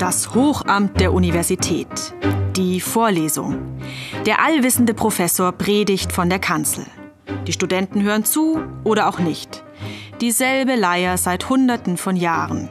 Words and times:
Das 0.00 0.34
Hochamt 0.34 0.98
der 0.98 1.12
Universität. 1.12 2.14
Die 2.56 2.80
Vorlesung. 2.80 3.58
Der 4.24 4.42
allwissende 4.42 4.94
Professor 4.94 5.52
predigt 5.52 6.10
von 6.10 6.30
der 6.30 6.38
Kanzel. 6.38 6.86
Die 7.46 7.52
Studenten 7.52 8.02
hören 8.02 8.24
zu 8.24 8.62
oder 8.82 9.10
auch 9.10 9.18
nicht. 9.18 9.62
Dieselbe 10.22 10.74
Leier 10.74 11.18
seit 11.18 11.50
Hunderten 11.50 11.98
von 11.98 12.16
Jahren. 12.16 12.70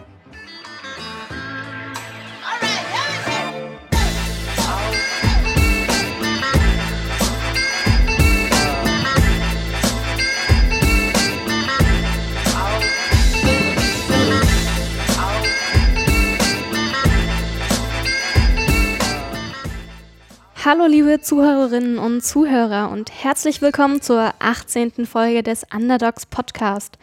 Hallo 20.66 20.88
liebe 20.88 21.22
Zuhörerinnen 21.22 21.98
und 21.98 22.22
Zuhörer 22.22 22.91
und 22.91 23.09
herzlich 23.23 23.62
willkommen 23.62 24.02
zur 24.02 24.34
18. 24.40 25.05
Folge 25.05 25.41
des 25.41 25.66
Underdogs 25.73 26.26
Podcast. 26.26 26.98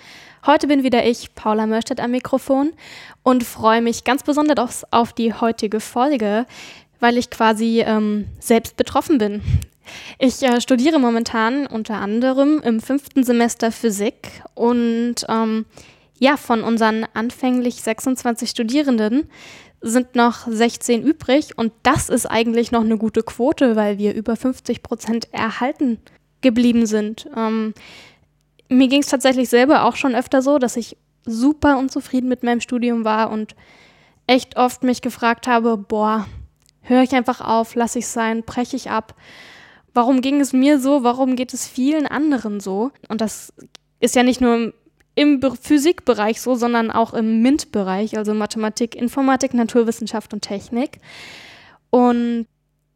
Heute 0.44 0.66
bin 0.66 0.82
wieder 0.82 1.06
ich, 1.06 1.34
Paula 1.34 1.66
Mörstedt 1.66 2.00
am 2.00 2.10
Mikrofon 2.10 2.74
und 3.22 3.44
freue 3.44 3.80
mich 3.80 4.04
ganz 4.04 4.24
besonders 4.24 4.84
auf 4.92 5.14
die 5.14 5.32
heutige 5.32 5.80
Folge, 5.80 6.44
weil 7.00 7.16
ich 7.16 7.30
quasi 7.30 7.80
ähm, 7.80 8.26
selbst 8.40 8.76
betroffen 8.76 9.16
bin. 9.16 9.40
Ich 10.18 10.42
äh, 10.42 10.60
studiere 10.60 10.98
momentan 10.98 11.66
unter 11.66 11.94
anderem 11.94 12.60
im 12.62 12.80
fünften 12.80 13.24
Semester 13.24 13.72
Physik 13.72 14.42
und 14.54 15.24
ähm, 15.30 15.64
ja, 16.18 16.36
von 16.36 16.62
unseren 16.62 17.06
anfänglich 17.14 17.76
26 17.76 18.50
Studierenden 18.50 19.30
sind 19.86 20.14
noch 20.14 20.46
16 20.46 21.02
übrig 21.02 21.56
und 21.56 21.72
das 21.82 22.08
ist 22.08 22.26
eigentlich 22.26 22.72
noch 22.72 22.82
eine 22.82 22.98
gute 22.98 23.22
Quote, 23.22 23.76
weil 23.76 23.98
wir 23.98 24.14
über 24.14 24.36
50 24.36 24.82
Prozent 24.82 25.32
erhalten 25.32 25.98
geblieben 26.40 26.86
sind. 26.86 27.28
Ähm, 27.36 27.72
mir 28.68 28.88
ging 28.88 29.00
es 29.00 29.08
tatsächlich 29.08 29.48
selber 29.48 29.84
auch 29.84 29.96
schon 29.96 30.14
öfter 30.14 30.42
so, 30.42 30.58
dass 30.58 30.76
ich 30.76 30.96
super 31.24 31.78
unzufrieden 31.78 32.28
mit 32.28 32.42
meinem 32.42 32.60
Studium 32.60 33.04
war 33.04 33.30
und 33.30 33.54
echt 34.26 34.56
oft 34.56 34.82
mich 34.82 35.02
gefragt 35.02 35.46
habe, 35.46 35.76
boah, 35.76 36.26
höre 36.82 37.02
ich 37.02 37.12
einfach 37.12 37.40
auf, 37.40 37.74
lasse 37.74 37.98
ich 37.98 38.06
sein, 38.08 38.42
breche 38.42 38.76
ich 38.76 38.90
ab. 38.90 39.14
Warum 39.94 40.20
ging 40.20 40.40
es 40.40 40.52
mir 40.52 40.78
so? 40.78 41.04
Warum 41.04 41.36
geht 41.36 41.54
es 41.54 41.66
vielen 41.66 42.06
anderen 42.06 42.60
so? 42.60 42.90
Und 43.08 43.20
das 43.20 43.52
ist 44.00 44.14
ja 44.14 44.22
nicht 44.22 44.40
nur 44.40 44.72
im 45.16 45.40
Physikbereich 45.42 46.40
so, 46.40 46.54
sondern 46.54 46.92
auch 46.92 47.14
im 47.14 47.42
MINT-Bereich, 47.42 48.16
also 48.16 48.34
Mathematik, 48.34 48.94
Informatik, 48.94 49.54
Naturwissenschaft 49.54 50.32
und 50.32 50.42
Technik. 50.42 51.00
Und 51.90 52.46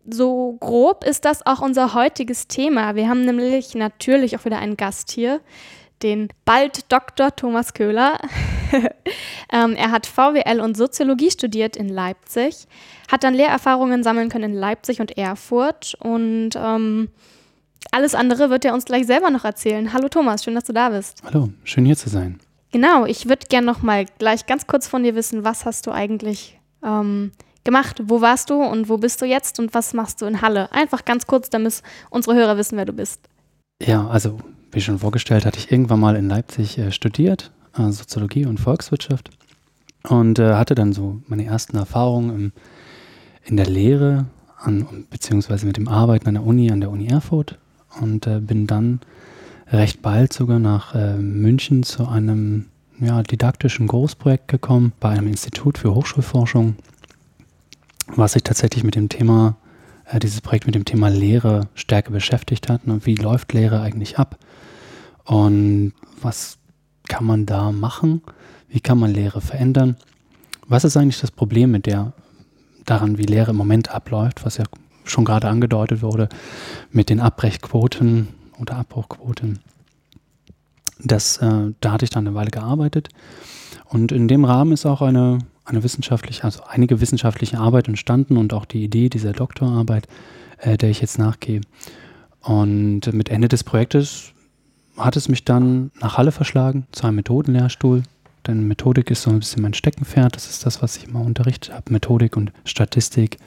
so 0.06 0.56
grob 0.60 1.04
ist 1.04 1.24
das 1.24 1.44
auch 1.46 1.60
unser 1.60 1.94
heutiges 1.94 2.46
Thema. 2.46 2.94
Wir 2.94 3.08
haben 3.08 3.24
nämlich 3.24 3.74
natürlich 3.74 4.36
auch 4.36 4.44
wieder 4.44 4.58
einen 4.58 4.76
Gast 4.76 5.10
hier, 5.10 5.40
den 6.02 6.28
bald 6.44 6.92
Dr. 6.92 7.34
Thomas 7.34 7.72
Köhler. 7.72 8.18
ähm, 9.52 9.74
er 9.74 9.90
hat 9.90 10.06
VWL 10.06 10.60
und 10.60 10.76
Soziologie 10.76 11.30
studiert 11.30 11.74
in 11.74 11.88
Leipzig, 11.88 12.66
hat 13.10 13.24
dann 13.24 13.34
Lehrerfahrungen 13.34 14.02
sammeln 14.02 14.28
können 14.28 14.52
in 14.52 14.58
Leipzig 14.58 15.00
und 15.00 15.16
Erfurt 15.16 15.94
und 16.00 16.50
ähm, 16.54 17.08
alles 17.90 18.14
andere 18.14 18.50
wird 18.50 18.64
er 18.64 18.74
uns 18.74 18.84
gleich 18.84 19.06
selber 19.06 19.30
noch 19.30 19.44
erzählen. 19.44 19.92
Hallo 19.92 20.08
Thomas, 20.08 20.44
schön, 20.44 20.54
dass 20.54 20.64
du 20.64 20.72
da 20.72 20.90
bist. 20.90 21.22
Hallo, 21.24 21.50
schön 21.64 21.84
hier 21.84 21.96
zu 21.96 22.08
sein. 22.08 22.38
Genau, 22.72 23.04
ich 23.04 23.28
würde 23.28 23.46
gerne 23.48 23.66
noch 23.66 23.82
mal 23.82 24.06
gleich 24.18 24.46
ganz 24.46 24.66
kurz 24.66 24.86
von 24.86 25.02
dir 25.02 25.14
wissen, 25.14 25.42
was 25.44 25.66
hast 25.66 25.86
du 25.86 25.90
eigentlich 25.90 26.58
ähm, 26.84 27.32
gemacht? 27.64 28.00
Wo 28.04 28.20
warst 28.20 28.50
du 28.50 28.62
und 28.62 28.88
wo 28.88 28.98
bist 28.98 29.20
du 29.20 29.26
jetzt 29.26 29.58
und 29.58 29.74
was 29.74 29.92
machst 29.92 30.22
du 30.22 30.26
in 30.26 30.40
Halle? 30.40 30.70
Einfach 30.72 31.04
ganz 31.04 31.26
kurz, 31.26 31.50
damit 31.50 31.82
unsere 32.10 32.36
Hörer 32.36 32.56
wissen, 32.56 32.76
wer 32.76 32.84
du 32.84 32.92
bist. 32.92 33.20
Ja, 33.82 34.06
also 34.06 34.38
wie 34.70 34.80
schon 34.80 35.00
vorgestellt, 35.00 35.44
hatte 35.44 35.58
ich 35.58 35.72
irgendwann 35.72 36.00
mal 36.00 36.14
in 36.14 36.28
Leipzig 36.28 36.78
äh, 36.78 36.92
studiert, 36.92 37.50
äh, 37.76 37.90
Soziologie 37.90 38.46
und 38.46 38.60
Volkswirtschaft 38.60 39.30
und 40.08 40.38
äh, 40.38 40.54
hatte 40.54 40.76
dann 40.76 40.92
so 40.92 41.20
meine 41.26 41.44
ersten 41.44 41.76
Erfahrungen 41.76 42.30
im, 42.30 42.52
in 43.44 43.56
der 43.56 43.66
Lehre 43.66 44.26
an, 44.58 45.06
beziehungsweise 45.10 45.66
mit 45.66 45.76
dem 45.76 45.88
Arbeiten 45.88 46.28
an 46.28 46.34
der 46.34 46.44
Uni, 46.44 46.70
an 46.70 46.80
der 46.80 46.90
Uni 46.90 47.08
Erfurt 47.08 47.58
und 48.00 48.26
äh, 48.26 48.40
bin 48.40 48.66
dann 48.66 49.00
recht 49.68 50.02
bald 50.02 50.32
sogar 50.32 50.58
nach 50.58 50.94
äh, 50.94 51.14
München 51.16 51.82
zu 51.82 52.06
einem 52.06 52.66
ja, 53.00 53.22
didaktischen 53.22 53.86
Großprojekt 53.86 54.48
gekommen 54.48 54.92
bei 55.00 55.10
einem 55.10 55.28
Institut 55.28 55.78
für 55.78 55.94
Hochschulforschung, 55.94 56.76
was 58.08 58.32
sich 58.32 58.42
tatsächlich 58.42 58.84
mit 58.84 58.94
dem 58.94 59.08
Thema, 59.08 59.56
äh, 60.04 60.18
dieses 60.18 60.40
Projekt 60.40 60.66
mit 60.66 60.74
dem 60.74 60.84
Thema 60.84 61.08
Lehre 61.08 61.68
stärker 61.74 62.10
beschäftigt 62.10 62.68
hat. 62.68 62.82
Und 62.86 63.06
wie 63.06 63.14
läuft 63.14 63.52
Lehre 63.52 63.80
eigentlich 63.80 64.18
ab? 64.18 64.38
Und 65.24 65.92
was 66.20 66.58
kann 67.08 67.24
man 67.24 67.46
da 67.46 67.72
machen? 67.72 68.22
Wie 68.68 68.80
kann 68.80 68.98
man 68.98 69.12
Lehre 69.12 69.40
verändern? 69.40 69.96
Was 70.68 70.84
ist 70.84 70.96
eigentlich 70.96 71.20
das 71.20 71.30
Problem 71.30 71.70
mit 71.70 71.86
der 71.86 72.12
daran, 72.84 73.18
wie 73.18 73.24
Lehre 73.24 73.50
im 73.50 73.56
Moment 73.56 73.90
abläuft, 73.90 74.44
was 74.44 74.56
ja 74.56 74.64
schon 75.04 75.24
gerade 75.24 75.48
angedeutet 75.48 76.02
wurde, 76.02 76.28
mit 76.90 77.10
den 77.10 77.20
Abbrechquoten 77.20 78.28
oder 78.60 78.76
Abbruchquoten. 78.76 79.60
Das, 81.02 81.38
äh, 81.38 81.72
da 81.80 81.92
hatte 81.92 82.04
ich 82.04 82.10
dann 82.10 82.26
eine 82.26 82.36
Weile 82.36 82.50
gearbeitet. 82.50 83.08
Und 83.86 84.12
in 84.12 84.28
dem 84.28 84.44
Rahmen 84.44 84.72
ist 84.72 84.86
auch 84.86 85.02
eine, 85.02 85.38
eine 85.64 85.82
wissenschaftliche, 85.82 86.44
also 86.44 86.62
einige 86.68 87.00
wissenschaftliche 87.00 87.58
Arbeit 87.58 87.88
entstanden 87.88 88.36
und 88.36 88.52
auch 88.52 88.64
die 88.64 88.84
Idee 88.84 89.08
dieser 89.08 89.32
Doktorarbeit, 89.32 90.06
äh, 90.58 90.76
der 90.76 90.90
ich 90.90 91.00
jetzt 91.00 91.18
nachgehe. 91.18 91.60
Und 92.42 93.12
mit 93.12 93.28
Ende 93.28 93.48
des 93.48 93.64
Projektes 93.64 94.32
hat 94.96 95.16
es 95.16 95.28
mich 95.28 95.44
dann 95.44 95.90
nach 96.00 96.18
Halle 96.18 96.32
verschlagen, 96.32 96.86
zu 96.92 97.06
einem 97.06 97.16
Methodenlehrstuhl. 97.16 98.02
Denn 98.46 98.66
Methodik 98.66 99.10
ist 99.10 99.22
so 99.22 99.30
ein 99.30 99.40
bisschen 99.40 99.62
mein 99.62 99.74
Steckenpferd. 99.74 100.34
Das 100.34 100.48
ist 100.48 100.64
das, 100.64 100.82
was 100.82 100.96
ich 100.96 101.08
immer 101.08 101.20
unterrichtet 101.20 101.74
habe. 101.74 101.92
Methodik 101.92 102.36
und 102.36 102.52
Statistik 102.64 103.38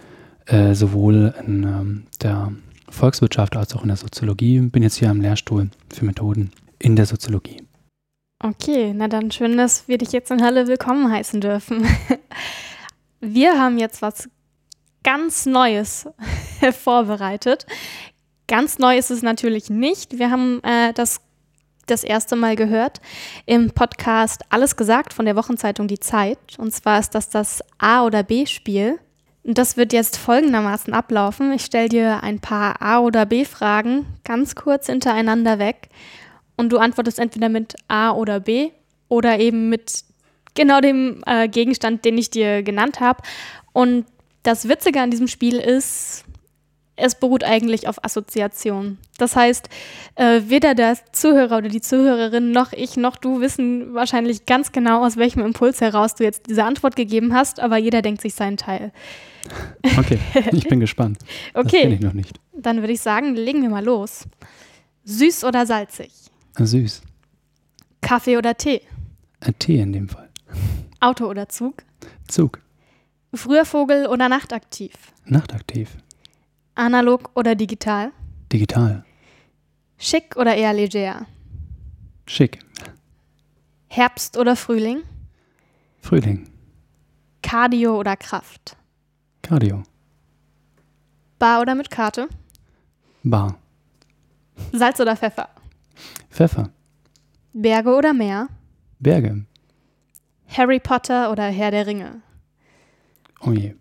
äh, 0.46 0.74
sowohl 0.74 1.34
in 1.46 1.64
ähm, 1.64 2.04
der 2.22 2.52
Volkswirtschaft 2.90 3.56
als 3.56 3.76
auch 3.76 3.82
in 3.82 3.88
der 3.88 3.98
Soziologie. 3.98 4.60
Bin 4.60 4.84
jetzt 4.84 4.98
hier 4.98 5.10
am 5.10 5.22
Lehrstuhl 5.22 5.70
für 5.94 6.06
Methoden 6.06 6.52
in 6.80 6.96
der 6.96 7.06
Soziologie. 7.06 7.64
Okay, 8.40 8.94
na 8.94 9.08
dann 9.08 9.32
schön, 9.32 9.56
dass 9.56 9.88
wir 9.88 9.98
dich 9.98 10.12
jetzt 10.12 10.30
in 10.30 10.44
Halle 10.44 10.68
willkommen 10.68 11.10
heißen 11.10 11.40
dürfen. 11.40 11.88
Wir 13.22 13.58
haben 13.58 13.78
jetzt 13.78 14.02
was 14.02 14.30
ganz 15.02 15.46
Neues 15.46 16.10
vorbereitet. 16.84 17.66
Ganz 18.48 18.80
neu 18.80 18.98
ist 18.98 19.12
es 19.12 19.22
natürlich 19.22 19.70
nicht. 19.70 20.20
Wir 20.20 20.30
haben 20.30 20.62
äh, 20.64 20.92
das 20.92 21.22
das 21.86 22.04
erste 22.04 22.36
Mal 22.36 22.56
gehört 22.56 23.02
im 23.46 23.72
Podcast 23.72 24.44
Alles 24.50 24.76
gesagt 24.76 25.14
von 25.14 25.26
der 25.26 25.36
Wochenzeitung 25.36 25.88
Die 25.88 26.00
Zeit. 26.00 26.38
Und 26.58 26.74
zwar 26.74 27.00
ist 27.00 27.12
das 27.12 27.30
das 27.30 27.62
A- 27.78 28.06
oder 28.06 28.24
B-Spiel. 28.24 29.00
Das 29.44 29.76
wird 29.76 29.92
jetzt 29.92 30.18
folgendermaßen 30.18 30.94
ablaufen. 30.94 31.52
Ich 31.52 31.66
stelle 31.66 31.90
dir 31.90 32.24
ein 32.24 32.40
paar 32.40 32.82
A- 32.82 33.00
oder 33.00 33.26
B-Fragen 33.26 34.06
ganz 34.24 34.56
kurz 34.56 34.86
hintereinander 34.86 35.60
weg 35.60 35.90
und 36.56 36.72
du 36.72 36.78
antwortest 36.78 37.20
entweder 37.20 37.50
mit 37.50 37.76
A 37.90 38.12
oder 38.12 38.40
B 38.40 38.72
oder 39.10 39.40
eben 39.40 39.70
mit 39.70 40.06
genau 40.56 40.80
dem 40.80 41.22
äh, 41.26 41.50
Gegenstand, 41.50 42.06
den 42.06 42.18
ich 42.18 42.30
dir 42.30 42.64
genannt 42.64 43.02
habe. 43.02 43.22
Und 43.74 44.06
das 44.44 44.70
Witzige 44.70 45.02
an 45.02 45.12
diesem 45.12 45.28
Spiel 45.28 45.58
ist, 45.58 46.23
es 46.96 47.16
beruht 47.16 47.44
eigentlich 47.44 47.88
auf 47.88 48.04
Assoziation. 48.04 48.98
Das 49.18 49.36
heißt, 49.36 49.68
äh, 50.16 50.42
weder 50.48 50.76
der 50.76 50.98
Zuhörer 51.12 51.58
oder 51.58 51.70
die 51.70 51.82
Zuhörerin 51.82 52.52
noch 52.52 52.72
ich 52.74 52.98
noch 52.98 53.18
du 53.18 53.42
wissen 53.42 53.94
wahrscheinlich 53.94 54.46
ganz 54.46 54.72
genau, 54.72 55.04
aus 55.04 55.18
welchem 55.18 55.44
Impuls 55.44 55.82
heraus 55.82 56.16
du 56.16 56.24
jetzt 56.24 56.48
diese 56.48 56.64
Antwort 56.64 56.96
gegeben 56.96 57.34
hast, 57.34 57.60
aber 57.60 57.78
jeder 57.78 58.02
denkt 58.02 58.22
sich 58.22 58.36
seinen 58.36 58.58
Teil. 58.58 58.92
Okay, 59.98 60.20
ich 60.52 60.68
bin 60.68 60.80
gespannt. 60.82 61.18
okay. 61.54 61.64
Das 61.64 61.72
kenne 61.72 61.96
ich 61.96 62.02
noch 62.02 62.14
nicht. 62.14 62.40
Dann 62.54 62.78
würde 62.82 62.94
ich 62.94 63.02
sagen, 63.02 63.36
legen 63.36 63.62
wir 63.62 63.70
mal 63.70 63.84
los. 63.84 64.26
Süß 65.06 65.44
oder 65.44 65.66
salzig? 65.66 66.12
Süß. 66.58 67.02
Kaffee 68.02 68.38
oder 68.38 68.56
Tee? 68.56 68.82
Ein 69.40 69.50
äh, 69.50 69.54
Tee 69.54 69.80
in 69.80 69.94
dem 69.94 70.10
Fall. 70.10 70.30
Auto 71.00 71.26
oder 71.26 71.50
Zug? 71.50 71.84
Zug. 72.28 72.60
Früher 73.34 73.66
Vogel 73.66 74.06
oder 74.08 74.30
nachtaktiv? 74.30 74.94
Nachtaktiv. 75.26 75.90
Analog 76.76 77.30
oder 77.36 77.56
digital? 77.56 78.12
Digital. 78.52 79.04
Schick 79.98 80.36
oder 80.36 80.56
eher 80.56 80.74
leger? 80.74 81.28
Schick. 82.26 82.60
Herbst 83.88 84.38
oder 84.38 84.56
Frühling? 84.56 85.04
Frühling. 86.02 86.50
Cardio 87.44 88.00
oder 88.00 88.16
Kraft? 88.18 88.76
Cardio. 89.44 89.84
Bar 91.38 91.62
oder 91.62 91.76
mit 91.76 91.92
Karte? 91.92 92.28
Bar. 93.24 93.58
Salz 94.72 95.00
oder 95.00 95.16
Pfeffer? 95.16 95.50
Pfeffer. 96.30 96.70
Berge 97.54 97.96
oder 97.96 98.14
Meer? 98.14 98.48
Berge. 99.00 99.46
Harry 100.48 100.80
Potter 100.80 101.32
oder 101.32 101.44
Herr 101.44 101.72
der 101.72 101.86
Ringe? 101.86 102.22
Oh 103.42 103.52
je. 103.52 103.76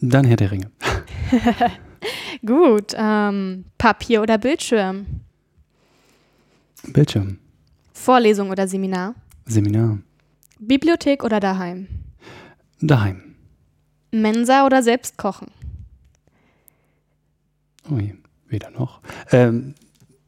Dann 0.00 0.24
Herr 0.24 0.36
der 0.36 0.50
Ringe. 0.50 0.70
Gut. 2.46 2.92
Ähm, 2.96 3.64
Papier 3.78 4.22
oder 4.22 4.38
Bildschirm? 4.38 5.06
Bildschirm. 6.88 7.38
Vorlesung 7.92 8.50
oder 8.50 8.68
Seminar? 8.68 9.14
Seminar. 9.46 9.98
Bibliothek 10.58 11.24
oder 11.24 11.40
daheim? 11.40 11.88
Daheim. 12.80 13.34
Mensa 14.10 14.66
oder 14.66 14.82
selbst 14.82 15.16
kochen? 15.18 15.48
Oh 17.90 17.98
je. 17.98 18.14
Weder 18.48 18.70
noch. 18.70 19.00
Ähm, 19.32 19.74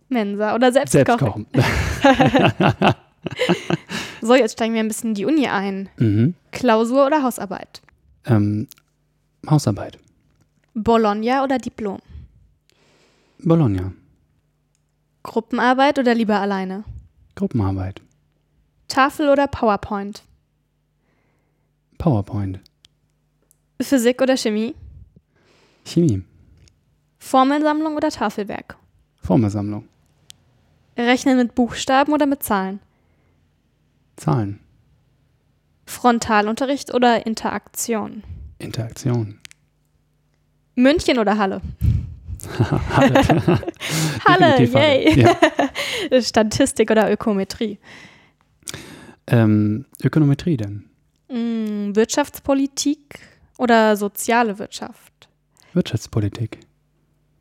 Mensa 0.09 0.55
oder 0.55 0.73
selbst, 0.73 0.93
selbst 0.93 1.19
kochen? 1.19 1.47
kochen. 1.53 2.95
So, 4.23 4.35
jetzt 4.35 4.53
steigen 4.53 4.73
wir 4.75 4.81
ein 4.81 4.89
bisschen 4.89 5.11
in 5.11 5.15
die 5.15 5.25
Uni 5.25 5.47
ein. 5.47 5.89
mhm. 5.99 6.35
Klausur 6.53 7.07
oder 7.07 7.23
Hausarbeit? 7.23 7.83
ähm, 8.25 8.67
Hausarbeit. 9.49 9.99
Bologna 10.79 11.43
oder 11.43 11.57
Diplom? 11.57 12.01
Bologna. 13.39 13.93
Gruppenarbeit 15.23 15.99
oder 15.99 16.15
lieber 16.15 16.39
alleine? 16.39 16.85
Gruppenarbeit. 17.35 18.03
Tafel 18.87 19.31
oder 19.31 19.47
PowerPoint? 19.47 20.23
PowerPoint. 21.97 22.61
Physik 23.81 24.21
oder 24.21 24.37
Chemie? 24.37 24.75
Chemie. 25.87 26.23
Formelsammlung 27.21 27.97
oder 27.97 28.11
Tafelwerk? 28.11 28.77
Formelsammlung. 29.23 29.89
Rechnen 30.99 31.39
mit 31.39 31.55
Buchstaben 31.55 32.13
oder 32.13 32.27
mit 32.27 32.43
Zahlen? 32.43 32.81
Zahlen. 34.17 34.61
Frontalunterricht 35.87 36.93
oder 36.93 37.25
Interaktion? 37.25 38.23
Interaktion. 38.59 39.39
München 40.77 41.19
oder 41.19 41.37
Halle? 41.39 41.61
Halle. 42.95 43.25
Halle, 44.25 44.63
yay! 44.65 45.21
Ja. 45.21 46.21
Statistik 46.23 46.91
oder 46.91 47.11
Ökometrie? 47.11 47.79
Ähm, 49.27 49.87
Ökonometrie 50.03 50.57
denn? 50.57 50.85
Mm, 51.29 51.97
Wirtschaftspolitik 51.97 53.19
oder 53.59 53.97
soziale 53.97 54.59
Wirtschaft? 54.59 55.29
Wirtschaftspolitik. 55.73 56.61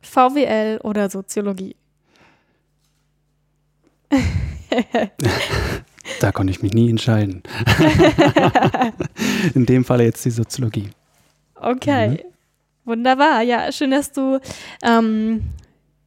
VWL 0.02 0.80
oder 0.84 1.10
Soziologie? 1.10 1.76
Da 6.20 6.32
konnte 6.32 6.52
ich 6.52 6.62
mich 6.62 6.74
nie 6.74 6.90
entscheiden. 6.90 7.42
In 9.54 9.66
dem 9.66 9.84
Falle 9.84 10.04
jetzt 10.04 10.24
die 10.24 10.30
Soziologie. 10.30 10.90
Okay, 11.56 12.24
wunderbar. 12.86 13.42
Ja, 13.42 13.72
schön, 13.72 13.92
dass 13.92 14.12
du 14.12 14.40
ähm, 14.84 15.44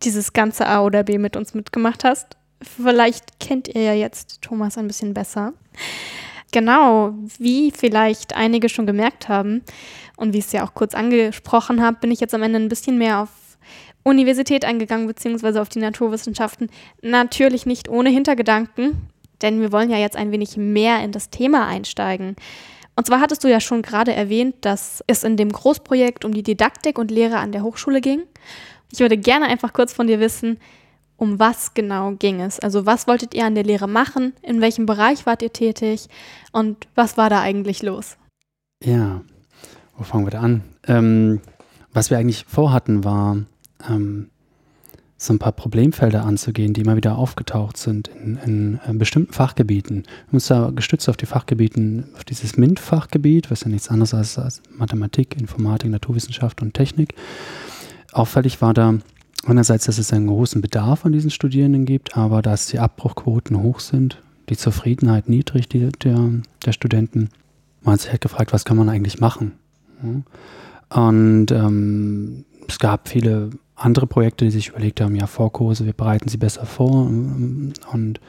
dieses 0.03 0.33
ganze 0.33 0.67
A 0.67 0.83
oder 0.83 1.03
B 1.03 1.19
mit 1.19 1.37
uns 1.37 1.55
mitgemacht 1.55 2.05
hast. 2.05 2.37
Vielleicht 2.63 3.39
kennt 3.41 3.69
ihr 3.69 3.83
ja 3.83 3.95
jetzt 3.95 4.43
Thomas 4.43 4.79
ein 4.79 4.87
bisschen 4.87 5.15
besser. 5.15 5.53
Genau, 6.51 7.13
wie 7.39 7.71
vielleicht 7.71 8.35
einige 8.35 8.69
schon 8.69 8.87
gemerkt 8.87 9.29
haben 9.29 9.63
und 10.17 10.33
wie 10.33 10.39
ich 10.39 10.47
es 10.47 10.53
ja 10.53 10.67
auch 10.67 10.75
kurz 10.75 10.95
angesprochen 10.95 11.83
habe, 11.83 11.99
bin 12.01 12.11
ich 12.11 12.21
jetzt 12.21 12.35
am 12.35 12.43
Ende 12.43 12.59
ein 12.59 12.71
bisschen 12.71 12.97
mehr 12.97 13.21
auf 13.21 13.29
Universität 14.03 14.65
eingegangen, 14.65 15.07
beziehungsweise 15.07 15.61
auf 15.61 15.69
die 15.69 15.81
Naturwissenschaften. 15.81 16.71
Natürlich 17.03 17.67
nicht 17.67 17.89
ohne 17.89 18.09
Hintergedanken, 18.09 19.09
denn 19.43 19.61
wir 19.61 19.73
wollen 19.73 19.91
ja 19.91 19.99
jetzt 19.99 20.17
ein 20.17 20.33
wenig 20.33 20.57
mehr 20.57 21.03
in 21.05 21.13
das 21.13 21.29
Thema 21.29 21.67
einsteigen. 21.67 22.35
Und 22.99 23.07
zwar 23.07 23.21
hattest 23.21 23.45
du 23.45 23.49
ja 23.49 23.61
schon 23.61 23.83
gerade 23.83 24.13
erwähnt, 24.13 24.57
dass 24.63 25.05
es 25.07 25.23
in 25.23 25.37
dem 25.37 25.53
Großprojekt 25.53 26.25
um 26.25 26.35
die 26.35 26.43
Didaktik 26.43 26.99
und 26.99 27.13
Lehre 27.13 27.37
an 27.37 27.53
der 27.53 27.63
Hochschule 27.63 28.01
ging. 28.01 28.25
Ich 28.91 28.99
würde 28.99 29.17
gerne 29.17 29.47
einfach 29.47 29.73
kurz 29.73 29.93
von 29.93 30.09
dir 30.09 30.19
wissen, 30.19 30.59
um 31.17 31.39
was 31.39 31.75
genau 31.75 32.15
ging 32.19 32.41
es? 32.41 32.59
Also 32.59 32.87
was 32.87 33.07
wolltet 33.07 33.35
ihr 33.35 33.45
an 33.45 33.55
der 33.55 33.63
Lehre 33.63 33.87
machen? 33.87 34.33
In 34.43 34.61
welchem 34.61 34.85
Bereich 34.85 35.27
wart 35.27 35.43
ihr 35.43 35.53
tätig? 35.53 36.09
Und 36.51 36.89
was 36.97 37.17
war 37.17 37.31
da 37.31 37.41
eigentlich 37.41 37.85
los? 37.85 38.17
Ja, 38.85 39.21
wo 39.97 40.03
fangen 40.03 40.27
wir 40.27 40.33
da 40.33 40.41
an? 40.41 40.65
Ähm, 40.89 41.41
was 41.93 42.11
wir 42.11 42.19
eigentlich 42.19 42.47
vorhatten, 42.49 43.05
war 43.05 43.37
ähm, 43.89 44.29
so 45.21 45.33
ein 45.33 45.41
paar 45.41 45.53
Problemfelder 45.53 46.25
anzugehen, 46.25 46.73
die 46.73 46.83
immer 46.83 46.97
wieder 46.97 47.19
aufgetaucht 47.19 47.77
sind 47.77 48.09
in, 48.09 48.39
in 48.45 48.81
äh, 48.87 48.93
bestimmten 48.93 49.33
Fachgebieten. 49.33 50.05
Wir 50.05 50.27
haben 50.29 50.35
uns 50.35 50.47
da 50.47 50.71
gestützt 50.71 51.09
auf 51.09 51.17
die 51.17 51.27
Fachgebieten, 51.27 52.05
auf 52.15 52.25
dieses 52.25 52.57
MINT-Fachgebiet, 52.57 53.51
was 53.51 53.63
ja 53.63 53.69
nichts 53.69 53.89
anderes 53.89 54.13
ist 54.13 54.39
als 54.39 54.63
Mathematik, 54.71 55.39
Informatik, 55.39 55.91
Naturwissenschaft 55.91 56.63
und 56.63 56.73
Technik. 56.73 57.15
Auffällig 58.13 58.63
war 58.63 58.73
da 58.73 58.95
einerseits, 59.45 59.87
dass 59.87 59.99
es 59.99 60.13
einen 60.13 60.29
großen 60.29 60.61
Bedarf 60.61 61.05
an 61.05 61.13
diesen 61.13 61.31
Studierenden 61.31 61.85
gibt, 61.85 62.17
aber 62.17 62.41
dass 62.41 62.69
die 62.69 62.79
Abbruchquoten 62.79 63.61
hoch 63.61 63.81
sind, 63.81 64.23
die 64.49 64.57
Zufriedenheit 64.57 65.29
niedrig 65.29 65.69
die, 65.69 65.89
der, 65.89 66.31
der 66.65 66.73
Studenten. 66.73 67.31
Man 67.83 67.95
hat 67.95 68.03
sich 68.03 68.11
halt 68.13 68.21
gefragt, 68.21 68.53
was 68.53 68.65
kann 68.65 68.77
man 68.77 68.89
eigentlich 68.89 69.19
machen? 69.19 69.53
Und 70.91 71.51
ähm, 71.51 72.45
es 72.69 72.79
gab 72.79 73.09
viele 73.09 73.51
andere 73.79 74.07
Projekte, 74.07 74.45
die 74.45 74.51
sich 74.51 74.69
überlegt 74.69 75.01
haben, 75.01 75.17
ja, 75.17 75.27
Vorkurse, 75.27 75.87
wir 75.87 75.93
bereiten 75.93 76.29
sie 76.29 76.37
besser 76.37 76.67
vor 76.67 77.07
ähm, 77.07 77.73
und 77.93 78.21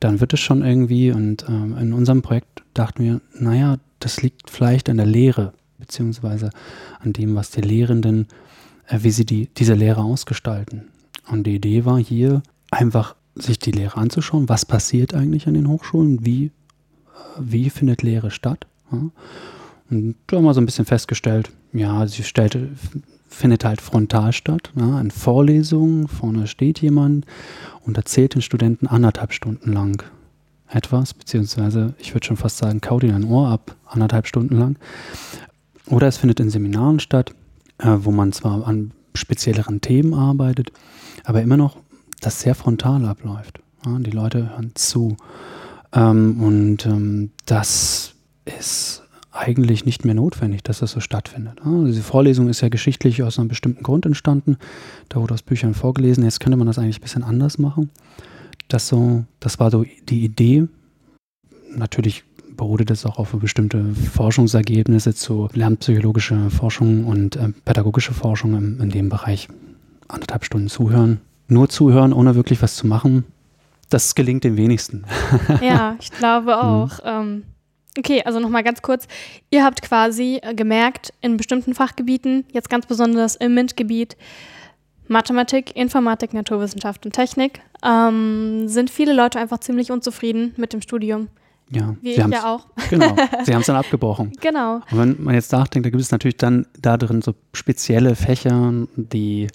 dann 0.00 0.20
wird 0.20 0.32
es 0.32 0.40
schon 0.40 0.62
irgendwie. 0.62 1.10
Und 1.10 1.44
ähm, 1.48 1.76
in 1.78 1.92
unserem 1.92 2.22
Projekt 2.22 2.62
dachten 2.74 3.04
wir, 3.04 3.20
naja, 3.38 3.78
das 4.00 4.22
liegt 4.22 4.50
vielleicht 4.50 4.88
an 4.88 4.98
der 4.98 5.06
Lehre, 5.06 5.52
beziehungsweise 5.78 6.50
an 7.00 7.12
dem, 7.12 7.34
was 7.34 7.50
die 7.50 7.62
Lehrenden, 7.62 8.28
äh, 8.88 8.98
wie 9.02 9.10
sie 9.10 9.26
die, 9.26 9.48
diese 9.56 9.74
Lehre 9.74 10.02
ausgestalten. 10.02 10.88
Und 11.28 11.44
die 11.46 11.56
Idee 11.56 11.84
war 11.84 11.98
hier 11.98 12.42
einfach, 12.70 13.16
sich 13.34 13.58
die 13.58 13.72
Lehre 13.72 13.98
anzuschauen, 13.98 14.48
was 14.48 14.64
passiert 14.64 15.12
eigentlich 15.12 15.46
an 15.46 15.54
den 15.54 15.68
Hochschulen, 15.68 16.24
wie, 16.24 16.46
äh, 16.46 16.50
wie 17.38 17.70
findet 17.70 18.02
Lehre 18.02 18.30
statt. 18.30 18.66
Ja? 18.92 19.10
Und 19.88 20.16
da 20.26 20.36
haben 20.36 20.44
wir 20.44 20.54
so 20.54 20.60
ein 20.60 20.66
bisschen 20.66 20.84
festgestellt, 20.84 21.50
ja, 21.72 22.06
sie 22.06 22.22
stellte, 22.22 22.70
findet 23.28 23.64
halt 23.64 23.80
frontal 23.80 24.32
statt, 24.32 24.72
ja, 24.76 25.00
in 25.00 25.10
Vorlesungen, 25.10 26.08
vorne 26.08 26.46
steht 26.46 26.80
jemand 26.80 27.26
und 27.84 27.96
erzählt 27.96 28.34
den 28.34 28.42
Studenten 28.42 28.86
anderthalb 28.86 29.32
Stunden 29.32 29.72
lang 29.72 30.02
etwas, 30.68 31.14
beziehungsweise 31.14 31.94
ich 31.98 32.14
würde 32.14 32.26
schon 32.26 32.36
fast 32.36 32.58
sagen, 32.58 32.80
kaut 32.80 33.02
ihnen 33.02 33.14
ein 33.14 33.24
Ohr 33.24 33.48
ab, 33.48 33.76
anderthalb 33.86 34.26
Stunden 34.26 34.56
lang. 34.56 34.76
Oder 35.86 36.08
es 36.08 36.16
findet 36.16 36.40
in 36.40 36.50
Seminaren 36.50 36.98
statt, 36.98 37.34
äh, 37.78 37.96
wo 37.98 38.10
man 38.10 38.32
zwar 38.32 38.66
an 38.66 38.92
spezielleren 39.14 39.80
Themen 39.80 40.14
arbeitet, 40.14 40.72
aber 41.24 41.42
immer 41.42 41.56
noch 41.56 41.76
das 42.20 42.40
sehr 42.40 42.54
frontal 42.54 43.04
abläuft. 43.04 43.60
Ja, 43.84 43.98
die 43.98 44.10
Leute 44.10 44.50
hören 44.50 44.72
zu. 44.74 45.16
Ähm, 45.92 46.42
und 46.42 46.86
ähm, 46.86 47.30
das 47.46 48.14
ist 48.44 49.02
eigentlich 49.36 49.84
nicht 49.84 50.04
mehr 50.04 50.14
notwendig, 50.14 50.62
dass 50.62 50.80
das 50.80 50.92
so 50.92 51.00
stattfindet. 51.00 51.60
Ja, 51.64 51.84
diese 51.84 52.02
Vorlesung 52.02 52.48
ist 52.48 52.60
ja 52.60 52.68
geschichtlich 52.68 53.22
aus 53.22 53.38
einem 53.38 53.48
bestimmten 53.48 53.82
Grund 53.82 54.06
entstanden. 54.06 54.56
Da 55.08 55.20
wurde 55.20 55.34
aus 55.34 55.42
Büchern 55.42 55.74
vorgelesen. 55.74 56.24
Jetzt 56.24 56.40
könnte 56.40 56.56
man 56.56 56.66
das 56.66 56.78
eigentlich 56.78 56.98
ein 56.98 57.02
bisschen 57.02 57.24
anders 57.24 57.58
machen. 57.58 57.90
Das, 58.68 58.88
so, 58.88 59.24
das 59.40 59.58
war 59.60 59.70
so 59.70 59.84
die 60.08 60.24
Idee. 60.24 60.66
Natürlich 61.74 62.24
beruhte 62.56 62.84
das 62.84 63.04
auch 63.04 63.18
auf 63.18 63.32
bestimmte 63.32 63.84
Forschungsergebnisse 63.94 65.14
zu 65.14 65.48
lernpsychologischer 65.52 66.50
Forschung 66.50 67.04
und 67.04 67.36
äh, 67.36 67.50
pädagogische 67.64 68.14
Forschung 68.14 68.56
im, 68.56 68.80
in 68.80 68.90
dem 68.90 69.08
Bereich. 69.08 69.48
Anderthalb 70.08 70.44
Stunden 70.44 70.68
zuhören. 70.68 71.20
Nur 71.48 71.68
zuhören, 71.68 72.12
ohne 72.12 72.34
wirklich 72.34 72.62
was 72.62 72.76
zu 72.76 72.86
machen, 72.86 73.24
das 73.90 74.14
gelingt 74.14 74.44
den 74.44 74.56
wenigsten. 74.56 75.04
Ja, 75.60 75.96
ich 76.00 76.10
glaube 76.10 76.56
auch. 76.62 76.98
Ähm, 77.04 77.44
okay, 77.98 78.22
also 78.24 78.40
nochmal 78.40 78.62
ganz 78.62 78.82
kurz. 78.82 79.06
Ihr 79.50 79.64
habt 79.64 79.82
quasi 79.82 80.40
äh, 80.42 80.54
gemerkt, 80.54 81.12
in 81.20 81.36
bestimmten 81.36 81.74
Fachgebieten, 81.74 82.44
jetzt 82.52 82.70
ganz 82.70 82.86
besonders 82.86 83.36
im 83.36 83.54
MINT-Gebiet, 83.54 84.16
Mathematik, 85.08 85.76
Informatik, 85.76 86.34
Naturwissenschaft 86.34 87.06
und 87.06 87.12
Technik, 87.12 87.60
ähm, 87.84 88.68
sind 88.68 88.90
viele 88.90 89.12
Leute 89.12 89.38
einfach 89.38 89.58
ziemlich 89.58 89.90
unzufrieden 89.90 90.54
mit 90.56 90.72
dem 90.72 90.80
Studium. 90.80 91.28
Ja, 91.70 91.96
Wie 92.00 92.10
ich 92.10 92.16
ja 92.16 92.54
auch. 92.54 92.66
Genau, 92.90 93.16
sie 93.44 93.52
haben 93.54 93.60
es 93.60 93.66
dann 93.66 93.76
abgebrochen. 93.76 94.32
Genau. 94.40 94.76
Und 94.90 94.98
wenn 94.98 95.22
man 95.22 95.34
jetzt 95.34 95.50
nachdenkt, 95.52 95.86
da 95.86 95.90
gibt 95.90 96.00
es 96.00 96.12
natürlich 96.12 96.36
dann 96.36 96.66
da 96.80 96.96
drin 96.96 97.22
so 97.22 97.34
spezielle 97.52 98.14
Fächer, 98.14 98.72
die, 98.94 99.48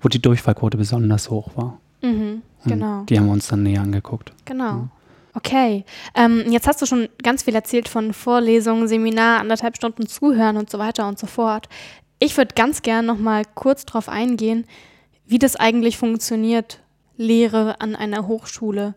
wo 0.00 0.08
die 0.08 0.22
Durchfallquote 0.22 0.78
besonders 0.78 1.28
hoch 1.28 1.50
war. 1.56 1.78
Mhm, 2.02 2.42
Und 2.64 2.72
genau. 2.72 3.02
Die 3.04 3.18
haben 3.18 3.26
wir 3.26 3.32
uns 3.32 3.48
dann 3.48 3.62
näher 3.62 3.82
angeguckt. 3.82 4.32
Genau. 4.46 4.88
Okay. 5.34 5.84
Ähm, 6.14 6.44
jetzt 6.50 6.66
hast 6.66 6.82
du 6.82 6.86
schon 6.86 7.08
ganz 7.22 7.44
viel 7.44 7.54
erzählt 7.54 7.88
von 7.88 8.12
Vorlesungen, 8.12 8.88
Seminar, 8.88 9.40
anderthalb 9.40 9.76
Stunden 9.76 10.06
zuhören 10.06 10.56
und 10.56 10.70
so 10.70 10.78
weiter 10.78 11.06
und 11.06 11.18
so 11.18 11.26
fort. 11.26 11.68
Ich 12.18 12.36
würde 12.36 12.54
ganz 12.54 12.82
gern 12.82 13.06
noch 13.06 13.18
mal 13.18 13.44
kurz 13.54 13.86
darauf 13.86 14.08
eingehen, 14.08 14.66
wie 15.26 15.38
das 15.38 15.56
eigentlich 15.56 15.96
funktioniert, 15.96 16.80
Lehre 17.16 17.80
an 17.80 17.94
einer 17.94 18.26
Hochschule. 18.26 18.94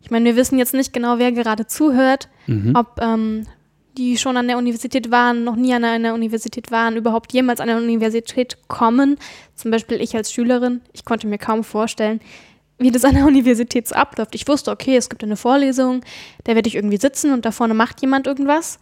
Ich 0.00 0.10
meine, 0.10 0.24
wir 0.26 0.36
wissen 0.36 0.58
jetzt 0.58 0.74
nicht 0.74 0.92
genau, 0.92 1.18
wer 1.18 1.32
gerade 1.32 1.66
zuhört, 1.66 2.28
Mhm. 2.46 2.74
ob 2.76 3.00
ähm, 3.00 3.46
die 3.96 4.18
schon 4.18 4.36
an 4.36 4.46
der 4.46 4.58
Universität 4.58 5.10
waren, 5.10 5.42
noch 5.44 5.56
nie 5.56 5.72
an 5.74 5.84
einer 5.84 6.14
Universität 6.14 6.70
waren, 6.70 6.96
überhaupt 6.96 7.32
jemals 7.32 7.60
an 7.60 7.70
eine 7.70 7.80
Universität 7.80 8.58
kommen. 8.68 9.16
Zum 9.54 9.70
Beispiel 9.70 10.00
ich 10.00 10.14
als 10.14 10.32
Schülerin, 10.32 10.80
ich 10.92 11.04
konnte 11.04 11.26
mir 11.26 11.38
kaum 11.38 11.64
vorstellen, 11.64 12.20
wie 12.78 12.90
das 12.90 13.04
an 13.04 13.14
der 13.14 13.24
Universität 13.26 13.88
so 13.88 13.94
abläuft. 13.94 14.34
Ich 14.34 14.46
wusste, 14.48 14.70
okay, 14.70 14.96
es 14.96 15.08
gibt 15.08 15.22
eine 15.22 15.36
Vorlesung, 15.36 16.02
da 16.44 16.54
werde 16.54 16.68
ich 16.68 16.74
irgendwie 16.74 16.98
sitzen 16.98 17.32
und 17.32 17.44
da 17.44 17.50
vorne 17.50 17.74
macht 17.74 18.00
jemand 18.00 18.26
irgendwas. 18.26 18.78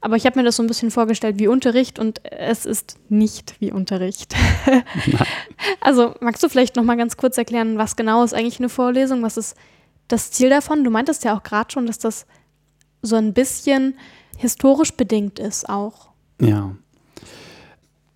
Aber 0.00 0.16
ich 0.16 0.26
habe 0.26 0.38
mir 0.38 0.44
das 0.44 0.56
so 0.56 0.64
ein 0.64 0.66
bisschen 0.66 0.90
vorgestellt 0.90 1.38
wie 1.38 1.46
Unterricht 1.46 2.00
und 2.00 2.20
es 2.24 2.66
ist 2.66 2.96
nicht 3.08 3.54
wie 3.60 3.70
Unterricht. 3.70 4.34
also 5.80 6.14
magst 6.20 6.42
du 6.42 6.48
vielleicht 6.48 6.74
noch 6.74 6.82
mal 6.82 6.96
ganz 6.96 7.16
kurz 7.16 7.38
erklären, 7.38 7.78
was 7.78 7.94
genau 7.94 8.24
ist 8.24 8.34
eigentlich 8.34 8.58
eine 8.58 8.68
Vorlesung? 8.68 9.22
Was 9.22 9.36
ist 9.36 9.56
das 10.08 10.32
Ziel 10.32 10.50
davon? 10.50 10.82
Du 10.82 10.90
meintest 10.90 11.24
ja 11.24 11.36
auch 11.36 11.44
gerade 11.44 11.70
schon, 11.70 11.86
dass 11.86 11.98
das 11.98 12.26
so 13.00 13.14
ein 13.14 13.32
bisschen 13.32 13.96
historisch 14.36 14.92
bedingt 14.92 15.38
ist 15.38 15.68
auch. 15.68 16.10
Ja, 16.40 16.74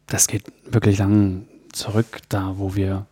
das 0.08 0.26
geht 0.26 0.44
wirklich 0.64 0.98
lang 0.98 1.46
zurück, 1.72 2.18
da 2.28 2.54
wo 2.58 2.74
wir 2.74 3.06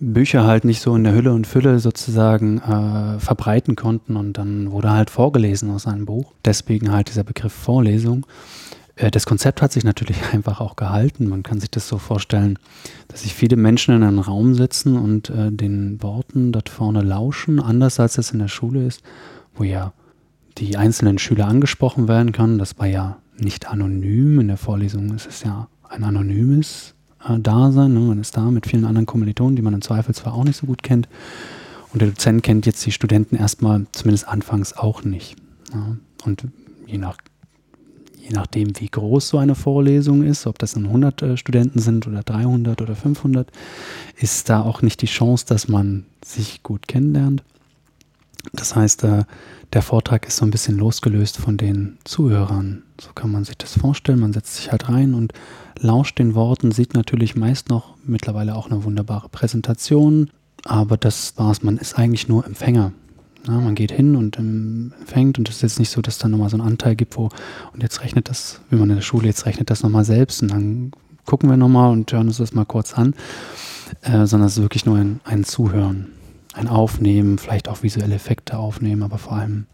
Bücher 0.00 0.44
halt 0.46 0.64
nicht 0.64 0.80
so 0.80 0.96
in 0.96 1.04
der 1.04 1.14
Hülle 1.14 1.32
und 1.32 1.46
Fülle 1.46 1.78
sozusagen 1.78 2.58
äh, 2.58 3.20
verbreiten 3.20 3.76
konnten 3.76 4.16
und 4.16 4.38
dann 4.38 4.72
wurde 4.72 4.90
halt 4.90 5.10
vorgelesen 5.10 5.70
aus 5.70 5.86
einem 5.86 6.06
Buch. 6.06 6.32
Deswegen 6.44 6.90
halt 6.90 7.08
dieser 7.08 7.22
Begriff 7.22 7.52
Vorlesung. 7.52 8.26
Äh, 8.96 9.10
das 9.10 9.26
Konzept 9.26 9.60
hat 9.60 9.72
sich 9.72 9.84
natürlich 9.84 10.16
einfach 10.32 10.60
auch 10.60 10.76
gehalten. 10.76 11.28
Man 11.28 11.42
kann 11.42 11.60
sich 11.60 11.70
das 11.70 11.86
so 11.86 11.98
vorstellen, 11.98 12.58
dass 13.08 13.22
sich 13.22 13.34
viele 13.34 13.56
Menschen 13.56 13.94
in 13.94 14.02
einen 14.02 14.18
Raum 14.18 14.54
setzen 14.54 14.96
und 14.96 15.28
äh, 15.28 15.52
den 15.52 16.02
Worten 16.02 16.52
dort 16.52 16.70
vorne 16.70 17.02
lauschen, 17.02 17.60
anders 17.60 18.00
als 18.00 18.16
es 18.16 18.30
in 18.30 18.38
der 18.38 18.48
Schule 18.48 18.86
ist, 18.86 19.02
wo 19.54 19.64
ja 19.64 19.92
die 20.56 20.78
einzelnen 20.78 21.18
Schüler 21.18 21.46
angesprochen 21.46 22.08
werden 22.08 22.32
können. 22.32 22.58
Das 22.58 22.78
war 22.78 22.86
ja 22.86 23.18
nicht 23.36 23.68
anonym. 23.68 24.40
In 24.40 24.48
der 24.48 24.56
Vorlesung 24.56 25.14
ist 25.14 25.28
es 25.28 25.42
ja 25.42 25.68
ein 25.90 26.04
anonymes 26.04 26.94
äh, 27.26 27.38
Dasein. 27.38 27.94
Ne? 27.94 28.00
Man 28.00 28.20
ist 28.20 28.36
da 28.36 28.50
mit 28.50 28.66
vielen 28.66 28.84
anderen 28.84 29.06
Kommilitonen, 29.06 29.56
die 29.56 29.62
man 29.62 29.74
im 29.74 29.82
Zweifelsfall 29.82 30.32
auch 30.32 30.44
nicht 30.44 30.56
so 30.56 30.66
gut 30.66 30.82
kennt. 30.82 31.08
Und 31.92 32.02
der 32.02 32.08
Dozent 32.08 32.42
kennt 32.42 32.66
jetzt 32.66 32.84
die 32.86 32.92
Studenten 32.92 33.36
erstmal, 33.36 33.86
zumindest 33.92 34.28
anfangs 34.28 34.76
auch 34.76 35.02
nicht. 35.04 35.36
Ja? 35.72 35.96
Und 36.24 36.46
je, 36.86 36.98
nach, 36.98 37.16
je 38.16 38.30
nachdem, 38.30 38.78
wie 38.78 38.88
groß 38.88 39.28
so 39.28 39.38
eine 39.38 39.54
Vorlesung 39.54 40.22
ist, 40.22 40.46
ob 40.46 40.58
das 40.58 40.72
dann 40.72 40.86
100 40.86 41.22
äh, 41.22 41.36
Studenten 41.36 41.80
sind 41.80 42.06
oder 42.06 42.22
300 42.22 42.80
oder 42.80 42.94
500, 42.94 43.50
ist 44.16 44.48
da 44.48 44.62
auch 44.62 44.82
nicht 44.82 45.02
die 45.02 45.06
Chance, 45.06 45.46
dass 45.46 45.68
man 45.68 46.04
sich 46.24 46.62
gut 46.62 46.86
kennenlernt. 46.88 47.42
Das 48.52 48.74
heißt, 48.74 49.04
äh, 49.04 49.24
der 49.72 49.82
Vortrag 49.82 50.26
ist 50.26 50.36
so 50.36 50.44
ein 50.44 50.50
bisschen 50.50 50.78
losgelöst 50.78 51.36
von 51.36 51.56
den 51.56 51.98
Zuhörern. 52.04 52.82
So 53.00 53.12
kann 53.12 53.30
man 53.30 53.44
sich 53.44 53.56
das 53.56 53.78
vorstellen. 53.78 54.20
Man 54.20 54.32
setzt 54.32 54.56
sich 54.56 54.72
halt 54.72 54.88
rein 54.88 55.14
und 55.14 55.32
lauscht 55.78 56.18
den 56.18 56.34
Worten, 56.34 56.72
sieht 56.72 56.94
natürlich 56.94 57.36
meist 57.36 57.68
noch 57.68 57.94
mittlerweile 58.04 58.56
auch 58.56 58.70
eine 58.70 58.84
wunderbare 58.84 59.28
Präsentation. 59.28 60.30
Aber 60.64 60.96
das 60.96 61.34
war's. 61.36 61.62
Man 61.62 61.78
ist 61.78 61.98
eigentlich 61.98 62.28
nur 62.28 62.44
Empfänger. 62.44 62.92
Ja, 63.46 63.54
man 63.54 63.74
geht 63.74 63.92
hin 63.92 64.16
und 64.16 64.36
empfängt 64.36 65.38
und 65.38 65.48
es 65.48 65.56
ist 65.56 65.62
jetzt 65.62 65.78
nicht 65.78 65.90
so, 65.90 66.02
dass 66.02 66.18
da 66.18 66.28
nochmal 66.28 66.50
so 66.50 66.58
ein 66.58 66.60
Anteil 66.60 66.94
gibt, 66.94 67.16
wo 67.16 67.30
und 67.72 67.82
jetzt 67.82 68.02
rechnet 68.02 68.28
das, 68.28 68.60
wie 68.68 68.76
man 68.76 68.90
in 68.90 68.96
der 68.96 69.02
Schule, 69.02 69.28
jetzt 69.28 69.46
rechnet 69.46 69.70
das 69.70 69.82
nochmal 69.82 70.04
selbst 70.04 70.42
und 70.42 70.50
dann 70.50 70.90
gucken 71.24 71.48
wir 71.48 71.56
nochmal 71.56 71.90
und 71.90 72.12
hören 72.12 72.26
uns 72.26 72.36
das 72.36 72.52
mal 72.52 72.66
kurz 72.66 72.92
an, 72.92 73.14
äh, 74.02 74.26
sondern 74.26 74.48
es 74.48 74.58
ist 74.58 74.62
wirklich 74.62 74.84
nur 74.84 74.98
ein, 74.98 75.20
ein 75.24 75.44
Zuhören 75.44 76.08
ein 76.54 76.68
Aufnehmen, 76.68 77.38
vielleicht 77.38 77.68
auch 77.68 77.82
visuelle 77.82 78.14
Effekte 78.14 78.58
aufnehmen, 78.58 79.02
aber 79.02 79.18
vor 79.18 79.34
allem 79.34 79.66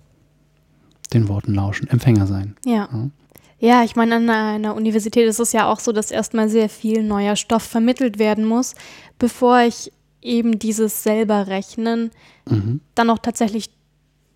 den 1.12 1.28
Worten 1.28 1.54
lauschen, 1.54 1.88
Empfänger 1.88 2.26
sein. 2.26 2.56
Ja. 2.64 2.88
ja. 2.92 3.10
Ja, 3.58 3.84
ich 3.84 3.96
meine, 3.96 4.16
an 4.16 4.28
einer 4.28 4.74
Universität 4.76 5.26
ist 5.26 5.40
es 5.40 5.52
ja 5.52 5.66
auch 5.70 5.80
so, 5.80 5.92
dass 5.92 6.10
erstmal 6.10 6.50
sehr 6.50 6.68
viel 6.68 7.02
neuer 7.02 7.36
Stoff 7.36 7.62
vermittelt 7.62 8.18
werden 8.18 8.44
muss, 8.44 8.74
bevor 9.18 9.60
ich 9.60 9.92
eben 10.20 10.58
dieses 10.58 11.02
selber 11.02 11.46
Rechnen 11.46 12.10
mhm. 12.48 12.80
dann 12.94 13.08
auch 13.08 13.18
tatsächlich 13.18 13.70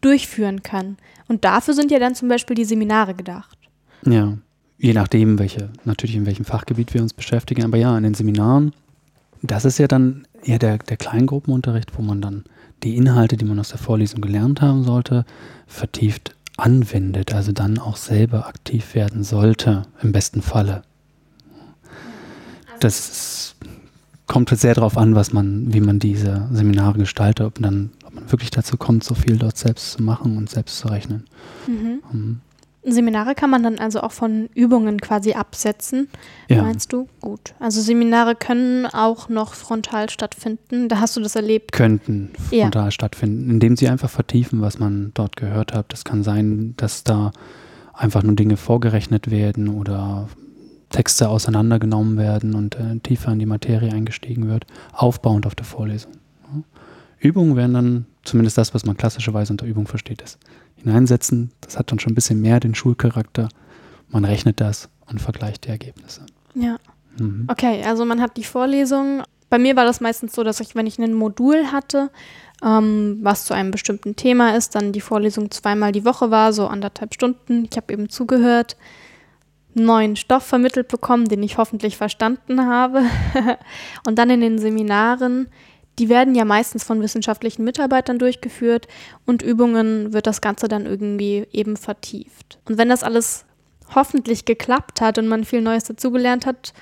durchführen 0.00 0.62
kann. 0.62 0.96
Und 1.28 1.44
dafür 1.44 1.74
sind 1.74 1.90
ja 1.90 1.98
dann 1.98 2.14
zum 2.14 2.28
Beispiel 2.28 2.56
die 2.56 2.64
Seminare 2.64 3.14
gedacht. 3.14 3.58
Ja, 4.06 4.38
je 4.78 4.94
nachdem, 4.94 5.38
welche, 5.38 5.70
natürlich 5.84 6.16
in 6.16 6.24
welchem 6.24 6.46
Fachgebiet 6.46 6.94
wir 6.94 7.02
uns 7.02 7.12
beschäftigen. 7.12 7.64
Aber 7.64 7.76
ja, 7.76 7.96
in 7.98 8.04
den 8.04 8.14
Seminaren, 8.14 8.72
das 9.42 9.66
ist 9.66 9.78
ja 9.78 9.86
dann 9.86 10.26
eher 10.44 10.58
der, 10.58 10.78
der 10.78 10.96
Kleingruppenunterricht, 10.96 11.96
wo 11.96 12.02
man 12.02 12.20
dann 12.20 12.44
die 12.82 12.96
Inhalte, 12.96 13.36
die 13.36 13.44
man 13.44 13.58
aus 13.58 13.70
der 13.70 13.78
Vorlesung 13.78 14.20
gelernt 14.20 14.60
haben 14.60 14.84
sollte, 14.84 15.24
vertieft 15.66 16.34
anwendet, 16.56 17.34
also 17.34 17.52
dann 17.52 17.78
auch 17.78 17.96
selber 17.96 18.46
aktiv 18.46 18.94
werden 18.94 19.24
sollte, 19.24 19.82
im 20.02 20.12
besten 20.12 20.42
Falle. 20.42 20.82
Das 22.80 23.54
kommt 24.26 24.48
sehr 24.50 24.74
darauf 24.74 24.96
an, 24.96 25.14
was 25.14 25.32
man, 25.32 25.72
wie 25.72 25.80
man 25.80 25.98
diese 25.98 26.48
Seminare 26.52 26.98
gestaltet, 26.98 27.46
ob, 27.46 27.60
dann, 27.60 27.90
ob 28.04 28.14
man 28.14 28.30
wirklich 28.30 28.50
dazu 28.50 28.76
kommt, 28.76 29.04
so 29.04 29.14
viel 29.14 29.36
dort 29.36 29.58
selbst 29.58 29.92
zu 29.92 30.02
machen 30.02 30.36
und 30.36 30.48
selbst 30.48 30.78
zu 30.78 30.88
rechnen. 30.88 31.24
Mhm. 31.66 32.40
Seminare 32.82 33.34
kann 33.34 33.50
man 33.50 33.62
dann 33.62 33.78
also 33.78 34.00
auch 34.00 34.12
von 34.12 34.48
Übungen 34.54 35.00
quasi 35.00 35.32
absetzen, 35.32 36.08
ja. 36.48 36.62
meinst 36.62 36.92
du? 36.92 37.08
Gut. 37.20 37.54
Also 37.58 37.82
Seminare 37.82 38.34
können 38.34 38.86
auch 38.86 39.28
noch 39.28 39.52
frontal 39.54 40.08
stattfinden. 40.08 40.88
Da 40.88 40.98
hast 41.00 41.16
du 41.16 41.20
das 41.20 41.36
erlebt? 41.36 41.72
Könnten 41.72 42.30
frontal 42.48 42.86
ja. 42.86 42.90
stattfinden, 42.90 43.50
indem 43.50 43.76
sie 43.76 43.88
einfach 43.88 44.08
vertiefen, 44.08 44.62
was 44.62 44.78
man 44.78 45.10
dort 45.12 45.36
gehört 45.36 45.74
hat. 45.74 45.92
Das 45.92 46.04
kann 46.04 46.22
sein, 46.22 46.74
dass 46.78 47.04
da 47.04 47.32
einfach 47.92 48.22
nur 48.22 48.34
Dinge 48.34 48.56
vorgerechnet 48.56 49.30
werden 49.30 49.68
oder 49.68 50.28
Texte 50.88 51.28
auseinandergenommen 51.28 52.16
werden 52.16 52.54
und 52.54 52.76
äh, 52.76 52.98
tiefer 53.00 53.30
in 53.32 53.38
die 53.38 53.46
Materie 53.46 53.92
eingestiegen 53.92 54.48
wird, 54.48 54.66
aufbauend 54.92 55.46
auf 55.46 55.54
der 55.54 55.66
Vorlesung. 55.66 56.12
Ja. 56.44 56.62
Übungen 57.18 57.56
werden 57.56 57.74
dann, 57.74 58.06
zumindest 58.24 58.56
das, 58.56 58.74
was 58.74 58.86
man 58.86 58.96
klassischerweise 58.96 59.52
unter 59.52 59.66
Übung 59.66 59.86
versteht, 59.86 60.22
ist 60.22 60.38
hineinsetzen. 60.82 61.52
Das 61.60 61.78
hat 61.78 61.90
dann 61.90 61.98
schon 61.98 62.12
ein 62.12 62.14
bisschen 62.14 62.40
mehr 62.40 62.60
den 62.60 62.74
Schulcharakter. 62.74 63.48
Man 64.08 64.24
rechnet 64.24 64.60
das 64.60 64.88
und 65.06 65.20
vergleicht 65.20 65.64
die 65.66 65.70
Ergebnisse. 65.70 66.26
Ja. 66.54 66.76
Mhm. 67.18 67.46
Okay, 67.48 67.82
also 67.84 68.04
man 68.04 68.20
hat 68.20 68.36
die 68.36 68.44
Vorlesung. 68.44 69.22
Bei 69.48 69.58
mir 69.58 69.76
war 69.76 69.84
das 69.84 70.00
meistens 70.00 70.34
so, 70.34 70.44
dass 70.44 70.60
ich, 70.60 70.74
wenn 70.74 70.86
ich 70.86 70.98
ein 70.98 71.14
Modul 71.14 71.72
hatte, 71.72 72.10
ähm, 72.62 73.18
was 73.22 73.44
zu 73.44 73.54
einem 73.54 73.70
bestimmten 73.70 74.16
Thema 74.16 74.56
ist, 74.56 74.74
dann 74.74 74.92
die 74.92 75.00
Vorlesung 75.00 75.50
zweimal 75.50 75.92
die 75.92 76.04
Woche 76.04 76.30
war, 76.30 76.52
so 76.52 76.66
anderthalb 76.66 77.14
Stunden. 77.14 77.66
Ich 77.70 77.76
habe 77.76 77.92
eben 77.92 78.08
zugehört, 78.08 78.76
neuen 79.74 80.16
Stoff 80.16 80.44
vermittelt 80.44 80.88
bekommen, 80.88 81.26
den 81.26 81.42
ich 81.42 81.58
hoffentlich 81.58 81.96
verstanden 81.96 82.66
habe. 82.66 83.02
und 84.06 84.18
dann 84.18 84.30
in 84.30 84.40
den 84.40 84.58
Seminaren 84.58 85.48
die 85.98 86.08
werden 86.08 86.34
ja 86.34 86.44
meistens 86.44 86.84
von 86.84 87.02
wissenschaftlichen 87.02 87.64
Mitarbeitern 87.64 88.18
durchgeführt 88.18 88.88
und 89.26 89.42
Übungen 89.42 90.12
wird 90.12 90.26
das 90.26 90.40
Ganze 90.40 90.68
dann 90.68 90.86
irgendwie 90.86 91.46
eben 91.52 91.76
vertieft. 91.76 92.58
Und 92.66 92.78
wenn 92.78 92.88
das 92.88 93.02
alles 93.02 93.44
hoffentlich 93.94 94.44
geklappt 94.44 95.00
hat 95.00 95.18
und 95.18 95.28
man 95.28 95.44
viel 95.44 95.60
Neues 95.60 95.84
dazugelernt 95.84 96.46
hat, 96.46 96.72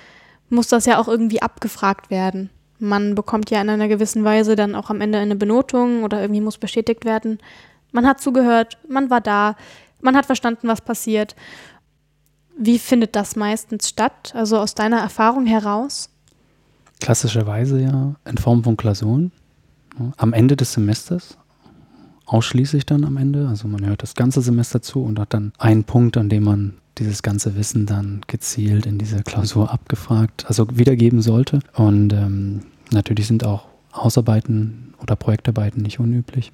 muss 0.51 0.69
das 0.69 0.87
ja 0.87 0.99
auch 0.99 1.09
irgendwie 1.09 1.43
abgefragt 1.43 2.11
werden. 2.11 2.51
Man 2.79 3.15
bekommt 3.15 3.51
ja 3.51 3.61
in 3.61 3.71
einer 3.71 3.89
gewissen 3.89 4.25
Weise 4.25 4.55
dann 4.55 4.75
auch 4.75 4.89
am 4.89 5.01
Ende 5.01 5.19
eine 5.19 5.37
Benotung 5.37 6.05
oder 6.05 6.21
irgendwie 6.21 6.41
muss 6.41 6.59
bestätigt 6.59 7.05
werden. 7.05 7.39
Man 7.91 8.07
hat 8.07 8.21
zugehört, 8.21 8.79
man 8.89 9.11
war 9.11 9.21
da, 9.21 9.57
man 10.01 10.17
hat 10.17 10.27
verstanden, 10.27 10.69
was 10.69 10.81
passiert. 10.81 11.35
Wie 12.57 12.79
findet 12.79 13.17
das 13.17 13.37
meistens 13.37 13.89
statt? 13.89 14.33
Also 14.35 14.59
aus 14.59 14.75
deiner 14.75 15.01
Erfahrung 15.01 15.47
heraus? 15.47 16.11
Klassischerweise 17.01 17.81
ja 17.81 18.15
in 18.25 18.39
Form 18.39 18.65
von 18.65 18.77
Klausuren. 18.77 19.33
Am 20.17 20.33
Ende 20.33 20.57
des 20.57 20.73
Semesters, 20.75 21.39
ausschließlich 22.27 22.87
dann 22.87 23.05
am 23.05 23.17
Ende. 23.17 23.49
Also 23.49 23.69
man 23.69 23.85
hört 23.85 24.03
das 24.03 24.15
ganze 24.15 24.43
Semester 24.43 24.83
zu 24.83 25.03
und 25.03 25.19
hat 25.19 25.35
dann 25.35 25.53
einen 25.59 25.85
Punkt, 25.85 26.17
an 26.17 26.29
dem 26.29 26.45
man 26.45 26.75
dieses 26.99 27.23
ganze 27.23 27.57
Wissen 27.57 27.87
dann 27.87 28.21
gezielt 28.27 28.87
in 28.87 28.99
diese 28.99 29.23
Klausur 29.23 29.73
abgefragt, 29.73 30.47
also 30.49 30.67
wiedergeben 30.77 31.23
sollte. 31.23 31.61
Und 31.75 32.13
ähm, 32.13 32.63
natürlich 32.93 33.27
sind 33.27 33.45
auch 33.45 33.67
Hausarbeiten 33.95 34.95
oder 35.01 35.17
Projektarbeiten 35.17 35.83
nicht 35.83 36.01
unüblich. 36.01 36.53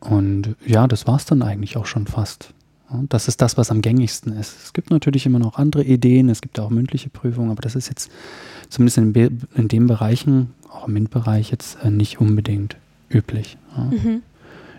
Und 0.00 0.56
ja, 0.66 0.86
das 0.86 1.06
war 1.06 1.16
es 1.16 1.24
dann 1.24 1.42
eigentlich 1.42 1.76
auch 1.76 1.86
schon 1.86 2.06
fast. 2.06 2.52
Das 3.08 3.28
ist 3.28 3.40
das, 3.40 3.56
was 3.56 3.70
am 3.70 3.80
gängigsten 3.80 4.32
ist. 4.36 4.56
Es 4.62 4.72
gibt 4.72 4.90
natürlich 4.90 5.26
immer 5.26 5.38
noch 5.38 5.56
andere 5.56 5.84
Ideen, 5.84 6.28
es 6.28 6.40
gibt 6.40 6.60
auch 6.60 6.70
mündliche 6.70 7.08
Prüfungen, 7.08 7.50
aber 7.50 7.62
das 7.62 7.74
ist 7.74 7.88
jetzt 7.88 8.10
zumindest 8.68 8.98
in, 8.98 9.46
in 9.54 9.68
den 9.68 9.86
Bereichen, 9.86 10.54
auch 10.70 10.86
im 10.86 10.94
MINT-Bereich, 10.94 11.50
jetzt 11.50 11.78
äh, 11.82 11.90
nicht 11.90 12.20
unbedingt 12.20 12.76
üblich. 13.08 13.56
Mhm. 13.76 14.22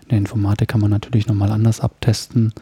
In 0.02 0.08
der 0.10 0.18
Informatik 0.18 0.68
kann 0.68 0.80
man 0.80 0.90
natürlich 0.90 1.26
nochmal 1.26 1.50
anders 1.50 1.80
abtesten, 1.80 2.52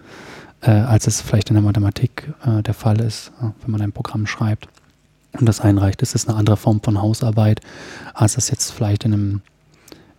äh, 0.63 0.71
als 0.71 1.07
es 1.07 1.21
vielleicht 1.21 1.51
in 1.51 1.55
der 1.55 1.63
Mathematik 1.63 2.33
äh, 2.47 2.63
der 2.63 2.75
Fall 2.75 3.01
ist, 3.01 3.33
wenn 3.41 3.71
man 3.71 3.83
ein 3.83 3.93
Programm 3.93 4.27
schreibt 4.27 4.69
und 5.39 5.47
das 5.47 5.61
einreicht. 5.61 6.01
Das 6.01 6.15
ist 6.15 6.29
eine 6.29 6.39
andere 6.39 6.57
Form 6.57 6.81
von 6.83 7.01
Hausarbeit, 7.01 7.61
als 8.15 8.35
das 8.35 8.51
jetzt 8.51 8.71
vielleicht 8.71 9.05
in, 9.05 9.13
einem, 9.13 9.41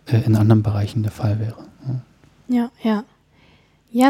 äh, 0.06 0.20
in 0.20 0.36
anderen 0.36 0.62
Bereichen 0.62 1.02
der 1.02 1.12
Fall 1.12 1.40
wäre. 1.40 1.56
Ja, 2.48 2.70
ja. 2.82 2.94
Ja, 2.94 3.04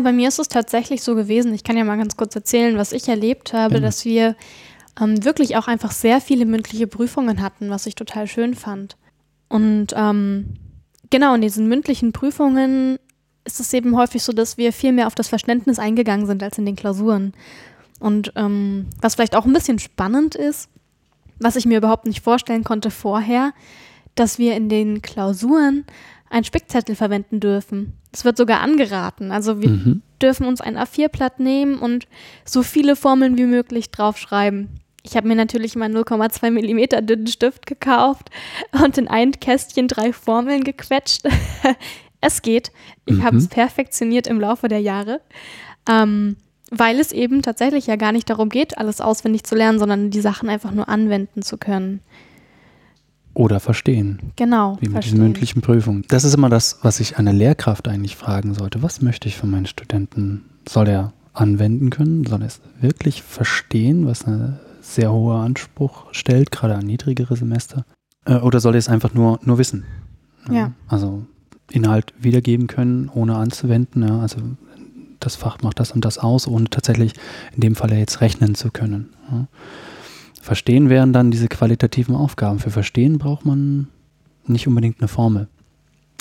bei 0.00 0.12
mir 0.12 0.28
ist 0.28 0.38
es 0.38 0.48
tatsächlich 0.48 1.02
so 1.02 1.14
gewesen. 1.14 1.54
Ich 1.54 1.64
kann 1.64 1.76
ja 1.76 1.84
mal 1.84 1.98
ganz 1.98 2.16
kurz 2.16 2.34
erzählen, 2.34 2.76
was 2.76 2.92
ich 2.92 3.08
erlebt 3.08 3.52
habe, 3.52 3.74
ja. 3.74 3.80
dass 3.80 4.04
wir 4.04 4.36
ähm, 5.00 5.24
wirklich 5.24 5.56
auch 5.56 5.68
einfach 5.68 5.92
sehr 5.92 6.20
viele 6.20 6.46
mündliche 6.46 6.86
Prüfungen 6.86 7.42
hatten, 7.42 7.70
was 7.70 7.86
ich 7.86 7.94
total 7.94 8.26
schön 8.26 8.54
fand. 8.54 8.96
Und 9.48 9.88
ähm, 9.94 10.54
genau, 11.10 11.34
in 11.34 11.40
diesen 11.40 11.68
mündlichen 11.68 12.12
Prüfungen 12.12 12.98
ist 13.44 13.60
es 13.60 13.72
eben 13.72 13.96
häufig 13.96 14.22
so, 14.22 14.32
dass 14.32 14.58
wir 14.58 14.72
viel 14.72 14.92
mehr 14.92 15.06
auf 15.06 15.14
das 15.14 15.28
Verständnis 15.28 15.78
eingegangen 15.78 16.26
sind 16.26 16.42
als 16.42 16.58
in 16.58 16.66
den 16.66 16.76
Klausuren. 16.76 17.32
Und 18.00 18.32
ähm, 18.36 18.86
was 19.00 19.14
vielleicht 19.14 19.36
auch 19.36 19.46
ein 19.46 19.52
bisschen 19.52 19.78
spannend 19.78 20.34
ist, 20.34 20.68
was 21.38 21.56
ich 21.56 21.66
mir 21.66 21.78
überhaupt 21.78 22.06
nicht 22.06 22.22
vorstellen 22.22 22.64
konnte 22.64 22.90
vorher, 22.90 23.52
dass 24.14 24.38
wir 24.38 24.56
in 24.56 24.68
den 24.68 25.02
Klausuren 25.02 25.84
einen 26.30 26.44
Spickzettel 26.44 26.96
verwenden 26.96 27.40
dürfen. 27.40 27.92
Es 28.16 28.24
wird 28.24 28.38
sogar 28.38 28.60
angeraten. 28.60 29.30
Also 29.30 29.60
wir 29.60 29.68
mhm. 29.68 30.02
dürfen 30.22 30.46
uns 30.46 30.62
ein 30.62 30.78
A4-Blatt 30.78 31.38
nehmen 31.38 31.78
und 31.78 32.06
so 32.46 32.62
viele 32.62 32.96
Formeln 32.96 33.36
wie 33.36 33.44
möglich 33.44 33.90
draufschreiben. 33.90 34.80
Ich 35.02 35.18
habe 35.18 35.28
mir 35.28 35.34
natürlich 35.34 35.76
mal 35.76 35.90
0,2 35.90 36.50
Millimeter 36.50 37.02
dünnen 37.02 37.26
Stift 37.26 37.66
gekauft 37.66 38.30
und 38.82 38.96
in 38.96 39.06
ein 39.06 39.32
Kästchen 39.32 39.86
drei 39.86 40.14
Formeln 40.14 40.64
gequetscht. 40.64 41.24
es 42.22 42.40
geht. 42.40 42.72
Ich 43.04 43.18
mhm. 43.18 43.22
habe 43.22 43.36
es 43.36 43.48
perfektioniert 43.48 44.26
im 44.28 44.40
Laufe 44.40 44.68
der 44.68 44.80
Jahre. 44.80 45.20
Ähm, 45.86 46.36
weil 46.70 46.98
es 46.98 47.12
eben 47.12 47.42
tatsächlich 47.42 47.86
ja 47.86 47.96
gar 47.96 48.12
nicht 48.12 48.30
darum 48.30 48.48
geht, 48.48 48.78
alles 48.78 49.02
auswendig 49.02 49.44
zu 49.44 49.54
lernen, 49.54 49.78
sondern 49.78 50.10
die 50.10 50.22
Sachen 50.22 50.48
einfach 50.48 50.72
nur 50.72 50.88
anwenden 50.88 51.42
zu 51.42 51.58
können. 51.58 52.00
Oder 53.36 53.60
verstehen. 53.60 54.32
Genau. 54.36 54.78
Wie 54.80 54.86
mit 54.86 54.92
verstehen. 54.92 55.12
diesen 55.12 55.22
mündlichen 55.22 55.60
Prüfungen. 55.60 56.06
Das 56.08 56.24
ist 56.24 56.34
immer 56.34 56.48
das, 56.48 56.78
was 56.80 57.00
ich 57.00 57.18
eine 57.18 57.32
Lehrkraft 57.32 57.86
eigentlich 57.86 58.16
fragen 58.16 58.54
sollte. 58.54 58.82
Was 58.82 59.02
möchte 59.02 59.28
ich 59.28 59.36
von 59.36 59.50
meinen 59.50 59.66
Studenten? 59.66 60.46
Soll 60.66 60.88
er 60.88 61.12
anwenden 61.34 61.90
können? 61.90 62.24
Soll 62.24 62.40
er 62.40 62.46
es 62.46 62.62
wirklich 62.80 63.22
verstehen, 63.22 64.06
was 64.06 64.26
ein 64.26 64.58
sehr 64.80 65.12
hoher 65.12 65.40
Anspruch 65.40 66.06
stellt, 66.12 66.50
gerade 66.50 66.76
an 66.76 66.86
niedrigere 66.86 67.36
Semester? 67.36 67.84
Äh, 68.24 68.36
oder 68.36 68.58
soll 68.58 68.74
er 68.74 68.78
es 68.78 68.88
einfach 68.88 69.12
nur, 69.12 69.38
nur 69.42 69.58
wissen? 69.58 69.84
Ja. 70.50 70.72
Also 70.88 71.26
Inhalt 71.70 72.14
wiedergeben 72.18 72.68
können, 72.68 73.10
ohne 73.12 73.36
anzuwenden. 73.36 74.02
Ja? 74.02 74.18
Also 74.18 74.38
das 75.20 75.36
Fach 75.36 75.58
macht 75.60 75.78
das 75.78 75.90
und 75.92 76.06
das 76.06 76.16
aus, 76.16 76.48
ohne 76.48 76.70
tatsächlich 76.70 77.12
in 77.54 77.60
dem 77.60 77.74
Fall 77.74 77.92
jetzt 77.92 78.22
rechnen 78.22 78.54
zu 78.54 78.70
können. 78.70 79.10
Ja? 79.30 79.46
Verstehen 80.46 80.88
wären 80.90 81.12
dann 81.12 81.32
diese 81.32 81.48
qualitativen 81.48 82.14
Aufgaben. 82.14 82.60
Für 82.60 82.70
Verstehen 82.70 83.18
braucht 83.18 83.44
man 83.44 83.88
nicht 84.46 84.68
unbedingt 84.68 85.00
eine 85.00 85.08
Formel. 85.08 85.48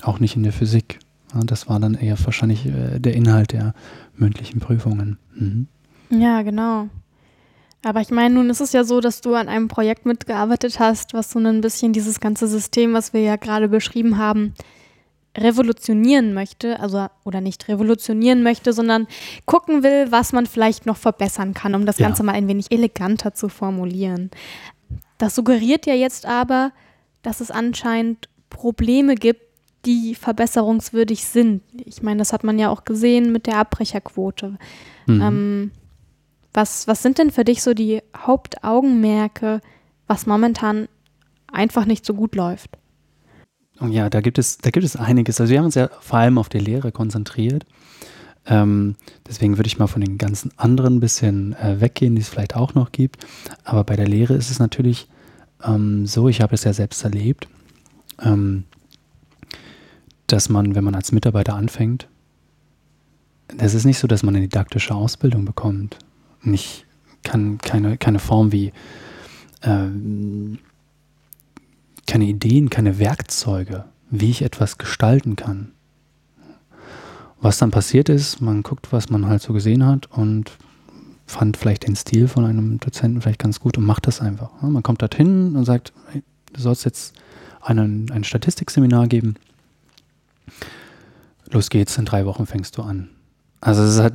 Auch 0.01 0.19
nicht 0.19 0.35
in 0.35 0.41
der 0.41 0.51
Physik. 0.51 0.97
Das 1.45 1.69
war 1.69 1.79
dann 1.79 1.93
eher 1.93 2.17
wahrscheinlich 2.25 2.65
äh, 2.65 2.97
der 2.97 3.13
Inhalt 3.13 3.51
der 3.51 3.75
mündlichen 4.17 4.59
Prüfungen. 4.59 5.19
Mhm. 5.35 5.67
Ja, 6.09 6.41
genau. 6.41 6.87
Aber 7.83 8.01
ich 8.01 8.09
meine, 8.09 8.33
nun 8.33 8.49
ist 8.49 8.61
es 8.61 8.73
ja 8.73 8.83
so, 8.83 8.99
dass 8.99 9.21
du 9.21 9.35
an 9.35 9.47
einem 9.47 9.67
Projekt 9.67 10.07
mitgearbeitet 10.07 10.79
hast, 10.79 11.13
was 11.13 11.29
so 11.29 11.37
ein 11.37 11.61
bisschen 11.61 11.93
dieses 11.93 12.19
ganze 12.19 12.47
System, 12.47 12.93
was 12.93 13.13
wir 13.13 13.21
ja 13.21 13.35
gerade 13.35 13.69
beschrieben 13.69 14.17
haben, 14.17 14.55
revolutionieren 15.37 16.33
möchte, 16.33 16.79
also 16.79 17.07
oder 17.23 17.41
nicht 17.41 17.67
revolutionieren 17.67 18.43
möchte, 18.43 18.73
sondern 18.73 19.07
gucken 19.45 19.83
will, 19.83 20.11
was 20.11 20.33
man 20.33 20.45
vielleicht 20.45 20.85
noch 20.85 20.97
verbessern 20.97 21.53
kann, 21.53 21.75
um 21.75 21.85
das 21.85 21.99
ja. 21.99 22.07
Ganze 22.07 22.23
mal 22.23 22.33
ein 22.33 22.47
wenig 22.47 22.71
eleganter 22.71 23.33
zu 23.33 23.49
formulieren. 23.49 24.31
Das 25.17 25.35
suggeriert 25.35 25.85
ja 25.85 25.93
jetzt 25.93 26.25
aber, 26.25 26.71
dass 27.21 27.41
es 27.41 27.51
anscheinend 27.51 28.29
Probleme 28.49 29.15
gibt, 29.15 29.41
die 29.85 30.15
verbesserungswürdig 30.15 31.25
sind. 31.25 31.61
Ich 31.85 32.01
meine, 32.01 32.19
das 32.19 32.33
hat 32.33 32.43
man 32.43 32.57
ja 32.57 32.69
auch 32.69 32.85
gesehen 32.85 33.31
mit 33.31 33.45
der 33.45 33.57
Abbrecherquote. 33.57 34.57
Mhm. 35.05 35.21
Ähm, 35.21 35.71
was, 36.53 36.87
was 36.87 37.03
sind 37.03 37.17
denn 37.17 37.31
für 37.31 37.43
dich 37.43 37.61
so 37.61 37.73
die 37.73 38.01
Hauptaugenmerke, 38.17 39.61
was 40.07 40.25
momentan 40.25 40.87
einfach 41.51 41.85
nicht 41.85 42.05
so 42.05 42.13
gut 42.13 42.35
läuft? 42.35 42.77
Ja, 43.81 44.09
da 44.09 44.21
gibt 44.21 44.37
es, 44.37 44.57
da 44.57 44.69
gibt 44.69 44.85
es 44.85 44.95
einiges. 44.95 45.41
Also 45.41 45.51
wir 45.51 45.59
haben 45.59 45.65
uns 45.65 45.75
ja 45.75 45.89
vor 45.99 46.19
allem 46.19 46.37
auf 46.37 46.49
die 46.49 46.59
Lehre 46.59 46.91
konzentriert. 46.91 47.65
Ähm, 48.47 48.95
deswegen 49.27 49.57
würde 49.57 49.67
ich 49.67 49.79
mal 49.79 49.87
von 49.87 50.01
den 50.01 50.17
ganzen 50.17 50.51
anderen 50.57 50.97
ein 50.97 50.99
bisschen 50.99 51.53
äh, 51.53 51.81
weggehen, 51.81 52.15
die 52.15 52.21
es 52.21 52.29
vielleicht 52.29 52.55
auch 52.55 52.73
noch 52.75 52.91
gibt. 52.91 53.25
Aber 53.63 53.83
bei 53.83 53.95
der 53.95 54.07
Lehre 54.07 54.35
ist 54.35 54.51
es 54.51 54.59
natürlich 54.59 55.07
ähm, 55.63 56.05
so, 56.05 56.29
ich 56.29 56.41
habe 56.41 56.53
es 56.53 56.63
ja 56.63 56.73
selbst 56.73 57.03
erlebt, 57.03 57.47
ähm, 58.21 58.65
dass 60.27 60.49
man, 60.49 60.75
wenn 60.75 60.83
man 60.83 60.95
als 60.95 61.11
Mitarbeiter 61.11 61.55
anfängt, 61.55 62.07
es 63.57 63.73
ist 63.73 63.85
nicht 63.85 63.99
so, 63.99 64.07
dass 64.07 64.23
man 64.23 64.35
eine 64.35 64.47
didaktische 64.47 64.95
Ausbildung 64.95 65.45
bekommt. 65.45 65.97
Nicht, 66.41 66.85
kann, 67.23 67.57
keine, 67.57 67.97
keine 67.97 68.19
Form 68.19 68.51
wie 68.51 68.71
ähm, 69.63 70.59
keine 72.07 72.25
Ideen, 72.25 72.69
keine 72.69 72.99
Werkzeuge, 72.99 73.85
wie 74.09 74.29
ich 74.29 74.41
etwas 74.41 74.77
gestalten 74.77 75.35
kann. 75.35 75.71
Was 77.41 77.57
dann 77.57 77.71
passiert 77.71 78.09
ist, 78.09 78.41
man 78.41 78.63
guckt, 78.63 78.91
was 78.91 79.09
man 79.09 79.27
halt 79.27 79.41
so 79.41 79.53
gesehen 79.53 79.85
hat 79.85 80.07
und 80.11 80.57
fand 81.27 81.57
vielleicht 81.57 81.87
den 81.87 81.95
Stil 81.95 82.27
von 82.27 82.45
einem 82.45 82.79
Dozenten 82.79 83.21
vielleicht 83.21 83.39
ganz 83.39 83.59
gut 83.59 83.77
und 83.77 83.85
macht 83.85 84.07
das 84.07 84.21
einfach. 84.21 84.49
Man 84.61 84.83
kommt 84.83 85.01
dorthin 85.01 85.55
und 85.55 85.65
sagt, 85.65 85.91
hey, 86.11 86.23
du 86.53 86.61
sollst 86.61 86.85
jetzt 86.85 87.13
einen, 87.61 88.11
ein 88.11 88.23
Statistikseminar 88.23 89.07
geben. 89.07 89.35
Los 91.49 91.69
geht's, 91.69 91.97
in 91.97 92.05
drei 92.05 92.25
Wochen 92.25 92.45
fängst 92.45 92.77
du 92.77 92.83
an. 92.83 93.09
Also 93.61 93.83
es 93.83 93.99
halt 93.99 94.13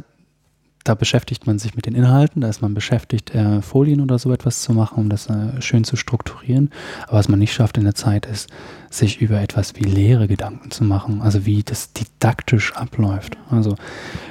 da 0.85 0.95
beschäftigt 0.95 1.47
man 1.47 1.59
sich 1.59 1.77
mit 1.77 1.87
den 1.87 1.95
Inhalten, 1.95 2.41
da 2.41 2.49
ist 2.49 2.63
man 2.63 2.73
beschäftigt, 2.75 3.35
äh, 3.35 3.61
Folien 3.61 4.01
oder 4.01 4.19
so 4.19 4.33
etwas 4.33 4.63
zu 4.63 4.73
machen, 4.73 4.99
um 4.99 5.09
das 5.09 5.29
äh, 5.29 5.61
schön 5.61 5.85
zu 5.85 5.97
strukturieren. 5.97 6.71
Aber 7.07 7.19
was 7.19 7.29
man 7.29 7.39
nicht 7.39 7.53
schafft 7.53 7.77
in 7.77 7.85
der 7.85 7.95
Zeit 7.95 8.27
ist, 8.27 8.49
sich 8.91 9.21
über 9.21 9.41
etwas 9.41 9.77
wie 9.77 9.85
Lehre 9.85 10.27
Gedanken 10.27 10.71
zu 10.71 10.85
machen, 10.85 11.21
also 11.21 11.45
wie 11.45 11.63
das 11.63 11.93
didaktisch 11.93 12.75
abläuft. 12.75 13.37
Also 13.51 13.77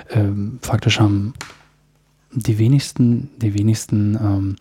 ähm, 0.10 0.60
faktisch 0.62 1.00
haben 1.00 1.34
die 2.32 2.58
wenigsten, 2.58 3.30
die 3.38 3.54
wenigsten 3.54 4.16
ähm, 4.16 4.56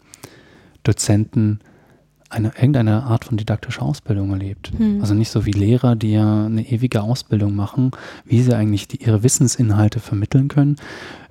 Dozenten 0.82 1.60
eine, 2.30 2.48
irgendeine 2.48 3.04
Art 3.04 3.24
von 3.24 3.36
didaktischer 3.36 3.82
Ausbildung 3.82 4.30
erlebt. 4.30 4.72
Hm. 4.76 5.00
Also 5.00 5.14
nicht 5.14 5.30
so 5.30 5.46
wie 5.46 5.52
Lehrer, 5.52 5.96
die 5.96 6.12
ja 6.12 6.46
eine 6.46 6.68
ewige 6.70 7.02
Ausbildung 7.02 7.54
machen, 7.54 7.90
wie 8.24 8.42
sie 8.42 8.54
eigentlich 8.54 8.88
die, 8.88 9.02
ihre 9.02 9.22
Wissensinhalte 9.22 10.00
vermitteln 10.00 10.48
können. 10.48 10.76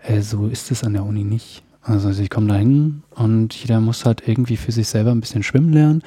Äh, 0.03 0.21
so 0.21 0.47
ist 0.47 0.71
es 0.71 0.83
an 0.83 0.93
der 0.93 1.05
Uni 1.05 1.23
nicht. 1.23 1.63
Also 1.87 2.11
sie 2.11 2.27
kommen 2.27 2.49
da 2.49 2.55
hin 2.55 3.03
und 3.15 3.53
jeder 3.53 3.79
muss 3.79 4.05
halt 4.05 4.27
irgendwie 4.27 4.57
für 4.57 4.73
sich 4.73 4.89
selber 4.89 5.11
ein 5.11 5.21
bisschen 5.21 5.41
schwimmen 5.41 5.71
lernen, 5.71 6.03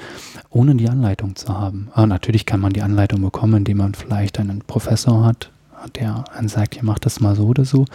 ohne 0.51 0.75
die 0.75 0.87
Anleitung 0.87 1.35
zu 1.35 1.49
haben. 1.49 1.89
Aber 1.93 2.05
natürlich 2.05 2.45
kann 2.45 2.59
man 2.59 2.71
die 2.71 2.83
Anleitung 2.83 3.21
bekommen, 3.21 3.55
indem 3.55 3.77
man 3.77 3.95
vielleicht 3.95 4.39
einen 4.39 4.59
Professor 4.59 5.25
hat, 5.25 5.49
der 5.95 6.25
einen 6.35 6.49
sagt, 6.49 6.77
ihr 6.77 6.83
macht 6.83 7.07
das 7.07 7.19
mal 7.19 7.35
so 7.35 7.47
oder 7.47 7.65
so. 7.65 7.85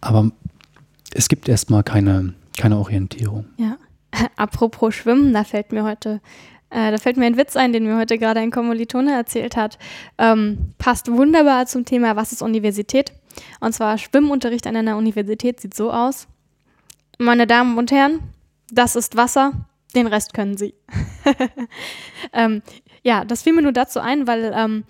Aber 0.00 0.30
es 1.12 1.28
gibt 1.28 1.48
erstmal 1.48 1.82
keine, 1.82 2.34
keine 2.56 2.78
Orientierung. 2.78 3.46
Ja. 3.56 3.76
Apropos 4.36 4.94
Schwimmen, 4.94 5.32
da 5.32 5.44
fällt 5.44 5.72
mir 5.72 5.84
heute, 5.84 6.20
äh, 6.70 6.90
da 6.90 6.98
fällt 6.98 7.16
mir 7.16 7.26
ein 7.26 7.36
Witz 7.36 7.56
ein, 7.56 7.72
den 7.72 7.84
mir 7.84 7.96
heute 7.96 8.18
gerade 8.18 8.40
ein 8.40 8.50
Kommilitone 8.50 9.12
erzählt 9.14 9.56
hat. 9.56 9.78
Ähm, 10.18 10.74
passt 10.78 11.10
wunderbar 11.10 11.66
zum 11.66 11.84
Thema, 11.84 12.16
was 12.16 12.32
ist 12.32 12.42
Universität? 12.42 13.12
Und 13.60 13.72
zwar 13.72 13.98
Schwimmunterricht 13.98 14.66
an 14.66 14.76
einer 14.76 14.96
Universität 14.96 15.60
sieht 15.60 15.74
so 15.74 15.92
aus. 15.92 16.26
Meine 17.18 17.46
Damen 17.46 17.78
und 17.78 17.90
Herren, 17.90 18.20
das 18.70 18.96
ist 18.96 19.16
Wasser, 19.16 19.52
den 19.94 20.06
Rest 20.06 20.34
können 20.34 20.56
Sie. 20.56 20.74
ähm, 22.32 22.62
ja, 23.02 23.24
das 23.24 23.42
fiel 23.42 23.54
mir 23.54 23.62
nur 23.62 23.72
dazu 23.72 24.00
ein, 24.00 24.26
weil 24.26 24.52
ähm, 24.54 24.84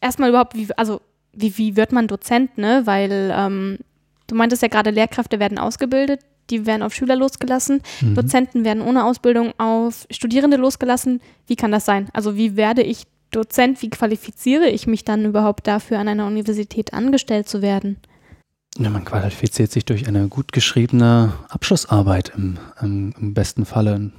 erstmal 0.00 0.28
überhaupt, 0.28 0.54
wie, 0.54 0.68
also 0.76 1.00
wie, 1.32 1.56
wie 1.58 1.76
wird 1.76 1.92
man 1.92 2.06
Dozent, 2.06 2.58
ne? 2.58 2.82
Weil 2.84 3.32
ähm, 3.34 3.78
du 4.26 4.34
meintest 4.34 4.62
ja 4.62 4.68
gerade, 4.68 4.90
Lehrkräfte 4.90 5.40
werden 5.40 5.58
ausgebildet, 5.58 6.20
die 6.50 6.66
werden 6.66 6.82
auf 6.82 6.94
Schüler 6.94 7.16
losgelassen, 7.16 7.80
mhm. 8.00 8.14
Dozenten 8.14 8.64
werden 8.64 8.82
ohne 8.82 9.04
Ausbildung 9.04 9.52
auf 9.58 10.06
Studierende 10.10 10.56
losgelassen. 10.56 11.20
Wie 11.46 11.56
kann 11.56 11.72
das 11.72 11.84
sein? 11.84 12.08
Also 12.12 12.36
wie 12.36 12.56
werde 12.56 12.82
ich 12.82 13.04
Dozent, 13.30 13.82
wie 13.82 13.90
qualifiziere 13.90 14.68
ich 14.68 14.86
mich 14.86 15.04
dann 15.04 15.24
überhaupt 15.24 15.66
dafür, 15.66 15.98
an 15.98 16.08
einer 16.08 16.26
Universität 16.26 16.92
angestellt 16.94 17.48
zu 17.48 17.62
werden? 17.62 17.96
Ja, 18.78 18.90
man 18.90 19.04
qualifiziert 19.04 19.70
sich 19.70 19.84
durch 19.84 20.08
eine 20.08 20.28
gut 20.28 20.52
geschriebene 20.52 21.32
Abschlussarbeit 21.48 22.32
im, 22.36 22.58
im, 22.80 23.14
im 23.18 23.34
besten 23.34 23.64
Falle. 23.64 24.12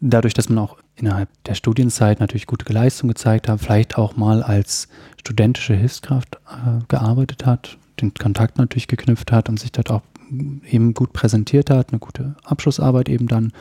Dadurch, 0.00 0.34
dass 0.34 0.48
man 0.48 0.58
auch 0.58 0.76
innerhalb 0.96 1.28
der 1.44 1.54
Studienzeit 1.54 2.20
natürlich 2.20 2.46
gute 2.46 2.72
Leistung 2.72 3.08
gezeigt 3.08 3.48
hat, 3.48 3.60
vielleicht 3.60 3.98
auch 3.98 4.16
mal 4.16 4.42
als 4.42 4.88
studentische 5.20 5.74
Hilfskraft 5.74 6.36
äh, 6.46 6.84
gearbeitet 6.88 7.46
hat, 7.46 7.78
den 8.00 8.14
Kontakt 8.14 8.58
natürlich 8.58 8.88
geknüpft 8.88 9.32
hat 9.32 9.48
und 9.48 9.58
sich 9.58 9.72
dort 9.72 9.90
auch 9.90 10.02
eben 10.70 10.94
gut 10.94 11.12
präsentiert 11.12 11.70
hat, 11.70 11.90
eine 11.90 11.98
gute 11.98 12.34
Abschlussarbeit 12.44 13.08
eben 13.08 13.26
dann 13.26 13.52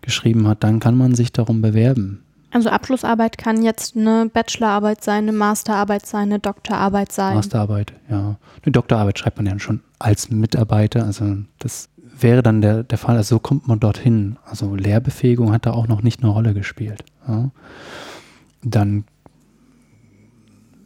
geschrieben 0.00 0.46
hat, 0.48 0.64
dann 0.64 0.80
kann 0.80 0.96
man 0.96 1.14
sich 1.14 1.32
darum 1.32 1.62
bewerben. 1.62 2.22
Also 2.50 2.70
Abschlussarbeit 2.70 3.36
kann 3.36 3.62
jetzt 3.62 3.96
eine 3.96 4.30
Bachelorarbeit 4.32 5.04
sein, 5.04 5.24
eine 5.24 5.32
Masterarbeit 5.32 6.06
sein, 6.06 6.28
eine 6.28 6.38
Doktorarbeit 6.38 7.12
sein. 7.12 7.34
Masterarbeit, 7.34 7.92
ja. 8.08 8.36
Eine 8.62 8.72
Doktorarbeit 8.72 9.18
schreibt 9.18 9.36
man 9.36 9.46
ja 9.46 9.58
schon 9.58 9.80
als 9.98 10.30
Mitarbeiter. 10.30 11.04
Also 11.04 11.36
das 11.58 11.90
wäre 12.18 12.42
dann 12.42 12.62
der, 12.62 12.84
der 12.84 12.96
Fall. 12.96 13.16
Also 13.16 13.36
so 13.36 13.38
kommt 13.38 13.68
man 13.68 13.80
dorthin. 13.80 14.38
Also 14.46 14.74
Lehrbefähigung 14.74 15.52
hat 15.52 15.66
da 15.66 15.72
auch 15.72 15.88
noch 15.88 16.02
nicht 16.02 16.22
eine 16.22 16.32
Rolle 16.32 16.54
gespielt. 16.54 17.04
Ja. 17.26 17.50
Dann, 18.62 19.04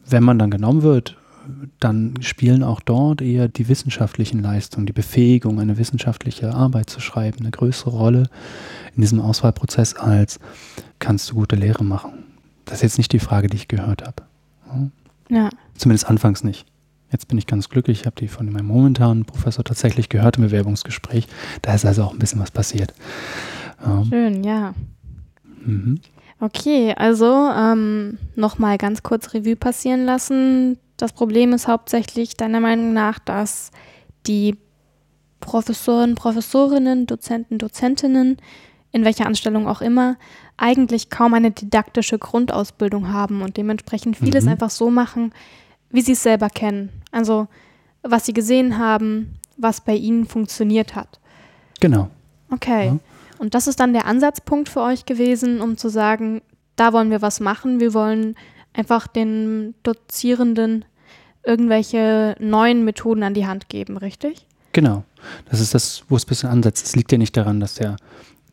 wenn 0.07 0.25
man 0.25 0.41
dann 0.41 0.51
genommen 0.51 0.83
wird, 0.83 1.17
dann 1.81 2.15
spielen 2.21 2.63
auch 2.63 2.81
dort 2.81 3.21
eher 3.21 3.49
die 3.49 3.69
wissenschaftlichen 3.69 4.43
Leistungen, 4.43 4.87
die 4.87 4.93
Befähigung, 4.93 5.61
eine 5.61 5.79
wissenschaftliche 5.79 6.55
Arbeit 6.55 6.91
zu 6.91 7.01
schreiben, 7.01 7.39
eine 7.41 7.51
größere 7.51 7.91
Rolle 7.91 8.29
in 8.95 9.03
diesem 9.03 9.21
Auswahlprozess 9.21 9.95
als 9.95 10.39
kannst 10.99 11.31
du 11.31 11.35
gute 11.35 11.57
Lehre 11.57 11.85
machen. 11.85 12.25
Das 12.65 12.77
ist 12.77 12.83
jetzt 12.83 12.99
nicht 12.99 13.13
die 13.13 13.19
Frage, 13.19 13.49
die 13.49 13.57
ich 13.57 13.69
gehört 13.69 14.03
habe. 14.03 14.23
Ja. 15.29 15.51
Zumindest 15.77 16.09
anfangs 16.09 16.45
nicht. 16.45 16.67
Jetzt 17.11 17.29
bin 17.29 17.37
ich 17.37 17.47
ganz 17.47 17.69
glücklich, 17.69 18.01
ich 18.01 18.07
habe 18.07 18.17
die 18.17 18.29
von 18.29 18.51
meinem 18.51 18.67
momentanen 18.67 19.25
Professor 19.25 19.65
tatsächlich 19.65 20.09
gehört 20.09 20.39
im 20.39 20.45
Bewerbungsgespräch. 20.45 21.27
Da 21.61 21.75
ist 21.75 21.85
also 21.85 22.05
auch 22.05 22.13
ein 22.13 22.19
bisschen 22.19 22.41
was 22.41 22.51
passiert. 22.51 22.95
Schön, 24.09 24.45
ja. 24.45 24.75
Mhm. 25.65 26.01
Okay, 26.41 26.95
also 26.97 27.51
ähm, 27.57 28.19
nochmal 28.35 28.79
ganz 28.79 29.03
kurz 29.03 29.35
Revue 29.35 29.57
passieren 29.57 30.05
lassen. 30.05 30.79
Das 31.03 31.13
Problem 31.13 31.53
ist 31.53 31.67
hauptsächlich 31.67 32.37
deiner 32.37 32.61
Meinung 32.61 32.93
nach, 32.93 33.19
dass 33.19 33.73
die 34.29 34.57
Professoren, 35.41 36.15
Professorinnen, 36.15 37.07
Dozenten, 37.07 37.59
Dozentinnen, 37.59 38.37
in 38.93 39.05
welcher 39.05 39.27
Anstellung 39.27 39.67
auch 39.67 39.81
immer, 39.81 40.17
eigentlich 40.57 41.11
kaum 41.11 41.35
eine 41.35 41.51
didaktische 41.51 42.21
Grundausbildung 42.21 43.13
haben 43.13 43.43
und 43.43 43.57
dementsprechend 43.57 44.17
vieles 44.17 44.45
mhm. 44.45 44.51
einfach 44.51 44.71
so 44.71 44.91
machen, 44.91 45.35
wie 45.91 46.03
sie 46.03 46.13
es 46.13 46.23
selber 46.23 46.49
kennen. 46.49 46.91
Also 47.11 47.49
was 48.05 48.25
sie 48.25 48.33
gesehen 48.33 48.79
haben, 48.79 49.41
was 49.57 49.81
bei 49.81 49.97
ihnen 49.97 50.25
funktioniert 50.25 50.95
hat. 50.95 51.19
Genau. 51.81 52.11
Okay. 52.49 52.87
Ja. 52.87 52.99
Und 53.41 53.57
das 53.57 53.67
ist 53.67 53.81
dann 53.81 53.93
der 53.93 54.07
Ansatzpunkt 54.07 54.69
für 54.69 54.83
euch 54.83 55.05
gewesen, 55.05 55.63
um 55.63 55.77
zu 55.77 55.89
sagen, 55.89 56.43
da 56.77 56.93
wollen 56.93 57.11
wir 57.11 57.23
was 57.23 57.41
machen. 57.41 57.81
Wir 57.81 57.93
wollen 57.93 58.37
einfach 58.73 59.09
den 59.09 59.75
Dozierenden 59.83 60.85
irgendwelche 61.45 62.37
neuen 62.39 62.85
Methoden 62.85 63.23
an 63.23 63.35
die 63.35 63.47
Hand 63.47 63.69
geben, 63.69 63.97
richtig? 63.97 64.47
Genau. 64.73 65.05
Das 65.51 65.61
ist 65.61 65.75
das, 65.75 66.05
wo 66.09 66.17
es 66.17 66.25
ein 66.25 66.29
bisschen 66.29 66.49
ansetzt. 66.51 66.87
Es 66.87 66.97
liegt 66.97 67.13
ja 67.13 67.19
nicht 67.19 67.37
daran, 67.37 67.61
dass 67.61 67.75
der 67.75 67.97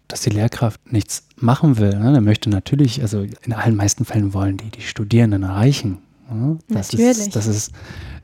dass 0.10 0.21
die 0.21 0.32
Lehrkraft 0.32 0.91
nichts 0.91 1.28
machen 1.38 1.78
will. 1.78 1.97
Ne? 1.97 2.15
Er 2.15 2.21
möchte 2.21 2.49
natürlich, 2.49 3.02
also 3.02 3.25
in 3.43 3.54
allen 3.54 3.75
meisten 3.75 4.06
Fällen 4.06 4.34
wollen 4.34 4.58
die 4.58 4.69
die 4.71 4.82
Studierenden 4.82 5.43
erreichen. 5.43 5.99
Ne? 6.30 6.58
Das 6.67 6.91
natürlich. 6.91 7.28
Ist, 7.28 7.36
das 7.36 7.45
ist 7.45 7.71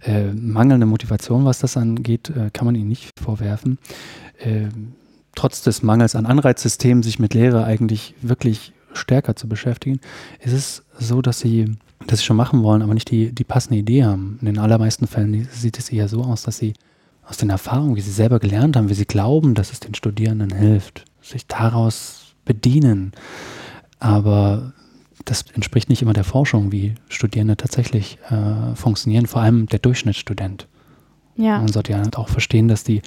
äh, 0.04 0.32
mangelnde 0.34 0.88
Motivation, 0.88 1.46
was 1.46 1.60
das 1.60 1.78
angeht, 1.78 2.32
äh, 2.32 2.50
kann 2.52 2.66
man 2.66 2.76
ihnen 2.76 2.90
nicht 2.90 3.12
vorwerfen. 3.24 3.78
Äh, 4.40 4.70
trotz 5.36 5.62
des 5.62 5.84
Mangels 5.84 6.16
an 6.16 6.26
Anreizsystemen, 6.26 7.04
sich 7.04 7.20
mit 7.20 7.34
Lehre 7.36 7.66
eigentlich 7.66 8.16
wirklich 8.22 8.74
stärker 8.94 9.36
zu 9.36 9.48
beschäftigen, 9.48 10.00
ist 10.40 10.54
es 10.54 10.84
so, 10.98 11.22
dass 11.22 11.40
sie 11.40 11.76
das 12.08 12.24
schon 12.24 12.38
machen 12.38 12.64
wollen, 12.64 12.82
aber 12.82 12.94
nicht 12.94 13.10
die, 13.10 13.32
die 13.32 13.44
passende 13.44 13.80
Idee 13.80 14.04
haben. 14.04 14.38
In 14.42 14.46
den 14.46 14.60
allermeisten 14.60 15.08
Fällen 15.08 15.48
sieht 15.52 15.80
es 15.80 15.90
eher 15.90 16.08
so 16.08 16.24
aus, 16.24 16.44
dass 16.44 16.58
sie 16.58 16.74
aus 17.28 17.38
den 17.38 17.50
Erfahrungen, 17.50 17.96
wie 17.96 18.02
sie 18.02 18.12
selber 18.12 18.40
gelernt 18.40 18.76
haben, 18.76 18.90
wie 18.90 18.94
sie 18.96 19.06
glauben, 19.06 19.56
dass 19.56 19.72
es 19.72 19.80
den 19.80 19.96
Studierenden 19.96 20.54
hilft, 20.54 21.06
sich 21.22 21.48
daraus 21.48 22.36
bedienen. 22.46 23.14
Aber 24.00 24.74
das 25.26 25.46
entspricht 25.54 25.90
nicht 25.90 26.02
immer 26.02 26.14
der 26.14 26.24
Forschung, 26.24 26.72
wie 26.72 26.94
Studierende 27.10 27.58
tatsächlich 27.58 28.20
äh, 28.30 28.76
funktionieren, 28.76 29.26
vor 29.26 29.42
allem 29.42 29.66
der 29.68 29.80
Durchschnittsstudent. 29.80 30.68
Ja. 31.36 31.58
Man 31.58 31.68
sollte 31.70 31.94
ja 31.94 32.02
auch 32.16 32.30
verstehen, 32.30 32.68
dass 32.68 32.84
die, 32.84 33.02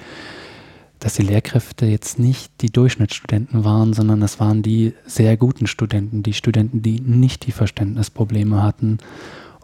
dass 0.99 1.13
die 1.13 1.23
Lehrkräfte 1.23 1.85
jetzt 1.85 2.19
nicht 2.19 2.51
die 2.61 2.71
Durchschnittsstudenten 2.71 3.63
waren, 3.63 3.93
sondern 3.93 4.19
das 4.19 4.39
waren 4.39 4.61
die 4.61 4.93
sehr 5.05 5.37
guten 5.37 5.67
Studenten, 5.67 6.23
die 6.23 6.33
Studenten, 6.33 6.81
die 6.81 6.99
nicht 6.99 7.45
die 7.47 7.51
Verständnisprobleme 7.51 8.61
hatten. 8.61 8.97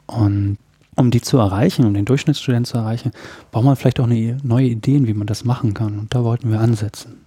Und 0.05 0.57
um 0.95 1.11
die 1.11 1.21
zu 1.21 1.37
erreichen, 1.37 1.85
um 1.85 1.93
den 1.93 2.05
Durchschnittsstudenten 2.05 2.65
zu 2.65 2.77
erreichen, 2.77 3.11
braucht 3.51 3.65
man 3.65 3.75
vielleicht 3.75 3.99
auch 3.99 4.07
neue 4.07 4.65
Ideen, 4.65 5.07
wie 5.07 5.13
man 5.13 5.27
das 5.27 5.43
machen 5.43 5.73
kann. 5.73 5.99
Und 5.99 6.15
da 6.15 6.23
wollten 6.23 6.51
wir 6.51 6.61
ansetzen. 6.61 7.17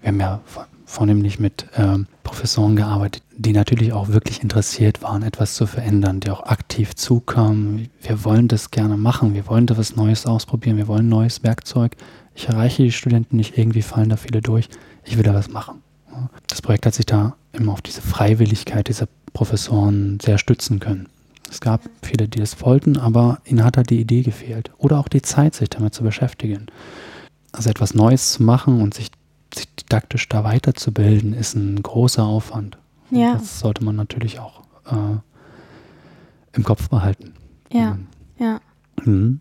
Wir 0.00 0.08
haben 0.08 0.20
ja 0.20 0.40
vornehmlich 0.86 1.38
mit 1.38 1.66
ähm, 1.76 2.06
Professoren 2.22 2.76
gearbeitet, 2.76 3.22
die 3.36 3.52
natürlich 3.52 3.92
auch 3.92 4.08
wirklich 4.08 4.42
interessiert 4.42 5.02
waren, 5.02 5.22
etwas 5.22 5.54
zu 5.54 5.66
verändern, 5.66 6.20
die 6.20 6.30
auch 6.30 6.44
aktiv 6.44 6.94
zukamen. 6.94 7.90
Wir 8.00 8.24
wollen 8.24 8.48
das 8.48 8.70
gerne 8.70 8.96
machen, 8.96 9.34
wir 9.34 9.46
wollen 9.46 9.66
da 9.66 9.76
was 9.76 9.96
Neues 9.96 10.26
ausprobieren, 10.26 10.76
wir 10.76 10.88
wollen 10.88 11.08
neues 11.08 11.42
Werkzeug. 11.42 11.96
Ich 12.36 12.48
erreiche 12.48 12.82
die 12.84 12.92
Studenten 12.92 13.36
nicht, 13.36 13.58
irgendwie 13.58 13.82
fallen 13.82 14.10
da 14.10 14.16
viele 14.16 14.42
durch. 14.42 14.68
Ich 15.04 15.16
will 15.16 15.24
da 15.24 15.34
was 15.34 15.48
machen. 15.48 15.82
Das 16.46 16.62
Projekt 16.62 16.86
hat 16.86 16.94
sich 16.94 17.06
da 17.06 17.34
immer 17.52 17.72
auf 17.72 17.82
diese 17.82 18.00
Freiwilligkeit 18.00 18.88
dieser 18.88 19.08
Professoren 19.32 20.20
sehr 20.20 20.38
stützen 20.38 20.78
können. 20.78 21.08
Es 21.50 21.60
gab 21.60 21.82
viele, 22.02 22.28
die 22.28 22.38
das 22.38 22.60
wollten, 22.60 22.96
aber 22.96 23.40
ihnen 23.44 23.64
hat 23.64 23.76
halt 23.76 23.90
die 23.90 24.00
Idee 24.00 24.22
gefehlt 24.22 24.70
oder 24.78 24.98
auch 24.98 25.08
die 25.08 25.22
Zeit, 25.22 25.54
sich 25.54 25.70
damit 25.70 25.94
zu 25.94 26.02
beschäftigen. 26.02 26.66
Also 27.52 27.70
etwas 27.70 27.94
Neues 27.94 28.32
zu 28.32 28.42
machen 28.42 28.80
und 28.80 28.94
sich 28.94 29.10
sich 29.54 29.74
didaktisch 29.74 30.28
da 30.28 30.44
weiterzubilden, 30.44 31.32
ist 31.32 31.54
ein 31.54 31.82
großer 31.82 32.24
Aufwand. 32.24 32.78
Ja. 33.10 33.34
das 33.34 33.60
sollte 33.60 33.84
man 33.84 33.94
natürlich 33.94 34.40
auch 34.40 34.62
äh, 34.86 35.18
im 36.52 36.64
Kopf 36.64 36.88
behalten. 36.88 37.34
Ja, 37.70 37.94
mhm. 37.94 38.06
ja. 38.38 38.60
Mhm. 39.04 39.40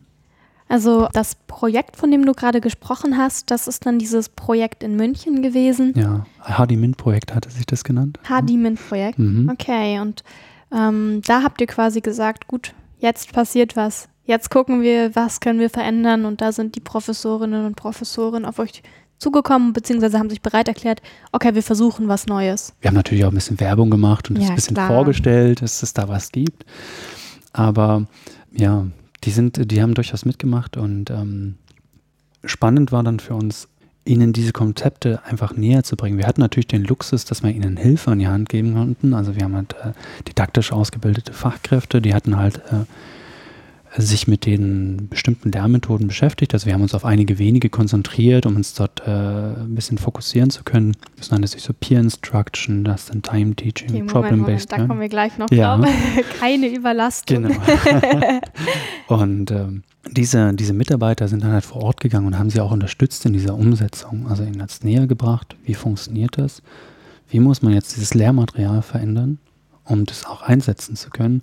Also 0.68 1.08
das 1.14 1.36
Projekt, 1.48 1.96
von 1.96 2.10
dem 2.10 2.26
du 2.26 2.34
gerade 2.34 2.60
gesprochen 2.60 3.18
hast, 3.18 3.52
das 3.52 3.68
ist 3.68 3.86
dann 3.86 4.00
dieses 4.00 4.30
Projekt 4.30 4.84
in 4.84 4.96
München 4.96 5.42
gewesen. 5.42 5.94
Ja, 5.96 6.26
Hardy-Mint-Projekt 6.42 7.36
hatte 7.36 7.52
sich 7.52 7.66
das 7.66 7.84
genannt. 7.84 8.20
Hardy-Mint-Projekt, 8.28 9.20
mhm. 9.20 9.50
okay. 9.50 10.00
Und 10.00 10.24
ähm, 10.72 11.22
da 11.26 11.44
habt 11.44 11.62
ihr 11.62 11.68
quasi 11.68 12.02
gesagt, 12.02 12.48
gut, 12.48 12.74
jetzt 12.98 13.32
passiert 13.32 13.76
was. 13.76 14.10
Jetzt 14.24 14.50
gucken 14.50 14.82
wir, 14.82 15.16
was 15.16 15.40
können 15.40 15.60
wir 15.60 15.70
verändern. 15.70 16.26
Und 16.26 16.42
da 16.42 16.52
sind 16.52 16.76
die 16.76 16.80
Professorinnen 16.80 17.66
und 17.66 17.76
Professoren 17.76 18.44
auf 18.44 18.58
euch 18.58 18.82
zugekommen, 19.20 19.72
beziehungsweise 19.72 20.20
haben 20.20 20.30
sich 20.30 20.42
bereit 20.42 20.68
erklärt, 20.68 21.02
okay, 21.32 21.56
wir 21.56 21.64
versuchen 21.64 22.08
was 22.08 22.26
Neues. 22.26 22.74
Wir 22.82 22.90
haben 22.90 22.96
natürlich 22.96 23.24
auch 23.24 23.32
ein 23.32 23.36
bisschen 23.36 23.60
Werbung 23.60 23.90
gemacht 23.90 24.30
und 24.30 24.42
ja, 24.42 24.50
ein 24.50 24.56
bisschen 24.56 24.76
klar. 24.76 24.88
vorgestellt, 24.88 25.62
dass 25.62 25.84
es 25.84 25.94
da 25.94 26.10
was 26.10 26.32
gibt. 26.32 26.66
Aber 27.54 28.08
ja, 28.52 28.88
die 29.26 29.32
sind, 29.32 29.72
die 29.72 29.82
haben 29.82 29.94
durchaus 29.94 30.26
mitgemacht 30.26 30.78
und 30.78 31.10
ähm, 31.10 31.56
spannend 32.44 32.92
war 32.92 33.04
dann 33.04 33.20
für 33.20 33.34
uns, 33.34 33.68
ihnen 34.06 34.34
diese 34.34 34.52
Konzepte 34.52 35.20
einfach 35.26 35.56
näher 35.56 35.84
zu 35.84 35.96
bringen. 35.96 36.20
Wir 36.20 36.28
hatten 36.28 36.42
natürlich 36.42 36.68
den 36.68 36.84
Luxus, 36.84 37.26
dass 37.26 37.42
wir 37.42 37.50
ihnen 37.50 37.76
Hilfe 37.76 38.12
an 38.12 38.20
die 38.20 38.28
Hand 38.28 38.50
geben 38.50 38.76
konnten. 38.76 39.16
Also 39.16 39.36
wir 39.36 39.44
haben 39.44 39.56
halt 39.56 39.74
äh, 39.84 39.94
didaktisch 40.28 40.72
ausgebildete 40.72 41.34
Fachkräfte, 41.34 42.04
die 42.04 42.14
hatten 42.14 42.38
halt 42.38 42.58
äh, 42.72 42.86
sich 43.98 44.28
mit 44.28 44.46
den 44.46 45.08
bestimmten 45.10 45.52
Lernmethoden 45.52 46.08
beschäftigt. 46.08 46.54
Also 46.54 46.66
wir 46.66 46.74
haben 46.74 46.82
uns 46.82 46.94
auf 46.94 47.06
einige 47.06 47.40
wenige 47.40 47.70
konzentriert, 47.70 48.46
um 48.46 48.56
uns 48.58 48.74
dort 48.74 49.02
äh, 49.06 49.12
ein 49.12 49.76
bisschen 49.76 49.98
fokussieren 49.98 50.50
zu 50.50 50.64
können. 50.64 50.98
Das 51.18 51.32
nannte 51.32 51.48
sich 51.48 51.62
so 51.62 51.74
Peer 51.74 52.02
Instruction, 52.02 52.84
das 52.84 53.06
dann 53.06 53.22
Time 53.22 53.56
Teaching, 53.56 53.90
okay, 53.90 54.04
Problem-Based. 54.04 54.72
Da 54.72 54.86
kommen 54.86 55.00
wir 55.00 55.10
gleich 55.10 55.38
noch 55.38 55.50
ja. 55.52 55.78
drauf. 55.78 55.90
Keine 56.40 56.68
Überlastung. 56.68 57.44
Genau. 57.44 57.56
und 59.08 59.52
ähm, 59.52 59.84
diese, 60.12 60.54
diese 60.54 60.74
Mitarbeiter 60.74 61.28
sind 61.28 61.44
dann 61.44 61.52
halt 61.52 61.66
vor 61.66 61.82
Ort 61.84 62.02
gegangen 62.02 62.28
und 62.28 62.38
haben 62.38 62.50
sie 62.50 62.60
auch 62.60 62.72
unterstützt 62.72 63.26
in 63.26 63.34
dieser 63.34 63.56
Umsetzung. 63.56 64.28
Also 64.28 64.44
ihnen 64.44 64.62
hat 64.62 64.72
es 64.72 64.84
näher 64.84 65.08
gebracht, 65.08 65.56
wie 65.64 65.74
funktioniert 65.74 66.38
das, 66.38 66.62
wie 67.30 67.40
muss 67.40 67.62
man 67.62 67.74
jetzt 67.74 67.96
dieses 67.96 68.14
Lehrmaterial 68.14 68.82
verändern, 68.82 69.40
um 69.86 70.06
das 70.06 70.26
auch 70.26 70.42
einsetzen 70.42 70.96
zu 70.96 71.10
können. 71.10 71.42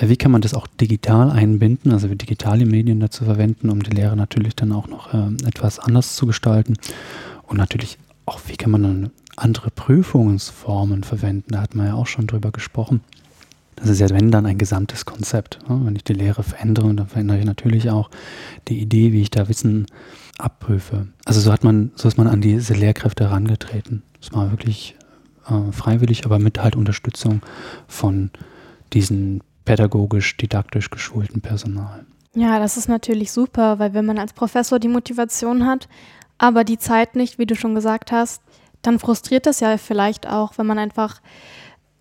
Wie 0.00 0.16
kann 0.16 0.30
man 0.30 0.42
das 0.42 0.54
auch 0.54 0.66
digital 0.66 1.30
einbinden, 1.30 1.92
also 1.92 2.06
digitale 2.08 2.66
Medien 2.66 3.00
dazu 3.00 3.24
verwenden, 3.24 3.68
um 3.68 3.82
die 3.82 3.90
Lehre 3.90 4.16
natürlich 4.16 4.54
dann 4.54 4.72
auch 4.72 4.86
noch 4.86 5.12
äh, 5.12 5.46
etwas 5.46 5.78
anders 5.80 6.14
zu 6.14 6.26
gestalten? 6.26 6.74
Und 7.46 7.56
natürlich 7.56 7.98
auch, 8.26 8.40
wie 8.46 8.56
kann 8.56 8.70
man 8.70 8.82
dann 8.82 9.10
andere 9.36 9.70
Prüfungsformen 9.70 11.02
verwenden? 11.02 11.52
Da 11.52 11.62
hat 11.62 11.74
man 11.74 11.86
ja 11.86 11.94
auch 11.94 12.06
schon 12.06 12.26
drüber 12.26 12.52
gesprochen. 12.52 13.00
Das 13.74 13.88
ist 13.88 14.00
ja, 14.00 14.10
wenn 14.10 14.30
dann 14.30 14.46
ein 14.46 14.58
gesamtes 14.58 15.04
Konzept. 15.04 15.58
Ne? 15.68 15.80
Wenn 15.84 15.96
ich 15.96 16.04
die 16.04 16.12
Lehre 16.12 16.42
verändere, 16.42 16.92
dann 16.94 17.08
verändere 17.08 17.38
ich 17.38 17.44
natürlich 17.44 17.90
auch 17.90 18.10
die 18.68 18.80
Idee, 18.80 19.12
wie 19.12 19.22
ich 19.22 19.30
da 19.30 19.48
Wissen 19.48 19.86
abprüfe. 20.36 21.08
Also 21.24 21.40
so 21.40 21.52
hat 21.52 21.64
man, 21.64 21.92
so 21.94 22.08
ist 22.08 22.18
man 22.18 22.26
an 22.26 22.40
diese 22.40 22.74
Lehrkräfte 22.74 23.24
herangetreten. 23.24 24.02
Das 24.20 24.32
war 24.32 24.50
wirklich 24.50 24.96
äh, 25.48 25.72
freiwillig, 25.72 26.24
aber 26.24 26.38
mit 26.38 26.62
halt 26.62 26.76
Unterstützung 26.76 27.40
von 27.86 28.30
diesen 28.92 29.42
pädagogisch, 29.68 30.34
didaktisch 30.38 30.88
geschulten 30.88 31.42
Personal. 31.42 32.06
Ja, 32.34 32.58
das 32.58 32.78
ist 32.78 32.88
natürlich 32.88 33.30
super, 33.32 33.78
weil 33.78 33.92
wenn 33.92 34.06
man 34.06 34.18
als 34.18 34.32
Professor 34.32 34.78
die 34.78 34.88
Motivation 34.88 35.66
hat, 35.66 35.88
aber 36.38 36.64
die 36.64 36.78
Zeit 36.78 37.16
nicht, 37.16 37.38
wie 37.38 37.44
du 37.44 37.54
schon 37.54 37.74
gesagt 37.74 38.10
hast, 38.10 38.42
dann 38.80 38.98
frustriert 38.98 39.44
das 39.44 39.60
ja 39.60 39.76
vielleicht 39.76 40.26
auch, 40.26 40.56
wenn 40.56 40.66
man 40.66 40.78
einfach 40.78 41.20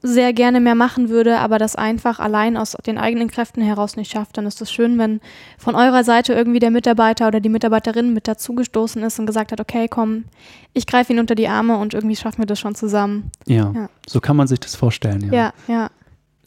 sehr 0.01 0.31
gerne 0.31 0.61
mehr 0.61 0.75
machen 0.75 1.09
würde, 1.09 1.39
aber 1.39 1.57
das 1.57 1.75
einfach 1.75 2.19
allein 2.19 2.55
aus 2.55 2.77
den 2.85 2.97
eigenen 2.97 3.29
Kräften 3.29 3.61
heraus 3.61 3.97
nicht 3.97 4.11
schafft, 4.11 4.37
dann 4.37 4.45
ist 4.45 4.61
es 4.61 4.71
schön, 4.71 4.97
wenn 4.97 5.19
von 5.57 5.75
eurer 5.75 6.05
Seite 6.05 6.33
irgendwie 6.33 6.59
der 6.59 6.71
Mitarbeiter 6.71 7.27
oder 7.27 7.41
die 7.41 7.49
Mitarbeiterin 7.49 8.13
mit 8.13 8.29
dazugestoßen 8.29 9.03
ist 9.03 9.19
und 9.19 9.25
gesagt 9.25 9.51
hat, 9.51 9.59
okay, 9.59 9.87
komm, 9.89 10.25
ich 10.73 10.87
greife 10.87 11.11
ihn 11.11 11.19
unter 11.19 11.35
die 11.35 11.49
Arme 11.49 11.77
und 11.77 11.93
irgendwie 11.93 12.15
schaffen 12.15 12.37
wir 12.37 12.45
das 12.45 12.59
schon 12.59 12.75
zusammen. 12.75 13.29
Ja, 13.45 13.73
ja. 13.75 13.89
so 14.07 14.21
kann 14.21 14.37
man 14.37 14.47
sich 14.47 14.61
das 14.61 14.75
vorstellen, 14.75 15.21
ja. 15.25 15.33
Ja, 15.33 15.53
ja. 15.67 15.89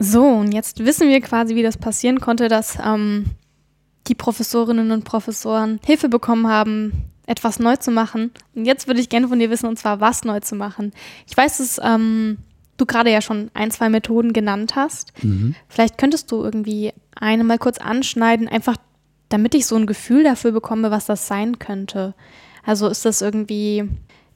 So, 0.03 0.25
und 0.25 0.53
jetzt 0.53 0.83
wissen 0.85 1.09
wir 1.09 1.21
quasi, 1.21 1.55
wie 1.55 1.63
das 1.63 1.77
passieren 1.77 2.21
konnte, 2.21 2.49
dass 2.49 2.79
ähm, 2.83 3.27
die 4.09 4.15
Professorinnen 4.15 4.93
und 4.93 5.05
Professoren 5.05 5.79
Hilfe 5.85 6.09
bekommen 6.09 6.49
haben, 6.49 7.11
etwas 7.27 7.59
neu 7.59 7.77
zu 7.77 7.91
machen. 7.91 8.33
Und 8.55 8.65
jetzt 8.65 8.87
würde 8.87 9.01
ich 9.01 9.11
gerne 9.11 9.29
von 9.29 9.39
dir 9.39 9.51
wissen, 9.51 9.67
und 9.67 9.79
zwar 9.79 10.01
was 10.01 10.25
neu 10.25 10.41
zu 10.41 10.57
machen. 10.57 10.93
Ich 11.29 11.37
weiß, 11.37 11.59
dass 11.59 11.79
ähm, 11.85 12.39
du 12.79 12.87
gerade 12.87 13.13
ja 13.13 13.21
schon 13.21 13.51
ein, 13.53 13.71
zwei 13.71 13.91
Methoden 13.91 14.33
genannt 14.33 14.75
hast. 14.75 15.13
Mhm. 15.23 15.55
Vielleicht 15.69 15.99
könntest 15.99 16.33
du 16.33 16.43
irgendwie 16.43 16.95
eine 17.15 17.45
mal 17.45 17.59
kurz 17.59 17.77
anschneiden, 17.77 18.49
einfach 18.49 18.79
damit 19.29 19.55
ich 19.55 19.67
so 19.67 19.77
ein 19.77 19.87
Gefühl 19.87 20.25
dafür 20.25 20.53
bekomme, 20.53 20.91
was 20.91 21.05
das 21.05 21.27
sein 21.27 21.59
könnte. 21.59 22.15
Also 22.65 22.89
ist 22.89 23.05
das 23.05 23.21
irgendwie, 23.21 23.87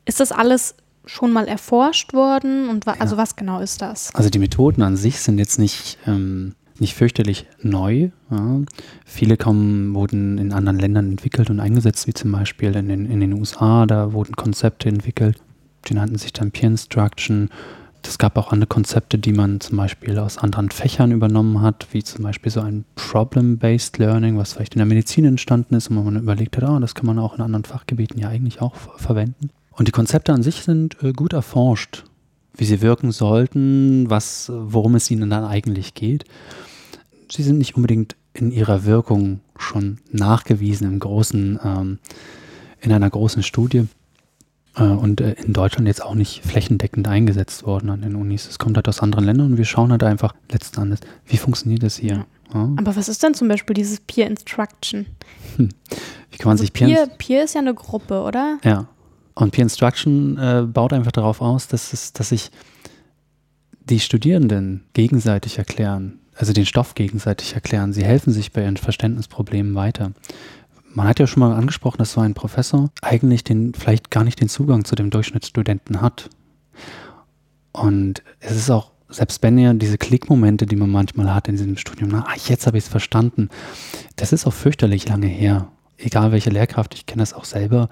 ist 0.05 0.21
das 0.21 0.31
alles 0.31 0.77
schon 1.07 1.33
mal 1.33 1.47
erforscht 1.47 2.13
worden 2.13 2.69
und 2.69 2.87
wa 2.87 2.95
ja. 2.95 3.01
also 3.01 3.17
was 3.17 3.37
genau 3.37 3.61
ist 3.61 3.83
das? 3.83 4.15
Also 4.15 4.31
die 4.31 4.39
Methoden 4.39 4.83
an 4.83 4.97
sich 4.97 5.21
sind 5.21 5.39
jetzt 5.39 5.59
nicht, 5.59 5.99
ähm, 6.07 6.55
nicht 6.79 6.95
fürchterlich 6.95 7.47
neu. 7.63 8.11
Ja. 8.31 8.61
Viele 9.05 9.37
kommen, 9.37 9.95
wurden 9.95 10.39
in 10.39 10.53
anderen 10.53 10.79
Ländern 10.79 11.11
entwickelt 11.11 11.51
und 11.51 11.61
eingesetzt, 11.61 12.07
wie 12.07 12.15
zum 12.15 12.33
Beispiel 12.33 12.75
in 12.75 12.89
den, 12.89 13.07
in 13.07 13.21
den 13.21 13.33
USA, 13.35 13.87
da 13.87 14.13
wurden 14.13 14.37
Konzepte 14.37 14.89
entwickelt, 14.89 15.39
die 15.87 15.95
nannten 15.95 16.17
sich 16.17 16.33
dann 16.33 16.51
Peer 16.51 16.71
Instruction 16.71 17.51
es 18.09 18.19
gab 18.19 18.37
auch 18.37 18.53
andere 18.53 18.67
Konzepte, 18.67 19.19
die 19.19 19.33
man 19.33 19.61
zum 19.61 19.77
Beispiel 19.77 20.19
aus 20.19 20.39
anderen 20.39 20.71
Fächern 20.71 21.13
übernommen 21.13 21.61
hat, 21.61 21.87
wie 21.93 22.03
zum 22.03 22.25
Beispiel 22.25 22.51
so 22.53 22.61
ein 22.61 22.85
Problem-Based 22.97 23.99
Learning, 23.99 24.37
was 24.37 24.53
vielleicht 24.53 24.75
in 24.75 24.79
der 24.79 24.87
Medizin 24.87 25.25
entstanden 25.25 25.75
ist 25.75 25.89
und 25.89 26.05
man 26.05 26.17
überlegt 26.17 26.57
hat, 26.57 26.69
oh, 26.69 26.79
das 26.79 26.95
kann 26.95 27.07
man 27.07 27.19
auch 27.19 27.35
in 27.35 27.41
anderen 27.41 27.65
Fachgebieten 27.65 28.19
ja 28.19 28.29
eigentlich 28.29 28.61
auch 28.61 28.75
verwenden. 28.75 29.51
Und 29.77 29.89
die 29.89 29.93
Konzepte 29.93 30.33
an 30.33 30.43
sich 30.43 30.63
sind 30.63 31.03
äh, 31.03 31.13
gut 31.13 31.33
erforscht, 31.33 32.05
wie 32.57 32.65
sie 32.65 32.81
wirken 32.81 33.13
sollten, 33.13 34.09
was, 34.09 34.51
worum 34.55 34.95
es 34.95 35.11
ihnen 35.11 35.31
dann 35.31 35.45
eigentlich 35.45 35.95
geht. 35.95 36.25
Sie 37.31 37.43
sind 37.43 37.59
nicht 37.59 37.77
unbedingt 37.77 38.17
in 38.33 38.51
ihrer 38.51 38.85
Wirkung 38.85 39.41
schon 39.57 39.99
nachgewiesen 40.11 40.87
im 40.87 40.99
großen, 40.99 41.59
ähm, 41.65 41.99
in 42.81 42.93
einer 42.93 43.11
großen 43.11 43.43
Studie. 43.43 43.87
Äh, 44.77 44.85
und 44.85 45.21
äh, 45.21 45.33
in 45.45 45.53
Deutschland 45.53 45.87
jetzt 45.87 46.03
auch 46.03 46.15
nicht 46.15 46.45
flächendeckend 46.45 47.09
eingesetzt 47.09 47.65
worden 47.65 47.91
an 47.91 48.03
den 48.03 48.17
Unis. 48.17 48.49
Es 48.49 48.59
kommt 48.59 48.77
halt 48.77 48.89
aus 48.89 49.01
anderen 49.01 49.25
Ländern 49.25 49.53
und 49.53 49.59
wir 49.59 49.65
schauen 49.65 49.91
halt 49.91 50.03
einfach 50.03 50.35
letzten 50.51 50.83
Endes, 50.83 51.01
wie 51.27 51.37
funktioniert 51.37 51.83
das 51.83 51.97
hier. 51.97 52.27
Ja. 52.53 52.71
Aber 52.77 52.95
was 52.95 53.09
ist 53.09 53.23
denn 53.23 53.35
zum 53.35 53.49
Beispiel 53.49 53.75
dieses 53.75 54.01
Peer 54.01 54.27
Instruction? 54.27 55.07
Hm. 55.57 55.71
Wie 56.31 56.39
kann 56.39 56.49
man 56.49 56.53
also 56.53 56.63
sich 56.63 56.73
Peer, 56.73 56.87
Peer, 56.87 57.07
Peer 57.19 57.45
ist 57.45 57.55
ja 57.55 57.61
eine 57.61 57.75
Gruppe, 57.75 58.23
oder? 58.23 58.59
Ja. 58.63 58.89
Und 59.35 59.51
Peer 59.51 59.65
Instruction 59.65 60.39
äh, 60.39 60.63
baut 60.67 60.93
einfach 60.93 61.13
darauf 61.13 61.41
aus, 61.41 61.67
dass, 61.67 61.93
es, 61.93 62.13
dass 62.13 62.29
sich 62.29 62.51
die 63.85 64.01
Studierenden 64.01 64.85
gegenseitig 64.93 65.59
erklären, 65.59 66.21
also 66.37 66.53
den 66.53 66.67
Stoff 66.67 66.95
gegenseitig 66.95 67.55
erklären. 67.55 67.93
Sie 67.93 68.05
helfen 68.05 68.33
sich 68.33 68.53
bei 68.53 68.63
ihren 68.63 68.77
Verständnisproblemen 68.77 69.75
weiter. 69.75 70.13
Man 70.93 71.09
hat 71.09 71.19
ja 71.19 71.27
schon 71.27 71.41
mal 71.41 71.53
angesprochen, 71.53 71.99
dass 71.99 72.13
so 72.13 72.21
ein 72.21 72.35
Professor 72.35 72.91
eigentlich 73.03 73.43
den, 73.43 73.75
vielleicht 73.75 74.11
gar 74.11 74.23
nicht 74.23 74.41
den 74.41 74.49
Zugang 74.49 74.85
zu 74.85 74.95
dem 74.95 75.11
Durchschnittsstudenten 75.11 76.01
hat. 76.01 76.31
Und 77.73 78.23
es 78.39 78.57
ist 78.57 78.71
auch, 78.71 78.93
selbst 79.09 79.43
wenn 79.43 79.59
ihr 79.59 79.75
diese 79.75 79.99
Klickmomente, 79.99 80.67
die 80.67 80.77
man 80.77 80.91
manchmal 80.91 81.35
hat 81.35 81.49
in 81.49 81.57
diesem 81.57 81.77
Studium, 81.77 82.11
na, 82.11 82.25
jetzt 82.47 82.69
habe 82.69 82.79
ich 82.79 82.85
es 82.85 82.89
verstanden, 82.91 83.49
das 84.15 84.33
ist 84.33 84.47
auch 84.47 84.53
fürchterlich 84.53 85.09
lange 85.09 85.27
her. 85.27 85.69
Egal 85.97 86.31
welche 86.31 86.51
Lehrkraft, 86.51 86.95
ich 86.95 87.07
kenne 87.07 87.23
das 87.23 87.35
auch 87.35 87.45
selber. 87.45 87.89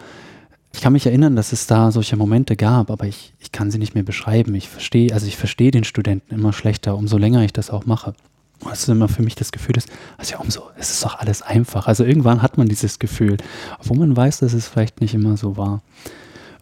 Ich 0.74 0.80
kann 0.80 0.94
mich 0.94 1.06
erinnern, 1.06 1.37
dass 1.37 1.52
es 1.52 1.66
da 1.66 1.92
solche 1.92 2.16
Momente 2.16 2.56
gab, 2.56 2.90
aber 2.90 3.06
ich, 3.06 3.35
ich 3.38 3.52
kann 3.52 3.70
sie 3.70 3.78
nicht 3.78 3.94
mehr 3.94 4.02
beschreiben. 4.02 4.54
Ich 4.54 4.68
verstehe, 4.68 5.12
also 5.12 5.26
ich 5.26 5.37
verstehe 5.37 5.70
den 5.70 5.85
Studenten 5.85 6.35
immer 6.35 6.52
schlechter, 6.52 6.96
umso 6.96 7.18
länger 7.18 7.44
ich 7.44 7.52
das 7.52 7.70
auch 7.70 7.87
mache. 7.87 8.14
Was 8.61 8.88
immer 8.88 9.08
für 9.08 9.22
mich 9.22 9.35
das 9.35 9.52
Gefühl 9.52 9.76
ist, 9.76 9.88
also 10.18 10.32
ja, 10.32 10.38
umso, 10.38 10.62
es 10.78 10.90
ist 10.90 11.04
doch 11.04 11.18
alles 11.18 11.42
einfach. 11.42 11.88
Also 11.88 12.04
irgendwann 12.04 12.42
hat 12.42 12.58
man 12.58 12.68
dieses 12.68 12.98
Gefühl, 12.98 13.37
obwohl 13.80 13.98
man 13.98 14.16
weiß, 14.16 14.38
dass 14.38 14.52
es 14.52 14.68
vielleicht 14.68 15.00
nicht 15.00 15.14
immer 15.14 15.37
so 15.37 15.56
war. 15.56 15.82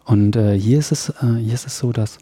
Und 0.03 0.35
äh, 0.35 0.59
hier, 0.59 0.79
ist 0.79 0.91
es, 0.91 1.09
äh, 1.09 1.37
hier 1.39 1.53
ist 1.53 1.67
es 1.67 1.77
so, 1.77 1.91
dass, 1.91 2.17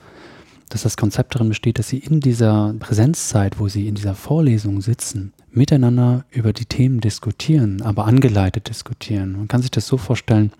dass 0.67 0.83
das 0.83 0.97
Konzept 0.97 1.33
darin 1.33 1.49
besteht, 1.49 1.79
dass 1.79 1.87
sie 1.87 1.99
in 1.99 2.19
dieser 2.19 2.75
Präsenzzeit, 2.77 3.57
wo 3.57 3.69
sie 3.69 3.87
in 3.87 3.95
dieser 3.95 4.15
Vorlesung 4.15 4.81
sitzen, 4.81 5.31
miteinander 5.51 6.25
über 6.29 6.51
die 6.51 6.65
Themen 6.65 6.99
diskutieren, 6.99 7.81
aber 7.81 8.05
angeleitet 8.05 8.69
diskutieren. 8.69 9.33
Man 9.33 9.47
kann 9.47 9.61
sich 9.61 9.71
das 9.71 9.87
so 9.87 9.97
vorstellen, 9.97 10.51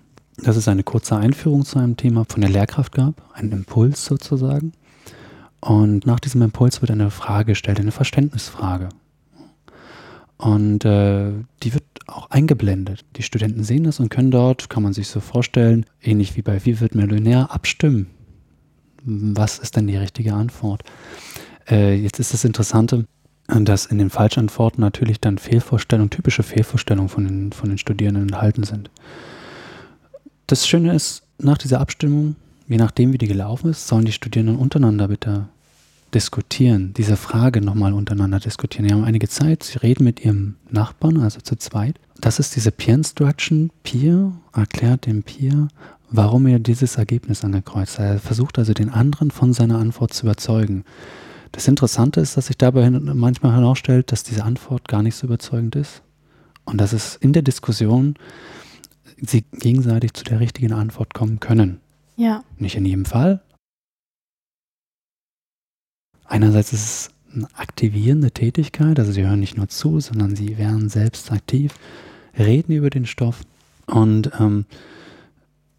dass 0.44 0.56
es 0.56 0.68
eine 0.68 0.84
kurze 0.84 1.16
Einführung 1.16 1.66
zu 1.66 1.80
einem 1.80 1.98
Thema 1.98 2.26
von 2.28 2.42
der 2.42 2.50
Lehrkraft 2.50 2.94
gab, 2.94 3.22
einen 3.34 3.52
Impuls 3.52 4.06
sozusagen. 4.06 4.74
Und 5.62 6.06
nach 6.06 6.20
diesem 6.20 6.42
Impuls 6.42 6.82
wird 6.82 6.92
eine 6.92 7.12
Frage 7.12 7.52
gestellt, 7.52 7.80
eine 7.80 7.92
Verständnisfrage. 7.92 8.90
Und 10.38 10.86
äh, 10.86 11.32
die 11.64 11.74
wird 11.74 11.84
auch 12.08 12.30
eingeblendet. 12.30 13.04
Die 13.18 13.24
Studenten 13.24 13.64
sehen 13.64 13.84
das 13.84 14.00
und 14.00 14.10
können 14.10 14.32
dort, 14.32 14.70
kann 14.70 14.84
man 14.84 14.94
sich 14.94 15.10
so 15.10 15.20
vorstellen, 15.20 15.86
ähnlich 16.02 16.38
wie 16.38 16.42
bei 16.42 16.66
Wie 16.66 16.80
wird 16.80 16.96
Millionär, 16.96 17.52
abstimmen. 17.52 18.08
Was 19.04 19.60
ist 19.60 19.76
denn 19.76 19.88
die 19.88 19.98
richtige 19.98 20.34
Antwort? 20.34 20.84
Äh, 21.70 21.96
jetzt 21.96 22.20
ist 22.20 22.34
das 22.34 22.46
Interessante, 22.46 23.06
dass 23.48 23.86
in 23.86 23.98
den 23.98 24.10
Falschantworten 24.10 24.82
natürlich 24.82 25.20
dann 25.20 25.38
Fehlvorstellungen, 25.38 26.10
typische 26.10 26.44
Fehlvorstellungen 26.44 27.10
von 27.10 27.26
den, 27.26 27.52
von 27.52 27.70
den 27.70 27.78
Studierenden 27.78 28.24
enthalten 28.24 28.64
sind. 28.64 28.90
Das 30.50 30.68
Schöne 30.68 30.96
ist, 30.96 31.22
nach 31.38 31.60
dieser 31.60 31.80
Abstimmung, 31.80 32.36
je 32.68 32.78
nachdem 32.78 33.14
wie 33.14 33.20
die 33.20 33.28
gelaufen 33.28 33.70
ist, 33.70 33.88
sollen 33.88 34.06
die 34.06 34.12
Studierenden 34.12 34.58
untereinander 34.58 35.08
bitte 35.08 35.48
diskutieren, 36.12 36.92
diese 36.98 37.18
Frage 37.18 37.62
nochmal 37.62 37.94
untereinander 37.94 38.40
diskutieren. 38.40 38.88
Die 38.88 38.92
haben 38.96 39.04
einige 39.04 39.30
Zeit, 39.30 39.62
sie 39.62 39.78
reden 39.78 40.06
mit 40.06 40.26
ihrem 40.26 40.56
Nachbarn, 40.72 41.18
also 41.18 41.40
zu 41.40 41.56
zweit. 41.56 42.00
Das 42.20 42.40
ist 42.40 42.56
diese 42.56 42.72
Peer 42.72 42.96
Instruction. 42.96 43.70
Peer 43.84 44.32
erklärt 44.52 45.06
dem 45.06 45.22
Peer, 45.22 45.68
warum 46.10 46.48
er 46.48 46.58
dieses 46.58 46.96
Ergebnis 46.96 47.44
angekreuzt 47.44 48.00
hat. 48.00 48.06
Er 48.08 48.20
versucht 48.20 48.58
also 48.58 48.74
den 48.74 48.90
anderen 48.90 49.30
von 49.30 49.54
seiner 49.54 49.78
Antwort 49.78 50.16
zu 50.16 50.26
überzeugen. 50.26 50.84
Das 51.52 51.68
Interessante 51.68 52.22
ist, 52.22 52.38
dass 52.38 52.48
sich 52.48 52.58
dabei 52.58 52.90
manchmal 52.90 53.56
herausstellt, 53.56 54.12
dass 54.12 54.24
diese 54.24 54.46
Antwort 54.46 54.88
gar 54.88 55.04
nicht 55.04 55.16
so 55.16 55.28
überzeugend 55.28 55.76
ist 55.76 56.02
und 56.66 56.82
dass 56.82 56.92
es 56.92 57.18
in 57.18 57.34
der 57.34 57.44
Diskussion 57.44 58.16
sie 59.22 59.44
gegenseitig 59.52 60.14
zu 60.14 60.24
der 60.24 60.40
richtigen 60.40 60.74
Antwort 60.74 61.14
kommen 61.14 61.40
können. 61.40 61.80
Ja. 62.16 62.44
Nicht 62.58 62.76
in 62.76 62.86
jedem 62.86 63.06
Fall, 63.06 63.42
Einerseits 66.30 66.74
ist 66.74 66.84
es 66.84 67.10
eine 67.34 67.48
aktivierende 67.56 68.30
Tätigkeit, 68.30 69.00
also 69.00 69.12
sie 69.12 69.26
hören 69.26 69.40
nicht 69.40 69.58
nur 69.58 69.68
zu, 69.68 70.00
sondern 70.00 70.36
sie 70.36 70.60
werden 70.60 70.88
selbst 70.88 71.32
aktiv, 71.32 71.74
reden 72.38 72.72
über 72.72 72.92
den 72.92 73.08
Stoff 73.08 73.42
und 73.88 74.32
ähm, 74.40 74.66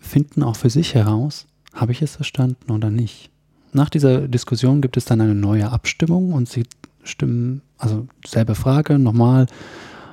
finden 0.01 0.43
auch 0.43 0.57
für 0.57 0.69
sich 0.69 0.95
heraus, 0.95 1.47
habe 1.73 1.93
ich 1.93 2.03
es 2.03 2.17
verstanden 2.17 2.73
oder 2.73 2.91
nicht. 2.91 3.31
Nach 3.73 3.89
dieser 3.89 4.27
Diskussion 4.27 4.81
gibt 4.81 4.97
es 4.97 5.05
dann 5.05 5.21
eine 5.21 5.37
neue 5.37 5.71
Abstimmung 5.71 6.33
und 6.33 6.49
sie 6.49 6.65
stimmen, 7.05 7.63
also 7.79 8.09
selbe 8.27 8.57
Frage, 8.57 8.99
nochmal 8.99 9.47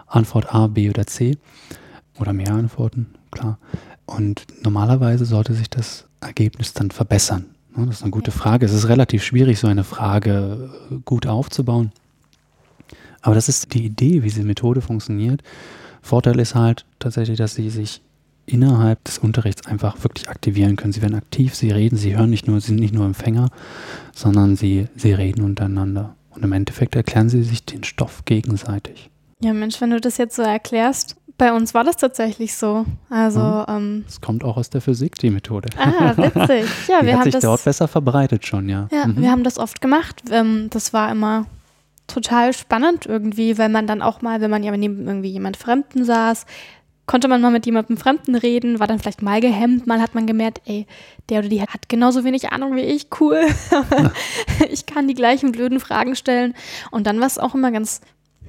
Antwort 0.05 0.53
A, 0.53 0.67
B 0.67 0.87
oder 0.91 1.07
C 1.07 1.35
oder 2.19 2.33
mehr 2.33 2.51
Antworten, 2.53 3.07
klar. 3.31 3.57
Und 4.05 4.45
normalerweise 4.63 5.25
sollte 5.25 5.53
sich 5.53 5.69
das 5.69 6.05
Ergebnis 6.21 6.73
dann 6.73 6.91
verbessern. 6.91 7.45
Das 7.75 7.97
ist 7.97 8.01
eine 8.01 8.11
gute 8.11 8.31
Frage. 8.31 8.65
Es 8.65 8.73
ist 8.73 8.87
relativ 8.87 9.23
schwierig, 9.23 9.59
so 9.59 9.67
eine 9.67 9.83
Frage 9.83 10.71
äh, 10.91 10.95
gut 11.05 11.27
aufzubauen. 11.27 11.91
Aber 13.21 13.35
das 13.35 13.49
ist 13.49 13.73
die 13.73 13.85
Idee, 13.85 14.23
wie 14.23 14.29
diese 14.29 14.43
Methode 14.43 14.81
funktioniert. 14.81 15.43
Vorteil 16.01 16.39
ist 16.39 16.55
halt 16.55 16.85
tatsächlich, 16.97 17.37
dass 17.37 17.53
sie 17.53 17.69
sich 17.69 18.01
innerhalb 18.47 19.03
des 19.03 19.19
Unterrichts 19.19 19.67
einfach 19.67 20.01
wirklich 20.03 20.29
aktivieren 20.29 20.75
können. 20.75 20.93
Sie 20.93 21.01
werden 21.01 21.15
aktiv, 21.15 21.53
sie 21.53 21.69
reden, 21.69 21.97
sie 21.97 22.17
hören 22.17 22.29
nicht 22.29 22.47
nur, 22.47 22.59
sie 22.61 22.67
sind 22.67 22.79
nicht 22.79 22.93
nur 22.93 23.05
Empfänger, 23.05 23.49
sondern 24.15 24.55
sie, 24.55 24.87
sie 24.95 25.11
reden 25.11 25.43
untereinander. 25.43 26.15
Und 26.31 26.43
im 26.43 26.53
Endeffekt 26.53 26.95
erklären 26.95 27.29
sie 27.29 27.43
sich 27.43 27.65
den 27.65 27.83
Stoff 27.83 28.23
gegenseitig. 28.25 29.09
Ja, 29.41 29.53
Mensch, 29.53 29.81
wenn 29.81 29.91
du 29.91 29.99
das 29.99 30.17
jetzt 30.17 30.35
so 30.35 30.41
erklärst, 30.41 31.17
bei 31.37 31.53
uns 31.53 31.73
war 31.73 31.83
das 31.83 31.97
tatsächlich 31.97 32.55
so. 32.55 32.85
Also, 33.09 33.39
mhm. 33.39 33.65
ähm, 33.67 34.05
es 34.07 34.21
kommt 34.21 34.43
auch 34.43 34.57
aus 34.57 34.69
der 34.69 34.81
Physik, 34.81 35.15
die 35.15 35.29
Methode. 35.29 35.69
Ah, 35.77 36.13
witzig. 36.17 36.65
Ja, 36.87 37.01
die 37.01 37.07
wir 37.07 37.13
hat 37.13 37.19
haben 37.19 37.23
sich 37.23 37.33
das 37.33 37.43
dort 37.43 37.63
besser 37.63 37.87
verbreitet 37.87 38.45
schon, 38.45 38.69
ja. 38.69 38.87
Ja, 38.91 39.07
mhm. 39.07 39.21
wir 39.21 39.31
haben 39.31 39.43
das 39.43 39.57
oft 39.57 39.81
gemacht. 39.81 40.23
Ähm, 40.31 40.67
das 40.71 40.93
war 40.93 41.11
immer 41.11 41.45
total 42.07 42.53
spannend 42.53 43.05
irgendwie, 43.05 43.57
weil 43.57 43.69
man 43.69 43.85
dann 43.85 44.01
auch 44.01 44.21
mal, 44.21 44.41
wenn 44.41 44.49
man 44.49 44.63
ja 44.63 44.75
neben 44.75 45.05
irgendwie 45.05 45.29
jemand 45.29 45.57
Fremden 45.57 46.05
saß, 46.05 46.45
konnte 47.05 47.27
man 47.27 47.41
mal 47.41 47.51
mit 47.51 47.65
jemandem 47.65 47.97
Fremden 47.97 48.35
reden, 48.35 48.79
war 48.79 48.87
dann 48.87 48.99
vielleicht 48.99 49.21
mal 49.21 49.39
gehemmt, 49.39 49.87
mal 49.87 50.01
hat 50.01 50.15
man 50.15 50.27
gemerkt, 50.27 50.61
ey, 50.65 50.85
der 51.29 51.39
oder 51.39 51.49
die 51.49 51.61
hat 51.61 51.89
genauso 51.89 52.23
wenig 52.23 52.51
Ahnung 52.51 52.75
wie 52.75 52.81
ich, 52.81 53.07
cool. 53.19 53.41
Ich 54.69 54.85
kann 54.85 55.07
die 55.07 55.13
gleichen 55.13 55.51
blöden 55.51 55.79
Fragen 55.79 56.15
stellen. 56.15 56.53
Und 56.91 57.07
dann 57.07 57.19
war 57.19 57.27
es 57.27 57.37
auch 57.37 57.55
immer 57.55 57.71
ganz 57.71 58.01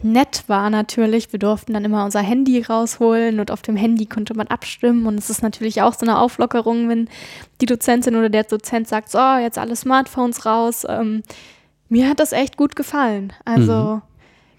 nett 0.02 0.44
war 0.46 0.70
natürlich, 0.70 1.32
wir 1.32 1.38
durften 1.38 1.74
dann 1.74 1.84
immer 1.84 2.04
unser 2.04 2.20
Handy 2.20 2.62
rausholen 2.62 3.40
und 3.40 3.50
auf 3.50 3.62
dem 3.62 3.76
Handy 3.76 4.06
konnte 4.06 4.34
man 4.34 4.46
abstimmen 4.46 5.06
und 5.06 5.18
es 5.18 5.30
ist 5.30 5.42
natürlich 5.42 5.82
auch 5.82 5.94
so 5.94 6.06
eine 6.06 6.18
Auflockerung, 6.18 6.88
wenn 6.88 7.08
die 7.60 7.66
Dozentin 7.66 8.16
oder 8.16 8.28
der 8.28 8.44
Dozent 8.44 8.88
sagt, 8.88 9.10
so, 9.10 9.18
jetzt 9.18 9.58
alle 9.58 9.76
Smartphones 9.76 10.46
raus. 10.46 10.86
Ähm, 10.88 11.22
mir 11.88 12.08
hat 12.08 12.20
das 12.20 12.32
echt 12.32 12.56
gut 12.56 12.76
gefallen. 12.76 13.32
Also 13.44 13.96
mhm. 13.96 14.02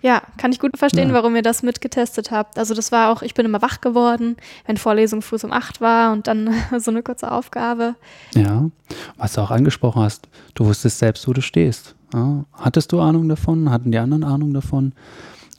Ja, 0.01 0.21
kann 0.37 0.51
ich 0.51 0.59
gut 0.59 0.77
verstehen, 0.77 1.09
ja. 1.09 1.13
warum 1.13 1.35
ihr 1.35 1.41
das 1.41 1.61
mitgetestet 1.61 2.31
habt. 2.31 2.57
Also 2.57 2.73
das 2.73 2.91
war 2.91 3.11
auch, 3.11 3.21
ich 3.21 3.33
bin 3.33 3.45
immer 3.45 3.61
wach 3.61 3.81
geworden, 3.81 4.37
wenn 4.65 4.77
Vorlesung 4.77 5.21
früh 5.21 5.37
um 5.43 5.51
acht 5.51 5.81
war 5.81 6.13
und 6.13 6.27
dann 6.27 6.53
so 6.77 6.91
eine 6.91 7.03
kurze 7.03 7.31
Aufgabe. 7.31 7.95
Ja, 8.33 8.69
was 9.17 9.33
du 9.33 9.41
auch 9.41 9.51
angesprochen 9.51 10.01
hast, 10.01 10.29
du 10.55 10.65
wusstest 10.65 10.99
selbst, 10.99 11.27
wo 11.27 11.33
du 11.33 11.41
stehst. 11.41 11.95
Ja, 12.13 12.45
hattest 12.53 12.91
du 12.91 13.01
Ahnung 13.01 13.29
davon? 13.29 13.69
Hatten 13.69 13.91
die 13.91 13.97
anderen 13.97 14.23
Ahnung 14.23 14.53
davon? 14.53 14.93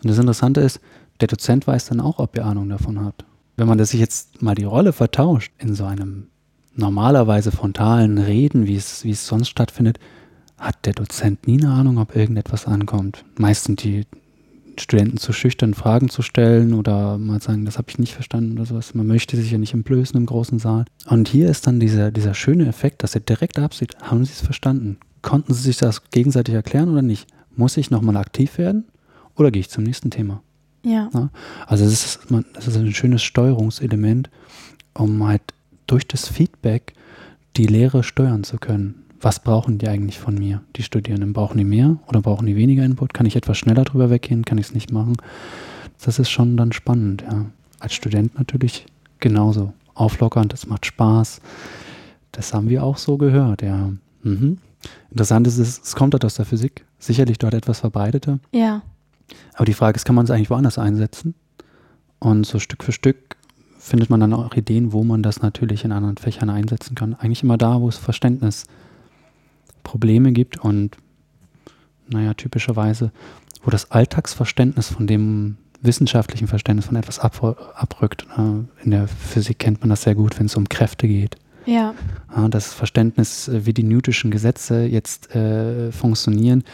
Und 0.02 0.10
das 0.10 0.18
Interessante 0.18 0.60
ist, 0.60 0.80
der 1.20 1.28
Dozent 1.28 1.66
weiß 1.66 1.86
dann 1.86 2.00
auch, 2.00 2.18
ob 2.18 2.36
ihr 2.36 2.44
Ahnung 2.44 2.68
davon 2.68 3.04
habt. 3.04 3.24
Wenn 3.56 3.68
man 3.68 3.78
das 3.78 3.90
sich 3.90 4.00
jetzt 4.00 4.42
mal 4.42 4.54
die 4.54 4.64
Rolle 4.64 4.92
vertauscht 4.92 5.52
in 5.58 5.74
so 5.74 5.84
einem 5.84 6.28
normalerweise 6.74 7.52
frontalen 7.52 8.18
Reden, 8.18 8.66
wie 8.66 8.76
es, 8.76 9.04
wie 9.04 9.10
es 9.10 9.26
sonst 9.26 9.48
stattfindet, 9.48 9.98
hat 10.58 10.86
der 10.86 10.94
Dozent 10.94 11.46
nie 11.46 11.58
eine 11.58 11.72
Ahnung, 11.72 11.98
ob 11.98 12.16
irgendetwas 12.16 12.66
ankommt. 12.66 13.24
Meistens 13.36 13.82
die 13.82 14.06
Studenten 14.78 15.18
zu 15.18 15.32
schüchtern, 15.32 15.74
Fragen 15.74 16.08
zu 16.08 16.22
stellen 16.22 16.74
oder 16.74 17.18
mal 17.18 17.40
sagen, 17.40 17.64
das 17.64 17.76
habe 17.76 17.90
ich 17.90 17.98
nicht 17.98 18.14
verstanden 18.14 18.52
oder 18.52 18.66
sowas. 18.66 18.94
Man 18.94 19.06
möchte 19.06 19.36
sich 19.36 19.50
ja 19.50 19.58
nicht 19.58 19.74
entblößen 19.74 20.18
im 20.18 20.26
großen 20.26 20.58
Saal. 20.58 20.84
Und 21.06 21.28
hier 21.28 21.48
ist 21.48 21.66
dann 21.66 21.80
dieser, 21.80 22.10
dieser 22.10 22.34
schöne 22.34 22.66
Effekt, 22.66 23.02
dass 23.02 23.14
er 23.14 23.20
direkt 23.20 23.58
absieht. 23.58 23.96
Haben 24.00 24.24
Sie 24.24 24.32
es 24.32 24.40
verstanden? 24.40 24.98
Konnten 25.22 25.54
Sie 25.54 25.62
sich 25.62 25.76
das 25.76 26.10
gegenseitig 26.10 26.54
erklären 26.54 26.90
oder 26.90 27.02
nicht? 27.02 27.26
Muss 27.56 27.76
ich 27.76 27.90
nochmal 27.90 28.16
aktiv 28.16 28.58
werden 28.58 28.84
oder 29.36 29.50
gehe 29.50 29.60
ich 29.60 29.70
zum 29.70 29.84
nächsten 29.84 30.10
Thema? 30.10 30.42
Ja. 30.82 31.10
ja? 31.12 31.30
Also 31.66 31.84
das 31.84 31.92
ist, 31.92 32.20
das 32.54 32.66
ist 32.66 32.76
ein 32.76 32.94
schönes 32.94 33.22
Steuerungselement, 33.22 34.30
um 34.94 35.26
halt 35.26 35.42
durch 35.86 36.06
das 36.06 36.28
Feedback 36.28 36.94
die 37.56 37.66
Lehre 37.66 38.02
steuern 38.02 38.44
zu 38.44 38.58
können 38.58 39.00
was 39.20 39.40
brauchen 39.40 39.78
die 39.78 39.88
eigentlich 39.88 40.18
von 40.18 40.34
mir, 40.34 40.62
die 40.76 40.82
Studierenden? 40.82 41.32
Brauchen 41.32 41.58
die 41.58 41.64
mehr 41.64 41.96
oder 42.06 42.22
brauchen 42.22 42.46
die 42.46 42.56
weniger 42.56 42.84
Input? 42.84 43.12
Kann 43.12 43.26
ich 43.26 43.36
etwas 43.36 43.58
schneller 43.58 43.84
drüber 43.84 44.10
weggehen? 44.10 44.44
Kann 44.44 44.58
ich 44.58 44.68
es 44.68 44.74
nicht 44.74 44.92
machen? 44.92 45.16
Das 46.02 46.18
ist 46.18 46.30
schon 46.30 46.56
dann 46.56 46.72
spannend, 46.72 47.22
ja. 47.30 47.46
Als 47.78 47.94
Student 47.94 48.38
natürlich 48.38 48.86
genauso. 49.20 49.72
Auflockernd, 49.94 50.54
es 50.54 50.66
macht 50.66 50.86
Spaß. 50.86 51.40
Das 52.32 52.54
haben 52.54 52.68
wir 52.68 52.84
auch 52.84 52.96
so 52.96 53.18
gehört, 53.18 53.62
ja. 53.62 53.92
Mhm. 54.22 54.58
Interessant 55.10 55.46
ist, 55.46 55.58
es, 55.58 55.80
es 55.82 55.96
kommt 55.96 56.14
dort 56.14 56.24
aus 56.24 56.34
der 56.34 56.44
Physik. 56.44 56.84
Sicherlich 56.98 57.38
dort 57.38 57.54
etwas 57.54 57.80
verbreiteter. 57.80 58.38
Ja. 58.52 58.82
Aber 59.54 59.64
die 59.64 59.74
Frage 59.74 59.96
ist, 59.96 60.04
kann 60.04 60.14
man 60.14 60.24
es 60.24 60.30
eigentlich 60.30 60.50
woanders 60.50 60.78
einsetzen? 60.78 61.34
Und 62.18 62.46
so 62.46 62.58
Stück 62.58 62.84
für 62.84 62.92
Stück 62.92 63.36
findet 63.78 64.10
man 64.10 64.20
dann 64.20 64.34
auch 64.34 64.54
Ideen, 64.54 64.92
wo 64.92 65.04
man 65.04 65.22
das 65.22 65.40
natürlich 65.40 65.84
in 65.84 65.92
anderen 65.92 66.16
Fächern 66.16 66.50
einsetzen 66.50 66.94
kann. 66.94 67.14
Eigentlich 67.14 67.42
immer 67.42 67.56
da, 67.56 67.80
wo 67.80 67.88
es 67.88 67.96
Verständnis 67.96 68.66
gibt 68.66 68.80
Probleme 69.82 70.32
gibt 70.32 70.58
und 70.58 70.96
naja, 72.08 72.34
typischerweise, 72.34 73.12
wo 73.62 73.70
das 73.70 73.90
Alltagsverständnis 73.90 74.88
von 74.88 75.06
dem 75.06 75.56
wissenschaftlichen 75.82 76.48
Verständnis 76.48 76.86
von 76.86 76.96
etwas 76.96 77.18
ab, 77.18 77.56
abrückt. 77.74 78.26
In 78.84 78.90
der 78.90 79.08
Physik 79.08 79.58
kennt 79.58 79.80
man 79.80 79.90
das 79.90 80.02
sehr 80.02 80.14
gut, 80.14 80.38
wenn 80.38 80.46
es 80.46 80.56
um 80.56 80.68
Kräfte 80.68 81.08
geht. 81.08 81.36
Ja. 81.70 81.94
Das 82.48 82.74
Verständnis, 82.74 83.46
äh, 83.46 83.64
wie 83.64 83.72
die 83.72 83.84
Newtonschen 83.84 84.32
Gesetze 84.32 84.82
jetzt 84.82 85.34
äh, 85.34 85.92
funktionieren. 85.92 86.64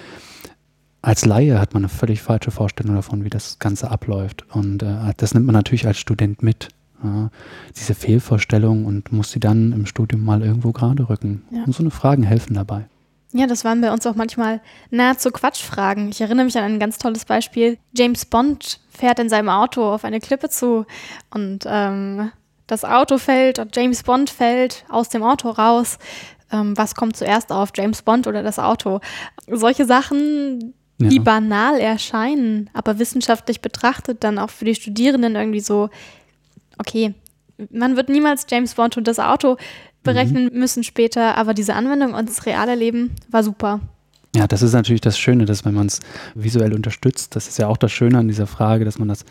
Als 1.02 1.26
Laie 1.26 1.60
hat 1.60 1.74
man 1.74 1.82
eine 1.82 1.90
völlig 1.90 2.22
falsche 2.22 2.50
Vorstellung 2.50 2.96
davon, 2.96 3.22
wie 3.22 3.28
das 3.28 3.58
Ganze 3.58 3.90
abläuft. 3.90 4.46
Und 4.50 4.82
äh, 4.82 5.12
das 5.18 5.34
nimmt 5.34 5.44
man 5.46 5.54
natürlich 5.54 5.86
als 5.86 5.98
Student 5.98 6.42
mit. 6.42 6.68
Ja, 7.04 7.28
diese 7.76 7.94
Fehlvorstellung 7.94 8.86
und 8.86 9.12
muss 9.12 9.30
sie 9.30 9.38
dann 9.38 9.72
im 9.72 9.84
Studium 9.84 10.24
mal 10.24 10.40
irgendwo 10.40 10.72
gerade 10.72 11.10
rücken. 11.10 11.44
Ja. 11.50 11.64
Und 11.64 11.74
so 11.74 11.82
eine 11.82 11.90
Fragen 11.90 12.22
helfen 12.22 12.54
dabei. 12.54 12.86
Ja, 13.32 13.46
das 13.46 13.66
waren 13.66 13.82
bei 13.82 13.92
uns 13.92 14.06
auch 14.06 14.14
manchmal 14.14 14.62
nahezu 14.90 15.30
Quatschfragen. 15.30 16.08
Ich 16.08 16.22
erinnere 16.22 16.46
mich 16.46 16.56
an 16.56 16.64
ein 16.64 16.78
ganz 16.80 16.96
tolles 16.96 17.26
Beispiel. 17.26 17.76
James 17.94 18.24
Bond 18.24 18.80
fährt 18.88 19.18
in 19.18 19.28
seinem 19.28 19.50
Auto 19.50 19.82
auf 19.82 20.06
eine 20.06 20.20
Klippe 20.20 20.48
zu 20.48 20.86
und 21.30 21.64
ähm, 21.66 22.30
das 22.66 22.84
Auto 22.84 23.18
fällt 23.18 23.58
und 23.58 23.74
James 23.74 24.02
Bond 24.02 24.30
fällt 24.30 24.84
aus 24.88 25.08
dem 25.08 25.22
Auto 25.22 25.50
raus. 25.50 25.98
Ähm, 26.52 26.76
was 26.76 26.94
kommt 26.94 27.16
zuerst 27.16 27.50
auf, 27.52 27.70
James 27.74 28.02
Bond 28.02 28.26
oder 28.26 28.42
das 28.42 28.58
Auto? 28.58 29.00
Solche 29.48 29.84
Sachen, 29.84 30.74
die 30.98 31.16
ja. 31.16 31.22
banal 31.22 31.78
erscheinen, 31.78 32.70
aber 32.72 32.98
wissenschaftlich 32.98 33.60
betrachtet 33.60 34.24
dann 34.24 34.38
auch 34.38 34.50
für 34.50 34.64
die 34.64 34.74
Studierenden 34.74 35.36
irgendwie 35.36 35.60
so, 35.60 35.90
okay, 36.78 37.14
man 37.70 37.96
wird 37.96 38.08
niemals 38.08 38.46
James 38.48 38.74
Bond 38.74 38.96
und 38.96 39.06
das 39.08 39.18
Auto 39.18 39.56
berechnen 40.02 40.50
mhm. 40.52 40.58
müssen 40.58 40.84
später, 40.84 41.36
aber 41.36 41.52
diese 41.52 41.74
Anwendung 41.74 42.14
ins 42.14 42.46
reale 42.46 42.74
Leben 42.74 43.12
war 43.28 43.42
super. 43.42 43.80
Ja, 44.34 44.46
das 44.46 44.62
ist 44.62 44.72
natürlich 44.72 45.00
das 45.00 45.18
Schöne, 45.18 45.46
dass 45.46 45.64
wenn 45.64 45.74
man 45.74 45.86
es 45.86 46.00
visuell 46.34 46.74
unterstützt, 46.74 47.34
das 47.34 47.48
ist 47.48 47.58
ja 47.58 47.68
auch 47.68 47.78
das 47.78 47.90
Schöne 47.90 48.18
an 48.18 48.28
dieser 48.28 48.46
Frage, 48.46 48.84
dass 48.84 48.98
man 48.98 49.08
das 49.08 49.24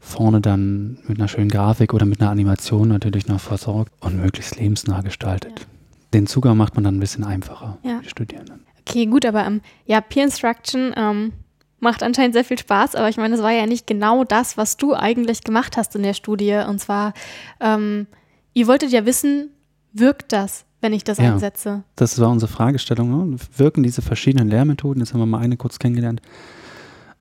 vorne 0.00 0.40
dann 0.40 0.98
mit 1.06 1.18
einer 1.18 1.28
schönen 1.28 1.50
Grafik 1.50 1.94
oder 1.94 2.06
mit 2.06 2.20
einer 2.20 2.30
Animation 2.30 2.88
natürlich 2.88 3.28
noch 3.28 3.40
versorgt 3.40 3.92
und 4.00 4.16
möglichst 4.16 4.56
lebensnah 4.58 5.02
gestaltet. 5.02 5.60
Ja. 5.60 5.66
Den 6.14 6.26
Zugang 6.26 6.56
macht 6.56 6.74
man 6.74 6.82
dann 6.82 6.96
ein 6.96 7.00
bisschen 7.00 7.22
einfacher 7.22 7.78
ja. 7.84 7.98
für 7.98 8.02
die 8.02 8.08
Studierenden. 8.08 8.60
Okay, 8.80 9.06
gut, 9.06 9.24
aber 9.26 9.46
ähm, 9.46 9.60
ja, 9.84 10.00
Peer 10.00 10.24
Instruction 10.24 10.92
ähm, 10.96 11.32
macht 11.78 12.02
anscheinend 12.02 12.34
sehr 12.34 12.44
viel 12.44 12.58
Spaß, 12.58 12.94
aber 12.94 13.08
ich 13.08 13.18
meine, 13.18 13.36
das 13.36 13.42
war 13.42 13.52
ja 13.52 13.66
nicht 13.66 13.86
genau 13.86 14.24
das, 14.24 14.56
was 14.56 14.76
du 14.76 14.94
eigentlich 14.94 15.44
gemacht 15.44 15.76
hast 15.76 15.94
in 15.94 16.02
der 16.02 16.14
Studie. 16.14 16.62
Und 16.66 16.80
zwar, 16.80 17.12
ähm, 17.60 18.06
ihr 18.54 18.66
wolltet 18.66 18.90
ja 18.90 19.06
wissen, 19.06 19.50
wirkt 19.92 20.32
das, 20.32 20.64
wenn 20.80 20.92
ich 20.92 21.04
das 21.04 21.18
ja, 21.18 21.32
einsetze? 21.32 21.84
Das 21.96 22.18
war 22.18 22.30
unsere 22.30 22.50
Fragestellung. 22.50 23.32
Ne? 23.32 23.36
Wirken 23.56 23.82
diese 23.82 24.02
verschiedenen 24.02 24.48
Lehrmethoden? 24.48 25.02
Jetzt 25.02 25.12
haben 25.12 25.20
wir 25.20 25.26
mal 25.26 25.40
eine 25.40 25.56
kurz 25.56 25.78
kennengelernt. 25.78 26.22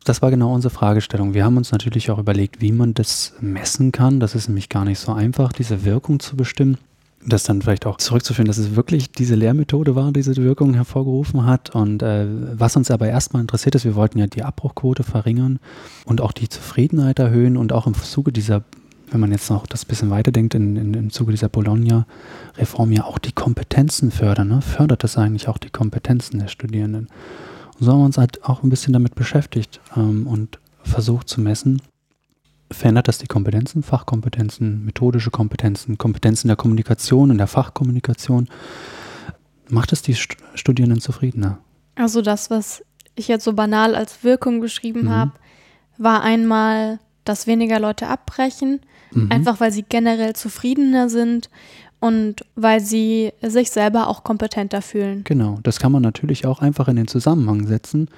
Das 0.06 0.22
war 0.22 0.32
genau 0.32 0.54
unsere 0.54 0.74
Fragestellung. 0.74 1.34
Wir 1.34 1.44
haben 1.44 1.58
uns 1.58 1.72
natürlich 1.72 2.10
auch 2.10 2.20
überlegt, 2.20 2.62
wie 2.62 2.72
man 2.72 2.94
das 2.94 3.34
messen 3.42 3.92
kann. 3.92 4.20
Das 4.20 4.34
ist 4.34 4.48
nämlich 4.48 4.70
gar 4.70 4.86
nicht 4.86 5.00
so 5.00 5.12
einfach, 5.12 5.52
diese 5.52 5.84
Wirkung 5.84 6.20
zu 6.20 6.36
bestimmen. 6.36 6.78
Das 7.26 7.44
dann 7.44 7.62
vielleicht 7.62 7.86
auch 7.86 7.98
zurückzuführen, 7.98 8.48
dass 8.48 8.58
es 8.58 8.78
wirklich 8.78 9.12
diese 9.12 9.36
Lehrmethode 9.36 9.94
war, 9.94 10.08
die 10.08 10.22
diese 10.22 10.38
Wirkung 10.38 10.74
hervorgerufen 10.74 11.46
hat. 11.46 11.76
Und 11.76 12.02
äh, 12.02 12.26
was 12.58 12.78
uns 12.78 12.90
aber 12.92 13.10
erstmal 13.10 13.42
interessiert 13.42 13.76
ist, 13.76 13.84
wir 13.84 13.96
wollten 13.96 14.20
ja 14.20 14.28
die 14.28 14.44
Abbruchquote 14.44 15.04
verringern 15.04 15.60
und 16.06 16.22
auch 16.22 16.32
die 16.32 16.48
Zufriedenheit 16.48 17.20
erhöhen 17.20 17.58
und 17.58 17.74
auch 17.74 17.88
im 17.88 17.94
Zuge 17.94 18.32
dieser 18.32 18.64
wenn 19.12 19.20
man 19.20 19.32
jetzt 19.32 19.50
noch 19.50 19.66
das 19.66 19.86
bisschen 19.86 20.10
weiterdenkt, 20.10 20.54
in, 20.54 20.76
in, 20.76 20.94
im 20.94 21.10
Zuge 21.10 21.32
dieser 21.32 21.50
Bologna-Reform 21.50 22.92
ja 22.92 23.06
auch 23.06 23.18
die 23.18 23.32
Kompetenzen 23.32 24.12
fördern. 24.12 24.50
Ne? 24.50 24.62
Fördert 24.62 25.04
das 25.04 25.18
eigentlich 25.18 25.48
auch 25.48 25.58
die 25.58 25.70
Kompetenzen 25.70 26.40
der 26.40 26.48
Studierenden? 26.48 27.08
So 27.80 27.92
haben 27.92 28.00
wir 28.00 28.06
uns 28.06 28.18
halt 28.18 28.44
auch 28.44 28.64
ein 28.64 28.70
bisschen 28.70 28.94
damit 28.94 29.16
beschäftigt 29.16 29.80
ähm, 29.96 30.28
und 30.28 30.60
versucht 30.84 31.30
zu 31.30 31.42
messen, 31.42 31.82
verändert 32.72 33.08
das 33.08 33.18
die 33.18 33.28
Kompetenzen, 33.28 33.84
Fachkompetenzen, 33.84 34.86
methodische 34.86 35.32
Kompetenzen, 35.32 35.98
Kompetenzen 35.98 36.48
der 36.48 36.58
Kommunikation 36.58 37.32
und 37.32 37.38
der 37.38 37.48
Fachkommunikation? 37.48 38.48
Macht 39.70 39.94
es 39.94 40.02
die 40.02 40.16
Studierenden 40.16 41.00
zufriedener? 41.00 41.60
Also 41.96 42.22
das, 42.22 42.50
was 42.50 42.84
ich 43.16 43.28
jetzt 43.28 43.44
so 43.44 43.54
banal 43.54 43.96
als 43.96 44.24
Wirkung 44.24 44.62
beschrieben 44.62 45.04
mhm. 45.04 45.10
habe, 45.10 45.32
war 45.98 46.22
einmal, 46.22 47.00
dass 47.24 47.48
weniger 47.48 47.80
Leute 47.80 48.08
abbrechen 48.08 48.82
Mhm. 49.12 49.32
Einfach 49.32 49.60
weil 49.60 49.72
sie 49.72 49.84
generell 49.88 50.36
zufriedener 50.36 51.10
sind 51.10 51.50
und 52.00 52.46
weil 52.56 52.80
sie 52.80 53.32
sich 53.42 53.72
selber 53.72 54.08
auch 54.08 54.24
kompetenter 54.24 54.82
fühlen. 54.82 55.24
Genau, 55.24 55.60
das 55.64 55.80
kann 55.80 55.92
man 55.92 56.02
natürlich 56.02 56.46
auch 56.46 56.62
einfach 56.62 56.88
in 56.88 56.96
den 56.96 57.08
Zusammenhang 57.08 57.68
setzen. 57.68 58.10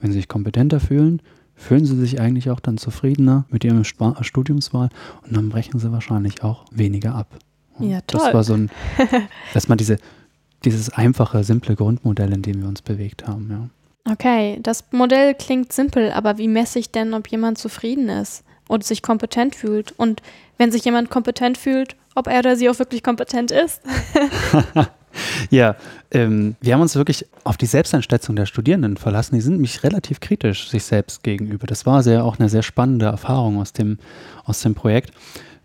Wenn 0.00 0.12
sie 0.12 0.18
sich 0.18 0.28
kompetenter 0.28 0.80
fühlen, 0.80 1.20
fühlen 1.54 1.86
sie 1.86 1.96
sich 1.96 2.20
eigentlich 2.20 2.50
auch 2.50 2.60
dann 2.60 2.78
zufriedener 2.78 3.46
mit 3.50 3.64
ihrem 3.64 3.82
Studiumswahl 3.84 4.90
und 5.26 5.36
dann 5.36 5.48
brechen 5.48 5.78
sie 5.78 5.90
wahrscheinlich 5.90 6.42
auch 6.44 6.64
weniger 6.70 7.14
ab. 7.14 7.38
Und 7.78 7.90
ja, 7.90 8.00
toll. 8.02 8.20
Das 8.22 8.34
war 8.34 8.44
so 8.44 8.54
ein, 8.54 8.70
dass 9.54 9.68
man 9.68 9.78
diese, 9.78 9.98
dieses 10.64 10.90
einfache, 10.90 11.44
simple 11.44 11.74
Grundmodell, 11.74 12.32
in 12.32 12.42
dem 12.42 12.60
wir 12.60 12.68
uns 12.68 12.82
bewegt 12.82 13.26
haben, 13.26 13.48
ja. 13.50 13.68
Okay, 14.08 14.60
das 14.62 14.84
Modell 14.92 15.34
klingt 15.34 15.72
simpel, 15.72 16.12
aber 16.12 16.38
wie 16.38 16.46
messe 16.46 16.78
ich 16.78 16.92
denn, 16.92 17.12
ob 17.12 17.26
jemand 17.26 17.58
zufrieden 17.58 18.08
ist? 18.08 18.44
und 18.68 18.84
sich 18.84 19.02
kompetent 19.02 19.54
fühlt. 19.54 19.92
Und 19.96 20.22
wenn 20.58 20.72
sich 20.72 20.84
jemand 20.84 21.10
kompetent 21.10 21.58
fühlt, 21.58 21.96
ob 22.16 22.26
er 22.26 22.40
oder 22.40 22.56
sie 22.56 22.68
auch 22.68 22.78
wirklich 22.78 23.02
kompetent 23.02 23.52
ist. 23.52 23.82
ja, 25.50 25.76
ähm, 26.10 26.56
wir 26.60 26.74
haben 26.74 26.80
uns 26.80 26.96
wirklich 26.96 27.26
auf 27.44 27.56
die 27.56 27.66
Selbsteinschätzung 27.66 28.34
der 28.34 28.46
Studierenden 28.46 28.96
verlassen. 28.96 29.36
Die 29.36 29.40
sind 29.40 29.60
mich 29.60 29.82
relativ 29.84 30.20
kritisch 30.20 30.68
sich 30.68 30.84
selbst 30.84 31.22
gegenüber. 31.22 31.66
Das 31.66 31.86
war 31.86 32.02
sehr, 32.02 32.24
auch 32.24 32.38
eine 32.38 32.48
sehr 32.48 32.62
spannende 32.62 33.06
Erfahrung 33.06 33.60
aus 33.60 33.72
dem, 33.72 33.98
aus 34.44 34.60
dem 34.60 34.74
Projekt. 34.74 35.12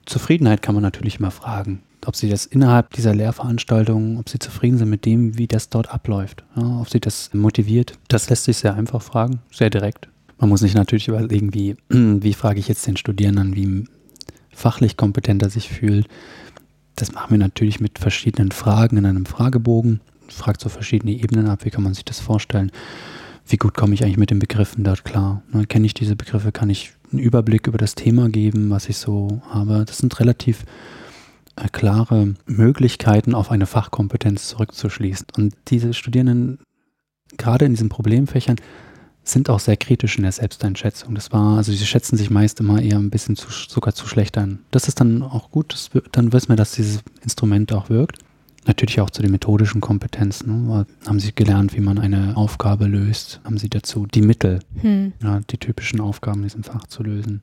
Zufriedenheit 0.06 0.62
kann 0.62 0.76
man 0.76 0.84
natürlich 0.84 1.20
immer 1.20 1.32
fragen. 1.32 1.82
Ob 2.06 2.16
sie 2.16 2.30
das 2.30 2.48
innerhalb 2.48 2.92
dieser 2.94 3.14
Lehrveranstaltung, 3.14 4.18
ob 4.18 4.28
sie 4.28 4.40
zufrieden 4.40 4.78
sind 4.78 4.90
mit 4.90 5.06
dem, 5.06 5.38
wie 5.38 5.48
das 5.48 5.70
dort 5.70 5.94
abläuft. 5.94 6.44
Ja, 6.56 6.82
ob 6.82 6.90
sie 6.90 7.00
das 7.00 7.34
motiviert. 7.34 7.94
Das 8.08 8.30
lässt 8.30 8.46
sich 8.46 8.58
sehr 8.58 8.74
einfach 8.74 9.02
fragen, 9.02 9.40
sehr 9.52 9.70
direkt. 9.70 10.10
Man 10.40 10.50
muss 10.50 10.62
sich 10.62 10.74
natürlich 10.74 11.08
überlegen, 11.08 11.54
wie, 11.54 11.78
wie 11.90 12.34
frage 12.34 12.60
ich 12.60 12.68
jetzt 12.68 12.86
den 12.88 12.98
Studierenden, 12.98 13.56
wie 13.56 13.86
fachlich 14.52 14.98
kompetenter 14.98 15.50
sich 15.50 15.70
fühlt. 15.70 16.08
Das 17.02 17.12
machen 17.12 17.32
wir 17.32 17.38
natürlich 17.38 17.80
mit 17.80 18.00
verschiedenen 18.00 18.52
Fragen 18.52 18.98
in 18.98 19.06
einem 19.06 19.26
Fragebogen. 19.26 20.00
Fragt 20.30 20.62
so 20.62 20.70
verschiedene 20.70 21.12
Ebenen 21.12 21.48
ab, 21.48 21.66
wie 21.66 21.70
kann 21.70 21.84
man 21.84 21.94
sich 21.94 22.06
das 22.06 22.20
vorstellen 22.20 22.72
wie 23.48 23.58
gut 23.58 23.74
komme 23.74 23.94
ich 23.94 24.04
eigentlich 24.04 24.18
mit 24.18 24.32
den 24.32 24.40
Begriffen 24.40 24.84
dort 24.84 25.04
klar? 25.04 25.44
Ne, 25.52 25.66
Kenne 25.66 25.86
ich 25.86 25.94
diese 25.94 26.16
Begriffe? 26.16 26.52
Kann 26.52 26.70
ich 26.70 26.94
einen 27.12 27.20
Überblick 27.20 27.68
über 27.68 27.78
das 27.78 27.96
Thema 27.96 28.30
geben, 28.30 28.70
was 28.70 28.90
ich 28.90 28.98
so 28.98 29.42
habe? 29.50 29.84
Das 29.86 29.98
sind 29.98 30.20
relativ 30.20 30.64
äh, 31.58 31.68
klare 31.70 32.36
Möglichkeiten, 32.46 33.36
auf 33.36 33.52
eine 33.52 33.66
Fachkompetenz 33.66 34.48
zurückzuschließen. 34.48 35.28
Und 35.36 35.56
diese 35.68 35.94
Studierenden, 35.94 36.60
gerade 37.38 37.66
in 37.66 37.74
diesen 37.74 37.90
Problemfächern, 37.90 38.56
sind 39.24 39.50
auch 39.50 39.60
sehr 39.60 39.78
kritisch 39.78 40.18
in 40.18 40.24
der 40.24 40.32
Selbsteinschätzung. 40.32 41.16
Das 41.16 41.32
war, 41.32 41.58
also 41.58 41.72
sie 41.72 41.86
schätzen 41.86 42.18
sich 42.18 42.30
meist 42.30 42.60
immer 42.60 42.82
eher 42.82 42.98
ein 42.98 43.10
bisschen 43.10 43.36
zu, 43.36 43.48
sogar 43.50 43.94
zu 43.94 44.08
schlecht 44.08 44.38
ein. 44.38 44.60
Das 44.72 44.88
ist 44.88 45.00
dann 45.00 45.22
auch 45.22 45.52
gut, 45.52 45.74
das, 45.74 45.90
dann 46.12 46.34
wissen 46.34 46.50
wir, 46.50 46.56
dass 46.56 46.72
dieses 46.72 47.02
Instrument 47.22 47.72
auch 47.74 47.90
wirkt. 47.90 48.18
Natürlich 48.66 49.02
auch 49.02 49.10
zu 49.10 49.24
den 49.24 49.32
methodischen 49.32 49.82
Kompetenzen. 49.82 50.68
Ne? 50.68 50.86
Haben 51.08 51.20
Sie 51.20 51.34
gelernt, 51.34 51.76
wie 51.76 51.82
man 51.82 51.98
eine 51.98 52.38
Aufgabe 52.38 52.86
löst? 52.86 53.42
Haben 53.44 53.58
Sie 53.58 53.70
dazu 53.70 54.06
die 54.06 54.22
Mittel, 54.22 54.60
hm. 54.82 55.14
ja, 55.22 55.40
die 55.50 55.58
typischen 55.58 56.00
Aufgaben 56.00 56.42
in 56.42 56.48
diesem 56.48 56.64
Fach 56.64 56.86
zu 56.86 57.02
lösen? 57.02 57.42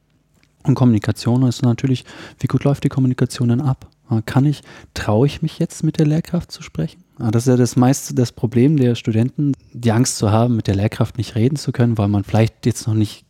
Und 0.62 0.74
Kommunikation 0.74 1.42
ist 1.44 1.62
natürlich, 1.62 2.04
wie 2.38 2.46
gut 2.46 2.64
läuft 2.64 2.84
die 2.84 2.88
Kommunikation 2.88 3.48
denn 3.48 3.60
ab? 3.60 3.88
Kann 4.26 4.44
ich, 4.44 4.62
traue 4.94 5.26
ich 5.26 5.42
mich 5.42 5.58
jetzt 5.58 5.82
mit 5.82 5.98
der 5.98 6.06
Lehrkraft 6.06 6.50
zu 6.50 6.62
sprechen? 6.62 7.02
Das 7.18 7.44
ist 7.44 7.48
ja 7.48 7.56
das 7.56 7.74
meiste 7.76 8.14
das 8.14 8.32
Problem 8.32 8.76
der 8.76 8.94
Studenten, 8.94 9.52
die 9.72 9.90
Angst 9.90 10.18
zu 10.18 10.30
haben, 10.30 10.56
mit 10.56 10.68
der 10.68 10.76
Lehrkraft 10.76 11.18
nicht 11.18 11.34
reden 11.34 11.56
zu 11.56 11.72
können, 11.72 11.98
weil 11.98 12.08
man 12.08 12.24
vielleicht 12.24 12.64
jetzt 12.64 12.86
noch 12.86 12.94
nicht 12.94 13.24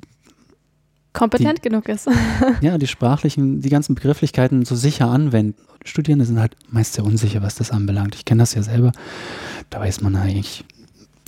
kompetent 1.14 1.58
die, 1.58 1.68
genug 1.68 1.88
ist. 1.88 2.08
ja, 2.60 2.78
die 2.78 2.86
sprachlichen, 2.86 3.60
die 3.60 3.70
ganzen 3.70 3.94
Begrifflichkeiten 3.94 4.64
so 4.64 4.76
sicher 4.76 5.08
anwenden. 5.08 5.54
Studierende 5.84 6.26
sind 6.26 6.38
halt 6.38 6.56
meist 6.70 6.94
sehr 6.94 7.04
unsicher, 7.04 7.42
was 7.42 7.54
das 7.54 7.70
anbelangt. 7.70 8.14
Ich 8.14 8.24
kenne 8.24 8.42
das 8.42 8.54
ja 8.54 8.62
selber. 8.62 8.92
Da 9.70 9.80
weiß 9.80 10.02
man 10.02 10.16
eigentlich, 10.16 10.64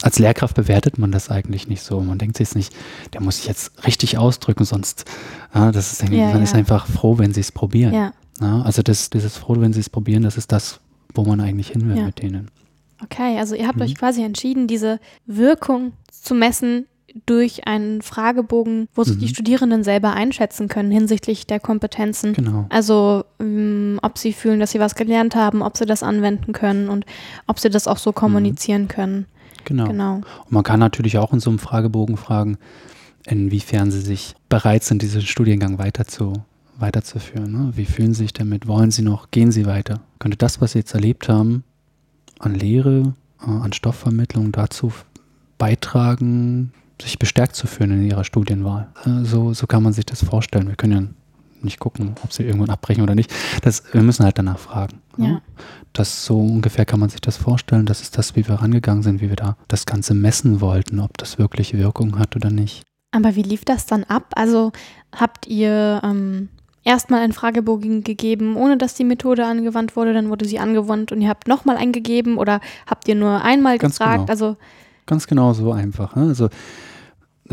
als 0.02 0.18
Lehrkraft 0.18 0.54
bewertet 0.54 0.98
man 0.98 1.12
das 1.12 1.30
eigentlich 1.30 1.66
nicht 1.68 1.82
so. 1.82 2.00
Man 2.00 2.18
denkt 2.18 2.36
sich 2.36 2.54
nicht, 2.54 2.74
der 3.12 3.22
muss 3.22 3.36
sich 3.36 3.46
jetzt 3.46 3.86
richtig 3.86 4.18
ausdrücken, 4.18 4.64
sonst, 4.64 5.04
ja, 5.54 5.72
das 5.72 5.92
ist, 5.92 6.02
ja, 6.02 6.08
man 6.08 6.36
ja. 6.36 6.42
ist 6.42 6.54
einfach 6.54 6.86
froh, 6.86 7.18
wenn 7.18 7.32
sie 7.32 7.40
es 7.40 7.52
probieren. 7.52 7.94
Ja. 7.94 8.12
ja 8.40 8.62
also 8.62 8.82
das, 8.82 9.10
dieses 9.10 9.36
froh, 9.36 9.56
wenn 9.58 9.72
sie 9.72 9.80
es 9.80 9.90
probieren, 9.90 10.22
das 10.22 10.36
ist 10.36 10.52
das, 10.52 10.80
wo 11.14 11.24
man 11.24 11.40
eigentlich 11.40 11.68
hin 11.68 11.88
will 11.88 12.04
mit 12.04 12.22
denen. 12.22 12.50
Okay, 13.02 13.38
also 13.38 13.54
ihr 13.54 13.66
habt 13.66 13.78
mhm. 13.78 13.84
euch 13.84 13.94
quasi 13.94 14.22
entschieden, 14.22 14.66
diese 14.66 15.00
Wirkung 15.26 15.92
zu 16.10 16.34
messen 16.34 16.86
durch 17.26 17.66
einen 17.66 18.02
Fragebogen, 18.02 18.88
wo 18.94 19.04
sich 19.04 19.16
mhm. 19.16 19.20
die 19.20 19.28
Studierenden 19.28 19.82
selber 19.82 20.12
einschätzen 20.12 20.68
können 20.68 20.90
hinsichtlich 20.90 21.46
der 21.46 21.60
Kompetenzen. 21.60 22.34
Genau. 22.34 22.66
Also 22.68 23.24
ähm, 23.40 23.98
ob 24.02 24.18
sie 24.18 24.32
fühlen, 24.32 24.60
dass 24.60 24.72
sie 24.72 24.80
was 24.80 24.94
gelernt 24.94 25.34
haben, 25.34 25.62
ob 25.62 25.76
sie 25.76 25.86
das 25.86 26.02
anwenden 26.02 26.52
können 26.52 26.88
und 26.88 27.06
ob 27.46 27.58
sie 27.58 27.70
das 27.70 27.88
auch 27.88 27.98
so 27.98 28.12
kommunizieren 28.12 28.82
mhm. 28.82 28.88
können. 28.88 29.26
Genau. 29.64 29.86
genau. 29.86 30.14
Und 30.16 30.52
man 30.52 30.62
kann 30.62 30.80
natürlich 30.80 31.18
auch 31.18 31.32
in 31.32 31.40
so 31.40 31.50
einem 31.50 31.58
Fragebogen 31.58 32.16
fragen, 32.16 32.58
inwiefern 33.26 33.90
sie 33.90 34.00
sich 34.00 34.34
bereit 34.48 34.84
sind, 34.84 35.02
diesen 35.02 35.22
Studiengang 35.22 35.78
weiter 35.78 36.06
zu, 36.06 36.32
weiterzuführen. 36.78 37.52
Ne? 37.52 37.72
Wie 37.74 37.84
fühlen 37.84 38.14
sie 38.14 38.24
sich 38.24 38.32
damit? 38.32 38.66
Wollen 38.66 38.90
sie 38.90 39.02
noch? 39.02 39.30
Gehen 39.30 39.52
sie 39.52 39.66
weiter? 39.66 40.00
Könnte 40.20 40.36
das, 40.36 40.60
was 40.60 40.72
sie 40.72 40.78
jetzt 40.78 40.94
erlebt 40.94 41.28
haben, 41.28 41.64
an 42.38 42.54
Lehre, 42.54 43.14
äh, 43.40 43.50
an 43.50 43.72
Stoffvermittlung 43.72 44.52
dazu 44.52 44.92
beitragen, 45.58 46.72
sich 47.02 47.18
bestärkt 47.18 47.56
zu 47.56 47.66
fühlen 47.66 47.90
in 47.92 48.06
ihrer 48.06 48.22
Studienwahl. 48.22 48.88
Äh, 49.04 49.24
so, 49.24 49.52
so 49.54 49.66
kann 49.66 49.82
man 49.82 49.92
sich 49.92 50.06
das 50.06 50.22
vorstellen. 50.22 50.68
Wir 50.68 50.76
können 50.76 50.92
ja 50.92 51.08
nicht 51.62 51.80
gucken, 51.80 52.14
ob 52.22 52.32
sie 52.32 52.44
irgendwann 52.44 52.70
abbrechen 52.70 53.02
oder 53.02 53.14
nicht. 53.14 53.32
Das, 53.62 53.82
wir 53.92 54.02
müssen 54.02 54.24
halt 54.24 54.38
danach 54.38 54.58
fragen. 54.58 55.00
Ja. 55.16 55.42
Das 55.92 56.24
so 56.24 56.38
ungefähr 56.38 56.84
kann 56.84 57.00
man 57.00 57.08
sich 57.10 57.20
das 57.20 57.36
vorstellen. 57.36 57.86
Das 57.86 58.00
ist 58.00 58.16
das, 58.16 58.36
wie 58.36 58.46
wir 58.46 58.56
rangegangen 58.56 59.02
sind, 59.02 59.20
wie 59.20 59.28
wir 59.28 59.36
da 59.36 59.56
das 59.68 59.86
Ganze 59.86 60.14
messen 60.14 60.60
wollten, 60.60 61.00
ob 61.00 61.18
das 61.18 61.38
wirklich 61.38 61.74
Wirkung 61.74 62.18
hat 62.18 62.36
oder 62.36 62.50
nicht. 62.50 62.82
Aber 63.12 63.34
wie 63.34 63.42
lief 63.42 63.64
das 63.64 63.86
dann 63.86 64.04
ab? 64.04 64.32
Also 64.36 64.72
habt 65.14 65.46
ihr 65.48 66.00
ähm, 66.04 66.48
erstmal 66.84 67.20
einen 67.20 67.32
Fragebogen 67.32 68.04
gegeben, 68.04 68.56
ohne 68.56 68.76
dass 68.76 68.94
die 68.94 69.04
Methode 69.04 69.44
angewandt 69.44 69.96
wurde, 69.96 70.12
dann 70.12 70.30
wurde 70.30 70.46
sie 70.46 70.58
angewandt 70.58 71.12
und 71.12 71.20
ihr 71.20 71.28
habt 71.28 71.48
nochmal 71.48 71.76
eingegeben 71.76 72.38
oder 72.38 72.60
habt 72.86 73.08
ihr 73.08 73.14
nur 73.14 73.42
einmal 73.42 73.78
Ganz 73.78 73.98
gefragt? 73.98 74.20
Genau. 74.20 74.30
Also 74.30 74.56
Ganz 75.06 75.26
genau 75.26 75.52
so 75.52 75.72
einfach. 75.72 76.14
Ne? 76.14 76.22
Also 76.28 76.48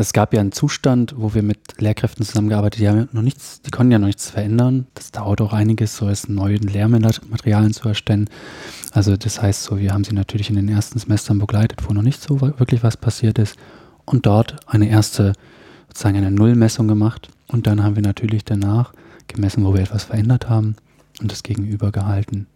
es 0.00 0.12
gab 0.12 0.32
ja 0.32 0.40
einen 0.40 0.52
Zustand, 0.52 1.14
wo 1.16 1.34
wir 1.34 1.42
mit 1.42 1.58
Lehrkräften 1.80 2.24
zusammengearbeitet 2.24 2.86
haben, 2.86 2.94
die 2.94 3.02
haben 3.02 3.08
noch 3.12 3.22
nichts, 3.22 3.62
die 3.62 3.70
konnten 3.70 3.90
ja 3.90 3.98
noch 3.98 4.06
nichts 4.06 4.30
verändern. 4.30 4.86
Das 4.94 5.10
dauert 5.10 5.40
auch 5.40 5.52
einiges, 5.52 5.96
so 5.96 6.06
als 6.06 6.28
neue 6.28 6.56
Lehrmaterialien 6.58 7.72
zu 7.72 7.88
erstellen. 7.88 8.30
Also 8.92 9.16
das 9.16 9.42
heißt 9.42 9.64
so, 9.64 9.78
wir 9.80 9.92
haben 9.92 10.04
sie 10.04 10.14
natürlich 10.14 10.50
in 10.50 10.56
den 10.56 10.68
ersten 10.68 11.00
Semestern 11.00 11.40
begleitet, 11.40 11.80
wo 11.88 11.92
noch 11.92 12.02
nicht 12.02 12.22
so 12.22 12.40
wirklich 12.40 12.84
was 12.84 12.96
passiert 12.96 13.40
ist. 13.40 13.56
Und 14.04 14.24
dort 14.24 14.56
eine 14.68 14.88
erste, 14.88 15.32
sozusagen 15.88 16.16
eine 16.16 16.30
Nullmessung 16.30 16.86
gemacht. 16.86 17.28
Und 17.48 17.66
dann 17.66 17.82
haben 17.82 17.96
wir 17.96 18.02
natürlich 18.02 18.44
danach 18.44 18.92
gemessen, 19.28 19.64
wo 19.64 19.74
wir 19.74 19.82
etwas 19.82 20.04
verändert 20.04 20.48
haben 20.48 20.76
und 21.20 21.30
das 21.30 21.42
Gegenüber 21.42 21.92
gehalten. 21.92 22.46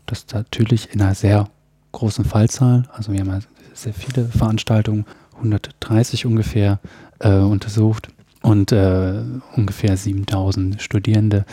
Und 0.00 0.02
das 0.06 0.26
natürlich 0.32 0.92
in 0.92 1.02
einer 1.02 1.14
sehr 1.14 1.48
großen 1.92 2.24
Fallzahl. 2.24 2.84
Also 2.92 3.12
wir 3.12 3.20
haben 3.20 3.44
sehr 3.74 3.94
viele 3.94 4.26
Veranstaltungen 4.26 5.06
130 5.36 6.26
ungefähr 6.26 6.80
äh, 7.18 7.38
untersucht 7.38 8.08
und 8.42 8.72
äh, 8.72 9.22
ungefähr 9.56 9.96
7000 9.96 10.80
Studierende 10.80 11.44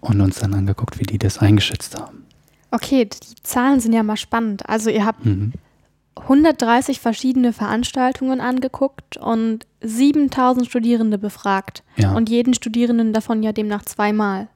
und 0.00 0.20
uns 0.20 0.38
dann 0.38 0.54
angeguckt, 0.54 0.98
wie 0.98 1.04
die 1.04 1.18
das 1.18 1.38
eingeschätzt 1.38 1.98
haben. 1.98 2.24
Okay, 2.70 3.06
die 3.06 3.42
Zahlen 3.42 3.80
sind 3.80 3.92
ja 3.92 4.02
mal 4.02 4.16
spannend. 4.16 4.68
Also 4.68 4.90
ihr 4.90 5.04
habt 5.04 5.24
mhm. 5.24 5.52
130 6.22 7.00
verschiedene 7.00 7.52
Veranstaltungen 7.52 8.40
angeguckt 8.40 9.16
und 9.16 9.66
7000 9.80 10.66
Studierende 10.66 11.18
befragt. 11.18 11.82
Ja. 11.96 12.14
Und 12.14 12.28
jeden 12.28 12.54
Studierenden 12.54 13.12
davon 13.12 13.42
ja 13.42 13.52
demnach 13.52 13.84
zweimal. 13.84 14.48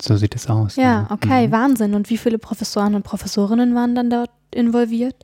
So 0.00 0.16
sieht 0.16 0.34
es 0.34 0.48
aus. 0.48 0.76
Ja, 0.76 0.82
ja. 0.82 1.06
okay, 1.10 1.48
mhm. 1.48 1.52
Wahnsinn. 1.52 1.94
Und 1.94 2.08
wie 2.10 2.16
viele 2.16 2.38
Professoren 2.38 2.94
und 2.94 3.02
Professorinnen 3.02 3.74
waren 3.74 3.94
dann 3.94 4.10
dort 4.10 4.30
involviert? 4.54 5.14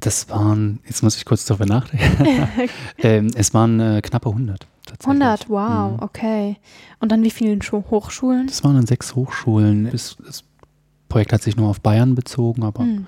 Das 0.00 0.28
waren, 0.28 0.80
jetzt 0.86 1.02
muss 1.02 1.16
ich 1.16 1.24
kurz 1.24 1.46
darüber 1.46 1.66
nachdenken. 1.66 2.68
ähm, 2.98 3.30
es 3.34 3.54
waren 3.54 3.80
äh, 3.80 4.02
knappe 4.02 4.28
100. 4.28 4.66
100, 5.02 5.48
wow, 5.48 5.92
mhm. 5.92 6.02
okay. 6.02 6.56
Und 7.00 7.10
dann 7.10 7.22
wie 7.22 7.30
vielen 7.30 7.60
Hochschulen? 7.60 8.46
Das 8.46 8.62
waren 8.62 8.74
dann 8.74 8.86
sechs 8.86 9.14
Hochschulen. 9.14 9.90
Das, 9.90 10.16
das 10.24 10.44
Projekt 11.08 11.32
hat 11.32 11.42
sich 11.42 11.56
nur 11.56 11.68
auf 11.68 11.80
Bayern 11.80 12.14
bezogen, 12.14 12.62
aber 12.62 12.84
mhm. 12.84 13.06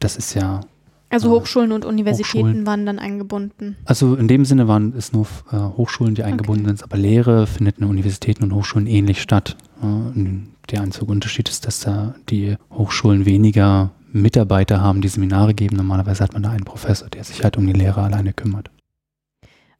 Das 0.00 0.16
ist 0.16 0.34
ja. 0.34 0.60
Also 1.08 1.28
äh, 1.28 1.40
Hochschulen 1.40 1.72
und 1.72 1.84
Universitäten 1.84 2.48
Hochschulen. 2.48 2.66
waren 2.66 2.86
dann 2.86 2.98
eingebunden. 2.98 3.76
Also 3.84 4.14
in 4.14 4.28
dem 4.28 4.44
Sinne 4.44 4.68
waren 4.68 4.94
es 4.96 5.12
nur 5.12 5.26
äh, 5.52 5.56
Hochschulen, 5.56 6.14
die 6.14 6.22
eingebunden 6.22 6.66
okay. 6.66 6.76
sind, 6.76 6.84
aber 6.84 6.96
Lehre 6.96 7.46
findet 7.46 7.78
in 7.78 7.84
Universitäten 7.84 8.44
und 8.44 8.54
Hochschulen 8.54 8.86
ähnlich 8.86 9.20
statt. 9.22 9.56
der 9.82 10.82
einzige 10.82 11.06
Unterschied 11.06 11.48
ist, 11.48 11.66
dass 11.66 11.80
da 11.80 12.14
die 12.28 12.56
Hochschulen 12.70 13.26
weniger 13.26 13.90
Mitarbeiter 14.12 14.80
haben, 14.80 15.00
die 15.00 15.08
Seminare 15.08 15.54
geben. 15.54 15.76
Normalerweise 15.76 16.22
hat 16.22 16.32
man 16.32 16.42
da 16.42 16.50
einen 16.50 16.64
Professor, 16.64 17.08
der 17.08 17.24
sich 17.24 17.42
halt 17.42 17.56
um 17.56 17.66
die 17.66 17.72
Lehre 17.72 18.02
alleine 18.02 18.32
kümmert. 18.32 18.70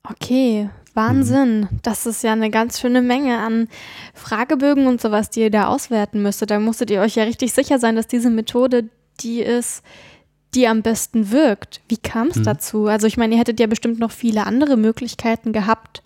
Okay, 0.03 0.71
Wahnsinn. 0.95 1.61
Mhm. 1.61 1.79
Das 1.83 2.07
ist 2.07 2.23
ja 2.23 2.33
eine 2.33 2.51
ganz 2.51 2.81
schöne 2.81 3.03
Menge 3.03 3.39
an 3.39 3.69
Fragebögen 4.15 4.87
und 4.87 5.01
sowas, 5.01 5.31
die 5.31 5.41
ihr 5.41 5.51
da 5.51 5.67
auswerten 5.67 6.23
müsstet. 6.23 6.51
Da 6.51 6.59
musstet 6.59 6.91
ihr 6.91 7.01
euch 7.01 7.17
ja 7.17 7.25
richtig 7.25 7.53
sicher 7.53 7.79
sein, 7.79 7.97
dass 7.97 8.07
diese 8.07 8.31
Methode 8.31 8.89
die 9.21 9.41
ist, 9.41 9.83
die 10.55 10.67
am 10.67 10.83
besten 10.83 11.31
wirkt. 11.31 11.81
Wie 11.89 11.97
kam 11.97 12.29
es 12.29 12.37
mhm. 12.37 12.45
dazu? 12.45 12.87
Also 12.87 13.07
ich 13.07 13.17
meine, 13.17 13.35
ihr 13.35 13.41
hättet 13.41 13.61
ja 13.61 13.67
bestimmt 13.67 13.99
noch 13.99 14.11
viele 14.11 14.47
andere 14.47 14.77
Möglichkeiten 14.77 15.53
gehabt, 15.53 16.03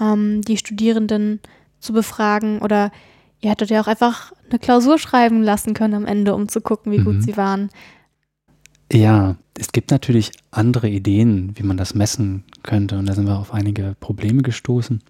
ähm, 0.00 0.42
die 0.42 0.56
Studierenden 0.56 1.40
zu 1.78 1.92
befragen 1.92 2.60
oder 2.60 2.92
ihr 3.40 3.50
hättet 3.50 3.70
ja 3.70 3.80
auch 3.80 3.86
einfach 3.86 4.32
eine 4.48 4.58
Klausur 4.58 4.98
schreiben 4.98 5.42
lassen 5.42 5.74
können 5.74 5.94
am 5.94 6.06
Ende, 6.06 6.34
um 6.34 6.48
zu 6.48 6.60
gucken, 6.60 6.92
wie 6.92 6.98
mhm. 6.98 7.04
gut 7.04 7.22
sie 7.22 7.36
waren. 7.36 7.70
Ja, 8.92 9.36
es 9.58 9.72
gibt 9.72 9.90
natürlich 9.90 10.32
andere 10.50 10.88
Ideen, 10.88 11.52
wie 11.54 11.62
man 11.62 11.76
das 11.76 11.94
messen 11.94 12.44
könnte. 12.62 12.98
Und 12.98 13.06
da 13.06 13.14
sind 13.14 13.26
wir 13.26 13.38
auf 13.38 13.54
einige 13.54 13.94
Probleme 14.00 14.42
gestoßen. 14.42 15.02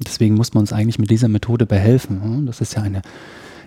Deswegen 0.00 0.34
muss 0.34 0.54
man 0.54 0.62
uns 0.62 0.72
eigentlich 0.72 0.98
mit 0.98 1.10
dieser 1.10 1.28
Methode 1.28 1.66
behelfen. 1.66 2.46
Das 2.46 2.60
ist 2.60 2.74
ja 2.74 2.82
eine, 2.82 3.02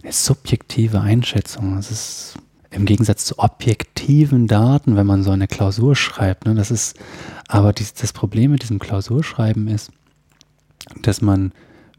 eine 0.04 0.12
subjektive 0.12 1.00
Einschätzung. 1.00 1.76
Das 1.78 1.90
ist 1.90 2.38
im 2.76 2.86
Gegensatz 2.86 3.26
zu 3.26 3.40
objektiven 3.40 4.48
Daten, 4.48 4.96
wenn 4.96 5.08
man 5.08 5.24
so 5.24 5.32
eine 5.32 5.48
Klausur 5.48 5.96
schreibt. 5.96 6.46
Ne? 6.46 6.56
Das 6.56 6.72
ist, 6.72 6.98
aber 7.48 7.74
das 7.74 8.14
Problem 8.14 8.52
mit 8.52 8.62
diesem 8.62 8.80
Klausurschreiben 8.80 9.68
ist, 9.68 9.92
dass 11.02 11.22
man 11.22 11.52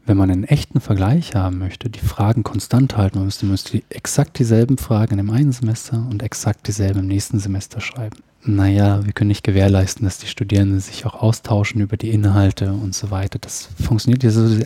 wenn 0.07 0.17
man 0.17 0.31
einen 0.31 0.45
echten 0.45 0.79
Vergleich 0.79 1.35
haben 1.35 1.59
möchte, 1.59 1.89
die 1.89 1.99
Fragen 1.99 2.43
konstant 2.43 2.95
halten, 2.95 3.17
man 3.17 3.25
müsste, 3.25 3.45
müsste 3.45 3.83
exakt 3.89 4.39
dieselben 4.39 4.77
Fragen 4.77 5.17
dem 5.17 5.29
einen 5.29 5.51
Semester 5.51 6.07
und 6.09 6.23
exakt 6.23 6.67
dieselben 6.67 6.99
im 6.99 7.07
nächsten 7.07 7.39
Semester 7.39 7.81
schreiben. 7.81 8.17
Naja, 8.43 9.05
wir 9.05 9.11
können 9.11 9.27
nicht 9.27 9.43
gewährleisten, 9.43 10.05
dass 10.05 10.19
die 10.19 10.27
Studierenden 10.27 10.79
sich 10.79 11.05
auch 11.05 11.15
austauschen 11.15 11.81
über 11.81 11.97
die 11.97 12.11
Inhalte 12.11 12.71
und 12.71 12.95
so 12.95 13.11
weiter. 13.11 13.39
Das 13.39 13.67
funktioniert. 13.83 14.23
Also 14.23 14.63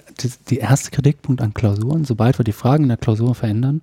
die 0.49 0.57
erste 0.57 0.91
Kritikpunkt 0.91 1.41
an 1.41 1.55
Klausuren, 1.55 2.05
sobald 2.05 2.37
wir 2.37 2.43
die 2.43 2.51
Fragen 2.51 2.83
in 2.83 2.89
der 2.89 2.97
Klausur 2.97 3.33
verändern, 3.33 3.81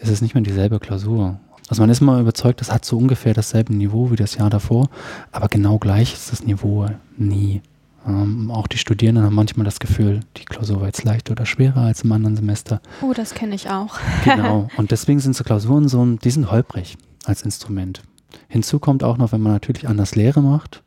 ist 0.00 0.10
es 0.10 0.22
nicht 0.22 0.34
mehr 0.34 0.42
dieselbe 0.42 0.80
Klausur. 0.80 1.38
Also 1.68 1.82
man 1.82 1.90
ist 1.90 2.00
mal 2.00 2.20
überzeugt, 2.20 2.60
das 2.60 2.72
hat 2.72 2.84
so 2.84 2.96
ungefähr 2.96 3.32
dasselbe 3.32 3.72
Niveau 3.72 4.10
wie 4.10 4.16
das 4.16 4.34
Jahr 4.34 4.50
davor, 4.50 4.88
aber 5.30 5.48
genau 5.48 5.78
gleich 5.78 6.12
ist 6.12 6.32
das 6.32 6.42
Niveau 6.44 6.86
nie. 7.16 7.62
Ähm, 8.06 8.50
auch 8.50 8.66
die 8.66 8.78
Studierenden 8.78 9.24
haben 9.24 9.34
manchmal 9.34 9.64
das 9.64 9.78
Gefühl, 9.78 10.20
die 10.36 10.44
Klausur 10.44 10.80
war 10.80 10.86
jetzt 10.86 11.04
leichter 11.04 11.32
oder 11.32 11.46
schwerer 11.46 11.82
als 11.82 12.02
im 12.02 12.12
anderen 12.12 12.34
Semester. 12.34 12.80
Oh, 13.02 13.12
das 13.14 13.34
kenne 13.34 13.54
ich 13.54 13.68
auch. 13.68 13.98
genau. 14.24 14.68
Und 14.76 14.90
deswegen 14.90 15.20
sind 15.20 15.36
so 15.36 15.44
Klausuren 15.44 15.88
so, 15.88 16.04
die 16.04 16.30
sind 16.30 16.50
holprig 16.50 16.96
als 17.24 17.42
Instrument. 17.42 18.02
Hinzu 18.48 18.78
kommt 18.78 19.04
auch 19.04 19.18
noch, 19.18 19.32
wenn 19.32 19.40
man 19.40 19.52
natürlich 19.52 19.88
anders 19.88 20.16
Lehre 20.16 20.40
macht, 20.40 20.82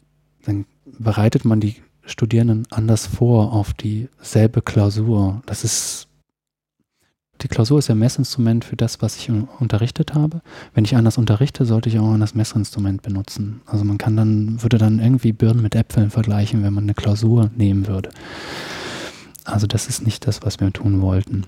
dann 0.45 0.65
bereitet 0.99 1.45
man 1.45 1.59
die 1.59 1.75
Studierenden 2.05 2.67
anders 2.71 3.05
vor 3.05 3.53
auf 3.53 3.73
dieselbe 3.73 4.61
Klausur. 4.61 5.41
Das 5.45 5.63
ist 5.63 6.07
die 7.41 7.47
Klausur 7.47 7.79
ist 7.79 7.89
ja 7.89 7.95
Messinstrument 7.95 8.63
für 8.63 8.75
das, 8.75 9.01
was 9.01 9.17
ich 9.17 9.29
unterrichtet 9.29 10.13
habe. 10.13 10.41
Wenn 10.73 10.85
ich 10.85 10.95
anders 10.95 11.17
unterrichte, 11.17 11.65
sollte 11.65 11.89
ich 11.89 11.99
auch 11.99 12.17
das 12.17 12.35
Messinstrument 12.35 13.01
benutzen. 13.01 13.61
Also 13.65 13.83
man 13.83 13.97
kann 13.97 14.15
dann, 14.15 14.61
würde 14.61 14.77
dann 14.77 14.99
irgendwie 14.99 15.33
Birnen 15.33 15.61
mit 15.61 15.75
Äpfeln 15.75 16.09
vergleichen, 16.09 16.63
wenn 16.63 16.73
man 16.73 16.85
eine 16.85 16.93
Klausur 16.93 17.49
nehmen 17.55 17.87
würde. 17.87 18.09
Also 19.43 19.67
das 19.67 19.87
ist 19.87 20.05
nicht 20.05 20.25
das, 20.27 20.41
was 20.43 20.59
wir 20.59 20.71
tun 20.71 21.01
wollten. 21.01 21.43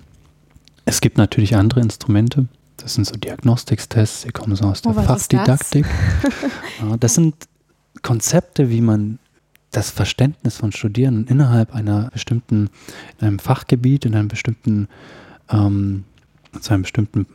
Es 0.84 1.02
gibt 1.02 1.18
natürlich 1.18 1.56
andere 1.56 1.80
Instrumente. 1.80 2.48
Das 2.78 2.96
sind 2.96 3.08
so 3.08 3.16
Diagnostikstests, 3.16 4.24
die 4.24 4.32
kommen 4.32 4.56
so 4.56 4.66
aus 4.66 4.82
der 4.82 4.98
oh, 4.98 5.02
Fachdidaktik. 5.02 5.86
Das? 6.22 6.34
ja, 6.82 6.98
das 6.98 7.14
sind 7.14 7.36
Konzepte, 8.02 8.70
wie 8.70 8.82
man 8.82 9.20
das 9.72 9.90
Verständnis 9.90 10.58
von 10.58 10.72
Studierenden 10.72 11.28
innerhalb 11.28 11.74
einer 11.74 12.10
bestimmten, 12.12 12.70
in 13.20 13.28
einem 13.28 13.40
Fachgebiet, 13.40 14.06
in 14.06 14.16
einem 14.16 14.28
bestimmten 14.28 14.88
ähm, 15.50 16.04
zu 16.60 16.74
einem 16.74 16.84
bestimmten 16.84 17.26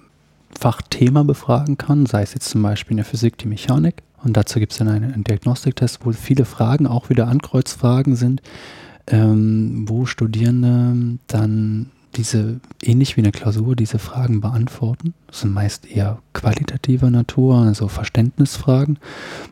Fachthema 0.58 1.22
befragen 1.22 1.78
kann, 1.78 2.06
sei 2.06 2.22
es 2.22 2.34
jetzt 2.34 2.48
zum 2.48 2.62
Beispiel 2.62 2.92
in 2.92 2.98
der 2.98 3.06
Physik 3.06 3.38
die 3.38 3.48
Mechanik. 3.48 4.02
Und 4.22 4.36
dazu 4.36 4.58
gibt 4.58 4.72
es 4.72 4.78
dann 4.78 4.88
einen, 4.88 5.24
Diagnostiktest, 5.24 6.04
wo 6.04 6.12
viele 6.12 6.44
Fragen 6.44 6.86
auch 6.86 7.08
wieder 7.08 7.28
Ankreuzfragen 7.28 8.16
sind, 8.16 8.42
ähm, 9.06 9.88
wo 9.88 10.04
Studierende 10.06 11.18
dann 11.26 11.90
diese, 12.16 12.61
ähnlich 12.82 13.16
wie 13.16 13.20
eine 13.20 13.32
Klausur, 13.32 13.76
diese 13.76 13.98
Fragen 13.98 14.40
beantworten. 14.40 15.14
Das 15.28 15.40
sind 15.40 15.54
meist 15.54 15.86
eher 15.86 16.18
qualitativer 16.32 17.08
Natur, 17.11 17.58
also 17.58 17.88
Verständnisfragen. 17.88 18.98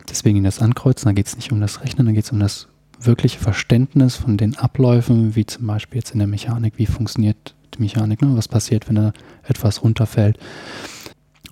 Deswegen 0.09 0.43
das 0.43 0.61
Ankreuzen, 0.61 1.05
da 1.05 1.13
geht 1.13 1.27
es 1.27 1.35
nicht 1.35 1.51
um 1.51 1.61
das 1.61 1.81
Rechnen, 1.81 2.05
da 2.05 2.11
geht 2.11 2.25
es 2.25 2.31
um 2.31 2.39
das 2.39 2.67
wirkliche 2.99 3.39
Verständnis 3.39 4.17
von 4.17 4.37
den 4.37 4.57
Abläufen, 4.57 5.35
wie 5.35 5.45
zum 5.45 5.65
Beispiel 5.67 5.99
jetzt 5.99 6.11
in 6.11 6.19
der 6.19 6.27
Mechanik, 6.27 6.73
wie 6.75 6.85
funktioniert 6.85 7.55
Mechanik, 7.79 8.21
ne? 8.21 8.35
was 8.35 8.47
passiert, 8.47 8.87
wenn 8.87 8.95
da 8.95 9.13
etwas 9.43 9.83
runterfällt 9.83 10.37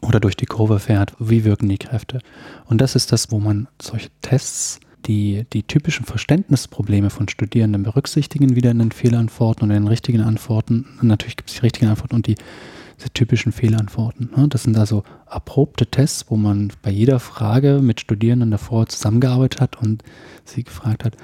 oder 0.02 0.20
durch 0.20 0.36
die 0.36 0.46
Kurve 0.46 0.80
fährt, 0.80 1.14
wie 1.20 1.44
wirken 1.44 1.70
die 1.70 1.78
Kräfte. 1.78 2.20
Und 2.66 2.82
das 2.82 2.96
ist 2.96 3.12
das, 3.12 3.32
wo 3.32 3.40
man 3.40 3.68
solche 3.82 4.10
Tests, 4.22 4.80
die 5.06 5.46
die 5.54 5.64
typischen 5.64 6.06
Verständnisprobleme 6.06 7.10
von 7.10 7.30
Studierenden 7.30 7.84
berücksichtigen, 7.84 8.56
wieder 8.56 8.72
in 8.72 8.80
den 8.80 8.92
Fehlantworten 8.92 9.64
und 9.64 9.72
in 9.72 9.84
den 9.84 9.88
richtigen 9.88 10.22
Antworten. 10.22 10.86
Natürlich 11.02 11.38
gibt 11.38 11.50
es 11.50 11.56
die 11.56 11.62
richtigen 11.62 11.88
Antworten 11.88 12.16
und 12.16 12.28
die, 12.28 12.36
diese 12.98 13.10
typischen 13.12 13.52
Fehlantworten. 13.52 14.30
Ne? 14.36 14.48
Das 14.50 14.64
sind 14.64 14.78
also 14.78 15.04
erprobte 15.30 15.86
Tests, 15.86 16.26
wo 16.30 16.36
man 16.36 16.72
bei 16.82 16.92
jeder 16.92 17.20
Frage 17.20 17.80
mit 17.82 18.02
Studierenden 18.02 18.52
davor 18.52 18.88
zusammengearbeitet 18.88 19.62
hat 19.62 19.82
und 19.82 20.04
sie 20.44 20.64
gefragt 20.64 21.06
hat, 21.06 21.16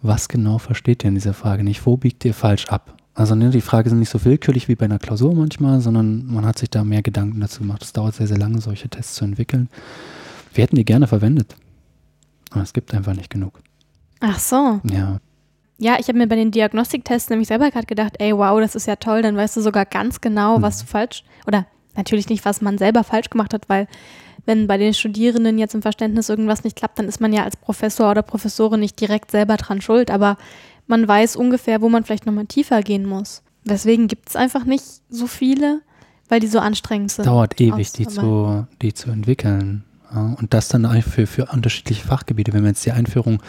was 0.00 0.28
genau 0.28 0.58
versteht 0.58 1.04
ihr 1.04 1.08
in 1.08 1.14
dieser 1.14 1.34
Frage 1.34 1.64
nicht? 1.64 1.84
Wo 1.84 1.96
biegt 1.96 2.24
ihr 2.24 2.34
falsch 2.34 2.66
ab? 2.68 2.97
Also 3.18 3.34
ne, 3.34 3.50
die 3.50 3.60
Fragen 3.60 3.90
sind 3.90 3.98
nicht 3.98 4.10
so 4.10 4.24
willkürlich 4.24 4.68
wie 4.68 4.76
bei 4.76 4.84
einer 4.84 5.00
Klausur 5.00 5.34
manchmal, 5.34 5.80
sondern 5.80 6.24
man 6.26 6.46
hat 6.46 6.56
sich 6.56 6.70
da 6.70 6.84
mehr 6.84 7.02
Gedanken 7.02 7.40
dazu 7.40 7.62
gemacht. 7.62 7.82
Es 7.82 7.92
dauert 7.92 8.14
sehr, 8.14 8.28
sehr 8.28 8.38
lange, 8.38 8.60
solche 8.60 8.88
Tests 8.88 9.16
zu 9.16 9.24
entwickeln. 9.24 9.68
Wir 10.54 10.62
hätten 10.62 10.76
die 10.76 10.84
gerne 10.84 11.08
verwendet, 11.08 11.56
aber 12.52 12.62
es 12.62 12.72
gibt 12.72 12.94
einfach 12.94 13.14
nicht 13.14 13.28
genug. 13.28 13.58
Ach 14.20 14.38
so. 14.38 14.80
Ja. 14.84 15.18
Ja, 15.78 15.96
ich 15.98 16.06
habe 16.06 16.16
mir 16.16 16.28
bei 16.28 16.36
den 16.36 16.52
Diagnostiktests 16.52 17.28
nämlich 17.28 17.48
selber 17.48 17.72
gerade 17.72 17.86
gedacht, 17.86 18.14
ey, 18.20 18.36
wow, 18.36 18.60
das 18.60 18.76
ist 18.76 18.86
ja 18.86 18.94
toll, 18.94 19.22
dann 19.22 19.36
weißt 19.36 19.56
du 19.56 19.62
sogar 19.62 19.84
ganz 19.84 20.20
genau, 20.20 20.62
was 20.62 20.76
mhm. 20.76 20.86
du 20.86 20.90
falsch, 20.90 21.24
oder 21.44 21.66
natürlich 21.96 22.28
nicht, 22.28 22.44
was 22.44 22.60
man 22.60 22.78
selber 22.78 23.02
falsch 23.02 23.30
gemacht 23.30 23.52
hat, 23.52 23.68
weil 23.68 23.88
wenn 24.46 24.68
bei 24.68 24.78
den 24.78 24.94
Studierenden 24.94 25.58
jetzt 25.58 25.74
im 25.74 25.82
Verständnis 25.82 26.28
irgendwas 26.28 26.62
nicht 26.62 26.76
klappt, 26.76 27.00
dann 27.00 27.08
ist 27.08 27.20
man 27.20 27.32
ja 27.32 27.42
als 27.42 27.56
Professor 27.56 28.12
oder 28.12 28.22
Professorin 28.22 28.80
nicht 28.80 29.00
direkt 29.00 29.32
selber 29.32 29.56
dran 29.56 29.80
schuld, 29.80 30.10
aber 30.10 30.38
man 30.88 31.06
weiß 31.06 31.36
ungefähr, 31.36 31.80
wo 31.80 31.88
man 31.88 32.04
vielleicht 32.04 32.26
nochmal 32.26 32.46
tiefer 32.46 32.82
gehen 32.82 33.06
muss. 33.06 33.42
Deswegen 33.64 34.08
gibt 34.08 34.30
es 34.30 34.36
einfach 34.36 34.64
nicht 34.64 34.84
so 35.08 35.26
viele, 35.26 35.82
weil 36.28 36.40
die 36.40 36.46
so 36.46 36.58
anstrengend 36.58 37.12
sind. 37.12 37.26
Dauert 37.26 37.60
ewig, 37.60 37.92
die 37.92 38.08
zu, 38.08 38.66
die 38.82 38.94
zu 38.94 39.10
entwickeln. 39.10 39.84
Ja, 40.12 40.34
und 40.38 40.54
das 40.54 40.68
dann 40.68 41.02
für, 41.02 41.26
für 41.26 41.46
unterschiedliche 41.46 42.04
Fachgebiete. 42.04 42.52
Wenn 42.54 42.62
man 42.62 42.70
jetzt 42.70 42.84
die 42.86 42.92
Einführung 42.92 43.42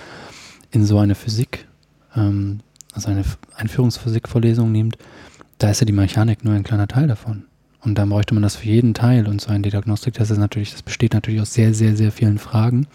in 0.72 0.86
so 0.86 1.00
eine 1.00 1.16
Physik, 1.16 1.68
ähm, 2.16 2.60
also 2.94 3.10
eine 3.10 3.24
Einführungsphysikvorlesung 3.56 4.72
nimmt, 4.72 4.98
da 5.58 5.70
ist 5.70 5.80
ja 5.80 5.86
die 5.86 5.94
Mechanik 5.94 6.44
nur 6.44 6.54
ein 6.54 6.64
kleiner 6.64 6.88
Teil 6.88 7.08
davon. 7.08 7.46
Und 7.82 7.96
dann 7.96 8.10
bräuchte 8.10 8.34
man 8.34 8.44
das 8.44 8.58
für 8.58 8.68
jeden 8.68 8.94
Teil. 8.94 9.26
Und 9.28 9.40
so 9.40 9.52
ein 9.52 9.64
Diagnostik, 9.64 10.16
das 10.16 10.30
ist 10.30 10.38
natürlich, 10.38 10.74
das 10.74 10.84
besteht 10.84 11.14
natürlich 11.14 11.40
aus 11.40 11.54
sehr, 11.54 11.74
sehr, 11.74 11.96
sehr 11.96 12.12
vielen 12.12 12.38
Fragen 12.38 12.88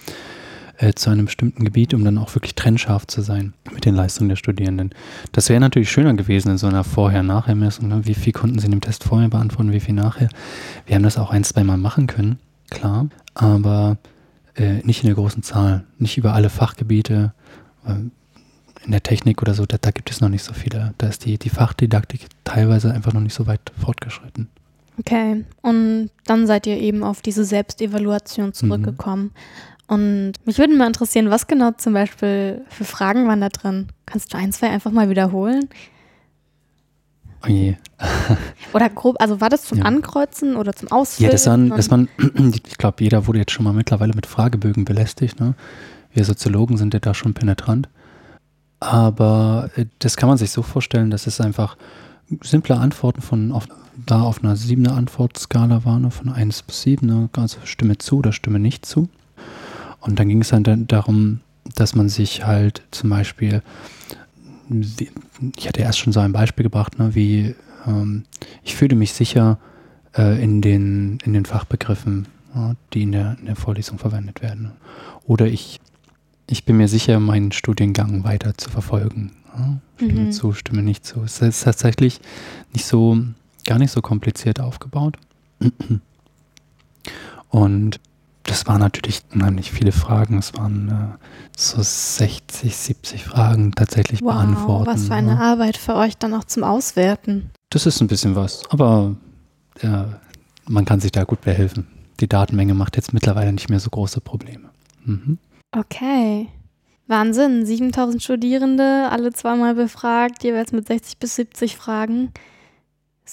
äh, 0.78 0.92
zu 0.94 1.10
einem 1.10 1.26
bestimmten 1.26 1.64
Gebiet, 1.64 1.94
um 1.94 2.04
dann 2.04 2.18
auch 2.18 2.34
wirklich 2.34 2.54
trennscharf 2.54 3.06
zu 3.06 3.22
sein 3.22 3.54
mit 3.72 3.84
den 3.84 3.94
Leistungen 3.94 4.28
der 4.28 4.36
Studierenden. 4.36 4.90
Das 5.32 5.48
wäre 5.48 5.60
natürlich 5.60 5.90
schöner 5.90 6.14
gewesen 6.14 6.50
in 6.50 6.58
so 6.58 6.66
einer 6.66 6.84
Vorher-Nachher-Messung. 6.84 7.88
Ne? 7.88 8.00
Wie 8.04 8.14
viel 8.14 8.32
konnten 8.32 8.58
sie 8.58 8.66
in 8.66 8.72
dem 8.72 8.80
Test 8.80 9.04
vorher 9.04 9.28
beantworten, 9.28 9.72
wie 9.72 9.80
viel 9.80 9.94
nachher? 9.94 10.28
Wir 10.86 10.96
haben 10.96 11.02
das 11.02 11.18
auch 11.18 11.30
ein, 11.30 11.44
zwei 11.44 11.64
Mal 11.64 11.76
machen 11.78 12.06
können, 12.06 12.38
klar, 12.70 13.08
aber 13.34 13.98
äh, 14.56 14.82
nicht 14.84 15.02
in 15.02 15.08
der 15.08 15.16
großen 15.16 15.42
Zahl, 15.42 15.84
nicht 15.98 16.16
über 16.16 16.34
alle 16.34 16.50
Fachgebiete. 16.50 17.32
Äh, 17.86 17.94
in 18.84 18.90
der 18.90 19.02
Technik 19.02 19.40
oder 19.40 19.54
so, 19.54 19.64
da, 19.64 19.78
da, 19.80 19.90
gibt 19.90 20.10
es 20.10 20.20
noch 20.20 20.28
nicht 20.28 20.42
so 20.42 20.52
viele. 20.52 20.92
Da 20.98 21.08
ist 21.08 21.24
die, 21.24 21.38
die 21.38 21.48
Fachdidaktik 21.48 22.26
teilweise 22.44 22.92
einfach 22.92 23.14
noch 23.14 23.22
nicht 23.22 23.32
so 23.32 23.46
weit 23.46 23.60
fortgeschritten. 23.80 24.48
Okay, 24.98 25.44
und 25.62 26.10
dann 26.26 26.46
seid 26.46 26.66
ihr 26.66 26.78
eben 26.78 27.02
auf 27.02 27.20
diese 27.20 27.44
Selbstevaluation 27.44 28.52
zurückgekommen. 28.52 29.24
Mhm. 29.24 29.30
Und 29.86 30.32
mich 30.44 30.58
würde 30.58 30.74
mal 30.74 30.86
interessieren, 30.86 31.30
was 31.30 31.46
genau 31.46 31.72
zum 31.72 31.92
Beispiel 31.92 32.64
für 32.70 32.84
Fragen 32.84 33.28
waren 33.28 33.40
da 33.40 33.50
drin? 33.50 33.88
Kannst 34.06 34.32
du 34.32 34.38
ein, 34.38 34.52
zwei 34.52 34.70
einfach 34.70 34.90
mal 34.90 35.10
wiederholen? 35.10 35.68
Oh 37.44 37.48
je. 37.48 37.76
oder 38.72 38.88
grob, 38.88 39.16
also 39.20 39.40
war 39.40 39.50
das 39.50 39.64
zum 39.64 39.78
ja. 39.78 39.84
Ankreuzen 39.84 40.56
oder 40.56 40.72
zum 40.72 40.90
Ausfüllen? 40.90 41.28
Ja, 41.28 41.32
das 41.32 41.46
waren, 41.46 41.68
das 41.70 41.90
waren 41.90 42.08
ich 42.66 42.78
glaube, 42.78 43.02
jeder 43.04 43.26
wurde 43.26 43.40
jetzt 43.40 43.52
schon 43.52 43.64
mal 43.64 43.74
mittlerweile 43.74 44.14
mit 44.14 44.26
Fragebögen 44.26 44.84
belästigt. 44.84 45.38
Ne? 45.40 45.54
Wir 46.12 46.24
Soziologen 46.24 46.76
sind 46.76 46.94
ja 46.94 47.00
da 47.00 47.12
schon 47.12 47.34
penetrant. 47.34 47.88
Aber 48.80 49.70
äh, 49.76 49.86
das 49.98 50.16
kann 50.16 50.28
man 50.28 50.38
sich 50.38 50.50
so 50.50 50.62
vorstellen, 50.62 51.10
dass 51.10 51.26
es 51.26 51.40
einfach 51.40 51.76
simple 52.42 52.76
Antworten 52.76 53.20
von 53.20 53.52
auf, 53.52 53.66
da 54.06 54.22
auf 54.22 54.42
einer 54.42 54.56
siebener 54.56 54.94
Antwortskala 54.94 55.84
waren, 55.84 56.02
ne? 56.02 56.10
von 56.10 56.30
1 56.30 56.62
bis 56.62 56.82
7, 56.82 57.06
ne? 57.06 57.28
also 57.36 57.58
Stimme 57.64 57.98
zu 57.98 58.18
oder 58.18 58.32
Stimme 58.32 58.58
nicht 58.58 58.86
zu. 58.86 59.08
Und 60.04 60.18
dann 60.18 60.28
ging 60.28 60.42
es 60.42 60.50
dann 60.50 60.86
darum, 60.86 61.40
dass 61.74 61.94
man 61.94 62.10
sich 62.10 62.46
halt 62.46 62.82
zum 62.90 63.08
Beispiel, 63.08 63.62
ich 65.56 65.66
hatte 65.66 65.80
erst 65.80 65.98
schon 65.98 66.12
so 66.12 66.20
ein 66.20 66.32
Beispiel 66.32 66.62
gebracht, 66.62 66.98
ne, 66.98 67.14
wie 67.14 67.54
ähm, 67.86 68.24
ich 68.62 68.76
fühle 68.76 68.96
mich 68.96 69.14
sicher 69.14 69.58
äh, 70.16 70.42
in, 70.42 70.60
den, 70.60 71.18
in 71.24 71.32
den 71.32 71.46
Fachbegriffen, 71.46 72.26
ja, 72.54 72.74
die 72.92 73.02
in 73.02 73.12
der, 73.12 73.38
in 73.40 73.46
der 73.46 73.56
Vorlesung 73.56 73.98
verwendet 73.98 74.42
werden. 74.42 74.72
Oder 75.26 75.46
ich, 75.46 75.80
ich 76.48 76.66
bin 76.66 76.76
mir 76.76 76.88
sicher, 76.88 77.18
meinen 77.18 77.52
Studiengang 77.52 78.24
weiter 78.24 78.58
zu 78.58 78.68
verfolgen. 78.68 79.32
Ja. 79.56 79.78
Stimme 79.96 80.20
mhm. 80.20 80.32
zu, 80.32 80.52
stimme 80.52 80.82
nicht 80.82 81.06
zu. 81.06 81.22
Es 81.22 81.40
ist 81.40 81.62
tatsächlich 81.62 82.20
nicht 82.74 82.84
so, 82.84 83.18
gar 83.64 83.78
nicht 83.78 83.92
so 83.92 84.02
kompliziert 84.02 84.60
aufgebaut. 84.60 85.16
Und 87.48 88.00
das 88.44 88.66
waren 88.66 88.80
natürlich 88.80 89.22
unheimlich 89.34 89.72
viele 89.72 89.92
Fragen. 89.92 90.38
Es 90.38 90.54
waren 90.54 90.88
äh, 90.88 91.26
so 91.56 91.82
60, 91.82 92.76
70 92.76 93.24
Fragen 93.24 93.72
tatsächlich 93.72 94.20
wow, 94.22 94.34
beantworten. 94.34 94.86
Was 94.86 95.06
für 95.06 95.14
eine 95.14 95.32
ja. 95.32 95.38
Arbeit 95.38 95.76
für 95.76 95.94
euch 95.96 96.16
dann 96.16 96.34
auch 96.34 96.44
zum 96.44 96.62
Auswerten. 96.62 97.50
Das 97.70 97.86
ist 97.86 98.00
ein 98.00 98.06
bisschen 98.06 98.36
was, 98.36 98.62
aber 98.70 99.16
ja, 99.82 100.20
man 100.66 100.84
kann 100.84 101.00
sich 101.00 101.10
da 101.10 101.24
gut 101.24 101.40
behelfen. 101.40 101.86
Die 102.20 102.28
Datenmenge 102.28 102.74
macht 102.74 102.96
jetzt 102.96 103.12
mittlerweile 103.12 103.52
nicht 103.52 103.70
mehr 103.70 103.80
so 103.80 103.90
große 103.90 104.20
Probleme. 104.20 104.68
Mhm. 105.04 105.38
Okay. 105.72 106.48
Wahnsinn, 107.06 107.66
7000 107.66 108.22
Studierende, 108.22 109.08
alle 109.10 109.32
zweimal 109.32 109.74
befragt, 109.74 110.44
jeweils 110.44 110.72
mit 110.72 110.86
60 110.86 111.18
bis 111.18 111.34
70 111.36 111.76
Fragen. 111.76 112.32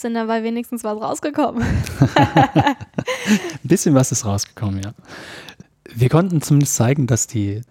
Sind 0.02 0.16
dabei 0.16 0.42
wenigstens 0.42 0.84
was 0.84 1.00
rausgekommen? 1.00 1.62
Ein 2.16 2.76
bisschen 3.62 3.94
was 3.94 4.12
ist 4.12 4.26
rausgekommen, 4.26 4.82
ja. 4.82 4.94
Wir 5.94 6.10
konnten 6.10 6.42
zumindest 6.42 6.74
zeigen, 6.74 7.06
dass 7.06 7.28
die 7.28 7.62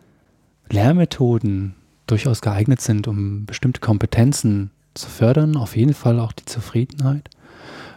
Lehrmethoden 0.69 1.75
durchaus 2.07 2.41
geeignet 2.41 2.81
sind, 2.83 3.09
um 3.09 3.47
bestimmte 3.47 3.81
Kompetenzen 3.81 4.71
zu 4.95 5.09
fördern, 5.09 5.57
auf 5.57 5.75
jeden 5.75 5.93
Fall 5.93 6.21
auch 6.21 6.31
die 6.31 6.45
Zufriedenheit. 6.45 7.29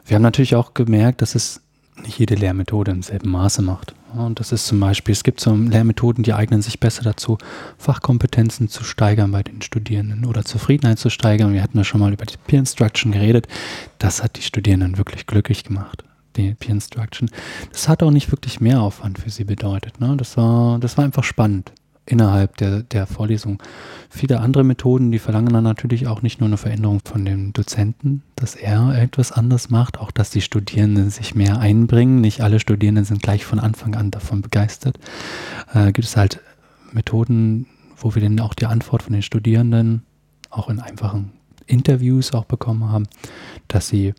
Wir 0.04 0.16
haben 0.16 0.24
natürlich 0.24 0.56
auch 0.56 0.74
gemerkt, 0.74 1.22
dass 1.22 1.36
es 1.36 1.62
nicht 2.04 2.18
jede 2.18 2.34
Lehrmethode 2.34 2.90
im 2.90 3.04
selben 3.04 3.30
Maße 3.30 3.62
macht. 3.62 3.94
Und 4.16 4.40
das 4.40 4.52
ist 4.52 4.68
zum 4.68 4.80
Beispiel, 4.80 5.14
es 5.14 5.24
gibt 5.24 5.40
so 5.40 5.56
Lehrmethoden, 5.56 6.24
die 6.24 6.34
eignen 6.34 6.62
sich 6.62 6.80
besser 6.80 7.04
dazu, 7.04 7.38
Fachkompetenzen 7.78 8.70
zu 8.70 8.84
steigern 8.84 9.32
bei 9.32 9.44
den 9.44 9.62
Studierenden 9.62 10.26
oder 10.26 10.46
Zufriedenheit 10.46 11.00
zu 11.00 11.10
steigern. 11.10 11.54
Wir 11.54 11.64
hatten 11.64 11.78
ja 11.78 11.84
schon 11.84 12.00
mal 12.00 12.14
über 12.14 12.26
die 12.26 12.38
Peer 12.38 12.60
Instruction 12.60 13.12
geredet. 13.12 13.48
Das 14.00 14.24
hat 14.24 14.38
die 14.38 14.42
Studierenden 14.42 14.98
wirklich 14.98 15.26
glücklich 15.26 15.64
gemacht, 15.64 16.04
die 16.36 16.54
Peer 16.54 16.76
Instruction. 16.76 17.30
Das 17.72 17.90
hat 17.90 18.04
auch 18.04 18.12
nicht 18.12 18.32
wirklich 18.32 18.60
mehr 18.62 18.82
Aufwand 18.82 19.20
für 19.20 19.30
sie 19.30 19.44
bedeutet. 19.44 20.00
Ne? 20.00 20.16
Das, 20.18 20.38
war, 20.38 20.80
das 20.80 20.98
war 20.98 21.06
einfach 21.06 21.24
spannend 21.24 21.72
innerhalb 22.06 22.58
der, 22.58 22.84
der 22.84 23.08
Vorlesung. 23.08 23.62
Viele 24.10 24.42
andere 24.42 24.64
Methoden, 24.64 25.12
die 25.12 25.20
verlangen 25.20 25.54
dann 25.54 25.64
natürlich 25.64 26.08
auch 26.08 26.22
nicht 26.22 26.40
nur 26.40 26.48
eine 26.48 26.58
Veränderung 26.58 27.00
von 27.06 27.24
dem 27.26 27.54
Dozenten, 27.54 28.24
dass 28.36 28.56
er 28.56 29.02
etwas 29.02 29.32
anders 29.32 29.70
macht, 29.70 30.00
auch 30.00 30.12
dass 30.12 30.30
die 30.30 30.42
Studierenden 30.42 31.10
sich 31.10 31.34
mehr 31.36 31.60
einbringen. 31.60 32.22
Nicht 32.22 32.42
alle 32.42 32.60
Studierenden 32.60 33.06
sind 33.06 33.22
gleich 33.22 33.46
von 33.46 33.60
Anfang 33.60 33.96
an 33.96 34.12
davon 34.12 34.42
begeistert. 34.42 35.00
Äh, 35.74 35.92
gibt 35.92 36.08
es 36.08 36.18
halt 36.18 36.42
Methoden, 36.92 37.68
wo 37.98 38.14
wir 38.16 38.22
dann 38.22 38.40
auch 38.40 38.54
die 38.54 38.66
Antwort 38.66 39.04
von 39.04 39.14
den 39.14 39.22
Studierenden 39.22 40.04
auch 40.50 40.70
in 40.70 40.80
einfachen 40.80 41.32
Interviews 41.66 42.34
auch 42.34 42.46
bekommen 42.46 42.92
haben, 42.92 43.08
dass 43.68 43.88
sie 43.88 44.14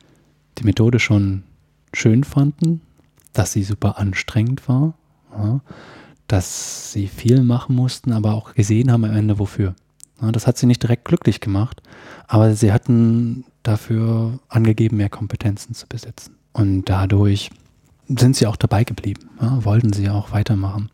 die 0.59 0.65
Methode 0.65 0.99
schon 0.99 1.45
schön 1.93 2.25
fanden, 2.25 2.81
dass 3.33 3.53
sie 3.53 3.63
super 3.63 3.99
anstrengend 3.99 4.69
war. 4.69 4.95
Ja, 5.37 5.61
dass 6.35 6.91
sie 6.91 7.07
viel 7.07 7.45
machen 7.45 7.77
mussten, 7.77 8.13
aber 8.13 8.35
auch 8.35 8.55
gesehen 8.55 8.91
haben 8.91 9.05
am 9.05 9.15
Ende 9.15 9.39
wofür. 9.39 9.77
Das 10.21 10.49
hat 10.49 10.59
sie 10.59 10.67
nicht 10.67 10.83
direkt 10.83 11.05
glücklich 11.05 11.41
gemacht, 11.41 11.81
aber 12.27 12.57
sie 12.57 12.73
hatten 12.73 13.45
dafür 13.63 14.41
angegeben, 14.49 14.97
mehr 14.97 15.11
Kompetenzen 15.11 15.75
zu 15.75 15.87
besitzen. 15.87 16.35
Und 16.53 16.87
dadurch 16.87 17.51
sind 18.09 18.35
sie 18.35 18.49
auch 18.49 18.57
dabei 18.57 18.83
geblieben, 18.83 19.31
wollten 19.39 19.93
sie 19.93 20.11
auch 20.11 20.33
weitermachen, 20.33 20.91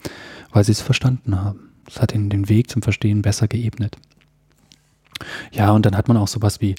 weil 0.52 0.64
sie 0.64 0.72
es 0.72 0.82
verstanden 0.82 1.40
haben. 1.40 1.70
Das 1.86 2.02
hat 2.02 2.12
ihnen 2.14 2.28
den 2.28 2.50
Weg 2.50 2.68
zum 2.68 2.82
Verstehen 2.82 3.22
besser 3.22 3.48
geebnet. 3.48 3.96
Ja, 5.52 5.70
und 5.70 5.86
dann 5.86 5.96
hat 5.96 6.08
man 6.08 6.18
auch 6.18 6.28
sowas 6.28 6.60
wie 6.60 6.74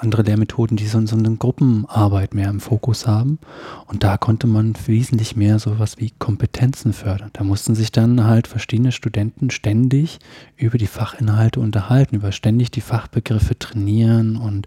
andere 0.00 0.22
Lehrmethoden, 0.22 0.76
die 0.76 0.86
so, 0.86 1.04
so 1.06 1.16
eine 1.16 1.36
Gruppenarbeit 1.36 2.34
mehr 2.34 2.48
im 2.48 2.60
Fokus 2.60 3.06
haben. 3.06 3.38
Und 3.86 4.02
da 4.02 4.16
konnte 4.16 4.46
man 4.46 4.74
wesentlich 4.86 5.36
mehr 5.36 5.58
sowas 5.58 5.98
wie 5.98 6.12
Kompetenzen 6.18 6.92
fördern. 6.92 7.30
Da 7.32 7.44
mussten 7.44 7.74
sich 7.74 7.92
dann 7.92 8.24
halt 8.24 8.46
verschiedene 8.46 8.92
Studenten 8.92 9.50
ständig 9.50 10.18
über 10.56 10.78
die 10.78 10.86
Fachinhalte 10.86 11.60
unterhalten, 11.60 12.16
über 12.16 12.32
ständig 12.32 12.70
die 12.70 12.80
Fachbegriffe 12.80 13.58
trainieren 13.58 14.36
und 14.36 14.66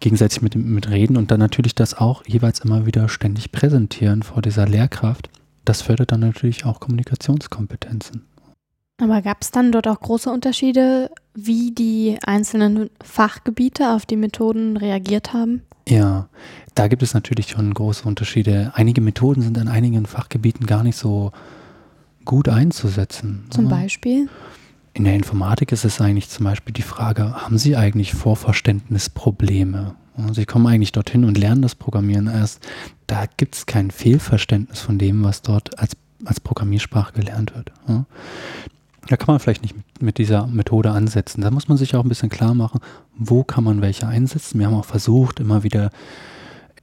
gegenseitig 0.00 0.42
mit, 0.42 0.54
mit 0.54 0.90
reden 0.90 1.16
und 1.16 1.30
dann 1.30 1.40
natürlich 1.40 1.74
das 1.74 1.94
auch 1.94 2.22
jeweils 2.26 2.60
immer 2.60 2.86
wieder 2.86 3.08
ständig 3.08 3.50
präsentieren 3.52 4.22
vor 4.22 4.42
dieser 4.42 4.66
Lehrkraft. 4.66 5.30
Das 5.64 5.82
fördert 5.82 6.12
dann 6.12 6.20
natürlich 6.20 6.64
auch 6.64 6.80
Kommunikationskompetenzen. 6.80 8.22
Aber 8.98 9.20
gab 9.20 9.42
es 9.42 9.50
dann 9.50 9.72
dort 9.72 9.86
auch 9.88 10.00
große 10.00 10.30
Unterschiede, 10.30 11.10
wie 11.34 11.70
die 11.72 12.18
einzelnen 12.24 12.88
Fachgebiete 13.02 13.90
auf 13.90 14.06
die 14.06 14.16
Methoden 14.16 14.76
reagiert 14.76 15.34
haben? 15.34 15.62
Ja, 15.88 16.28
da 16.74 16.88
gibt 16.88 17.02
es 17.02 17.14
natürlich 17.14 17.50
schon 17.50 17.72
große 17.72 18.08
Unterschiede. 18.08 18.72
Einige 18.74 19.00
Methoden 19.00 19.42
sind 19.42 19.58
an 19.58 19.68
einigen 19.68 20.06
Fachgebieten 20.06 20.66
gar 20.66 20.82
nicht 20.82 20.96
so 20.96 21.32
gut 22.24 22.48
einzusetzen. 22.48 23.44
Zum 23.50 23.68
Beispiel? 23.68 24.28
In 24.94 25.04
der 25.04 25.14
Informatik 25.14 25.72
ist 25.72 25.84
es 25.84 26.00
eigentlich 26.00 26.30
zum 26.30 26.44
Beispiel 26.44 26.72
die 26.72 26.82
Frage, 26.82 27.34
haben 27.34 27.58
Sie 27.58 27.76
eigentlich 27.76 28.14
Vorverständnisprobleme? 28.14 29.94
Sie 30.32 30.46
kommen 30.46 30.66
eigentlich 30.66 30.92
dorthin 30.92 31.24
und 31.24 31.36
lernen 31.36 31.60
das 31.60 31.74
Programmieren 31.74 32.26
erst. 32.26 32.66
Da 33.06 33.26
gibt 33.36 33.54
es 33.54 33.66
kein 33.66 33.90
Fehlverständnis 33.90 34.80
von 34.80 34.98
dem, 34.98 35.22
was 35.22 35.42
dort 35.42 35.78
als, 35.78 35.92
als 36.24 36.40
Programmiersprache 36.40 37.12
gelernt 37.12 37.54
wird. 37.54 37.70
Da 39.08 39.16
kann 39.16 39.34
man 39.34 39.40
vielleicht 39.40 39.62
nicht 39.62 39.74
mit 40.00 40.18
dieser 40.18 40.46
Methode 40.46 40.90
ansetzen. 40.90 41.40
Da 41.40 41.50
muss 41.50 41.68
man 41.68 41.78
sich 41.78 41.94
auch 41.94 42.02
ein 42.02 42.08
bisschen 42.08 42.28
klar 42.28 42.54
machen, 42.54 42.80
wo 43.16 43.44
kann 43.44 43.64
man 43.64 43.80
welche 43.80 44.06
einsetzen. 44.06 44.58
Wir 44.58 44.66
haben 44.66 44.74
auch 44.74 44.84
versucht, 44.84 45.40
immer 45.40 45.62
wieder 45.62 45.90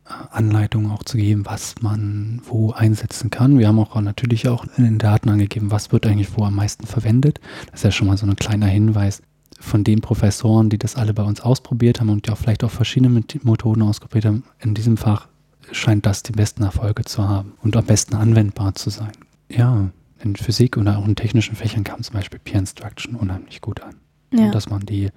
äh, 0.05 0.09
Anleitungen 0.31 0.91
auch 0.91 1.03
zu 1.03 1.17
geben, 1.17 1.45
was 1.45 1.75
man 1.81 2.41
wo 2.45 2.71
einsetzen 2.71 3.29
kann. 3.29 3.59
Wir 3.59 3.67
haben 3.67 3.79
auch 3.79 3.99
natürlich 4.01 4.47
auch 4.47 4.65
in 4.77 4.83
den 4.83 4.97
Daten 4.99 5.29
angegeben, 5.29 5.71
was 5.71 5.91
wird 5.91 6.05
eigentlich 6.05 6.37
wo 6.37 6.43
am 6.43 6.55
meisten 6.55 6.85
verwendet. 6.85 7.39
Das 7.71 7.81
ist 7.81 7.83
ja 7.83 7.91
schon 7.91 8.07
mal 8.07 8.17
so 8.17 8.25
ein 8.25 8.35
kleiner 8.35 8.67
Hinweis 8.67 9.21
von 9.59 9.83
den 9.83 10.01
Professoren, 10.01 10.69
die 10.69 10.77
das 10.77 10.95
alle 10.95 11.13
bei 11.13 11.23
uns 11.23 11.41
ausprobiert 11.41 11.99
haben 11.99 12.09
und 12.09 12.27
die 12.27 12.31
auch 12.31 12.37
vielleicht 12.37 12.63
auch 12.63 12.71
verschiedene 12.71 13.23
Methoden 13.43 13.81
ausprobiert 13.81 14.25
haben. 14.25 14.43
In 14.59 14.73
diesem 14.73 14.97
Fach 14.97 15.27
scheint 15.71 16.05
das 16.05 16.23
die 16.23 16.33
besten 16.33 16.63
Erfolge 16.63 17.05
zu 17.05 17.27
haben 17.27 17.53
und 17.61 17.75
am 17.77 17.85
besten 17.85 18.15
anwendbar 18.15 18.75
zu 18.75 18.89
sein. 18.89 19.11
Ja, 19.49 19.89
in 20.23 20.35
Physik 20.35 20.77
oder 20.77 20.97
auch 20.97 21.07
in 21.07 21.15
technischen 21.15 21.55
Fächern 21.55 21.83
kam 21.83 22.01
zum 22.03 22.13
Beispiel 22.13 22.39
Peer 22.39 22.59
Instruction 22.59 23.15
unheimlich 23.15 23.61
gut 23.61 23.81
an. 23.81 23.95
Ja. 24.33 24.45
Und 24.45 24.55
dass 24.55 24.69
man 24.69 24.81
die 24.81 25.09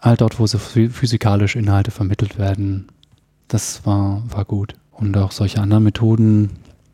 all 0.00 0.16
dort, 0.16 0.38
wo 0.38 0.46
so 0.46 0.58
physikalische 0.58 1.58
Inhalte 1.58 1.90
vermittelt 1.90 2.38
werden, 2.38 2.88
das 3.48 3.86
war, 3.86 4.22
war 4.28 4.44
gut. 4.44 4.74
Und 4.92 5.16
auch 5.16 5.32
solche 5.32 5.60
anderen 5.60 5.84
Methoden, 5.84 6.50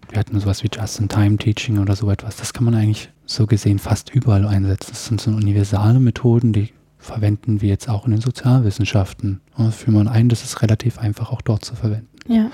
wir 0.08 0.18
hatten 0.18 0.38
sowas 0.38 0.62
wie 0.62 0.70
Just-in-Time-Teaching 0.72 1.78
oder 1.78 1.96
so 1.96 2.10
etwas, 2.10 2.36
das 2.36 2.52
kann 2.52 2.64
man 2.64 2.74
eigentlich 2.74 3.10
so 3.24 3.46
gesehen 3.46 3.78
fast 3.78 4.10
überall 4.10 4.46
einsetzen. 4.46 4.90
Das 4.90 5.06
sind 5.06 5.20
so 5.20 5.30
universale 5.30 6.00
Methoden, 6.00 6.52
die 6.52 6.72
verwenden 6.98 7.60
wir 7.60 7.68
jetzt 7.68 7.88
auch 7.88 8.04
in 8.04 8.12
den 8.12 8.20
Sozialwissenschaften. 8.20 9.40
Und 9.56 9.66
das 9.66 9.76
führt 9.76 9.96
man 9.96 10.08
ein, 10.08 10.28
das 10.28 10.44
ist 10.44 10.62
relativ 10.62 10.98
einfach 10.98 11.32
auch 11.32 11.42
dort 11.42 11.64
zu 11.64 11.74
verwenden. 11.74 12.08
Ja. 12.28 12.50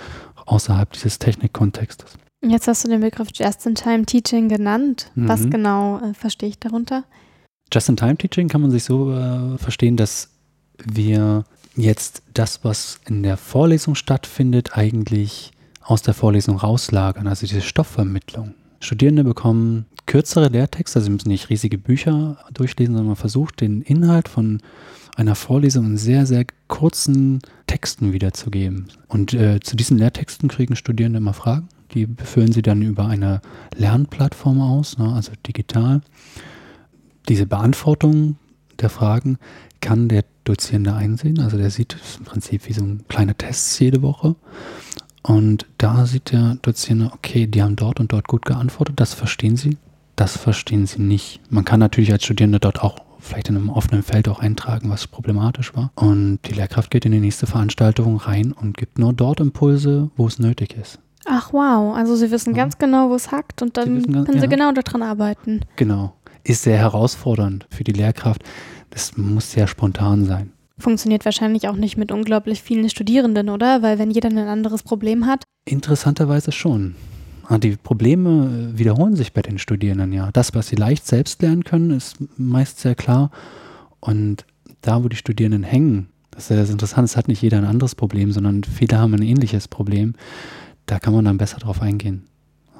Außerhalb 0.47 0.93
dieses 0.93 1.19
Technikkontextes. 1.19 2.17
Jetzt 2.41 2.69
hast 2.69 2.85
du 2.85 2.89
den 2.89 3.01
Begriff 3.01 3.29
Just-in-Time-Teaching 3.35 4.49
genannt. 4.49 5.11
Mhm. 5.15 5.29
Was 5.29 5.51
genau 5.51 5.99
äh, 5.99 6.15
verstehe 6.15 6.49
ich 6.49 6.59
darunter? 6.59 7.05
Just-in-Time-Teaching 7.73 8.49
kann 8.49 8.61
man 8.61 8.71
sich 8.71 8.85
so 8.85 9.13
äh, 9.13 9.59
verstehen, 9.59 9.97
dass 9.97 10.31
wir 10.85 11.45
jetzt 11.75 12.23
das, 12.35 12.65
was 12.65 13.01
in 13.07 13.23
der 13.23 13.37
Vorlesung 13.37 13.95
stattfindet, 13.95 14.77
eigentlich 14.77 15.51
aus 15.83 16.03
der 16.03 16.15
Vorlesung 16.15 16.57
rauslagern, 16.57 17.27
also 17.27 17.47
diese 17.47 17.61
Stoffvermittlung. 17.61 18.55
Studierende 18.81 19.25
bekommen 19.25 19.87
kürzere 20.07 20.49
Lehrtexte, 20.49 20.99
also 20.99 21.07
sie 21.07 21.13
müssen 21.13 21.29
nicht 21.29 21.51
riesige 21.51 21.79
Bücher 21.79 22.39
durchlesen, 22.53 22.95
sondern 22.95 23.09
man 23.09 23.17
versucht, 23.17 23.61
den 23.61 23.83
Inhalt 23.83 24.29
von 24.29 24.61
einer 25.17 25.35
Vorlesung 25.35 25.85
in 25.87 25.97
sehr, 25.97 26.27
sehr 26.27 26.47
kurzen 26.69 27.41
Texten 27.67 28.13
wiederzugeben. 28.13 28.89
Und 29.09 29.35
äh, 29.35 29.59
zu 29.61 29.77
diesen 29.77 29.99
Lehrtexten 29.99 30.49
kriegen 30.49 30.77
Studierende 30.77 31.19
immer 31.19 31.35
Fragen 31.35 31.69
die 31.93 32.07
befüllen 32.07 32.53
sie 32.53 32.63
dann 32.63 32.83
über 32.83 33.07
eine 33.07 33.41
Lernplattform 33.77 34.61
aus, 34.61 34.99
ne, 34.99 35.13
also 35.13 35.33
digital. 35.47 36.01
Diese 37.29 37.47
Beantwortung 37.47 38.37
der 38.81 38.91
Fragen 38.91 39.39
kann 39.81 40.09
der 40.09 40.25
Dozierende 40.45 40.95
einsehen. 40.95 41.41
Also 41.41 41.59
der 41.59 41.71
sieht 41.71 41.95
es 41.95 42.17
im 42.17 42.25
Prinzip 42.25 42.67
wie 42.69 42.73
so 42.73 42.83
ein 42.83 43.05
kleiner 43.09 43.37
Test 43.37 43.79
jede 43.81 44.03
Woche. 44.03 44.35
Und 45.23 45.67
da 45.77 46.07
sieht 46.07 46.33
der 46.33 46.57
Dozierende, 46.63 47.11
okay, 47.13 47.47
die 47.47 47.63
haben 47.63 47.77
dort 47.77 48.01
und 48.01 48.13
dort 48.13 48.29
gut 48.29 48.47
geantwortet, 48.47 48.99
das 48.99 49.15
verstehen 49.15 49.57
sie, 49.57 49.77
das 50.17 50.37
verstehen 50.37 50.87
sie 50.87 51.03
nicht. 51.03 51.41
Man 51.51 51.65
kann 51.65 51.81
natürlich 51.81 52.13
als 52.13 52.25
Studierende 52.25 52.61
dort 52.61 52.83
auch 52.83 52.97
vielleicht 53.19 53.49
in 53.49 53.57
einem 53.57 53.69
offenen 53.69 54.03
Feld 54.03 54.29
auch 54.29 54.39
eintragen, 54.39 54.91
was 54.91 55.07
problematisch 55.07 55.75
war. 55.75 55.91
Und 55.97 56.39
die 56.47 56.55
Lehrkraft 56.55 56.91
geht 56.91 57.05
in 57.05 57.13
die 57.13 57.21
nächste 57.21 57.47
Veranstaltung 57.47 58.17
rein 58.17 58.53
und 58.53 58.77
gibt 58.77 58.99
nur 58.99 59.13
dort 59.13 59.41
Impulse, 59.41 60.11
wo 60.17 60.27
es 60.27 60.39
nötig 60.39 60.77
ist. 60.81 60.99
Ach 61.31 61.53
wow, 61.53 61.95
also 61.95 62.17
Sie 62.17 62.31
wissen 62.31 62.55
ja. 62.55 62.63
ganz 62.63 62.79
genau, 62.79 63.11
wo 63.11 63.15
es 63.15 63.31
hackt 63.31 63.61
und 63.61 63.77
dann 63.77 64.03
ganz, 64.03 64.27
können 64.27 64.41
Sie 64.41 64.47
ja. 64.47 64.51
genau 64.51 64.73
daran 64.73 65.03
arbeiten. 65.03 65.61
Genau. 65.77 66.15
Ist 66.43 66.63
sehr 66.63 66.79
herausfordernd 66.79 67.67
für 67.71 67.85
die 67.85 67.93
Lehrkraft. 67.93 68.43
Das 68.91 69.17
muss 69.19 69.53
sehr 69.53 69.67
spontan 69.67 70.25
sein. 70.25 70.53
Funktioniert 70.79 71.27
wahrscheinlich 71.27 71.69
auch 71.69 71.77
nicht 71.77 71.99
mit 71.99 72.13
unglaublich 72.13 72.63
vielen 72.63 72.89
Studierenden, 72.89 73.51
oder? 73.51 73.83
Weil 73.83 73.99
wenn 73.99 74.11
jeder 74.11 74.31
ein 74.31 74.39
anderes 74.39 74.83
Problem 74.83 75.27
hat. 75.27 75.45
Interessanterweise 75.67 76.51
schon. 76.51 76.95
Ah, 77.47 77.59
die 77.59 77.77
Probleme 77.77 78.73
äh, 78.75 78.79
wiederholen 78.79 79.17
sich 79.17 79.33
bei 79.33 79.43
den 79.43 79.59
Studierenden 79.59 80.13
ja. 80.13 80.31
Das, 80.33 80.55
was 80.55 80.69
sie 80.69 80.77
leicht 80.77 81.07
selbst 81.07 81.43
lernen 81.43 81.65
können, 81.65 81.91
ist 81.91 82.17
meist 82.39 82.81
sehr 82.81 82.95
klar. 82.95 83.31
Und 84.01 84.47
da, 84.81 85.05
wo 85.05 85.09
die 85.09 85.17
Studierenden 85.17 85.65
hängen, 85.65 86.09
das 86.31 86.51
ist 86.51 86.57
ja 86.57 86.73
interessant, 86.73 87.09
es 87.09 87.17
hat 87.17 87.29
nicht 87.29 87.43
jeder 87.43 87.59
ein 87.59 87.65
anderes 87.65 87.95
Problem, 87.95 88.33
sondern 88.33 88.65
viele 88.65 88.99
haben 88.99 89.13
ein 89.15 89.23
ähnliches 89.23 89.67
Problem 89.67 90.15
da 90.89 90.99
kann 90.99 91.13
man 91.13 91.25
dann 91.25 91.39
besser 91.39 91.59
drauf 91.59 91.83
eingehen. 91.83 92.25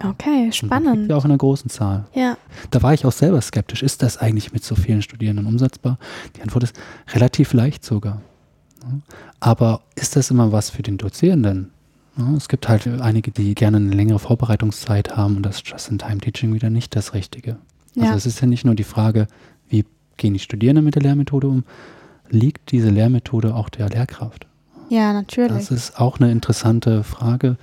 Okay, 0.03 0.51
spannend. 0.53 1.11
Ja, 1.11 1.17
auch 1.17 1.25
in 1.25 1.31
einer 1.31 1.39
großen 1.39 1.71
Zahl. 1.71 2.07
Ja. 2.15 2.37
Da 2.71 2.83
war 2.83 2.95
ich 2.95 3.05
auch 3.05 3.13
selber 3.13 3.41
skeptisch. 3.41 3.83
Ist 3.83 4.03
das 4.03 4.17
eigentlich 4.17 4.53
mit 4.53 4.65
so 4.65 4.77
vielen 4.77 5.03
Studierenden 5.03 5.47
umsetzbar? 5.47 5.99
Die 6.37 6.43
Antwort 6.43 6.65
ist 6.65 6.79
relativ 7.13 7.53
leicht 7.53 7.85
sogar. 7.85 8.23
Aber 9.41 9.83
ist 9.97 10.15
das 10.15 10.31
immer 10.31 10.53
was 10.53 10.71
für 10.71 10.83
den 10.83 10.99
Dozierenden? 10.99 11.71
Es 12.37 12.49
gibt 12.49 12.69
halt 12.69 12.87
einige, 13.01 13.31
die 13.31 13.55
gerne 13.55 13.77
eine 13.77 13.91
längere 13.91 14.19
Vorbereitungszeit 14.19 15.17
haben 15.17 15.37
und 15.37 15.43
das 15.43 15.63
Just-in-Time-Teaching 15.65 16.55
wieder 16.55 16.71
nicht 16.71 16.97
das 16.97 17.15
Richtige. 17.15 17.59
Also 17.99 18.15
es 18.15 18.27
ist 18.27 18.41
ja 18.41 18.47
nicht 18.47 18.65
nur 18.65 18.77
die 18.77 18.85
Frage, 18.85 19.27
wie 19.69 19.85
gehen 20.17 20.33
die 20.33 20.41
Studierenden 20.41 20.85
mit 20.85 20.95
der 20.95 21.03
Lehrmethode 21.03 21.49
um, 21.49 21.65
liegt 22.29 22.71
diese 22.71 22.91
Lehrmethode 22.91 23.55
auch 23.55 23.69
der 23.69 23.89
Lehrkraft? 23.89 24.47
Ja, 24.89 25.13
natürlich. 25.13 25.53
Das 25.53 25.71
ist 25.71 26.01
auch 26.01 26.19
eine 26.19 26.31
interessante 26.31 27.05
Frage. 27.05 27.57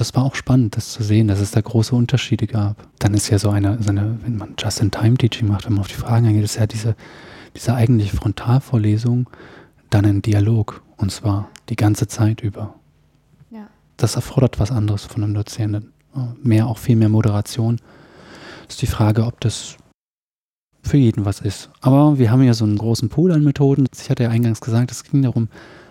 Das 0.00 0.14
war 0.14 0.24
auch 0.24 0.36
spannend, 0.36 0.76
das 0.76 0.92
zu 0.92 1.02
sehen, 1.02 1.26
dass 1.26 1.40
es 1.40 1.50
da 1.50 1.60
große 1.60 1.94
Unterschiede 1.94 2.46
gab. 2.46 2.86
Dann 3.00 3.14
ist 3.14 3.30
ja 3.30 3.38
so 3.38 3.50
eine, 3.50 3.82
so 3.82 3.90
eine 3.90 4.18
wenn 4.22 4.36
man 4.36 4.54
Just-in-Time-Teaching 4.56 5.48
macht, 5.48 5.66
wenn 5.66 5.72
man 5.72 5.80
auf 5.80 5.88
die 5.88 5.94
Fragen 5.94 6.26
eingeht, 6.26 6.44
ist 6.44 6.56
ja 6.56 6.68
diese, 6.68 6.94
diese 7.56 7.74
eigentliche 7.74 8.16
Frontalvorlesung 8.16 9.28
dann 9.90 10.04
ein 10.04 10.22
Dialog. 10.22 10.82
Und 10.96 11.10
zwar 11.10 11.48
die 11.68 11.76
ganze 11.76 12.06
Zeit 12.06 12.42
über. 12.42 12.74
Ja. 13.50 13.66
Das 13.96 14.14
erfordert 14.14 14.60
was 14.60 14.70
anderes 14.70 15.04
von 15.04 15.24
einem 15.24 15.34
Dozierenden. 15.34 15.92
Mehr, 16.42 16.66
auch 16.68 16.78
viel 16.78 16.96
mehr 16.96 17.08
Moderation. 17.08 17.80
Ist 18.68 18.82
die 18.82 18.86
Frage, 18.86 19.24
ob 19.24 19.40
das 19.40 19.76
für 20.82 20.96
jeden 20.96 21.24
was 21.24 21.40
ist. 21.40 21.70
Aber 21.80 22.18
wir 22.18 22.30
haben 22.30 22.42
ja 22.42 22.54
so 22.54 22.64
einen 22.64 22.78
großen 22.78 23.08
Pool 23.08 23.32
an 23.32 23.42
Methoden. 23.42 23.86
Ich 24.00 24.10
hatte 24.10 24.22
ja 24.22 24.30
eingangs 24.30 24.60
gesagt, 24.60 24.92
es 24.92 25.02
ging 25.02 25.22
darum, 25.22 25.48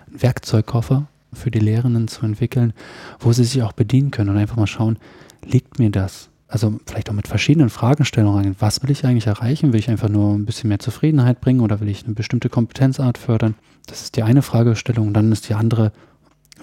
einen 0.08 0.22
Werkzeugkoffer 0.22 1.08
für 1.34 1.52
die 1.52 1.60
Lehrenden 1.60 2.08
zu 2.08 2.26
entwickeln, 2.26 2.74
wo 3.20 3.32
sie 3.34 3.44
sich 3.44 3.62
auch 3.64 3.74
bedienen 3.74 4.12
können 4.12 4.30
und 4.30 4.38
einfach 4.38 4.56
mal 4.56 4.68
schauen, 4.68 4.98
liegt 5.46 5.80
mir 5.80 5.90
das? 5.90 6.30
Also 6.48 6.80
vielleicht 6.86 7.10
auch 7.10 7.14
mit 7.14 7.28
verschiedenen 7.28 7.70
Fragestellungen. 7.70 8.56
Was 8.60 8.82
will 8.82 8.92
ich 8.92 9.06
eigentlich 9.06 9.28
erreichen? 9.28 9.74
Will 9.74 9.80
ich 9.80 9.90
einfach 9.90 10.08
nur 10.08 10.34
ein 10.34 10.46
bisschen 10.46 10.70
mehr 10.70 10.80
Zufriedenheit 10.80 11.42
bringen 11.42 11.60
oder 11.60 11.82
will 11.82 11.90
ich 11.90 12.06
eine 12.06 12.14
bestimmte 12.14 12.50
Kompetenzart 12.50 13.18
fördern? 13.18 13.56
Das 13.86 14.02
ist 14.02 14.16
die 14.16 14.24
eine 14.24 14.42
Fragestellung. 14.42 15.08
Und 15.08 15.14
dann 15.14 15.32
ist 15.32 15.50
die 15.50 15.56
andere, 15.56 15.92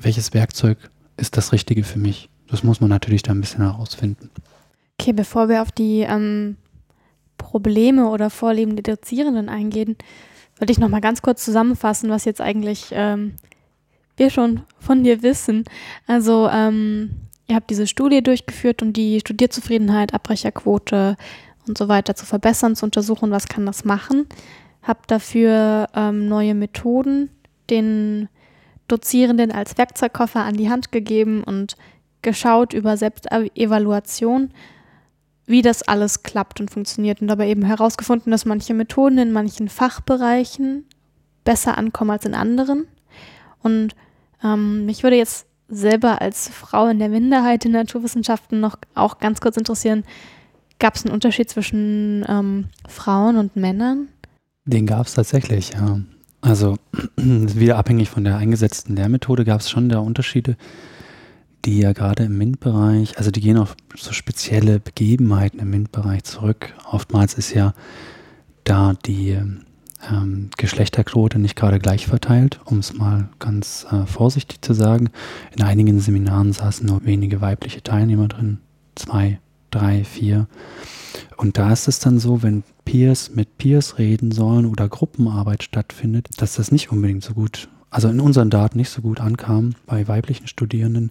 welches 0.01 0.33
Werkzeug 0.33 0.79
ist 1.19 1.37
das 1.37 1.53
Richtige 1.53 1.85
für 1.85 1.99
mich? 1.99 2.31
Das 2.49 2.65
muss 2.65 2.81
man 2.81 2.89
natürlich 2.89 3.23
da 3.23 3.33
ein 3.33 3.41
bisschen 3.41 3.63
herausfinden. 3.63 4.31
Okay, 4.99 5.13
bevor 5.13 5.49
wir 5.49 5.61
auf 5.61 5.73
die 5.73 6.01
ähm, 6.01 6.57
Probleme 7.37 8.09
oder 8.09 8.31
Vorlieben 8.31 8.77
der 8.77 8.97
Dozierenden 8.97 9.51
eingehen, 9.51 9.97
würde 10.59 10.73
ich 10.73 10.79
nochmal 10.79 11.01
ganz 11.01 11.21
kurz 11.21 11.45
zusammenfassen, 11.45 12.11
was 12.11 12.25
jetzt 12.25 12.41
eigentlich 12.41 12.87
ähm, 12.93 13.35
wir 14.17 14.31
schon 14.31 14.63
von 14.79 15.05
dir 15.05 15.23
wissen. 15.23 15.65
Also 16.07 16.49
ähm, 16.49 17.11
ihr 17.47 17.57
habt 17.57 17.71
diese 17.71 17.87
Studie 17.87 18.23
durchgeführt, 18.23 18.83
um 18.83 18.93
die 18.93 19.21
Studierzufriedenheit, 19.21 20.15
Abbrecherquote 20.15 21.17
und 21.67 21.79
so 21.79 21.89
weiter 21.89 22.15
zu 22.15 22.27
verbessern, 22.27 22.77
zu 22.77 22.85
untersuchen, 22.87 23.31
was 23.31 23.49
kann 23.49 23.67
das 23.67 23.85
machen. 23.85 24.27
Habt 24.83 25.11
dafür 25.11 25.89
ähm, 25.95 26.29
neue 26.29 26.55
Methoden 26.55 27.31
den 27.71 28.29
Dozierenden 28.89 29.51
als 29.51 29.79
Werkzeugkoffer 29.79 30.45
an 30.45 30.57
die 30.57 30.69
Hand 30.69 30.93
gegeben 30.93 31.43
und 31.43 31.77
geschaut 32.23 32.75
über 32.75 32.97
Selbstevaluation, 32.97 34.51
wie 35.47 35.63
das 35.63 35.83
alles 35.83 36.23
klappt 36.23 36.61
und 36.61 36.71
funktioniert 36.71 37.21
und 37.21 37.29
dabei 37.29 37.49
eben 37.49 37.65
herausgefunden, 37.65 38.31
dass 38.31 38.45
manche 38.45 38.75
Methoden 38.75 39.19
in 39.19 39.33
manchen 39.33 39.69
Fachbereichen 39.69 40.87
besser 41.45 41.79
ankommen 41.79 42.11
als 42.11 42.25
in 42.25 42.35
anderen. 42.35 42.87
Und 43.65 43.97
ähm, 44.45 44.87
mich 44.87 45.03
würde 45.03 45.17
jetzt 45.17 45.47
selber 45.69 46.23
als 46.23 46.49
Frau 46.49 46.87
in 46.87 47.01
der 47.01 47.09
Minderheit 47.09 47.65
in 47.65 47.73
Naturwissenschaften 47.73 48.61
noch 48.61 48.77
auch 48.95 49.19
ganz 49.19 49.41
kurz 49.41 49.57
interessieren, 49.57 50.05
gab 50.79 50.95
es 50.95 51.05
einen 51.05 51.13
Unterschied 51.13 51.51
zwischen 51.51 52.25
ähm, 52.29 52.67
Frauen 52.89 53.37
und 53.37 53.57
Männern? 53.57 54.07
Den 54.65 54.87
gab 54.87 55.07
es 55.07 55.15
tatsächlich, 55.15 55.73
ja. 55.73 55.99
Also 56.41 56.77
wieder 57.17 57.79
abhängig 57.79 58.11
von 58.11 58.23
der 58.23 58.37
eingesetzten 58.37 58.95
Lehrmethode 58.95 59.45
gab 59.45 59.61
es 59.61 59.71
schon 59.71 59.89
da 59.89 59.99
Unterschiede 59.99 60.57
die 61.65 61.81
ja 61.81 61.93
gerade 61.93 62.25
im 62.25 62.37
MINT-Bereich, 62.37 63.17
also 63.17 63.31
die 63.31 63.41
gehen 63.41 63.57
auf 63.57 63.77
so 63.97 64.13
spezielle 64.13 64.81
Begebenheiten 64.81 65.61
im 65.61 65.71
MINT-Bereich 65.71 66.25
zurück. 66.25 66.75
Oftmals 66.91 67.35
ist 67.35 67.55
ja 67.55 67.75
da 68.65 68.95
die 69.07 69.39
ähm, 70.11 70.51
Geschlechterquote 70.57 71.39
nicht 71.39 71.57
gerade 71.57 71.79
gleich 71.79 72.07
verteilt, 72.07 72.61
um 72.65 72.79
es 72.79 72.95
mal 72.95 73.29
ganz 73.39 73.87
äh, 73.91 74.07
vorsichtig 74.07 74.63
zu 74.63 74.75
sagen. 74.75 75.11
In 75.57 75.63
einigen 75.63 76.01
Seminaren 76.01 76.53
saßen 76.53 76.87
nur 76.87 77.05
wenige 77.05 77.41
weibliche 77.41 77.83
Teilnehmer 77.83 78.29
drin, 78.29 78.59
zwei, 78.95 79.41
drei, 79.71 80.05
vier. 80.05 80.47
Und 81.37 81.59
da 81.59 81.73
ist 81.73 81.89
es 81.89 81.99
dann 81.99 82.19
so, 82.19 82.43
wenn 82.43 82.65
Peers 82.85 83.31
mit 83.35 83.59
Peers 83.59 83.99
reden 83.99 84.33
sollen 84.33 84.67
oder 84.67 84.89
Gruppenarbeit 84.89 85.63
stattfindet, 85.63 86.29
dass 86.39 86.55
das 86.55 86.73
nicht 86.73 86.91
unbedingt 86.93 87.25
so 87.25 87.35
gut, 87.35 87.69
also 87.91 88.09
in 88.09 88.21
unseren 88.21 88.51
Daten 88.51 88.79
nicht 88.79 88.91
so 88.91 89.03
gut 89.03 89.21
ankam 89.21 89.75
bei 89.87 90.07
weiblichen 90.09 90.47
Studierenden 90.47 91.11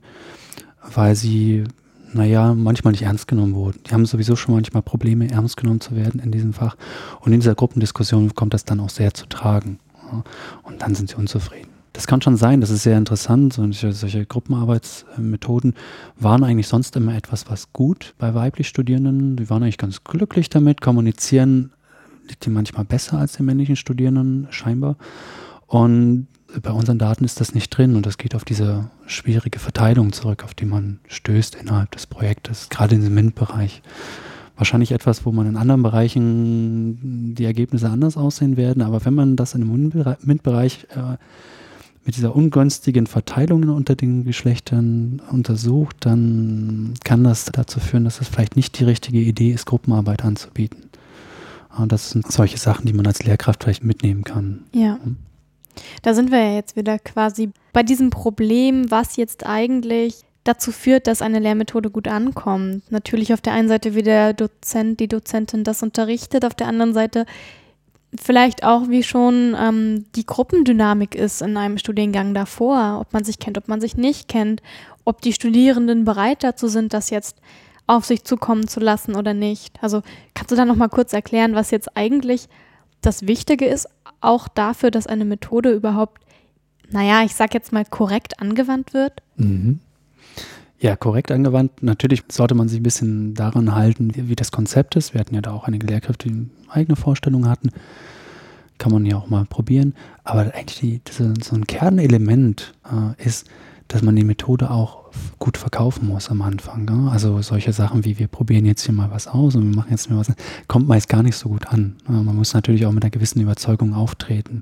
weil 0.95 1.15
sie, 1.15 1.63
naja, 2.13 2.53
manchmal 2.53 2.91
nicht 2.91 3.03
ernst 3.03 3.27
genommen 3.27 3.55
wurden. 3.55 3.79
Die 3.85 3.91
haben 3.91 4.05
sowieso 4.05 4.35
schon 4.35 4.55
manchmal 4.55 4.83
Probleme, 4.83 5.29
ernst 5.29 5.57
genommen 5.57 5.81
zu 5.81 5.95
werden 5.95 6.19
in 6.19 6.31
diesem 6.31 6.53
Fach. 6.53 6.75
Und 7.21 7.33
in 7.33 7.39
dieser 7.39 7.55
Gruppendiskussion 7.55 8.35
kommt 8.35 8.53
das 8.53 8.65
dann 8.65 8.79
auch 8.79 8.89
sehr 8.89 9.13
zu 9.13 9.25
tragen. 9.27 9.79
Und 10.63 10.81
dann 10.81 10.95
sind 10.95 11.09
sie 11.09 11.15
unzufrieden. 11.15 11.69
Das 11.93 12.07
kann 12.07 12.21
schon 12.21 12.37
sein, 12.37 12.59
das 12.59 12.71
ist 12.71 12.83
sehr 12.83 12.97
interessant. 12.97 13.53
Solche, 13.53 13.93
solche 13.93 14.25
Gruppenarbeitsmethoden 14.25 15.75
waren 16.19 16.43
eigentlich 16.43 16.67
sonst 16.67 16.95
immer 16.95 17.15
etwas, 17.15 17.49
was 17.49 17.71
gut 17.71 18.15
bei 18.17 18.33
weiblich 18.33 18.67
Studierenden. 18.67 19.35
Die 19.35 19.49
waren 19.49 19.61
eigentlich 19.61 19.77
ganz 19.77 20.03
glücklich 20.03 20.49
damit. 20.49 20.81
Kommunizieren 20.81 21.71
liegt 22.27 22.45
die 22.45 22.49
manchmal 22.49 22.85
besser 22.85 23.19
als 23.19 23.33
die 23.33 23.43
männlichen 23.43 23.75
Studierenden, 23.75 24.47
scheinbar. 24.49 24.97
Und 25.67 26.27
bei 26.61 26.71
unseren 26.71 26.99
Daten 26.99 27.23
ist 27.25 27.39
das 27.39 27.53
nicht 27.53 27.69
drin 27.69 27.95
und 27.95 28.05
das 28.05 28.17
geht 28.17 28.35
auf 28.35 28.45
diese 28.45 28.89
schwierige 29.05 29.59
Verteilung 29.59 30.13
zurück, 30.13 30.43
auf 30.43 30.53
die 30.53 30.65
man 30.65 30.99
stößt 31.07 31.55
innerhalb 31.55 31.91
des 31.91 32.07
Projektes, 32.07 32.69
gerade 32.69 32.95
in 32.95 33.01
diesem 33.01 33.15
MINT-Bereich. 33.15 33.81
Wahrscheinlich 34.55 34.91
etwas, 34.91 35.25
wo 35.25 35.31
man 35.31 35.47
in 35.47 35.57
anderen 35.57 35.81
Bereichen 35.81 37.33
die 37.35 37.45
Ergebnisse 37.45 37.89
anders 37.89 38.17
aussehen 38.17 38.55
werden, 38.55 38.83
aber 38.83 39.03
wenn 39.03 39.15
man 39.15 39.35
das 39.35 39.55
in 39.55 39.61
dem 39.61 40.17
MINT-Bereich 40.21 40.87
äh, 40.91 41.17
mit 42.05 42.17
dieser 42.17 42.35
ungünstigen 42.35 43.07
Verteilung 43.07 43.67
unter 43.69 43.95
den 43.95 44.25
Geschlechtern 44.25 45.21
untersucht, 45.31 45.97
dann 46.01 46.93
kann 47.03 47.23
das 47.23 47.45
dazu 47.45 47.79
führen, 47.79 48.03
dass 48.03 48.21
es 48.21 48.27
vielleicht 48.27 48.55
nicht 48.55 48.77
die 48.77 48.83
richtige 48.83 49.19
Idee 49.19 49.51
ist, 49.51 49.65
Gruppenarbeit 49.65 50.23
anzubieten. 50.23 50.89
Und 51.77 51.91
das 51.91 52.11
sind 52.11 52.29
solche 52.31 52.57
Sachen, 52.57 52.85
die 52.85 52.93
man 52.93 53.07
als 53.07 53.23
Lehrkraft 53.23 53.63
vielleicht 53.63 53.83
mitnehmen 53.83 54.23
kann. 54.23 54.65
Ja. 54.73 54.99
Da 56.01 56.13
sind 56.13 56.31
wir 56.31 56.39
ja 56.39 56.55
jetzt 56.55 56.75
wieder 56.75 56.99
quasi 56.99 57.51
bei 57.71 57.83
diesem 57.83 58.09
Problem, 58.09 58.89
was 58.91 59.15
jetzt 59.15 59.45
eigentlich 59.45 60.21
dazu 60.43 60.71
führt, 60.71 61.07
dass 61.07 61.21
eine 61.21 61.39
Lehrmethode 61.39 61.89
gut 61.89 62.07
ankommt. 62.07 62.91
Natürlich 62.91 63.33
auf 63.33 63.41
der 63.41 63.53
einen 63.53 63.69
Seite, 63.69 63.95
wie 63.95 64.03
der 64.03 64.33
Dozent, 64.33 64.99
die 64.99 65.07
Dozentin 65.07 65.63
das 65.63 65.83
unterrichtet, 65.83 66.45
auf 66.45 66.53
der 66.53 66.67
anderen 66.67 66.93
Seite 66.93 67.25
vielleicht 68.19 68.63
auch, 68.63 68.89
wie 68.89 69.03
schon 69.03 69.55
ähm, 69.59 70.05
die 70.15 70.25
Gruppendynamik 70.25 71.15
ist 71.15 71.41
in 71.41 71.57
einem 71.57 71.77
Studiengang 71.77 72.33
davor, 72.33 72.99
ob 73.01 73.13
man 73.13 73.23
sich 73.23 73.39
kennt, 73.39 73.57
ob 73.57 73.67
man 73.67 73.81
sich 73.81 73.97
nicht 73.97 74.27
kennt, 74.27 74.61
ob 75.05 75.21
die 75.21 75.33
Studierenden 75.33 76.05
bereit 76.05 76.43
dazu 76.43 76.67
sind, 76.67 76.93
das 76.93 77.09
jetzt 77.09 77.37
auf 77.87 78.05
sich 78.05 78.23
zukommen 78.23 78.67
zu 78.67 78.79
lassen 78.79 79.15
oder 79.15 79.33
nicht. 79.33 79.81
Also 79.81 80.01
kannst 80.33 80.51
du 80.51 80.55
da 80.55 80.65
noch 80.65 80.75
mal 80.75 80.89
kurz 80.89 81.13
erklären, 81.13 81.55
was 81.55 81.71
jetzt 81.71 81.97
eigentlich 81.97 82.47
das 83.01 83.27
Wichtige 83.27 83.65
ist, 83.65 83.87
auch 84.23 84.47
dafür, 84.47 84.91
dass 84.91 85.07
eine 85.07 85.25
Methode 85.25 85.71
überhaupt, 85.71 86.21
naja, 86.89 87.23
ich 87.23 87.35
sag 87.35 87.53
jetzt 87.53 87.71
mal, 87.71 87.85
korrekt 87.85 88.39
angewandt 88.39 88.93
wird? 88.93 89.21
Mhm. 89.37 89.79
Ja, 90.79 90.97
korrekt 90.97 91.31
angewandt. 91.31 91.81
Natürlich 91.81 92.23
sollte 92.29 92.55
man 92.55 92.67
sich 92.67 92.81
ein 92.81 92.83
bisschen 92.83 93.35
daran 93.35 93.73
halten, 93.73 94.11
wie, 94.15 94.35
das 94.35 94.51
Konzept 94.51 94.97
ist. 94.97 95.13
Wir 95.13 95.21
hatten 95.21 95.33
ja 95.33 95.41
da 95.41 95.53
auch 95.53 95.63
einige 95.63 95.87
Lehrkräfte, 95.87 96.27
die 96.27 96.49
eigene 96.67 96.97
Vorstellungen 96.97 97.49
hatten. 97.49 97.69
Kann 98.79 98.91
man 98.91 99.05
ja 99.05 99.15
auch 99.15 99.29
mal 99.29 99.45
probieren. 99.45 99.95
Aber 100.25 100.41
eigentlich 100.53 100.79
die, 100.79 101.01
so 101.09 101.55
ein 101.55 101.67
Kernelement 101.67 102.73
äh, 102.83 103.23
ist, 103.23 103.47
dass 103.93 104.01
man 104.01 104.15
die 104.15 104.23
Methode 104.23 104.71
auch 104.71 105.03
gut 105.37 105.57
verkaufen 105.57 106.07
muss 106.07 106.29
am 106.29 106.41
Anfang. 106.41 106.85
Ne? 106.85 107.11
Also 107.11 107.41
solche 107.43 107.73
Sachen 107.73 108.05
wie 108.05 108.17
wir 108.17 108.27
probieren 108.27 108.65
jetzt 108.65 108.83
hier 108.83 108.93
mal 108.93 109.11
was 109.11 109.27
aus 109.27 109.55
und 109.55 109.69
wir 109.69 109.75
machen 109.75 109.91
jetzt 109.91 110.09
mal 110.09 110.17
was, 110.17 110.33
kommt 110.67 110.87
meist 110.87 111.09
gar 111.09 111.21
nicht 111.21 111.35
so 111.35 111.49
gut 111.49 111.67
an. 111.67 111.97
Ne? 112.07 112.23
Man 112.23 112.35
muss 112.35 112.55
natürlich 112.55 112.85
auch 112.87 112.91
mit 112.91 113.03
einer 113.03 113.11
gewissen 113.11 113.39
Überzeugung 113.39 113.93
auftreten 113.93 114.61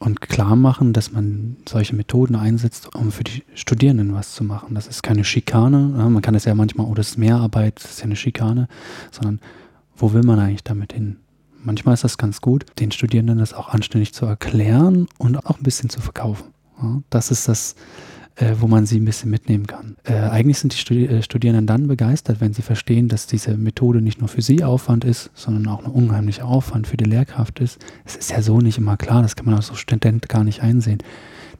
und 0.00 0.20
klar 0.20 0.56
machen, 0.56 0.92
dass 0.92 1.12
man 1.12 1.58
solche 1.68 1.94
Methoden 1.94 2.34
einsetzt, 2.34 2.92
um 2.96 3.12
für 3.12 3.22
die 3.22 3.44
Studierenden 3.54 4.14
was 4.14 4.34
zu 4.34 4.42
machen. 4.42 4.74
Das 4.74 4.88
ist 4.88 5.02
keine 5.02 5.22
Schikane. 5.22 5.88
Ne? 5.88 6.10
Man 6.10 6.22
kann 6.22 6.34
das 6.34 6.44
ja 6.44 6.54
manchmal, 6.54 6.86
oh, 6.86 6.94
das 6.94 7.10
ist 7.10 7.18
Mehrarbeit, 7.18 7.76
das 7.76 7.92
ist 7.92 7.98
ja 8.00 8.06
eine 8.06 8.16
Schikane, 8.16 8.66
sondern 9.12 9.40
wo 9.96 10.12
will 10.12 10.22
man 10.22 10.40
eigentlich 10.40 10.64
damit 10.64 10.92
hin? 10.92 11.18
Manchmal 11.62 11.94
ist 11.94 12.02
das 12.02 12.18
ganz 12.18 12.40
gut, 12.40 12.64
den 12.80 12.90
Studierenden 12.90 13.38
das 13.38 13.54
auch 13.54 13.68
anständig 13.68 14.12
zu 14.12 14.26
erklären 14.26 15.06
und 15.18 15.36
auch 15.46 15.58
ein 15.58 15.62
bisschen 15.62 15.90
zu 15.90 16.00
verkaufen. 16.00 16.46
Das 17.10 17.30
ist 17.30 17.46
das, 17.46 17.74
äh, 18.40 18.56
wo 18.58 18.66
man 18.66 18.86
sie 18.86 18.98
ein 18.98 19.04
bisschen 19.04 19.30
mitnehmen 19.30 19.66
kann. 19.66 19.96
Äh, 20.04 20.14
eigentlich 20.14 20.58
sind 20.58 20.72
die 20.72 20.78
Studi 20.78 21.04
äh, 21.04 21.22
Studierenden 21.22 21.66
dann 21.66 21.86
begeistert, 21.88 22.40
wenn 22.40 22.54
sie 22.54 22.62
verstehen, 22.62 23.08
dass 23.08 23.26
diese 23.26 23.56
Methode 23.56 24.00
nicht 24.00 24.20
nur 24.20 24.28
für 24.28 24.40
sie 24.40 24.64
Aufwand 24.64 25.04
ist, 25.04 25.30
sondern 25.34 25.68
auch 25.68 25.84
ein 25.84 25.90
unheimlicher 25.90 26.46
Aufwand 26.46 26.86
für 26.86 26.96
die 26.96 27.04
Lehrkraft 27.04 27.60
ist. 27.60 27.78
Es 28.06 28.16
ist 28.16 28.30
ja 28.30 28.40
so 28.40 28.60
nicht 28.60 28.78
immer 28.78 28.96
klar, 28.96 29.20
das 29.20 29.36
kann 29.36 29.44
man 29.44 29.56
als 29.56 29.76
Student 29.78 30.28
gar 30.30 30.42
nicht 30.42 30.62
einsehen. 30.62 31.02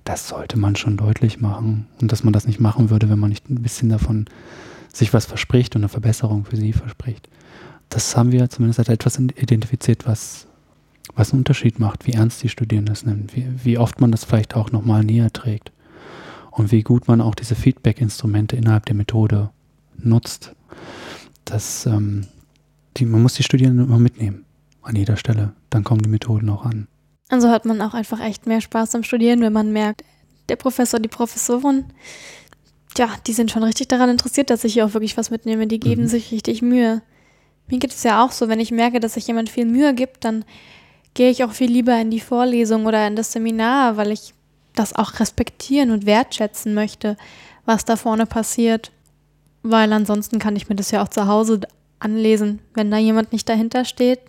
Das 0.04 0.28
sollte 0.28 0.58
man 0.58 0.74
schon 0.74 0.96
deutlich 0.96 1.40
machen 1.40 1.86
und 2.00 2.10
dass 2.10 2.24
man 2.24 2.32
das 2.32 2.46
nicht 2.46 2.60
machen 2.60 2.88
würde, 2.88 3.10
wenn 3.10 3.18
man 3.18 3.28
nicht 3.28 3.50
ein 3.50 3.62
bisschen 3.62 3.90
davon 3.90 4.24
sich 4.90 5.12
was 5.12 5.26
verspricht 5.26 5.76
und 5.76 5.82
eine 5.82 5.90
Verbesserung 5.90 6.46
für 6.46 6.56
sie 6.56 6.72
verspricht. 6.72 7.28
Das 7.90 8.16
haben 8.16 8.32
wir 8.32 8.48
zumindest 8.48 8.78
als 8.78 8.88
etwas 8.88 9.18
identifiziert, 9.18 10.06
was, 10.06 10.46
was 11.14 11.32
einen 11.32 11.40
Unterschied 11.40 11.78
macht, 11.78 12.06
wie 12.06 12.12
ernst 12.12 12.42
die 12.42 12.48
Studierenden 12.48 12.94
es 12.94 13.04
nehmen, 13.04 13.26
wie, 13.34 13.46
wie 13.64 13.76
oft 13.76 14.00
man 14.00 14.10
das 14.10 14.24
vielleicht 14.24 14.56
auch 14.56 14.72
nochmal 14.72 15.04
näher 15.04 15.30
trägt 15.30 15.72
und 16.50 16.72
wie 16.72 16.82
gut 16.82 17.08
man 17.08 17.20
auch 17.20 17.34
diese 17.34 17.54
Feedback-Instrumente 17.54 18.56
innerhalb 18.56 18.86
der 18.86 18.96
Methode 18.96 19.50
nutzt. 19.96 20.54
Das, 21.44 21.86
ähm, 21.86 22.26
die, 22.96 23.06
man 23.06 23.22
muss 23.22 23.34
die 23.34 23.42
Studierenden 23.42 23.86
immer 23.86 23.98
mitnehmen 23.98 24.44
an 24.82 24.96
jeder 24.96 25.16
Stelle. 25.16 25.52
Dann 25.68 25.84
kommen 25.84 26.02
die 26.02 26.08
Methoden 26.08 26.48
auch 26.50 26.64
an. 26.64 26.88
Also 27.28 27.48
hat 27.48 27.64
man 27.64 27.80
auch 27.80 27.94
einfach 27.94 28.20
echt 28.20 28.46
mehr 28.46 28.60
Spaß 28.60 28.94
am 28.94 29.04
Studieren, 29.04 29.40
wenn 29.40 29.52
man 29.52 29.72
merkt, 29.72 30.04
der 30.48 30.56
Professor, 30.56 30.98
die 30.98 31.08
Professorin, 31.08 31.84
ja, 32.98 33.08
die 33.26 33.32
sind 33.32 33.50
schon 33.52 33.62
richtig 33.62 33.88
daran 33.88 34.10
interessiert, 34.10 34.50
dass 34.50 34.64
ich 34.64 34.72
hier 34.72 34.84
auch 34.84 34.94
wirklich 34.94 35.16
was 35.16 35.30
mitnehme. 35.30 35.68
Die 35.68 35.78
geben 35.78 36.02
mhm. 36.02 36.08
sich 36.08 36.32
richtig 36.32 36.60
Mühe. 36.60 37.02
Mir 37.68 37.78
geht 37.78 37.92
es 37.92 38.02
ja 38.02 38.24
auch 38.24 38.32
so, 38.32 38.48
wenn 38.48 38.58
ich 38.58 38.72
merke, 38.72 38.98
dass 38.98 39.14
sich 39.14 39.28
jemand 39.28 39.48
viel 39.48 39.64
Mühe 39.64 39.94
gibt, 39.94 40.24
dann 40.24 40.44
gehe 41.14 41.30
ich 41.30 41.44
auch 41.44 41.52
viel 41.52 41.70
lieber 41.70 41.98
in 42.00 42.10
die 42.10 42.20
Vorlesung 42.20 42.86
oder 42.86 43.06
in 43.06 43.14
das 43.14 43.30
Seminar, 43.30 43.96
weil 43.96 44.10
ich 44.10 44.34
das 44.74 44.94
auch 44.94 45.20
respektieren 45.20 45.90
und 45.90 46.06
wertschätzen 46.06 46.74
möchte, 46.74 47.16
was 47.64 47.84
da 47.84 47.96
vorne 47.96 48.26
passiert. 48.26 48.90
Weil 49.62 49.92
ansonsten 49.92 50.38
kann 50.38 50.56
ich 50.56 50.68
mir 50.68 50.76
das 50.76 50.90
ja 50.90 51.02
auch 51.02 51.08
zu 51.08 51.26
Hause 51.26 51.60
anlesen, 51.98 52.60
wenn 52.74 52.90
da 52.90 52.96
jemand 52.96 53.32
nicht 53.32 53.48
dahinter 53.48 53.84
steht. 53.84 54.20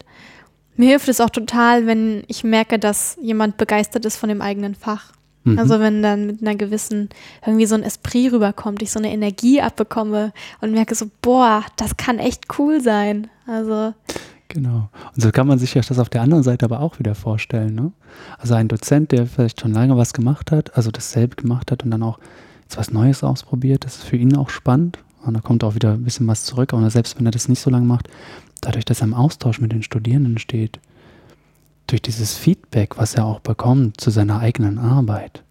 Mir 0.76 0.89
hilft 0.89 1.08
es 1.08 1.22
auch 1.22 1.30
total, 1.30 1.86
wenn 1.86 2.24
ich 2.28 2.44
merke, 2.44 2.80
dass 2.80 3.18
jemand 3.22 3.58
begeistert 3.58 4.06
ist 4.06 4.18
von 4.18 4.30
dem 4.30 4.42
eigenen 4.42 4.76
Fach. 4.76 5.14
Mhm. 5.44 5.60
Also 5.60 5.80
wenn 5.80 6.04
dann 6.04 6.28
mit 6.28 6.42
einer 6.42 6.56
gewissen, 6.56 7.10
irgendwie 7.46 7.66
so 7.66 7.76
ein 7.76 7.84
Esprit 7.84 8.32
rüberkommt, 8.32 8.82
ich 8.82 8.92
so 8.92 9.00
eine 9.00 9.12
Energie 9.12 9.62
abbekomme 9.62 10.34
und 10.60 10.72
merke 10.72 10.96
so, 10.96 11.10
boah, 11.22 11.64
das 11.78 11.98
kann 11.98 12.20
echt 12.20 12.60
cool 12.60 12.82
sein. 12.82 13.30
Also 13.48 13.94
Genau. 14.54 14.89
Und 15.16 15.22
so 15.22 15.32
kann 15.32 15.47
man 15.47 15.60
sich 15.60 15.72
das 15.72 15.97
auf 15.97 16.10
der 16.10 16.22
anderen 16.22 16.43
Seite 16.43 16.66
aber 16.66 16.82
auch 16.82 16.99
wieder 16.99 17.16
vorstellen. 17.16 17.74
Ne? 17.74 17.93
Also 18.38 18.54
ein 18.54 18.68
Dozent, 18.68 19.14
der 19.14 19.26
vielleicht 19.26 19.62
schon 19.62 19.72
lange 19.72 19.95
was 19.95 20.12
gemacht 20.12 20.52
hat, 20.52 20.76
also 20.76 20.91
dasselbe 20.91 21.38
gemacht 21.38 21.72
hat 21.72 21.86
und 21.86 21.91
dann 21.91 22.04
auch 22.04 22.20
jetzt 22.64 22.78
was 22.78 22.91
Neues 22.91 23.24
ausprobiert, 23.24 23.86
das 23.86 23.95
ist 23.95 24.04
für 24.04 24.18
ihn 24.18 24.36
auch 24.36 24.49
spannend. 24.49 24.99
Und 25.26 25.36
da 25.36 25.39
kommt 25.39 25.64
auch 25.64 25.76
wieder 25.76 25.93
ein 25.93 26.04
bisschen 26.04 26.28
was 26.28 26.43
zurück. 26.43 26.74
Und 26.74 26.89
selbst 26.89 27.18
wenn 27.18 27.26
er 27.26 27.32
das 27.32 27.47
nicht 27.47 27.62
so 27.62 27.70
lange 27.70 27.86
macht, 27.86 28.10
dadurch, 28.60 28.84
dass 28.84 28.99
er 28.99 29.08
im 29.08 29.14
Austausch 29.14 29.62
mit 29.62 29.72
den 29.72 29.84
Studierenden 29.84 30.38
steht, 30.38 30.82
durch 31.88 32.02
dieses 32.02 32.36
Feedback, 32.36 32.97
was 32.97 33.16
er 33.16 33.26
auch 33.26 33.39
bekommt 33.39 34.02
zu 34.02 34.10
seiner 34.10 34.39
eigenen 34.39 34.80
Arbeit, 34.80 35.43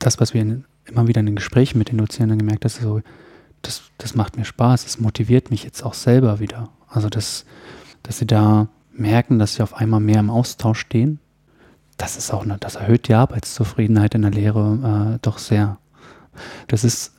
das, 0.00 0.20
was 0.20 0.34
wir 0.34 0.42
in, 0.42 0.64
immer 0.84 1.08
wieder 1.08 1.20
in 1.20 1.26
den 1.26 1.36
Gesprächen 1.36 1.78
mit 1.78 1.90
den 1.90 1.98
Dozierenden 1.98 2.38
gemerkt 2.38 2.64
haben, 2.64 2.72
so, 2.72 3.00
das, 3.62 3.84
das 3.96 4.14
macht 4.14 4.36
mir 4.36 4.44
Spaß, 4.44 4.84
es 4.84 5.00
motiviert 5.00 5.50
mich 5.50 5.64
jetzt 5.64 5.82
auch 5.82 5.94
selber 5.94 6.40
wieder. 6.40 6.68
Also, 6.88 7.08
dass, 7.08 7.44
dass 8.02 8.18
sie 8.18 8.26
da 8.26 8.68
merken, 8.92 9.38
dass 9.38 9.54
sie 9.54 9.62
auf 9.62 9.74
einmal 9.74 10.00
mehr 10.00 10.20
im 10.20 10.30
Austausch 10.30 10.80
stehen. 10.80 11.20
Das 11.96 12.16
ist 12.16 12.32
auch 12.32 12.44
eine, 12.44 12.58
das 12.58 12.76
erhöht 12.76 13.08
die 13.08 13.14
Arbeitszufriedenheit 13.14 14.14
in 14.14 14.22
der 14.22 14.30
Lehre 14.30 15.14
äh, 15.14 15.18
doch 15.22 15.38
sehr. 15.38 15.78
Das 16.68 16.84
ist 16.84 17.12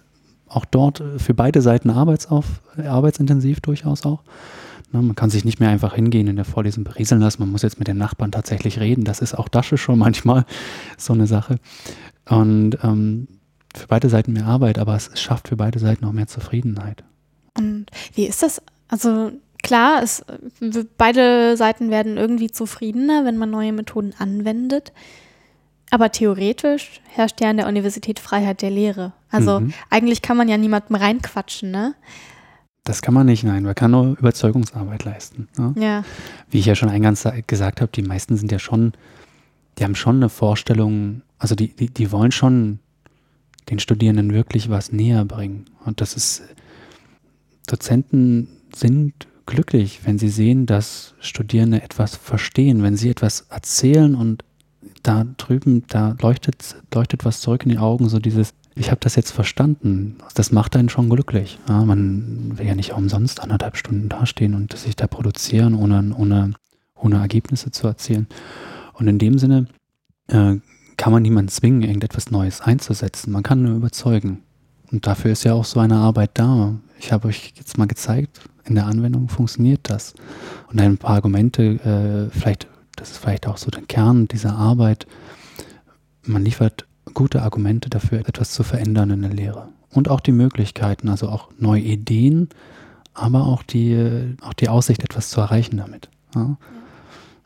auch 0.47 0.65
dort 0.65 1.03
für 1.17 1.33
beide 1.33 1.61
Seiten 1.61 1.89
arbeitsauf, 1.89 2.45
arbeitsintensiv 2.77 3.59
durchaus 3.61 4.05
auch. 4.05 4.23
Na, 4.91 5.01
man 5.01 5.15
kann 5.15 5.29
sich 5.29 5.45
nicht 5.45 5.59
mehr 5.59 5.69
einfach 5.69 5.93
hingehen 5.93 6.27
in 6.27 6.35
der 6.35 6.45
Vorlesung 6.45 6.83
berieseln 6.83 7.21
lassen. 7.21 7.41
Man 7.41 7.51
muss 7.51 7.61
jetzt 7.61 7.77
mit 7.77 7.87
den 7.87 7.97
Nachbarn 7.97 8.31
tatsächlich 8.31 8.79
reden. 8.79 9.03
Das 9.03 9.19
ist 9.19 9.35
auch 9.35 9.47
das 9.47 9.67
schon 9.67 9.99
manchmal 9.99 10.45
so 10.97 11.13
eine 11.13 11.27
Sache. 11.27 11.59
Und 12.27 12.77
ähm, 12.83 13.27
für 13.75 13.87
beide 13.87 14.09
Seiten 14.09 14.33
mehr 14.33 14.45
Arbeit, 14.45 14.79
aber 14.79 14.95
es 14.95 15.11
schafft 15.19 15.49
für 15.49 15.55
beide 15.55 15.77
Seiten 15.77 16.05
auch 16.05 16.11
mehr 16.11 16.27
Zufriedenheit. 16.27 17.03
Und 17.57 17.87
wie 18.15 18.25
ist 18.25 18.41
das? 18.41 18.61
Also 18.87 19.31
Klar, 19.61 20.01
es, 20.03 20.23
beide 20.97 21.57
Seiten 21.57 21.89
werden 21.89 22.17
irgendwie 22.17 22.49
zufriedener, 22.49 23.25
wenn 23.25 23.37
man 23.37 23.49
neue 23.49 23.73
Methoden 23.73 24.13
anwendet. 24.17 24.93
Aber 25.91 26.11
theoretisch 26.11 27.01
herrscht 27.07 27.41
ja 27.41 27.49
an 27.49 27.57
der 27.57 27.67
Universität 27.67 28.19
Freiheit 28.19 28.61
der 28.61 28.69
Lehre. 28.69 29.13
Also 29.31 29.59
mhm. 29.59 29.73
eigentlich 29.89 30.21
kann 30.21 30.37
man 30.37 30.47
ja 30.47 30.57
niemandem 30.57 30.95
reinquatschen, 30.95 31.71
ne? 31.71 31.95
Das 32.83 33.01
kann 33.01 33.13
man 33.13 33.25
nicht, 33.25 33.43
nein. 33.43 33.63
Man 33.63 33.75
kann 33.75 33.91
nur 33.91 34.17
Überzeugungsarbeit 34.17 35.03
leisten. 35.03 35.47
Ne? 35.57 35.75
Ja. 35.77 36.03
Wie 36.49 36.59
ich 36.59 36.65
ja 36.65 36.75
schon 36.75 36.89
eingangs 36.89 37.27
gesagt 37.45 37.81
habe, 37.81 37.91
die 37.91 38.01
meisten 38.01 38.37
sind 38.37 38.51
ja 38.51 38.59
schon, 38.59 38.93
die 39.77 39.83
haben 39.83 39.95
schon 39.95 40.15
eine 40.15 40.29
Vorstellung, 40.29 41.21
also 41.37 41.55
die, 41.55 41.75
die, 41.75 41.89
die 41.89 42.11
wollen 42.11 42.31
schon 42.31 42.79
den 43.69 43.79
Studierenden 43.79 44.33
wirklich 44.33 44.69
was 44.69 44.91
näher 44.91 45.25
bringen. 45.25 45.65
Und 45.85 46.01
das 46.01 46.15
ist, 46.15 46.41
Dozenten 47.67 48.47
sind 48.73 49.27
glücklich, 49.49 50.01
wenn 50.05 50.17
sie 50.17 50.29
sehen, 50.29 50.65
dass 50.65 51.15
Studierende 51.19 51.81
etwas 51.81 52.15
verstehen, 52.15 52.83
wenn 52.83 52.95
sie 52.95 53.09
etwas 53.09 53.41
erzählen 53.49 54.15
und 54.15 54.43
da 55.03 55.25
drüben, 55.37 55.83
da 55.87 56.15
leuchtet, 56.21 56.75
leuchtet 56.93 57.25
was 57.25 57.41
zurück 57.41 57.63
in 57.63 57.69
die 57.69 57.77
Augen, 57.77 58.09
so 58.09 58.19
dieses, 58.19 58.53
ich 58.75 58.91
habe 58.91 58.99
das 59.01 59.15
jetzt 59.15 59.31
verstanden. 59.31 60.17
Das 60.35 60.51
macht 60.51 60.75
einen 60.75 60.89
schon 60.89 61.09
glücklich. 61.09 61.59
Ja, 61.67 61.83
man 61.83 62.57
will 62.57 62.65
ja 62.65 62.75
nicht 62.75 62.93
umsonst 62.93 63.41
anderthalb 63.41 63.75
Stunden 63.75 64.07
dastehen 64.07 64.53
und 64.53 64.77
sich 64.77 64.95
da 64.95 65.07
produzieren, 65.07 65.75
ohne, 65.75 66.15
ohne, 66.15 66.53
ohne 66.95 67.17
Ergebnisse 67.17 67.71
zu 67.71 67.87
erzielen. 67.87 68.27
Und 68.93 69.07
in 69.07 69.17
dem 69.17 69.39
Sinne 69.39 69.67
äh, 70.27 70.57
kann 70.97 71.13
man 71.13 71.23
niemanden 71.23 71.49
zwingen, 71.49 71.81
irgendetwas 71.81 72.31
Neues 72.31 72.61
einzusetzen. 72.61 73.31
Man 73.31 73.43
kann 73.43 73.63
nur 73.63 73.75
überzeugen. 73.75 74.43
Und 74.91 75.07
dafür 75.07 75.31
ist 75.31 75.43
ja 75.43 75.53
auch 75.53 75.65
so 75.65 75.79
eine 75.79 75.95
Arbeit 75.95 76.31
da. 76.33 76.75
Ich 76.99 77.11
habe 77.11 77.27
euch 77.27 77.53
jetzt 77.57 77.77
mal 77.77 77.87
gezeigt, 77.87 78.41
in 78.69 78.75
der 78.75 78.85
Anwendung 78.85 79.29
funktioniert 79.29 79.81
das. 79.83 80.13
Und 80.71 80.79
ein 80.79 80.97
paar 80.97 81.15
Argumente, 81.15 82.29
äh, 82.31 82.37
vielleicht, 82.37 82.67
das 82.95 83.11
ist 83.11 83.17
vielleicht 83.17 83.47
auch 83.47 83.57
so 83.57 83.69
der 83.71 83.83
Kern 83.83 84.27
dieser 84.27 84.55
Arbeit. 84.55 85.07
Man 86.23 86.43
liefert 86.43 86.85
gute 87.13 87.41
Argumente 87.41 87.89
dafür, 87.89 88.19
etwas 88.19 88.51
zu 88.51 88.63
verändern 88.63 89.09
in 89.11 89.21
der 89.21 89.33
Lehre. 89.33 89.69
Und 89.91 90.09
auch 90.09 90.19
die 90.19 90.31
Möglichkeiten, 90.31 91.09
also 91.09 91.29
auch 91.29 91.49
neue 91.57 91.81
Ideen, 91.81 92.49
aber 93.13 93.45
auch 93.45 93.63
die, 93.63 94.35
auch 94.41 94.53
die 94.53 94.69
Aussicht, 94.69 95.03
etwas 95.03 95.29
zu 95.29 95.41
erreichen 95.41 95.77
damit. 95.77 96.09
Ja? 96.35 96.57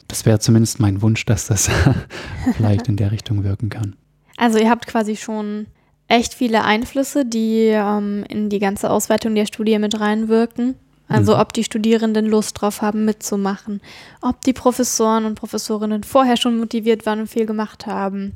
Das 0.08 0.26
wäre 0.26 0.40
zumindest 0.40 0.80
mein 0.80 1.02
Wunsch, 1.02 1.26
dass 1.26 1.48
das 1.48 1.70
vielleicht 2.56 2.88
in 2.88 2.98
der 2.98 3.12
Richtung 3.12 3.44
wirken 3.44 3.70
kann. 3.70 3.96
Also 4.38 4.60
ihr 4.60 4.70
habt 4.70 4.88
quasi 4.88 5.16
schon 5.16 5.68
echt 6.08 6.34
viele 6.34 6.64
Einflüsse, 6.64 7.26
die 7.26 7.70
ähm, 7.70 8.24
in 8.30 8.50
die 8.50 8.60
ganze 8.60 8.90
Ausweitung 8.90 9.36
der 9.36 9.46
Studie 9.46 9.80
mit 9.80 10.00
reinwirken. 10.00 10.76
Also 11.14 11.36
mhm. 11.36 11.42
ob 11.42 11.54
die 11.54 11.64
Studierenden 11.64 12.26
Lust 12.26 12.60
drauf 12.60 12.82
haben, 12.82 13.06
mitzumachen, 13.06 13.82
ob 14.22 14.42
die 14.42 14.54
Professoren 14.54 15.26
und 15.26 15.36
Professorinnen 15.36 16.04
vorher 16.04 16.38
schon 16.38 16.58
motiviert 16.58 17.06
waren 17.06 17.20
und 17.20 17.28
viel 17.28 17.46
gemacht 17.46 17.86
haben, 17.86 18.36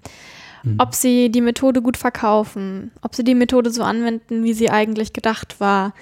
mhm. 0.62 0.76
ob 0.78 0.94
sie 0.94 1.32
die 1.32 1.42
Methode 1.42 1.82
gut 1.82 1.98
verkaufen, 1.98 2.92
ob 3.02 3.16
sie 3.16 3.24
die 3.24 3.34
Methode 3.34 3.72
so 3.72 3.82
anwenden, 3.82 4.44
wie 4.44 4.54
sie 4.54 4.70
eigentlich 4.70 5.12
gedacht 5.12 5.60
war, 5.60 5.94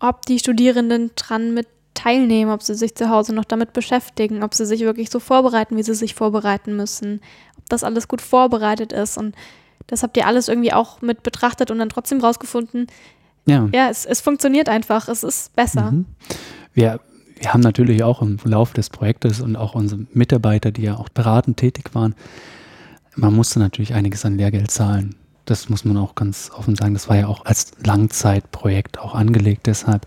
ob 0.00 0.24
die 0.24 0.38
Studierenden 0.38 1.10
dran 1.14 1.52
mit 1.52 1.66
teilnehmen, 1.92 2.50
ob 2.50 2.62
sie 2.62 2.74
sich 2.74 2.94
zu 2.94 3.10
Hause 3.10 3.34
noch 3.34 3.44
damit 3.44 3.74
beschäftigen, 3.74 4.42
ob 4.42 4.54
sie 4.54 4.64
sich 4.64 4.80
wirklich 4.80 5.10
so 5.10 5.20
vorbereiten, 5.20 5.76
wie 5.76 5.82
sie 5.82 5.94
sich 5.94 6.14
vorbereiten 6.14 6.74
müssen, 6.74 7.20
ob 7.58 7.68
das 7.68 7.84
alles 7.84 8.08
gut 8.08 8.22
vorbereitet 8.22 8.94
ist. 8.94 9.18
Und 9.18 9.36
das 9.88 10.02
habt 10.02 10.16
ihr 10.16 10.26
alles 10.26 10.48
irgendwie 10.48 10.72
auch 10.72 11.02
mit 11.02 11.22
betrachtet 11.22 11.70
und 11.70 11.78
dann 11.78 11.90
trotzdem 11.90 12.20
rausgefunden, 12.20 12.86
ja, 13.46 13.68
ja 13.72 13.88
es, 13.90 14.04
es 14.04 14.20
funktioniert 14.20 14.68
einfach, 14.68 15.08
es 15.08 15.22
ist 15.22 15.54
besser. 15.54 15.92
Mhm. 15.92 16.06
Wir, 16.72 17.00
wir 17.36 17.52
haben 17.52 17.60
natürlich 17.60 18.02
auch 18.02 18.22
im 18.22 18.38
Laufe 18.44 18.74
des 18.74 18.90
Projektes 18.90 19.40
und 19.40 19.56
auch 19.56 19.74
unsere 19.74 20.06
Mitarbeiter, 20.12 20.70
die 20.70 20.82
ja 20.82 20.96
auch 20.96 21.08
beratend 21.08 21.56
tätig 21.56 21.94
waren, 21.94 22.14
man 23.16 23.34
musste 23.34 23.58
natürlich 23.58 23.94
einiges 23.94 24.24
an 24.24 24.36
Lehrgeld 24.36 24.70
zahlen. 24.70 25.14
Das 25.44 25.68
muss 25.68 25.84
man 25.84 25.96
auch 25.96 26.14
ganz 26.14 26.50
offen 26.56 26.74
sagen. 26.74 26.94
Das 26.94 27.08
war 27.08 27.16
ja 27.16 27.26
auch 27.26 27.44
als 27.44 27.72
Langzeitprojekt 27.84 28.98
auch 28.98 29.14
angelegt. 29.14 29.66
Deshalb, 29.66 30.06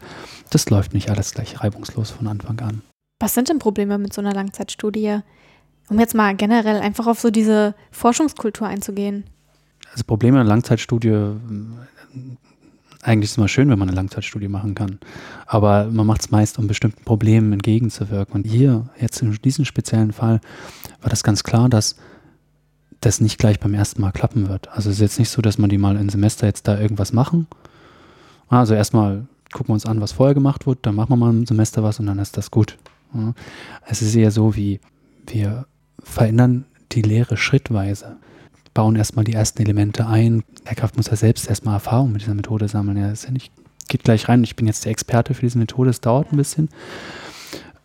das 0.50 0.70
läuft 0.70 0.94
nicht 0.94 1.10
alles 1.10 1.34
gleich 1.34 1.62
reibungslos 1.62 2.10
von 2.10 2.28
Anfang 2.28 2.60
an. 2.60 2.82
Was 3.20 3.34
sind 3.34 3.50
denn 3.50 3.60
Probleme 3.60 3.98
mit 3.98 4.14
so 4.14 4.22
einer 4.22 4.34
Langzeitstudie? 4.34 5.20
Um 5.90 6.00
jetzt 6.00 6.16
mal 6.16 6.36
generell 6.36 6.80
einfach 6.80 7.08
auf 7.08 7.20
so 7.20 7.30
diese 7.30 7.76
Forschungskultur 7.92 8.68
einzugehen. 8.68 9.26
Also 9.92 10.04
Probleme 10.04 10.40
in 10.40 10.46
der 10.46 10.54
Langzeitstudie 10.54 11.32
eigentlich 13.08 13.30
ist 13.30 13.32
es 13.32 13.38
immer 13.38 13.48
schön, 13.48 13.70
wenn 13.70 13.80
man 13.80 13.88
eine 13.88 13.96
Langzeitstudie 13.96 14.50
machen 14.50 14.76
kann. 14.76 15.00
Aber 15.46 15.86
man 15.86 16.06
macht 16.06 16.22
es 16.22 16.32
meist, 16.32 16.60
um 16.60 16.68
bestimmten 16.68 17.04
Problemen 17.06 17.54
entgegenzuwirken. 17.54 18.36
Und 18.36 18.46
hier, 18.46 18.90
jetzt 19.00 19.22
in 19.22 19.32
diesem 19.44 19.64
speziellen 19.64 20.12
Fall, 20.12 20.42
war 21.02 21.10
das 21.10 21.24
ganz 21.24 21.44
klar, 21.44 21.70
dass 21.70 21.96
das 23.00 23.22
nicht 23.22 23.38
gleich 23.38 23.60
beim 23.60 23.74
ersten 23.74 24.02
Mal 24.02 24.12
klappen 24.12 24.50
wird. 24.50 24.68
Also 24.70 24.90
es 24.90 24.98
ist 24.98 25.02
jetzt 25.02 25.20
nicht 25.20 25.30
so, 25.30 25.42
dass 25.42 25.58
man 25.58 25.70
die 25.70 25.78
mal 25.78 25.96
im 25.96 26.10
Semester 26.10 26.48
jetzt 26.48 26.68
da 26.68 26.80
irgendwas 26.80 27.14
machen. 27.14 27.48
Also 28.50 28.74
erstmal 28.74 29.28
gucken 29.54 29.70
wir 29.70 29.76
uns 29.76 29.86
an, 29.86 30.02
was 30.02 30.12
vorher 30.12 30.34
gemacht 30.34 30.66
wurde, 30.66 30.80
dann 30.82 30.96
machen 30.96 31.12
wir 31.12 31.16
mal 31.16 31.30
im 31.30 31.46
Semester 31.46 31.84
was 31.84 32.00
und 32.00 32.08
dann 32.08 32.20
ist 32.20 32.36
das 32.36 32.52
gut. 32.52 32.78
Es 33.86 34.02
ist 34.02 34.16
eher 34.16 34.32
so, 34.32 34.56
wie 34.56 34.82
wir 35.28 35.66
verändern 36.04 36.66
die 36.92 37.02
Lehre 37.02 37.38
schrittweise, 37.38 38.18
bauen 38.78 38.96
erstmal 38.96 39.26
die 39.26 39.34
ersten 39.34 39.60
Elemente 39.64 40.06
ein. 40.06 40.44
Der 40.68 40.76
Kraft 40.76 40.98
muss 40.98 41.08
ja 41.08 41.16
selbst 41.16 41.50
erstmal 41.50 41.74
Erfahrung 41.74 42.12
mit 42.12 42.22
dieser 42.22 42.36
Methode 42.36 42.68
sammeln. 42.68 42.96
Er 42.98 43.12
ist 43.12 43.26
ja 43.26 43.32
nicht, 43.32 43.52
geht 43.88 44.04
gleich 44.04 44.30
rein, 44.30 44.44
ich 44.44 44.56
bin 44.56 44.68
jetzt 44.68 44.86
der 44.86 44.92
Experte 44.92 45.34
für 45.34 45.42
diese 45.42 45.58
Methode, 45.58 45.90
es 45.90 46.00
dauert 46.00 46.32
ein 46.32 46.38
bisschen. 46.38 46.70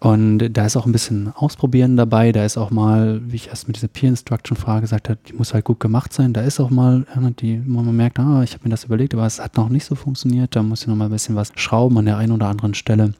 Und 0.00 0.50
da 0.50 0.66
ist 0.66 0.76
auch 0.76 0.84
ein 0.84 0.92
bisschen 0.92 1.32
Ausprobieren 1.34 1.96
dabei. 1.96 2.30
Da 2.32 2.44
ist 2.44 2.58
auch 2.58 2.70
mal, 2.70 3.22
wie 3.24 3.36
ich 3.36 3.48
erst 3.48 3.68
mit 3.68 3.76
dieser 3.76 3.88
Peer 3.88 4.10
Instruction 4.10 4.54
Frage 4.54 4.82
gesagt 4.82 5.08
habe, 5.08 5.18
die 5.26 5.32
muss 5.32 5.54
halt 5.54 5.64
gut 5.64 5.80
gemacht 5.80 6.12
sein. 6.12 6.34
Da 6.34 6.42
ist 6.42 6.60
auch 6.60 6.68
mal, 6.68 7.06
die, 7.40 7.62
wo 7.66 7.80
man 7.80 7.96
merkt, 7.96 8.18
ah, 8.18 8.42
ich 8.42 8.52
habe 8.52 8.64
mir 8.64 8.70
das 8.70 8.84
überlegt, 8.84 9.14
aber 9.14 9.24
es 9.24 9.40
hat 9.40 9.56
noch 9.56 9.70
nicht 9.70 9.86
so 9.86 9.94
funktioniert. 9.94 10.54
Da 10.54 10.62
muss 10.62 10.82
ich 10.82 10.88
noch 10.88 10.96
mal 10.96 11.06
ein 11.06 11.10
bisschen 11.10 11.36
was 11.36 11.52
schrauben 11.54 11.96
an 11.96 12.04
der 12.04 12.18
einen 12.18 12.32
oder 12.32 12.48
anderen 12.48 12.74
Stelle. 12.74 13.14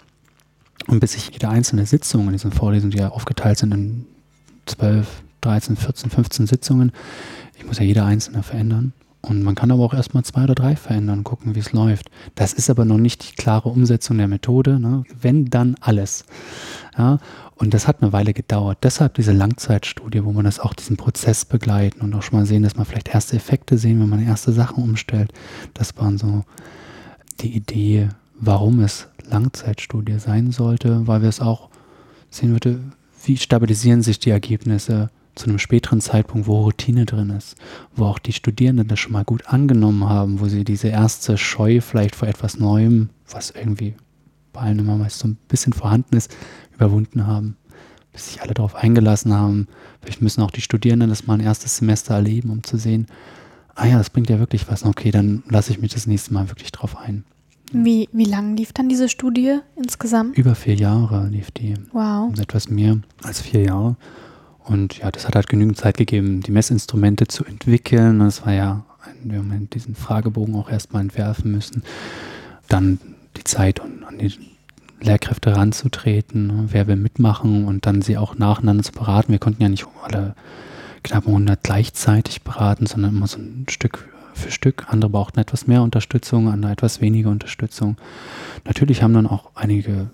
Und 0.89 1.01
bis 1.01 1.15
ich 1.15 1.31
jede 1.31 1.49
einzelne 1.49 1.87
Sitzung 1.87 2.27
in 2.27 2.33
diesen 2.33 2.53
Vorlesungen, 2.53 2.91
die 2.91 2.99
ja 2.99 3.09
aufgeteilt 3.09 3.57
sind 3.57 3.73
in 3.73 4.07
12, 4.67 5.23
13, 5.43 5.77
14, 5.77 6.11
15 6.11 6.47
Sitzungen, 6.47 6.93
ich 7.57 7.67
muss 7.67 7.79
ja 7.79 7.85
jede 7.85 8.05
einzelne 8.05 8.43
verändern. 8.43 8.93
Und 9.25 9.45
man 9.45 9.55
kann 9.55 9.71
aber 9.71 9.85
auch 9.85 9.95
erstmal 9.95 10.25
zwei 10.25 10.43
oder 10.43 10.57
drei 10.57 10.75
verändern, 10.75 11.23
gucken, 11.23 11.55
wie 11.55 11.61
es 11.61 11.73
läuft. 11.73 12.11
Das 12.35 12.53
ist 12.53 12.69
aber 12.71 12.85
noch 12.85 12.99
nicht 12.99 13.31
die 13.31 13.37
klare 13.37 13.69
Umsetzung 13.69 14.19
der 14.19 14.27
Methode. 14.27 14.81
Ne? 14.81 15.05
Wenn, 15.21 15.45
dann 15.45 15.77
alles. 15.81 16.25
Ja? 16.99 17.19
Und 17.55 17.73
das 17.73 17.87
hat 17.87 18.03
eine 18.03 18.13
Weile 18.13 18.35
gedauert. 18.35 18.79
Deshalb 18.83 19.15
diese 19.15 19.31
Langzeitstudie, 19.31 20.25
wo 20.25 20.33
man 20.33 20.45
das 20.45 20.59
auch 20.59 20.75
diesen 20.75 20.97
Prozess 20.97 21.45
begleiten 21.45 22.01
und 22.01 22.13
auch 22.15 22.23
schon 22.23 22.41
mal 22.41 22.47
sehen, 22.47 22.65
dass 22.65 22.75
man 22.75 22.85
vielleicht 22.85 23.15
erste 23.15 23.37
Effekte 23.37 23.79
sehen, 23.79 24.01
wenn 24.01 24.09
man 24.09 24.27
erste 24.27 24.51
Sachen 24.51 24.83
umstellt. 24.83 25.33
Das 25.73 25.97
waren 25.97 26.19
so 26.19 26.45
die 27.41 27.55
Idee, 27.55 28.09
warum 28.35 28.81
es 28.81 29.07
Langzeitstudie 29.31 30.19
sein 30.19 30.51
sollte, 30.51 31.07
weil 31.07 31.23
wir 31.23 31.29
es 31.29 31.41
auch 31.41 31.69
sehen 32.29 32.51
würde, 32.51 32.81
wie 33.25 33.37
stabilisieren 33.37 34.03
sich 34.03 34.19
die 34.19 34.31
Ergebnisse 34.31 35.11
zu 35.35 35.47
einem 35.47 35.59
späteren 35.59 36.01
Zeitpunkt, 36.01 36.47
wo 36.47 36.61
Routine 36.61 37.07
drin 37.07 37.31
ist, 37.31 37.57
wo 37.95 38.05
auch 38.05 38.19
die 38.19 38.33
Studierenden 38.33 38.89
das 38.89 38.99
schon 38.99 39.13
mal 39.13 39.25
gut 39.25 39.47
angenommen 39.47 40.09
haben, 40.09 40.41
wo 40.41 40.47
sie 40.47 40.65
diese 40.65 40.89
erste 40.89 41.39
Scheu 41.39 41.81
vielleicht 41.81 42.17
vor 42.17 42.29
etwas 42.29 42.59
Neuem, 42.59 43.09
was 43.31 43.51
irgendwie 43.51 43.95
bei 44.53 44.61
allen 44.61 44.79
immer 44.79 44.97
meist 44.97 45.19
so 45.19 45.29
ein 45.29 45.39
bisschen 45.49 45.73
vorhanden 45.73 46.17
ist, 46.17 46.35
überwunden 46.75 47.27
haben, 47.27 47.57
bis 48.13 48.29
sich 48.29 48.43
alle 48.43 48.53
darauf 48.55 48.75
eingelassen 48.75 49.33
haben. 49.33 49.69
Vielleicht 50.03 50.21
müssen 50.21 50.43
auch 50.43 50.51
die 50.51 50.61
Studierenden 50.61 51.09
das 51.09 51.27
mal 51.27 51.35
ein 51.35 51.41
erstes 51.41 51.79
Semester 51.79 52.15
erleben, 52.15 52.51
um 52.51 52.63
zu 52.63 52.77
sehen, 52.77 53.07
ah 53.75 53.87
ja, 53.87 53.99
das 53.99 54.11
bringt 54.11 54.29
ja 54.29 54.39
wirklich 54.39 54.69
was. 54.69 54.85
Okay, 54.85 55.11
dann 55.11 55.43
lasse 55.49 55.73
ich 55.73 55.81
mich 55.81 55.95
das 55.95 56.07
nächste 56.07 56.35
Mal 56.35 56.51
wirklich 56.51 56.73
drauf 56.73 56.97
ein. 56.99 57.25
Wie, 57.73 58.09
wie 58.13 58.27
lang 58.27 58.57
lief 58.57 58.75
dann 58.75 58.91
diese 58.91 59.09
Studie 59.09 59.61
insgesamt? 59.77 60.37
Über 60.37 60.55
vier 60.55 60.75
Jahre 60.75 61.29
lief 61.29 61.51
die. 61.51 61.75
Wow. 61.93 62.39
Etwas 62.39 62.69
mehr 62.69 62.99
als 63.23 63.41
vier 63.41 63.63
Jahre. 63.63 63.97
Und 64.65 64.99
ja, 64.99 65.11
das 65.11 65.27
hat 65.27 65.35
halt 65.35 65.49
genügend 65.49 65.77
Zeit 65.77 65.97
gegeben, 65.97 66.41
die 66.41 66.51
Messinstrumente 66.51 67.27
zu 67.27 67.45
entwickeln. 67.45 68.21
Das 68.21 68.47
war 68.47 68.53
ja, 68.53 68.85
wir 69.25 69.39
haben 69.39 69.69
diesen 69.71 69.95
Fragebogen 69.95 70.55
auch 70.55 70.71
erstmal 70.71 71.03
entwerfen 71.03 71.53
müssen. 71.53 71.83
Dann 72.69 72.99
die 73.37 73.45
Zeit, 73.45 73.81
um 73.81 74.05
an 74.07 74.19
die 74.19 74.33
Lehrkräfte 75.01 75.57
ranzutreten, 75.57 76.47
ne, 76.47 76.65
wer 76.69 76.87
will 76.87 76.97
mitmachen 76.97 77.65
und 77.65 77.87
dann 77.87 78.03
sie 78.03 78.17
auch 78.17 78.37
nacheinander 78.37 78.85
zu 78.85 78.93
beraten. 78.93 79.33
Wir 79.33 79.39
konnten 79.39 79.63
ja 79.63 79.69
nicht 79.69 79.87
alle 80.03 80.35
knapp 81.03 81.27
100 81.27 81.63
gleichzeitig 81.63 82.43
beraten, 82.43 82.87
sondern 82.87 83.17
immer 83.17 83.27
so 83.27 83.39
ein 83.39 83.67
Stück 83.69 84.09
für 84.35 84.51
Stück. 84.51 84.87
Andere 84.89 85.11
brauchten 85.11 85.41
etwas 85.41 85.67
mehr 85.67 85.83
Unterstützung, 85.83 86.49
andere 86.49 86.73
etwas 86.73 87.01
weniger 87.01 87.31
Unterstützung. 87.31 87.97
Natürlich 88.65 89.03
haben 89.03 89.13
dann 89.13 89.27
auch 89.27 89.51
einige 89.55 90.11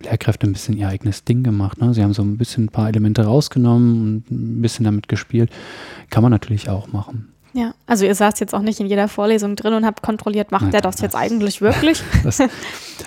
Lehrkräfte 0.00 0.46
ein 0.46 0.52
bisschen 0.52 0.76
ihr 0.76 0.88
eigenes 0.88 1.24
Ding 1.24 1.42
gemacht. 1.42 1.80
Ne? 1.80 1.94
Sie 1.94 2.02
haben 2.02 2.14
so 2.14 2.22
ein 2.22 2.36
bisschen 2.36 2.64
ein 2.64 2.68
paar 2.68 2.88
Elemente 2.88 3.24
rausgenommen 3.24 4.02
und 4.02 4.30
ein 4.30 4.62
bisschen 4.62 4.84
damit 4.84 5.08
gespielt. 5.08 5.50
Kann 6.08 6.22
man 6.22 6.32
natürlich 6.32 6.68
auch 6.68 6.92
machen. 6.92 7.32
Ja, 7.52 7.74
also 7.86 8.04
ihr 8.04 8.14
saßt 8.14 8.40
jetzt 8.40 8.54
auch 8.54 8.62
nicht 8.62 8.80
in 8.80 8.86
jeder 8.86 9.08
Vorlesung 9.08 9.56
drin 9.56 9.74
und 9.74 9.84
habt 9.84 10.02
kontrolliert, 10.02 10.52
macht 10.52 10.62
Nein, 10.62 10.70
der 10.70 10.80
das, 10.82 10.96
das 10.96 11.02
jetzt 11.02 11.16
eigentlich 11.16 11.60
wirklich? 11.60 12.02
Das, 12.22 12.40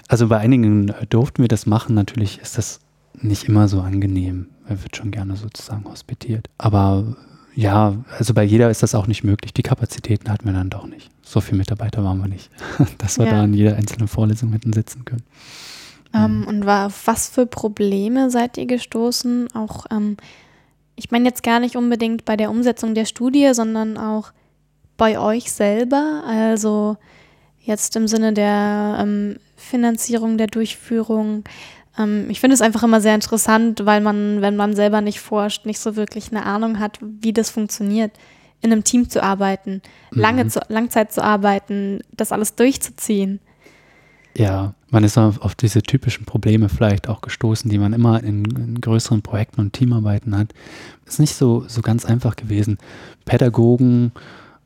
also 0.08 0.28
bei 0.28 0.38
einigen 0.38 0.94
durften 1.10 1.42
wir 1.42 1.48
das 1.48 1.66
machen. 1.66 1.96
Natürlich 1.96 2.40
ist 2.40 2.58
das 2.58 2.80
nicht 3.22 3.46
immer 3.46 3.68
so 3.68 3.82
angenehm. 3.82 4.48
Er 4.68 4.82
wird 4.84 4.96
schon 4.96 5.12
gerne 5.12 5.36
sozusagen 5.36 5.86
hospitiert. 5.86 6.50
Aber 6.58 7.16
ja, 7.56 7.96
also 8.18 8.34
bei 8.34 8.44
jeder 8.44 8.70
ist 8.70 8.84
das 8.84 8.96
auch 8.96 9.08
nicht 9.08 9.24
möglich. 9.24 9.54
Die 9.54 9.64
Kapazitäten 9.64 10.30
hatten 10.30 10.46
wir 10.46 10.54
dann 10.54 10.70
doch 10.70 10.88
nicht. 10.88 11.10
So 11.22 11.40
viele 11.40 11.58
Mitarbeiter 11.58 12.04
waren 12.04 12.20
wir 12.20 12.28
nicht, 12.28 12.50
dass 12.98 13.18
wir 13.18 13.26
ja. 13.26 13.32
da 13.32 13.44
in 13.46 13.54
jeder 13.54 13.76
einzelnen 13.76 14.08
Vorlesung 14.08 14.52
hätten 14.52 14.74
sitzen 14.74 15.06
können. 15.06 15.24
Ähm, 16.14 16.42
mhm. 16.42 16.48
und 16.48 16.66
war, 16.66 16.88
auf 16.88 17.08
was 17.08 17.28
für 17.28 17.46
Probleme 17.46 18.30
seid 18.30 18.58
ihr 18.58 18.68
gestoßen? 18.68 19.48
Auch, 19.56 19.86
ähm, 19.92 20.18
ich 20.96 21.12
meine 21.12 21.26
jetzt 21.26 21.44
gar 21.44 21.60
nicht 21.60 21.76
unbedingt 21.76 22.26
bei 22.26 22.38
der 22.38 22.52
Umsetzung 22.52 22.94
der 22.94 23.06
Studie, 23.06 23.54
sondern 23.54 23.98
auch 23.98 24.32
bei 24.96 25.18
euch 25.20 25.52
selber. 25.52 26.24
Also 26.28 26.98
jetzt 27.60 27.96
im 27.96 28.08
Sinne 28.08 28.34
der 28.34 28.98
ähm, 29.00 29.38
Finanzierung, 29.56 30.38
der 30.38 30.48
Durchführung. 30.48 31.44
Ähm, 31.98 32.28
ich 32.30 32.40
finde 32.40 32.54
es 32.54 32.62
einfach 32.62 32.84
immer 32.84 33.02
sehr 33.02 33.16
interessant, 33.16 33.86
weil 33.86 34.02
man, 34.02 34.42
wenn 34.42 34.56
man 34.56 34.76
selber 34.76 35.02
nicht 35.02 35.20
forscht, 35.20 35.66
nicht 35.66 35.80
so 35.80 35.96
wirklich 35.96 36.32
eine 36.32 36.46
Ahnung 36.46 36.80
hat, 36.80 37.00
wie 37.02 37.34
das 37.34 37.50
funktioniert 37.50 38.12
in 38.62 38.72
einem 38.72 38.86
Team 38.86 39.10
zu 39.10 39.22
arbeiten, 39.22 39.82
lange 40.12 40.46
mhm. 40.46 40.50
zu, 40.50 40.62
Langzeit 40.70 41.12
zu 41.12 41.22
arbeiten, 41.22 42.00
das 42.12 42.32
alles 42.32 42.56
durchzuziehen. 42.56 43.42
Ja, 44.36 44.74
man 44.90 45.04
ist 45.04 45.18
auf, 45.18 45.56
diese 45.56 45.84
typischen 45.84 46.26
Probleme 46.26 46.68
vielleicht 46.70 47.08
auch 47.08 47.22
gestoßen, 47.22 47.70
die 47.70 47.78
man 47.78 47.94
immer 47.94 48.24
in, 48.24 48.46
in, 48.46 48.82
größeren 48.82 49.22
Projekten 49.22 49.62
und 49.62 49.74
Teamarbeiten 49.74 50.36
hat. 50.36 50.54
Ist 51.06 51.20
nicht 51.20 51.36
so, 51.36 51.66
so 51.68 51.82
ganz 51.82 52.06
einfach 52.06 52.36
gewesen. 52.36 52.80
Pädagogen, 53.26 54.12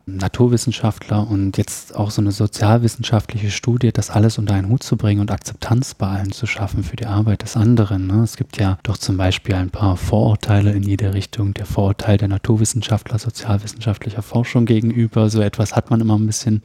Naturwissenschaftler 0.07 1.29
und 1.29 1.57
jetzt 1.57 1.93
auch 1.93 2.11
so 2.11 2.21
eine 2.21 2.31
sozialwissenschaftliche 2.31 3.51
Studie, 3.51 3.91
das 3.91 4.09
alles 4.09 4.37
unter 4.37 4.53
einen 4.53 4.69
Hut 4.69 4.81
zu 4.81 4.95
bringen 4.95 5.19
und 5.19 5.31
Akzeptanz 5.31 5.95
bei 5.95 6.07
allen 6.07 6.31
zu 6.31 6.45
schaffen 6.47 6.83
für 6.83 6.95
die 6.95 7.05
Arbeit 7.05 7.43
des 7.43 7.57
anderen. 7.57 8.07
Ne? 8.07 8.23
Es 8.23 8.37
gibt 8.37 8.57
ja 8.57 8.79
doch 8.83 8.97
zum 8.97 9.17
Beispiel 9.17 9.55
ein 9.55 9.69
paar 9.69 9.97
Vorurteile 9.97 10.71
in 10.71 10.83
jede 10.83 11.13
Richtung. 11.13 11.53
Der 11.53 11.65
Vorurteil 11.65 12.17
der 12.17 12.29
Naturwissenschaftler, 12.29 13.19
sozialwissenschaftlicher 13.19 14.21
Forschung 14.21 14.65
gegenüber, 14.65 15.29
so 15.29 15.41
etwas 15.41 15.75
hat 15.75 15.89
man 15.89 15.99
immer 15.99 16.17
ein 16.17 16.25
bisschen 16.25 16.63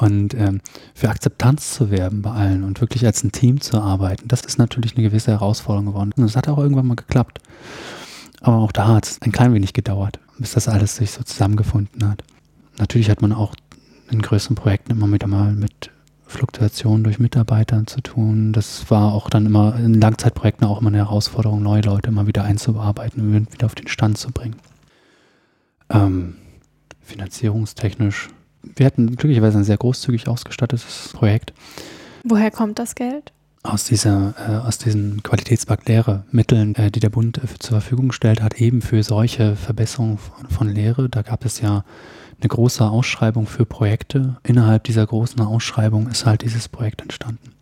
und 0.00 0.32
ähm, 0.32 0.62
für 0.94 1.10
Akzeptanz 1.10 1.74
zu 1.74 1.90
werben 1.90 2.22
bei 2.22 2.30
allen 2.30 2.64
und 2.64 2.80
wirklich 2.80 3.04
als 3.04 3.22
ein 3.22 3.32
Team 3.32 3.60
zu 3.60 3.78
arbeiten, 3.78 4.28
das 4.28 4.40
ist 4.40 4.58
natürlich 4.58 4.96
eine 4.96 5.06
gewisse 5.06 5.30
Herausforderung 5.30 5.86
geworden. 5.86 6.12
Und 6.16 6.24
es 6.24 6.36
hat 6.36 6.48
auch 6.48 6.56
irgendwann 6.56 6.86
mal 6.86 6.96
geklappt. 6.96 7.40
Aber 8.40 8.56
auch 8.56 8.72
da 8.72 8.88
hat 8.88 9.06
es 9.06 9.20
ein 9.20 9.30
klein 9.30 9.52
wenig 9.52 9.74
gedauert, 9.74 10.18
bis 10.38 10.52
das 10.52 10.68
alles 10.68 10.96
sich 10.96 11.10
so 11.10 11.22
zusammengefunden 11.22 12.08
hat. 12.08 12.24
Natürlich 12.78 13.10
hat 13.10 13.20
man 13.20 13.34
auch 13.34 13.54
in 14.10 14.22
größeren 14.22 14.56
Projekten 14.56 14.92
immer 14.92 15.12
wieder 15.12 15.26
mal 15.26 15.52
mit 15.52 15.90
Fluktuationen 16.26 17.04
durch 17.04 17.18
Mitarbeiter 17.18 17.86
zu 17.86 18.00
tun. 18.00 18.54
Das 18.54 18.90
war 18.90 19.12
auch 19.12 19.28
dann 19.28 19.44
immer 19.44 19.76
in 19.76 20.00
Langzeitprojekten 20.00 20.66
auch 20.66 20.80
immer 20.80 20.88
eine 20.88 20.98
Herausforderung, 20.98 21.62
neue 21.62 21.82
Leute 21.82 22.08
immer 22.08 22.26
wieder 22.26 22.44
einzuarbeiten 22.44 23.20
und 23.20 23.52
wieder 23.52 23.66
auf 23.66 23.74
den 23.74 23.88
Stand 23.88 24.16
zu 24.16 24.30
bringen. 24.30 24.56
Ähm, 25.90 26.36
finanzierungstechnisch 27.02 28.30
wir 28.62 28.86
hatten 28.86 29.16
glücklicherweise 29.16 29.58
ein 29.58 29.64
sehr 29.64 29.76
großzügig 29.76 30.28
ausgestattetes 30.28 31.10
Projekt. 31.12 31.52
Woher 32.24 32.50
kommt 32.50 32.78
das 32.78 32.94
Geld? 32.94 33.32
Aus, 33.62 33.84
dieser, 33.84 34.34
äh, 34.38 34.66
aus 34.66 34.78
diesen 34.78 35.22
Qualitätspakt 35.22 35.88
Lehre-Mitteln, 35.88 36.74
äh, 36.76 36.90
die 36.90 37.00
der 37.00 37.10
Bund 37.10 37.38
äh, 37.38 37.58
zur 37.58 37.80
Verfügung 37.80 38.08
gestellt 38.08 38.42
hat, 38.42 38.58
eben 38.58 38.80
für 38.80 39.02
solche 39.02 39.54
Verbesserungen 39.54 40.16
von, 40.16 40.48
von 40.48 40.68
Lehre. 40.68 41.10
Da 41.10 41.20
gab 41.22 41.44
es 41.44 41.60
ja 41.60 41.84
eine 42.40 42.48
große 42.48 42.84
Ausschreibung 42.88 43.46
für 43.46 43.66
Projekte. 43.66 44.38
Innerhalb 44.44 44.84
dieser 44.84 45.06
großen 45.06 45.40
Ausschreibung 45.42 46.08
ist 46.08 46.24
halt 46.24 46.42
dieses 46.42 46.68
Projekt 46.70 47.02
entstanden. 47.02 47.52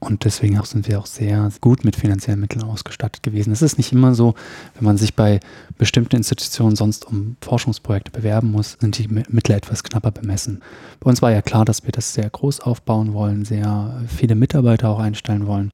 Und 0.00 0.24
deswegen 0.24 0.58
auch 0.58 0.64
sind 0.64 0.88
wir 0.88 0.98
auch 0.98 1.06
sehr 1.06 1.50
gut 1.60 1.84
mit 1.84 1.94
finanziellen 1.94 2.40
Mitteln 2.40 2.64
ausgestattet 2.64 3.22
gewesen. 3.22 3.52
Es 3.52 3.60
ist 3.60 3.76
nicht 3.76 3.92
immer 3.92 4.14
so, 4.14 4.34
wenn 4.74 4.84
man 4.84 4.96
sich 4.96 5.14
bei 5.14 5.40
bestimmten 5.76 6.16
Institutionen 6.16 6.74
sonst 6.74 7.06
um 7.06 7.36
Forschungsprojekte 7.42 8.10
bewerben 8.10 8.50
muss, 8.50 8.78
sind 8.80 8.96
die 8.96 9.08
Mittel 9.08 9.54
etwas 9.54 9.84
knapper 9.84 10.10
bemessen. 10.10 10.62
Bei 11.00 11.10
uns 11.10 11.20
war 11.20 11.30
ja 11.30 11.42
klar, 11.42 11.66
dass 11.66 11.84
wir 11.84 11.92
das 11.92 12.14
sehr 12.14 12.28
groß 12.28 12.60
aufbauen 12.60 13.12
wollen, 13.12 13.44
sehr 13.44 14.02
viele 14.08 14.34
Mitarbeiter 14.34 14.88
auch 14.88 15.00
einstellen 15.00 15.46
wollen. 15.46 15.70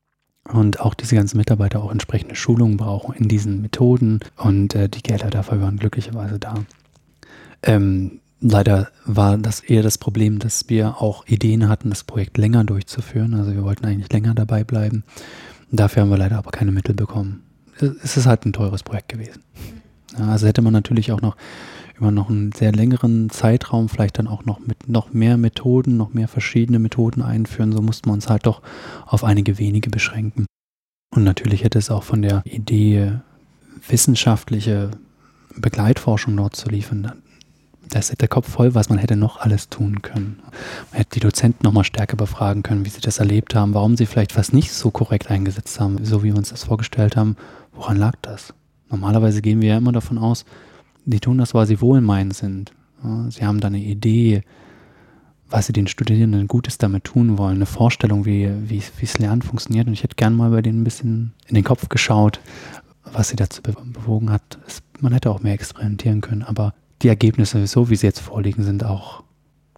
Und 0.53 0.81
auch 0.81 0.95
diese 0.95 1.15
ganzen 1.17 1.39
Mitarbeiter 1.39 1.83
auch 1.83 1.91
entsprechende 1.91 2.35
Schulungen 2.35 2.77
brauchen 2.77 3.15
in 3.15 3.29
diesen 3.29 3.63
Methoden. 3.63 4.21
Und 4.37 4.75
äh, 4.75 4.89
die 4.89 5.03
Gelder 5.03 5.31
dafür 5.31 5.61
waren 5.61 5.77
glücklicherweise 5.77 6.39
da. 6.39 6.55
Ähm, 7.63 8.21
Leider 8.41 8.89
war 9.05 9.39
das 9.39 9.61
eher 9.61 9.83
das 9.83 9.99
Problem, 9.99 10.39
dass 10.39 10.69
wir 10.69 11.01
auch 11.01 11.27
Ideen 11.27 11.69
hatten, 11.69 11.91
das 11.91 12.05
Projekt 12.05 12.37
länger 12.37 12.65
durchzuführen. 12.65 13.35
Also 13.35 13.55
wir 13.55 13.65
wollten 13.65 13.87
eigentlich 13.87 14.13
länger 14.13 14.35
dabei 14.35 14.63
bleiben. 14.63 15.05
Dafür 15.71 16.03
haben 16.03 16.11
wir 16.11 16.19
leider 16.19 16.39
aber 16.39 16.51
keine 16.51 16.73
Mittel 16.73 16.95
bekommen. 16.95 17.43
Es 18.03 18.17
ist 18.17 18.27
halt 18.27 18.45
ein 18.45 18.53
teures 18.53 18.83
Projekt 18.83 19.09
gewesen. 19.09 19.43
Also 20.19 20.47
hätte 20.47 20.63
man 20.63 20.73
natürlich 20.73 21.13
auch 21.13 21.21
noch 21.21 21.37
über 21.99 22.11
noch 22.11 22.29
einen 22.29 22.53
sehr 22.53 22.73
längeren 22.73 23.31
Zeitraum 23.31 23.89
vielleicht 23.89 24.19
dann 24.19 24.27
auch 24.27 24.45
noch 24.45 24.61
mit 24.61 24.89
noch 24.89 25.13
mehr 25.13 25.37
Methoden, 25.39 25.97
noch 25.97 26.13
mehr 26.13 26.29
verschiedene 26.29 26.79
Methoden 26.79 27.23
einführen. 27.23 27.73
So 27.73 27.81
mussten 27.81 28.09
wir 28.09 28.13
uns 28.13 28.29
halt 28.29 28.47
doch 28.47 28.63
auf 29.07 29.25
einige 29.25 29.59
wenige 29.59 29.91
beschränken. 29.91 30.47
Und 31.15 31.25
natürlich 31.25 31.65
hätte 31.65 31.79
es 31.79 31.91
auch 31.91 32.03
von 32.03 32.23
der 32.23 32.43
Idee, 32.45 33.13
wissenschaftliche 33.89 34.91
Begleitforschung 35.57 36.37
dort 36.37 36.57
zu 36.57 36.69
liefern, 36.69 37.13
da 37.97 38.01
ist 38.01 38.21
der 38.21 38.29
Kopf 38.29 38.51
voll, 38.51 38.75
was 38.75 38.91
man 38.91 38.99
hätte 38.99 39.17
noch 39.17 39.39
alles 39.39 39.71
tun 39.71 40.03
können. 40.03 40.43
Man 40.91 40.99
hätte 40.99 41.15
die 41.15 41.21
Dozenten 41.21 41.65
noch 41.65 41.73
mal 41.73 41.83
stärker 41.83 42.19
befragen 42.19 42.63
können, 42.63 42.85
wie 42.85 42.91
sie 42.91 43.01
das 43.01 43.19
erlebt 43.19 43.55
haben, 43.55 43.73
warum 43.73 43.97
sie 43.97 44.05
vielleicht 44.05 44.37
was 44.37 44.53
nicht 44.53 44.71
so 44.71 44.91
korrekt 44.91 45.31
eingesetzt 45.31 45.81
haben, 45.81 46.05
so 46.05 46.23
wie 46.23 46.29
wir 46.29 46.37
uns 46.37 46.51
das 46.51 46.65
vorgestellt 46.65 47.17
haben. 47.17 47.37
Woran 47.73 47.97
lag 47.97 48.13
das? 48.21 48.53
Normalerweise 48.91 49.41
gehen 49.41 49.63
wir 49.63 49.71
ja 49.71 49.79
immer 49.79 49.93
davon 49.93 50.19
aus, 50.19 50.45
die 51.07 51.21
tun 51.21 51.39
das, 51.39 51.55
weil 51.55 51.67
sie 51.67 51.81
wohlmeinend 51.81 52.37
sind. 52.37 52.73
Sie 53.31 53.47
haben 53.47 53.61
da 53.61 53.69
eine 53.69 53.79
Idee, 53.79 54.43
was 55.49 55.67
sie 55.67 55.73
den 55.73 55.87
Studierenden 55.87 56.49
Gutes 56.49 56.77
damit 56.77 57.05
tun 57.05 57.39
wollen, 57.39 57.57
eine 57.57 57.67
Vorstellung, 57.67 58.27
wie, 58.27 58.51
wie, 58.69 58.83
wie 58.99 59.05
es 59.05 59.17
Lernen 59.17 59.41
funktioniert. 59.41 59.87
Und 59.87 59.95
ich 59.95 60.03
hätte 60.03 60.17
gern 60.17 60.35
mal 60.35 60.51
bei 60.51 60.61
denen 60.61 60.83
ein 60.83 60.85
bisschen 60.85 61.33
in 61.47 61.55
den 61.55 61.65
Kopf 61.65 61.89
geschaut, 61.89 62.41
was 63.05 63.31
sie 63.31 63.37
dazu 63.37 63.63
bewogen 63.63 64.31
hat. 64.31 64.59
Es, 64.67 64.83
man 65.01 65.15
hätte 65.15 65.31
auch 65.31 65.41
mehr 65.41 65.55
experimentieren 65.55 66.21
können, 66.21 66.43
aber 66.43 66.75
die 67.03 67.09
Ergebnisse, 67.09 67.67
so 67.67 67.91
wie 67.91 67.97
sie 67.97 68.07
jetzt 68.07 68.21
vorliegen, 68.21 68.63
sind 68.63 68.85
auch, 68.85 69.23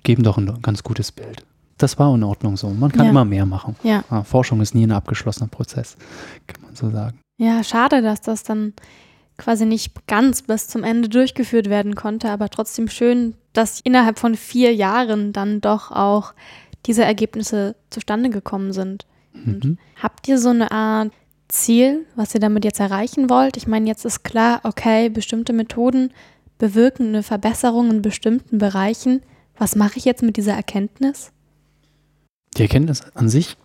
geben 0.02 0.22
doch 0.22 0.38
ein 0.38 0.62
ganz 0.62 0.82
gutes 0.82 1.12
Bild. 1.12 1.44
Das 1.76 1.98
war 1.98 2.12
in 2.14 2.24
Ordnung 2.24 2.56
so. 2.56 2.70
Man 2.70 2.90
kann 2.90 3.04
ja. 3.04 3.10
immer 3.10 3.24
mehr 3.24 3.46
machen. 3.46 3.76
Ja. 3.82 4.02
Forschung 4.24 4.60
ist 4.60 4.74
nie 4.74 4.86
ein 4.86 4.92
abgeschlossener 4.92 5.48
Prozess, 5.48 5.96
kann 6.46 6.62
man 6.62 6.74
so 6.74 6.90
sagen. 6.90 7.20
Ja, 7.38 7.62
schade, 7.62 8.02
dass 8.02 8.20
das 8.20 8.42
dann 8.42 8.72
quasi 9.36 9.64
nicht 9.64 10.06
ganz 10.08 10.42
bis 10.42 10.66
zum 10.66 10.82
Ende 10.82 11.08
durchgeführt 11.08 11.70
werden 11.70 11.94
konnte, 11.94 12.30
aber 12.30 12.48
trotzdem 12.48 12.88
schön, 12.88 13.34
dass 13.52 13.80
innerhalb 13.80 14.18
von 14.18 14.34
vier 14.34 14.74
Jahren 14.74 15.32
dann 15.32 15.60
doch 15.60 15.92
auch 15.92 16.34
diese 16.86 17.04
Ergebnisse 17.04 17.76
zustande 17.90 18.30
gekommen 18.30 18.72
sind. 18.72 19.06
Mhm. 19.32 19.78
Habt 20.02 20.26
ihr 20.26 20.38
so 20.38 20.48
eine 20.48 20.72
Art 20.72 21.12
Ziel, 21.46 22.06
was 22.16 22.34
ihr 22.34 22.40
damit 22.40 22.64
jetzt 22.64 22.80
erreichen 22.80 23.30
wollt? 23.30 23.56
Ich 23.56 23.66
meine, 23.66 23.86
jetzt 23.86 24.04
ist 24.04 24.24
klar, 24.24 24.60
okay, 24.64 25.08
bestimmte 25.08 25.52
Methoden 25.52 26.12
bewirken 26.58 27.08
eine 27.08 27.22
Verbesserung 27.22 27.90
in 27.90 28.02
bestimmten 28.02 28.58
Bereichen. 28.58 29.22
Was 29.56 29.76
mache 29.76 29.98
ich 29.98 30.04
jetzt 30.04 30.22
mit 30.22 30.36
dieser 30.36 30.54
Erkenntnis? 30.54 31.32
Die 32.56 32.62
Erkenntnis 32.62 33.02
an 33.14 33.28
sich 33.28 33.56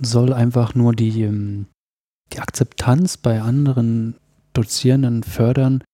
soll 0.00 0.32
einfach 0.32 0.74
nur 0.74 0.94
die, 0.94 1.22
ähm, 1.22 1.66
die 2.32 2.40
Akzeptanz 2.40 3.16
bei 3.16 3.40
anderen 3.40 4.16
Dozierenden 4.52 5.22
fördern, 5.22 5.84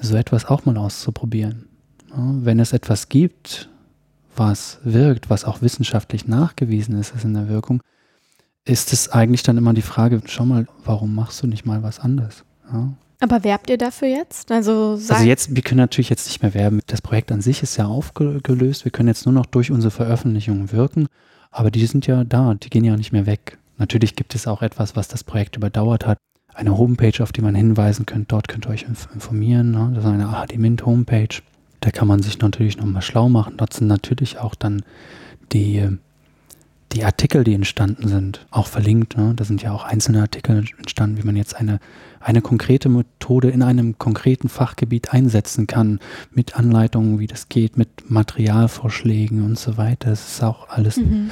so 0.00 0.16
etwas 0.16 0.44
auch 0.46 0.64
mal 0.64 0.76
auszuprobieren. 0.76 1.68
wenn 2.14 2.60
es 2.60 2.74
etwas 2.74 3.08
gibt, 3.08 3.70
was 4.36 4.80
wirkt, 4.84 5.30
was 5.30 5.46
auch 5.46 5.62
wissenschaftlich 5.62 6.28
nachgewiesen 6.28 6.98
ist, 6.98 7.14
ist 7.14 7.24
in 7.24 7.32
der 7.32 7.48
Wirkung, 7.48 7.82
ist 8.66 8.92
es 8.92 9.08
eigentlich 9.08 9.42
dann 9.42 9.56
immer 9.56 9.72
die 9.72 9.80
Frage, 9.80 10.20
schau 10.26 10.44
mal, 10.44 10.66
warum 10.84 11.14
machst 11.14 11.42
du 11.42 11.46
nicht 11.46 11.64
mal 11.64 11.82
was 11.82 12.00
anderes? 12.00 12.44
Ja? 12.70 12.92
Aber 13.22 13.44
werbt 13.44 13.70
ihr 13.70 13.78
dafür 13.78 14.08
jetzt? 14.08 14.50
Also, 14.50 14.98
also 15.08 15.14
jetzt, 15.22 15.54
wir 15.54 15.62
können 15.62 15.78
natürlich 15.78 16.10
jetzt 16.10 16.26
nicht 16.26 16.42
mehr 16.42 16.54
werben. 16.54 16.80
Das 16.88 17.00
Projekt 17.00 17.30
an 17.30 17.40
sich 17.40 17.62
ist 17.62 17.76
ja 17.76 17.86
aufgelöst. 17.86 18.84
Wir 18.84 18.90
können 18.90 19.08
jetzt 19.08 19.26
nur 19.26 19.32
noch 19.32 19.46
durch 19.46 19.70
unsere 19.70 19.92
Veröffentlichungen 19.92 20.72
wirken. 20.72 21.06
Aber 21.52 21.70
die 21.70 21.86
sind 21.86 22.08
ja 22.08 22.24
da, 22.24 22.54
die 22.54 22.68
gehen 22.68 22.82
ja 22.82 22.96
nicht 22.96 23.12
mehr 23.12 23.24
weg. 23.24 23.58
Natürlich 23.78 24.16
gibt 24.16 24.34
es 24.34 24.48
auch 24.48 24.60
etwas, 24.60 24.96
was 24.96 25.06
das 25.06 25.22
Projekt 25.22 25.56
überdauert 25.56 26.04
hat. 26.04 26.18
Eine 26.52 26.76
Homepage, 26.76 27.22
auf 27.22 27.30
die 27.30 27.42
man 27.42 27.54
hinweisen 27.54 28.06
könnte. 28.06 28.26
Dort 28.26 28.48
könnt 28.48 28.66
ihr 28.66 28.70
euch 28.70 28.86
informieren. 29.14 29.70
Ne? 29.70 29.92
Das 29.94 30.04
ist 30.04 30.10
eine 30.10 30.28
AHD-Mint-Homepage. 30.28 31.42
Da 31.78 31.92
kann 31.92 32.08
man 32.08 32.22
sich 32.22 32.40
natürlich 32.40 32.76
nochmal 32.76 33.02
schlau 33.02 33.28
machen. 33.28 33.54
Dort 33.56 33.72
sind 33.72 33.86
natürlich 33.86 34.38
auch 34.38 34.56
dann 34.56 34.82
die 35.52 35.88
die 36.92 37.04
Artikel, 37.04 37.44
die 37.44 37.54
entstanden 37.54 38.08
sind, 38.08 38.46
auch 38.50 38.66
verlinkt. 38.66 39.16
Ne? 39.16 39.32
Da 39.34 39.44
sind 39.44 39.62
ja 39.62 39.72
auch 39.72 39.84
einzelne 39.84 40.20
Artikel 40.20 40.64
entstanden, 40.78 41.18
wie 41.18 41.26
man 41.26 41.36
jetzt 41.36 41.56
eine, 41.56 41.80
eine 42.20 42.42
konkrete 42.42 42.88
Methode 42.88 43.50
in 43.50 43.62
einem 43.62 43.98
konkreten 43.98 44.48
Fachgebiet 44.48 45.12
einsetzen 45.12 45.66
kann, 45.66 46.00
mit 46.32 46.56
Anleitungen, 46.56 47.18
wie 47.18 47.26
das 47.26 47.48
geht, 47.48 47.76
mit 47.76 48.10
Materialvorschlägen 48.10 49.42
und 49.42 49.58
so 49.58 49.76
weiter. 49.76 50.10
Das 50.10 50.32
ist 50.34 50.42
auch 50.42 50.68
alles 50.68 50.98
mhm. 50.98 51.30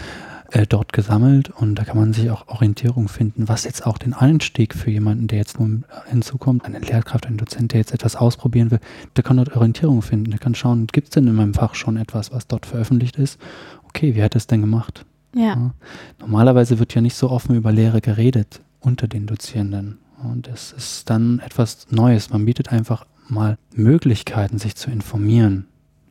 äh, 0.51 0.67
dort 0.67 0.95
gesammelt 0.95 1.51
und 1.51 1.75
da 1.75 1.85
kann 1.85 1.99
man 1.99 2.15
sich 2.15 2.31
auch 2.31 2.49
Orientierung 2.49 3.09
finden, 3.09 3.49
was 3.49 3.65
jetzt 3.65 3.87
auch 3.87 3.99
den 3.99 4.15
Einstieg 4.15 4.75
für 4.75 4.91
jemanden, 4.91 5.27
der 5.27 5.39
jetzt 5.39 5.61
nun 5.61 5.85
hinzukommt, 6.09 6.65
eine 6.65 6.79
Lehrkraft, 6.79 7.27
ein 7.27 7.37
Dozent, 7.37 7.73
der 7.73 7.81
jetzt 7.81 7.93
etwas 7.93 8.17
ausprobieren 8.17 8.71
will, 8.71 8.81
der 9.17 9.25
kann 9.25 9.37
dort 9.37 9.55
Orientierung 9.55 10.01
finden. 10.01 10.31
Der 10.31 10.41
kann 10.41 10.55
schauen, 10.55 10.87
gibt 10.87 11.09
es 11.09 11.11
denn 11.11 11.27
in 11.27 11.35
meinem 11.35 11.55
Fach 11.55 11.75
schon 11.75 11.99
etwas, 11.99 12.33
was 12.33 12.47
dort 12.47 12.65
veröffentlicht 12.65 13.17
ist? 13.17 13.39
Okay, 13.85 14.15
wie 14.15 14.23
hat 14.23 14.37
es 14.37 14.47
denn 14.47 14.61
gemacht? 14.61 15.05
Ja. 15.35 15.73
Normalerweise 16.19 16.79
wird 16.79 16.95
ja 16.95 17.01
nicht 17.01 17.17
so 17.17 17.31
offen 17.31 17.55
über 17.57 17.73
Lehre 17.73 18.01
geredet 18.01 18.61
unter 18.81 19.09
den 19.09 19.27
Dozierenden. 19.27 19.99
Und 20.23 20.49
es 20.49 20.73
ist 20.73 21.09
dann 21.09 21.39
etwas 21.41 21.87
Neues. 21.91 22.31
Man 22.31 22.45
bietet 22.45 22.73
einfach 22.73 23.07
mal 23.29 23.57
Möglichkeiten, 23.75 24.59
sich 24.59 24.77
zu 24.77 24.91
informieren, 24.91 25.67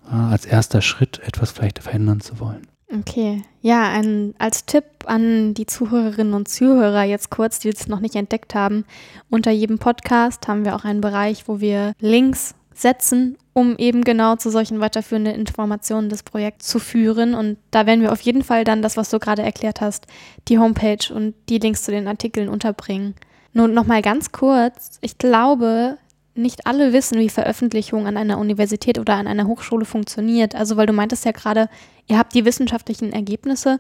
als 0.09 0.45
erster 0.45 0.82
Schritt 0.82 1.20
etwas 1.20 1.51
vielleicht 1.51 1.80
verändern 1.80 2.22
zu 2.22 2.39
wollen. 2.39 2.67
Okay, 2.91 3.43
ja, 3.61 3.88
ein, 3.89 4.34
als 4.39 4.65
Tipp 4.65 4.84
an 5.05 5.53
die 5.53 5.67
Zuhörerinnen 5.67 6.34
und 6.34 6.47
Zuhörer 6.47 7.03
jetzt 7.03 7.30
kurz, 7.30 7.59
die 7.59 7.70
es 7.70 7.88
noch 7.88 7.99
nicht 7.99 8.15
entdeckt 8.15 8.55
haben, 8.55 8.84
unter 9.30 9.51
jedem 9.51 9.78
Podcast 9.78 10.47
haben 10.47 10.65
wir 10.65 10.76
auch 10.76 10.86
einen 10.86 11.01
Bereich, 11.01 11.47
wo 11.47 11.59
wir 11.59 11.93
Links 11.99 12.55
setzen, 12.82 13.38
um 13.54 13.78
eben 13.78 14.04
genau 14.04 14.36
zu 14.36 14.50
solchen 14.50 14.80
weiterführenden 14.80 15.36
Informationen 15.36 16.10
des 16.10 16.24
Projekts 16.24 16.68
zu 16.68 16.80
führen. 16.80 17.34
Und 17.34 17.58
da 17.72 17.86
werden 17.86 18.02
wir 18.02 18.12
auf 18.12 18.22
jeden 18.22 18.44
Fall 18.44 18.64
dann 18.64 18.82
das, 18.82 18.96
was 18.96 19.10
du 19.10 19.20
gerade 19.20 19.42
erklärt 19.42 19.82
hast, 19.82 20.08
die 20.48 20.60
Homepage 20.60 21.14
und 21.14 21.36
die 21.50 21.58
Links 21.58 21.84
zu 21.84 21.92
den 21.92 22.08
Artikeln 22.08 22.50
unterbringen. 22.50 23.16
Nun 23.54 23.74
nochmal 23.74 24.02
ganz 24.02 24.32
kurz, 24.32 25.00
ich 25.02 25.18
glaube, 25.18 25.98
nicht 26.36 26.68
alle 26.68 26.94
wissen, 26.94 27.20
wie 27.20 27.30
Veröffentlichung 27.30 28.08
an 28.08 28.16
einer 28.16 28.38
Universität 28.38 28.98
oder 28.98 29.16
an 29.16 29.28
einer 29.28 29.48
Hochschule 29.48 29.86
funktioniert. 29.86 30.56
Also, 30.56 30.78
weil 30.78 30.86
du 30.86 30.94
meintest 30.94 31.26
ja 31.26 31.32
gerade, 31.32 31.70
ihr 32.08 32.18
habt 32.18 32.34
die 32.34 32.46
wissenschaftlichen 32.46 33.12
Ergebnisse 33.12 33.80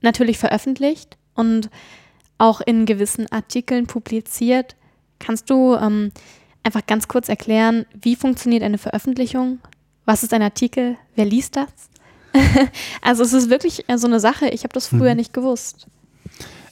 natürlich 0.00 0.38
veröffentlicht 0.38 1.16
und 1.34 1.70
auch 2.38 2.60
in 2.60 2.86
gewissen 2.86 3.26
Artikeln 3.32 3.86
publiziert. 3.86 4.76
Kannst 5.18 5.50
du 5.50 5.74
ähm, 5.74 6.12
einfach 6.68 6.86
ganz 6.86 7.08
kurz 7.08 7.30
erklären, 7.30 7.86
wie 7.98 8.14
funktioniert 8.14 8.62
eine 8.62 8.76
Veröffentlichung? 8.76 9.58
Was 10.04 10.22
ist 10.22 10.34
ein 10.34 10.42
Artikel? 10.42 10.96
Wer 11.14 11.24
liest 11.24 11.56
das? 11.56 11.66
also 13.02 13.22
es 13.22 13.32
ist 13.32 13.48
wirklich 13.48 13.86
so 13.96 14.06
eine 14.06 14.20
Sache, 14.20 14.48
ich 14.48 14.64
habe 14.64 14.74
das 14.74 14.86
früher 14.86 15.12
mhm. 15.12 15.16
nicht 15.16 15.32
gewusst. 15.32 15.86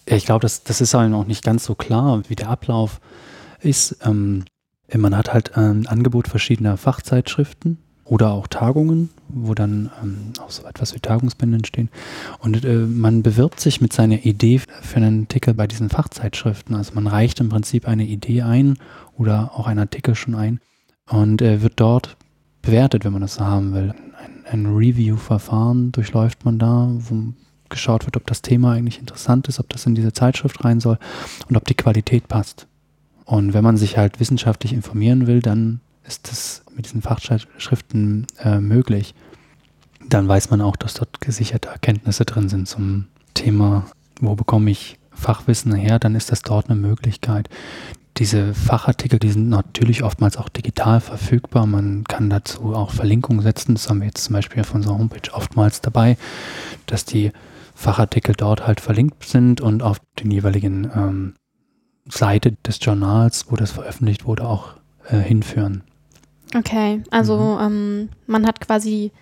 Ich 0.04 0.26
glaube, 0.26 0.42
das, 0.42 0.62
das 0.64 0.82
ist 0.82 0.92
halt 0.92 1.10
noch 1.10 1.26
nicht 1.26 1.42
ganz 1.42 1.64
so 1.64 1.74
klar, 1.74 2.22
wie 2.28 2.36
der 2.36 2.50
Ablauf 2.50 3.00
ist. 3.60 3.96
Ähm, 4.04 4.44
man 4.94 5.16
hat 5.16 5.32
halt 5.32 5.56
ein 5.56 5.86
Angebot 5.86 6.28
verschiedener 6.28 6.76
Fachzeitschriften 6.76 7.78
oder 8.04 8.32
auch 8.32 8.46
Tagungen, 8.46 9.08
wo 9.28 9.54
dann 9.54 9.90
ähm, 10.02 10.32
auch 10.40 10.50
so 10.50 10.64
etwas 10.66 10.94
wie 10.94 11.00
Tagungsbände 11.00 11.56
entstehen. 11.56 11.88
Und 12.38 12.64
äh, 12.64 12.76
man 12.76 13.22
bewirbt 13.22 13.60
sich 13.60 13.80
mit 13.80 13.94
seiner 13.94 14.24
Idee 14.26 14.60
für 14.82 14.96
einen 14.98 15.22
Artikel 15.22 15.54
bei 15.54 15.66
diesen 15.66 15.88
Fachzeitschriften. 15.88 16.76
Also 16.76 16.92
man 16.94 17.06
reicht 17.06 17.40
im 17.40 17.48
Prinzip 17.48 17.88
eine 17.88 18.04
Idee 18.04 18.42
ein 18.42 18.78
oder 19.16 19.52
auch 19.54 19.66
einen 19.66 19.80
Artikel 19.80 20.14
schon 20.14 20.34
ein 20.34 20.60
und 21.08 21.42
äh, 21.42 21.62
wird 21.62 21.74
dort 21.76 22.16
bewertet, 22.62 23.04
wenn 23.04 23.12
man 23.12 23.22
das 23.22 23.34
so 23.34 23.44
haben 23.44 23.74
will. 23.74 23.94
Ein, 24.22 24.44
ein 24.50 24.66
Review-Verfahren 24.66 25.92
durchläuft 25.92 26.44
man 26.44 26.58
da, 26.58 26.88
wo 26.90 27.32
geschaut 27.68 28.06
wird, 28.06 28.16
ob 28.16 28.26
das 28.26 28.42
Thema 28.42 28.72
eigentlich 28.72 29.00
interessant 29.00 29.48
ist, 29.48 29.58
ob 29.58 29.68
das 29.70 29.86
in 29.86 29.94
diese 29.94 30.12
Zeitschrift 30.12 30.64
rein 30.64 30.80
soll 30.80 30.98
und 31.48 31.56
ob 31.56 31.64
die 31.64 31.74
Qualität 31.74 32.28
passt. 32.28 32.66
Und 33.24 33.54
wenn 33.54 33.64
man 33.64 33.76
sich 33.76 33.98
halt 33.98 34.20
wissenschaftlich 34.20 34.72
informieren 34.72 35.26
will, 35.26 35.40
dann 35.40 35.80
ist 36.04 36.28
das 36.30 36.64
mit 36.74 36.86
diesen 36.86 37.02
Fachschriften 37.02 38.26
äh, 38.38 38.60
möglich. 38.60 39.14
Dann 40.08 40.28
weiß 40.28 40.50
man 40.50 40.60
auch, 40.60 40.76
dass 40.76 40.94
dort 40.94 41.20
gesicherte 41.20 41.68
Erkenntnisse 41.68 42.24
drin 42.24 42.48
sind 42.48 42.68
zum 42.68 43.06
Thema, 43.34 43.86
wo 44.20 44.36
bekomme 44.36 44.70
ich 44.70 44.98
Fachwissen 45.10 45.74
her, 45.74 45.98
dann 45.98 46.14
ist 46.14 46.30
das 46.30 46.42
dort 46.42 46.70
eine 46.70 46.78
Möglichkeit. 46.78 47.48
Diese 48.18 48.54
Fachartikel, 48.54 49.18
die 49.18 49.30
sind 49.30 49.50
natürlich 49.50 50.02
oftmals 50.02 50.38
auch 50.38 50.48
digital 50.48 51.00
verfügbar. 51.00 51.66
Man 51.66 52.04
kann 52.04 52.30
dazu 52.30 52.74
auch 52.74 52.90
Verlinkungen 52.90 53.42
setzen. 53.42 53.74
Das 53.74 53.90
haben 53.90 54.00
wir 54.00 54.06
jetzt 54.06 54.24
zum 54.24 54.32
Beispiel 54.32 54.62
auf 54.62 54.74
unserer 54.74 54.98
Homepage 54.98 55.32
oftmals 55.32 55.82
dabei, 55.82 56.16
dass 56.86 57.04
die 57.04 57.32
Fachartikel 57.74 58.34
dort 58.34 58.66
halt 58.66 58.80
verlinkt 58.80 59.24
sind 59.24 59.60
und 59.60 59.82
auf 59.82 59.98
den 60.18 60.30
jeweiligen 60.30 60.90
ähm, 60.94 61.34
Seite 62.08 62.52
des 62.66 62.78
Journals, 62.80 63.46
wo 63.50 63.56
das 63.56 63.72
veröffentlicht 63.72 64.24
wurde, 64.24 64.48
auch 64.48 64.76
äh, 65.10 65.18
hinführen. 65.18 65.82
Okay, 66.54 67.02
also 67.10 67.36
mhm. 67.36 67.66
ähm, 67.66 68.08
man 68.26 68.46
hat 68.46 68.60
quasi 68.60 69.12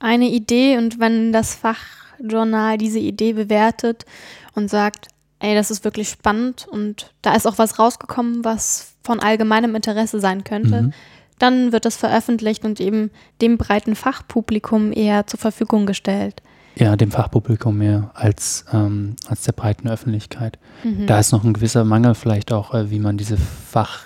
eine 0.00 0.28
Idee 0.28 0.76
und 0.76 0.98
wenn 0.98 1.32
das 1.32 1.54
Fachjournal 1.54 2.78
diese 2.78 2.98
Idee 2.98 3.34
bewertet 3.34 4.06
und 4.54 4.68
sagt, 4.68 5.08
ey, 5.44 5.54
das 5.54 5.70
ist 5.70 5.84
wirklich 5.84 6.08
spannend 6.08 6.66
und 6.70 7.12
da 7.22 7.34
ist 7.34 7.46
auch 7.46 7.58
was 7.58 7.78
rausgekommen, 7.78 8.44
was 8.44 8.94
von 9.02 9.20
allgemeinem 9.20 9.74
Interesse 9.74 10.18
sein 10.18 10.42
könnte, 10.42 10.82
mhm. 10.82 10.92
dann 11.38 11.72
wird 11.72 11.84
es 11.84 11.96
veröffentlicht 11.96 12.64
und 12.64 12.80
eben 12.80 13.10
dem 13.42 13.58
breiten 13.58 13.94
Fachpublikum 13.94 14.92
eher 14.92 15.26
zur 15.26 15.38
Verfügung 15.38 15.84
gestellt. 15.84 16.42
Ja, 16.76 16.96
dem 16.96 17.10
Fachpublikum 17.10 17.76
mehr 17.76 18.10
als, 18.14 18.64
ähm, 18.72 19.16
als 19.28 19.42
der 19.42 19.52
breiten 19.52 19.86
Öffentlichkeit. 19.88 20.58
Mhm. 20.82 21.06
Da 21.06 21.20
ist 21.20 21.30
noch 21.30 21.44
ein 21.44 21.52
gewisser 21.52 21.84
Mangel 21.84 22.14
vielleicht 22.14 22.50
auch, 22.50 22.74
äh, 22.74 22.90
wie 22.90 22.98
man 22.98 23.18
diese 23.18 23.36
Fach, 23.36 24.00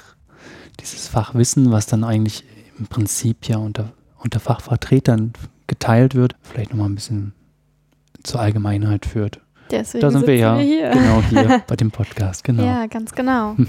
dieses 0.80 1.08
Fachwissen, 1.08 1.70
was 1.70 1.86
dann 1.86 2.04
eigentlich 2.04 2.44
im 2.78 2.88
Prinzip 2.88 3.48
ja 3.48 3.58
unter, 3.58 3.92
unter 4.18 4.40
Fachvertretern 4.40 5.32
geteilt 5.66 6.14
wird, 6.14 6.34
vielleicht 6.42 6.70
nochmal 6.70 6.88
ein 6.88 6.94
bisschen 6.96 7.32
zur 8.22 8.40
Allgemeinheit 8.40 9.06
führt. 9.06 9.40
Deswegen 9.70 10.02
da 10.02 10.10
sind 10.10 10.26
wir 10.26 10.36
ja 10.36 10.58
hier. 10.58 10.90
genau 10.90 11.22
hier 11.28 11.62
bei 11.66 11.76
dem 11.76 11.90
Podcast, 11.90 12.44
genau. 12.44 12.64
Ja, 12.64 12.86
ganz 12.86 13.12
genau. 13.12 13.56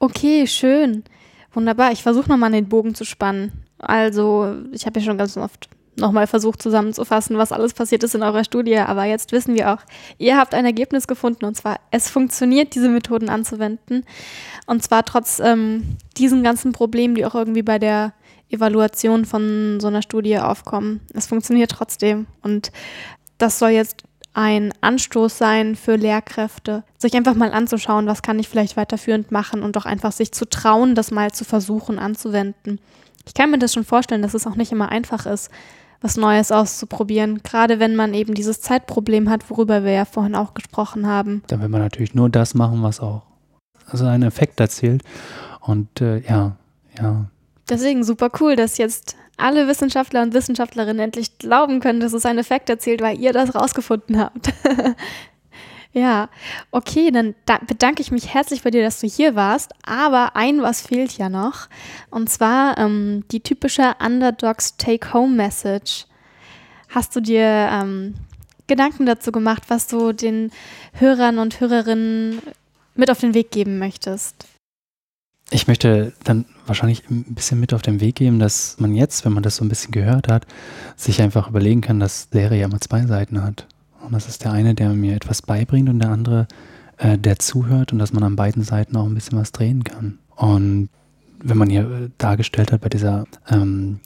Okay, 0.00 0.48
schön. 0.48 1.04
Wunderbar. 1.52 1.92
Ich 1.92 2.02
versuche 2.02 2.28
nochmal 2.28 2.50
den 2.50 2.68
Bogen 2.68 2.96
zu 2.96 3.04
spannen. 3.04 3.52
Also, 3.78 4.54
ich 4.72 4.84
habe 4.84 4.98
ja 4.98 5.06
schon 5.06 5.16
ganz 5.16 5.36
oft 5.36 5.68
nochmal 5.96 6.26
versucht 6.26 6.62
zusammenzufassen, 6.62 7.38
was 7.38 7.52
alles 7.52 7.74
passiert 7.74 8.02
ist 8.02 8.14
in 8.14 8.22
eurer 8.22 8.44
Studie. 8.44 8.78
Aber 8.78 9.04
jetzt 9.04 9.32
wissen 9.32 9.54
wir 9.54 9.72
auch, 9.72 9.78
ihr 10.18 10.36
habt 10.36 10.54
ein 10.54 10.64
Ergebnis 10.64 11.06
gefunden 11.06 11.44
und 11.44 11.56
zwar, 11.56 11.78
es 11.90 12.10
funktioniert, 12.10 12.74
diese 12.74 12.88
Methoden 12.88 13.28
anzuwenden. 13.28 14.04
Und 14.66 14.82
zwar 14.82 15.04
trotz 15.04 15.40
ähm, 15.40 15.96
diesen 16.16 16.42
ganzen 16.42 16.72
Problemen, 16.72 17.14
die 17.14 17.24
auch 17.24 17.34
irgendwie 17.34 17.62
bei 17.62 17.78
der 17.78 18.12
Evaluation 18.48 19.24
von 19.24 19.78
so 19.80 19.88
einer 19.88 20.02
Studie 20.02 20.38
aufkommen. 20.38 21.00
Es 21.14 21.26
funktioniert 21.26 21.70
trotzdem. 21.70 22.26
Und 22.42 22.72
das 23.38 23.58
soll 23.58 23.70
jetzt 23.70 24.02
ein 24.32 24.72
Anstoß 24.80 25.36
sein 25.36 25.76
für 25.76 25.96
Lehrkräfte, 25.96 26.84
sich 26.98 27.14
einfach 27.14 27.34
mal 27.34 27.52
anzuschauen, 27.52 28.06
was 28.06 28.22
kann 28.22 28.38
ich 28.38 28.48
vielleicht 28.48 28.76
weiterführend 28.76 29.32
machen 29.32 29.62
und 29.62 29.76
doch 29.76 29.86
einfach 29.86 30.12
sich 30.12 30.32
zu 30.32 30.48
trauen, 30.48 30.94
das 30.94 31.10
mal 31.10 31.32
zu 31.32 31.44
versuchen 31.44 31.98
anzuwenden. 31.98 32.80
Ich 33.26 33.34
kann 33.34 33.50
mir 33.50 33.58
das 33.58 33.72
schon 33.72 33.84
vorstellen, 33.84 34.22
dass 34.22 34.34
es 34.34 34.46
auch 34.46 34.56
nicht 34.56 34.72
immer 34.72 34.90
einfach 34.90 35.26
ist, 35.26 35.50
was 36.00 36.16
Neues 36.16 36.50
auszuprobieren, 36.50 37.42
gerade 37.42 37.78
wenn 37.78 37.94
man 37.94 38.14
eben 38.14 38.34
dieses 38.34 38.60
Zeitproblem 38.60 39.28
hat, 39.28 39.50
worüber 39.50 39.84
wir 39.84 39.92
ja 39.92 40.04
vorhin 40.04 40.34
auch 40.34 40.54
gesprochen 40.54 41.06
haben. 41.06 41.42
Dann 41.48 41.60
will 41.60 41.68
man 41.68 41.82
natürlich 41.82 42.14
nur 42.14 42.30
das 42.30 42.54
machen, 42.54 42.82
was 42.82 43.00
auch 43.00 43.22
also 43.86 44.06
einen 44.06 44.22
Effekt 44.22 44.60
erzielt. 44.60 45.02
Und 45.60 46.00
äh, 46.00 46.20
ja, 46.20 46.56
ja. 46.98 47.26
Deswegen 47.68 48.02
super 48.02 48.30
cool, 48.40 48.56
dass 48.56 48.78
jetzt 48.78 49.16
alle 49.40 49.68
Wissenschaftler 49.68 50.22
und 50.22 50.34
Wissenschaftlerinnen 50.34 51.00
endlich 51.00 51.38
glauben 51.38 51.80
können, 51.80 52.00
dass 52.00 52.12
es 52.12 52.26
einen 52.26 52.38
Effekt 52.38 52.70
erzielt, 52.70 53.00
weil 53.00 53.18
ihr 53.18 53.32
das 53.32 53.54
rausgefunden 53.54 54.18
habt. 54.18 54.52
ja, 55.92 56.28
okay, 56.70 57.10
dann 57.10 57.34
da 57.46 57.58
bedanke 57.58 58.02
ich 58.02 58.10
mich 58.10 58.32
herzlich 58.32 58.62
bei 58.62 58.70
dir, 58.70 58.82
dass 58.82 59.00
du 59.00 59.06
hier 59.06 59.34
warst. 59.34 59.72
Aber 59.84 60.36
ein 60.36 60.62
was 60.62 60.82
fehlt 60.82 61.18
ja 61.18 61.28
noch. 61.28 61.68
Und 62.10 62.30
zwar 62.30 62.78
ähm, 62.78 63.24
die 63.30 63.40
typische 63.40 63.94
Underdogs 64.04 64.76
Take-Home-Message. 64.76 66.06
Hast 66.88 67.14
du 67.14 67.20
dir 67.20 67.68
ähm, 67.72 68.14
Gedanken 68.66 69.06
dazu 69.06 69.32
gemacht, 69.32 69.64
was 69.68 69.86
du 69.86 70.12
den 70.12 70.50
Hörern 70.92 71.38
und 71.38 71.60
Hörerinnen 71.60 72.40
mit 72.94 73.10
auf 73.10 73.20
den 73.20 73.34
Weg 73.34 73.50
geben 73.50 73.78
möchtest? 73.78 74.49
Ich 75.52 75.66
möchte 75.66 76.12
dann 76.22 76.44
wahrscheinlich 76.66 77.10
ein 77.10 77.34
bisschen 77.34 77.58
mit 77.58 77.74
auf 77.74 77.82
den 77.82 78.00
Weg 78.00 78.16
geben, 78.16 78.38
dass 78.38 78.78
man 78.78 78.94
jetzt, 78.94 79.24
wenn 79.24 79.32
man 79.32 79.42
das 79.42 79.56
so 79.56 79.64
ein 79.64 79.68
bisschen 79.68 79.90
gehört 79.90 80.28
hat, 80.28 80.46
sich 80.96 81.20
einfach 81.20 81.48
überlegen 81.48 81.80
kann, 81.80 81.98
dass 81.98 82.28
Lehre 82.30 82.56
ja 82.56 82.66
immer 82.66 82.80
zwei 82.80 83.04
Seiten 83.06 83.42
hat. 83.42 83.66
Und 84.00 84.12
das 84.12 84.28
ist 84.28 84.44
der 84.44 84.52
eine, 84.52 84.74
der 84.74 84.90
mir 84.90 85.16
etwas 85.16 85.42
beibringt 85.42 85.88
und 85.88 85.98
der 85.98 86.10
andere, 86.10 86.46
äh, 86.98 87.18
der 87.18 87.40
zuhört 87.40 87.92
und 87.92 87.98
dass 87.98 88.12
man 88.12 88.22
an 88.22 88.36
beiden 88.36 88.62
Seiten 88.62 88.96
auch 88.96 89.06
ein 89.06 89.14
bisschen 89.14 89.38
was 89.38 89.50
drehen 89.50 89.82
kann. 89.82 90.18
Und 90.36 90.88
wenn 91.42 91.58
man 91.58 91.68
hier 91.68 91.82
äh, 91.82 92.10
dargestellt 92.18 92.70
hat 92.70 92.82
bei 92.82 92.88
dieser 92.88 93.26
ähm, 93.50 93.98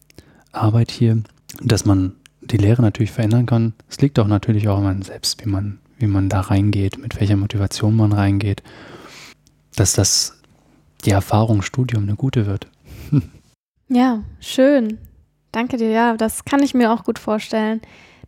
Arbeit 0.53 0.91
hier, 0.91 1.23
dass 1.63 1.85
man 1.85 2.15
die 2.41 2.57
Lehre 2.57 2.83
natürlich 2.83 3.13
verändern 3.13 3.47
kann, 3.47 3.75
es 3.89 4.01
liegt 4.01 4.19
auch 4.19 4.27
natürlich 4.27 4.69
auch 4.69 4.79
an 4.79 4.87
einem 4.87 5.03
selbst, 5.03 5.45
wie 5.45 5.49
man, 5.49 5.79
wie 5.99 6.07
man 6.07 6.29
da 6.29 6.41
reingeht, 6.41 6.99
mit 6.99 7.21
welcher 7.21 7.37
Motivation 7.37 7.97
man 7.97 8.13
reingeht, 8.13 8.63
dass 9.77 9.93
das 9.93 10.41
die 11.05 11.11
Erfahrung 11.11 11.63
Studium 11.63 12.05
eine 12.05 12.17
gute 12.17 12.47
wird. 12.47 12.69
ja, 13.89 14.23
schön. 14.41 14.99
Danke 15.53 15.77
dir. 15.77 15.91
Ja, 15.91 16.17
das 16.17 16.45
kann 16.45 16.63
ich 16.63 16.75
mir 16.75 16.93
auch 16.93 17.05
gut 17.05 17.19
vorstellen, 17.19 17.81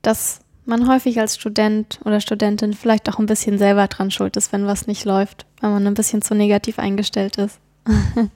dass 0.03 0.41
man 0.65 0.89
häufig 0.89 1.19
als 1.21 1.37
Student 1.37 2.01
oder 2.05 2.21
Studentin 2.21 2.75
vielleicht 2.75 3.09
auch 3.09 3.19
ein 3.19 3.27
bisschen 3.27 3.59
selber 3.59 3.87
dran 3.87 4.11
schuld 4.11 4.37
ist, 4.37 4.53
wenn 4.53 4.67
was 4.67 4.87
nicht 4.87 5.05
läuft, 5.05 5.47
wenn 5.61 5.71
man 5.71 5.87
ein 5.87 5.95
bisschen 5.95 6.23
zu 6.23 6.35
negativ 6.35 6.79
eingestellt 6.79 7.39
ist. 7.39 7.59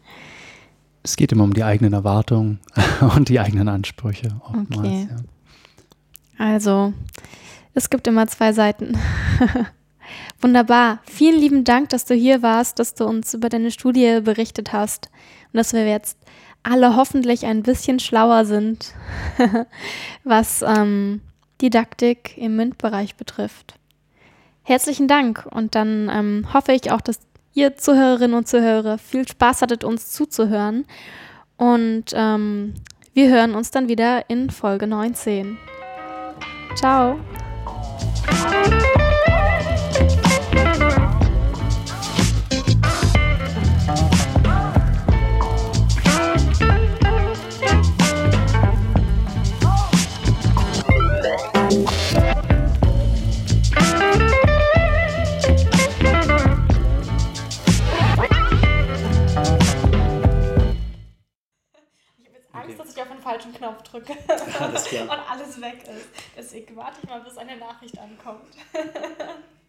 es 1.03 1.17
geht 1.17 1.33
immer 1.33 1.45
um 1.45 1.55
die 1.55 1.65
eigenen 1.65 1.93
Erwartungen 1.93 2.61
und 3.17 3.29
die 3.29 3.41
eigenen 3.41 3.69
Ansprüche. 3.69 4.41
Oftmals, 4.45 4.79
okay. 4.79 5.09
Ja. 5.11 5.17
Also, 6.47 6.93
es 7.75 7.91
gibt 7.91 8.07
immer 8.07 8.27
zwei 8.27 8.53
Seiten. 8.53 8.97
Wunderbar. 10.41 11.01
Vielen 11.05 11.39
lieben 11.39 11.65
Dank, 11.65 11.91
dass 11.91 12.07
du 12.07 12.15
hier 12.15 12.43
warst, 12.43 12.79
dass 12.79 12.95
du 12.95 13.05
uns 13.05 13.35
über 13.35 13.49
deine 13.49 13.71
Studie 13.71 14.21
berichtet 14.23 14.73
hast 14.73 15.11
und 15.53 15.59
dass 15.59 15.73
wir 15.73 15.87
jetzt 15.87 16.19
alle 16.63 16.97
hoffentlich 16.97 17.47
ein 17.47 17.63
bisschen 17.63 18.01
schlauer 18.01 18.45
sind, 18.45 18.95
was 20.25 20.63
ähm, 20.63 21.21
Didaktik 21.61 22.37
im 22.39 22.57
MINT-Bereich 22.57 23.17
betrifft. 23.17 23.75
Herzlichen 24.63 25.09
Dank 25.09 25.47
und 25.51 25.75
dann 25.75 26.11
ähm, 26.13 26.47
hoffe 26.53 26.73
ich 26.73 26.91
auch, 26.91 27.01
dass 27.01 27.21
ihr 27.53 27.77
Zuhörerinnen 27.77 28.37
und 28.37 28.49
Zuhörer 28.49 28.99
viel 28.99 29.27
Spaß 29.27 29.63
hattet, 29.63 29.85
uns 29.85 30.11
zuzuhören. 30.13 30.87
Und 31.57 32.13
ähm, 32.15 32.75
wir 33.13 33.29
hören 33.29 33.55
uns 33.55 33.71
dann 33.71 33.89
wieder 33.89 34.31
in 34.31 34.51
Folge 34.51 34.87
19. 34.87 35.59
Ciao. 36.77 37.19
Falschen 63.21 63.53
Knopf 63.55 63.83
drücke 63.83 64.17
alles 64.59 64.93
und 64.93 65.11
alles 65.11 65.61
weg 65.61 65.85
ist. 65.89 66.09
Deswegen 66.37 66.77
warte 66.77 66.99
ich 67.03 67.09
mal, 67.09 67.21
bis 67.21 67.39
eine 67.39 67.57
Nachricht 67.57 67.99
ankommt. 67.99 68.57